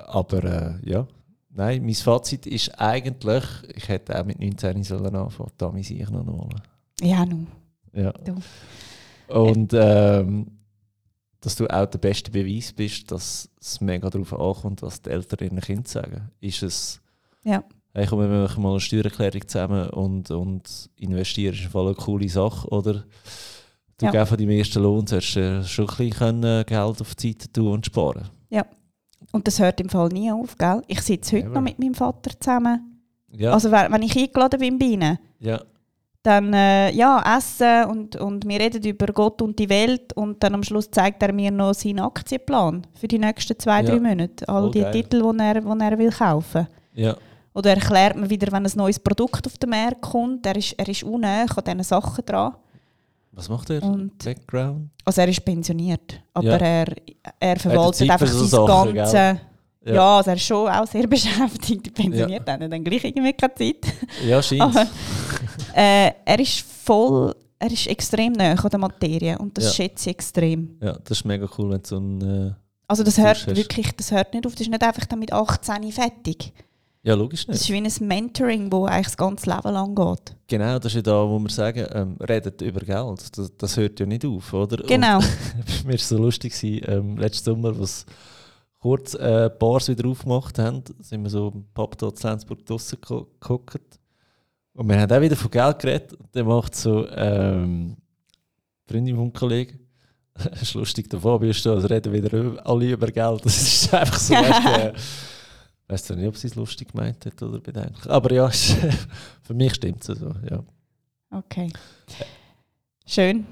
Aber 0.08 0.44
äh, 0.44 0.90
ja, 0.90 1.08
nein, 1.50 1.86
mein 1.86 1.96
Fazit 1.96 2.46
ist 2.46 2.70
eigentlich, 2.80 3.44
ich 3.76 3.88
hätte 3.88 4.20
auch 4.20 4.26
mit 4.26 4.40
19 4.40 4.84
sollen 4.84 5.16
anfangen. 5.16 5.52
Da 5.58 5.72
muss 5.72 5.90
ich 5.90 6.10
noch 6.10 6.24
mal. 6.24 6.50
Ja, 7.02 7.26
nun. 7.26 7.48
Ja. 7.94 8.12
Du. 8.12 8.36
Und 9.28 9.74
ähm, 9.74 10.48
dass 11.42 11.56
du 11.56 11.68
auch 11.68 11.86
der 11.86 12.00
beste 12.00 12.32
Beweis 12.32 12.74
bist, 12.74 13.12
dass 13.12 13.50
es 13.60 13.80
mega 13.80 14.10
darauf 14.10 14.34
ankommt, 14.34 14.82
was 14.82 15.02
die 15.02 15.10
Eltern 15.10 15.46
ihren 15.46 15.62
Kindern 15.62 15.86
sagen. 15.86 16.32
Ist 16.40 16.64
es, 16.64 17.02
Ja. 17.44 17.64
Hey, 17.98 18.06
komm, 18.08 18.20
wir 18.20 18.28
machen 18.28 18.62
mal 18.64 18.72
eine 18.72 18.80
Steuererklärung 18.80 19.48
zusammen 19.48 19.90
und, 19.90 20.30
und 20.32 20.90
investieren 20.98 21.54
ist 21.56 21.64
im 21.66 21.70
Fall 21.72 21.86
eine 21.88 21.96
coole 21.96 22.30
Sache, 22.30 22.68
oder? 22.70 23.04
Du 23.98 24.06
Ja. 24.06 24.14
ja. 24.14 24.26
von 24.26 24.38
deinem 24.38 24.52
ersten 24.52 24.84
Lohn 24.84 25.08
solltest 25.08 25.36
du 25.36 25.64
schon 25.64 25.86
ein 25.90 25.96
bisschen 25.98 26.10
können 26.12 26.66
Geld 26.66 27.02
auf 27.02 27.16
die 27.16 27.32
Seite 27.32 27.52
tun 27.52 27.74
und 27.74 27.86
sparen. 27.86 28.30
Und 29.34 29.46
das 29.46 29.60
hört 29.60 29.82
im 29.82 29.90
Fall 29.90 30.08
nie 30.10 30.32
auf, 30.32 30.58
gell? 30.58 30.82
Ich 30.88 31.02
sitze 31.02 31.36
heute 31.36 31.46
Eben. 31.48 31.54
noch 31.54 31.62
mit 31.62 31.78
meinem 31.80 31.94
Vater 31.94 32.32
zusammen. 32.40 33.02
Ja, 33.36 33.52
Also 33.52 33.72
wenn 33.72 34.02
ich 34.02 34.16
eingeladen 34.16 34.60
bin 34.60 34.80
bei 34.80 34.86
ihnen, 34.86 35.20
ja, 35.40 35.60
dann 36.24 36.54
äh, 36.54 36.92
ja, 36.92 37.38
essen 37.38 37.86
und, 37.90 38.16
und 38.16 38.48
wir 38.48 38.60
reden 38.60 38.84
über 38.84 39.08
Gott 39.08 39.42
und 39.42 39.58
die 39.60 39.70
Welt 39.70 40.14
und 40.14 40.42
dann 40.44 40.54
am 40.56 40.64
Schluss 40.64 40.90
zeigt 40.92 41.22
er 41.24 41.34
mir 41.34 41.52
noch 41.52 41.74
seinen 41.74 42.00
Aktienplan 42.00 42.86
für 42.94 43.08
die 43.08 43.20
nächsten 43.20 43.58
zwei, 43.60 43.82
Ja. 43.82 43.90
drei 43.90 44.00
Monate. 44.00 44.48
All 44.48 44.62
Voll 44.64 44.72
die 44.72 44.80
geil. 44.82 44.92
Titel, 44.94 45.22
die 45.34 45.40
er, 45.44 45.62
die 45.62 45.82
er 45.82 45.98
will 45.98 46.12
kaufen 46.12 46.68
ja, 46.94 47.16
Oder 47.58 47.72
erklärt 47.72 48.16
mir 48.16 48.30
wieder, 48.30 48.52
wenn 48.52 48.66
ein 48.66 48.72
neues 48.76 49.00
Produkt 49.00 49.48
auf 49.48 49.58
den 49.58 49.72
Markt 49.72 50.02
kommt. 50.02 50.46
Er 50.46 50.56
ist, 50.56 50.74
er 50.78 50.88
ist 50.88 51.02
unnäher 51.04 51.48
an 51.56 51.64
diesen 51.66 51.84
Sachen 51.84 52.24
dran. 52.24 52.54
Was 53.32 53.50
macht 53.50 53.72
er? 53.72 53.82
Und 53.82 54.16
Background? 54.24 54.90
Also 55.04 55.22
er 55.22 55.28
ist 55.30 55.44
pensioniert, 55.44 56.22
aber 56.36 56.46
Ja. 56.48 56.58
er, 56.58 56.86
er 57.40 57.60
verwaltet 57.60 57.96
Zeit 57.96 58.10
einfach 58.12 58.28
so 58.28 58.46
sein 58.46 58.68
Sachen, 58.68 58.94
ganze... 58.94 59.14
gell? 59.14 59.40
Ja. 59.86 59.94
Ja. 59.94 60.18
also 60.18 60.30
er 60.32 60.36
ist 60.36 60.44
schon 60.46 60.68
auch 60.70 60.86
sehr 60.86 61.08
beschäftigt, 61.16 61.94
pensioniert, 61.96 62.48
hat 62.48 62.62
er 62.62 62.70
dann 62.70 62.84
gleich 62.84 63.04
irgendwie 63.06 63.34
keine 63.34 63.56
Zeit. 63.56 63.86
Ja, 64.28 64.42
scheint. 64.42 64.76
Äh, 65.74 66.12
er 66.26 66.40
ist 66.40 66.60
voll, 66.62 67.34
er 67.60 67.72
ist 67.72 67.88
extrem 67.88 68.34
nahe 68.34 68.58
an 68.58 68.70
der 68.70 68.80
Materie 68.80 69.38
und 69.38 69.58
das 69.58 69.66
Ja. 69.66 69.72
schätze 69.72 70.10
ich 70.10 70.16
extrem. 70.16 70.78
Ja, 70.82 70.94
das 71.04 71.20
ist 71.20 71.26
mega 71.26 71.48
cool, 71.58 71.72
wenn 71.72 71.82
du 71.82 71.88
so 71.88 71.98
ein. 72.00 72.22
Äh, 72.22 72.54
Also 72.88 73.04
das 73.04 73.18
hört 73.18 73.48
wirklich, 73.56 73.92
das 73.96 74.12
hört 74.12 74.34
nicht 74.34 74.46
auf, 74.46 74.54
das 74.54 74.62
ist 74.62 74.70
nicht 74.70 74.84
einfach 74.84 75.06
dann 75.06 75.20
mit 75.20 75.32
18 75.32 75.92
fertig. 75.92 76.54
Ja, 77.08 77.16
logisch 77.16 77.46
Das 77.46 77.56
nicht. 77.56 77.70
ist 77.70 78.00
wie 78.02 78.04
ein 78.04 78.08
Mentoring, 78.08 78.70
das 78.70 78.84
eigentlich 78.84 79.06
das 79.06 79.18
ganze 79.18 79.50
Leben 79.50 79.72
lang 79.72 79.96
geht. 79.96 80.36
Genau, 80.48 80.78
das 80.78 80.88
ist 80.92 80.96
ja 80.98 81.02
da, 81.04 81.30
wo 81.30 81.40
wir 81.40 81.50
sagen, 81.50 81.88
ähm, 81.94 82.18
redet 82.18 82.62
über 82.62 82.82
Geld. 82.82 83.38
Das, 83.38 83.52
das 83.58 83.78
hört 83.78 83.98
ja 84.02 84.06
nicht 84.06 84.26
auf, 84.26 84.52
oder? 84.54 84.76
Genau. 84.84 85.20
Mir 85.86 85.86
war 85.86 85.94
es 85.94 86.10
so 86.10 86.18
lustig, 86.18 86.54
gewesen, 86.54 86.82
ähm, 86.86 87.18
letzten 87.18 87.46
Sommer, 87.46 87.80
was 87.80 88.06
kurz 88.80 89.14
äh, 89.14 89.50
Bars 89.58 89.88
wieder 89.88 90.06
aufgemacht 90.10 90.60
haben, 90.60 90.84
sind 91.00 91.24
wir 91.24 91.30
so 91.30 91.52
im 91.56 91.66
Pub 91.74 91.98
dort 91.98 92.22
in 92.22 92.30
Lenzburg 92.30 92.66
draussen 92.66 92.98
geguckt. 93.00 94.00
Und 94.74 94.90
wir 94.90 95.00
haben 95.00 95.12
auch 95.12 95.22
wieder 95.22 95.38
von 95.38 95.50
Geld 95.50 95.80
geredet. 95.80 96.14
Und 96.14 96.28
dann 96.34 96.46
macht 96.46 96.76
so 96.76 97.08
ähm, 97.08 97.96
Freundin 98.86 99.16
vom 99.16 99.32
Kollegen, 99.32 99.80
das 100.34 100.62
ist 100.62 100.74
lustig, 100.74 101.10
der 101.10 101.22
Fabio 101.22 101.52
ist 101.52 101.66
da, 101.66 101.72
also 101.72 101.88
reden 101.88 102.12
wieder 102.12 102.68
alle 102.68 102.92
über 102.92 103.08
Geld. 103.08 103.46
Das 103.46 103.62
ist 103.62 103.94
einfach 103.94 104.20
so, 104.20 104.34
weißt 104.34 104.66
du, 104.66 104.82
äh, 104.88 104.94
weißt 105.88 106.10
du 106.10 106.16
nicht, 106.16 106.28
ob 106.28 106.38
sie 106.38 106.48
es 106.48 106.56
lustig 106.56 106.92
gemeint 106.92 107.26
hat 107.26 107.42
oder 107.42 107.60
bedenklich. 107.60 108.10
Aber 108.10 108.32
ja, 108.34 108.50
für 109.42 109.54
mich 109.54 109.76
stimmt 109.76 110.08
es 110.08 110.20
so, 110.20 110.34
ja. 110.50 110.64
Okay. 111.32 111.72
Schön. 113.06 113.46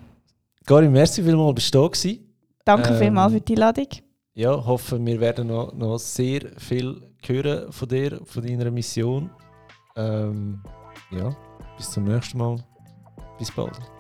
Karin, 0.66 0.92
merci 0.92 1.24
vielmals, 1.24 1.56
bist 1.56 1.74
du 1.74 1.82
da 1.82 1.88
gewesen. 1.88 2.20
Danke 2.64 2.90
Ähm, 2.90 3.00
vielmals 3.00 3.34
für 3.34 3.42
die 3.42 3.54
Einladung. 3.54 3.88
Ja, 4.34 4.66
hoffe, 4.66 5.04
wir 5.06 5.20
werden 5.20 5.48
noch, 5.48 5.74
noch 5.74 5.98
sehr 5.98 6.52
viel 6.58 7.02
hören 7.26 7.72
von 7.72 7.88
dir, 7.88 8.20
von 8.26 8.46
deiner 8.46 8.72
Mission. 8.72 9.30
Ähm, 9.96 10.62
ja, 11.12 11.36
bis 11.78 11.92
zum 11.92 12.04
nächsten 12.04 12.38
Mal. 12.38 12.58
Bis 13.38 13.52
bald. 13.52 13.95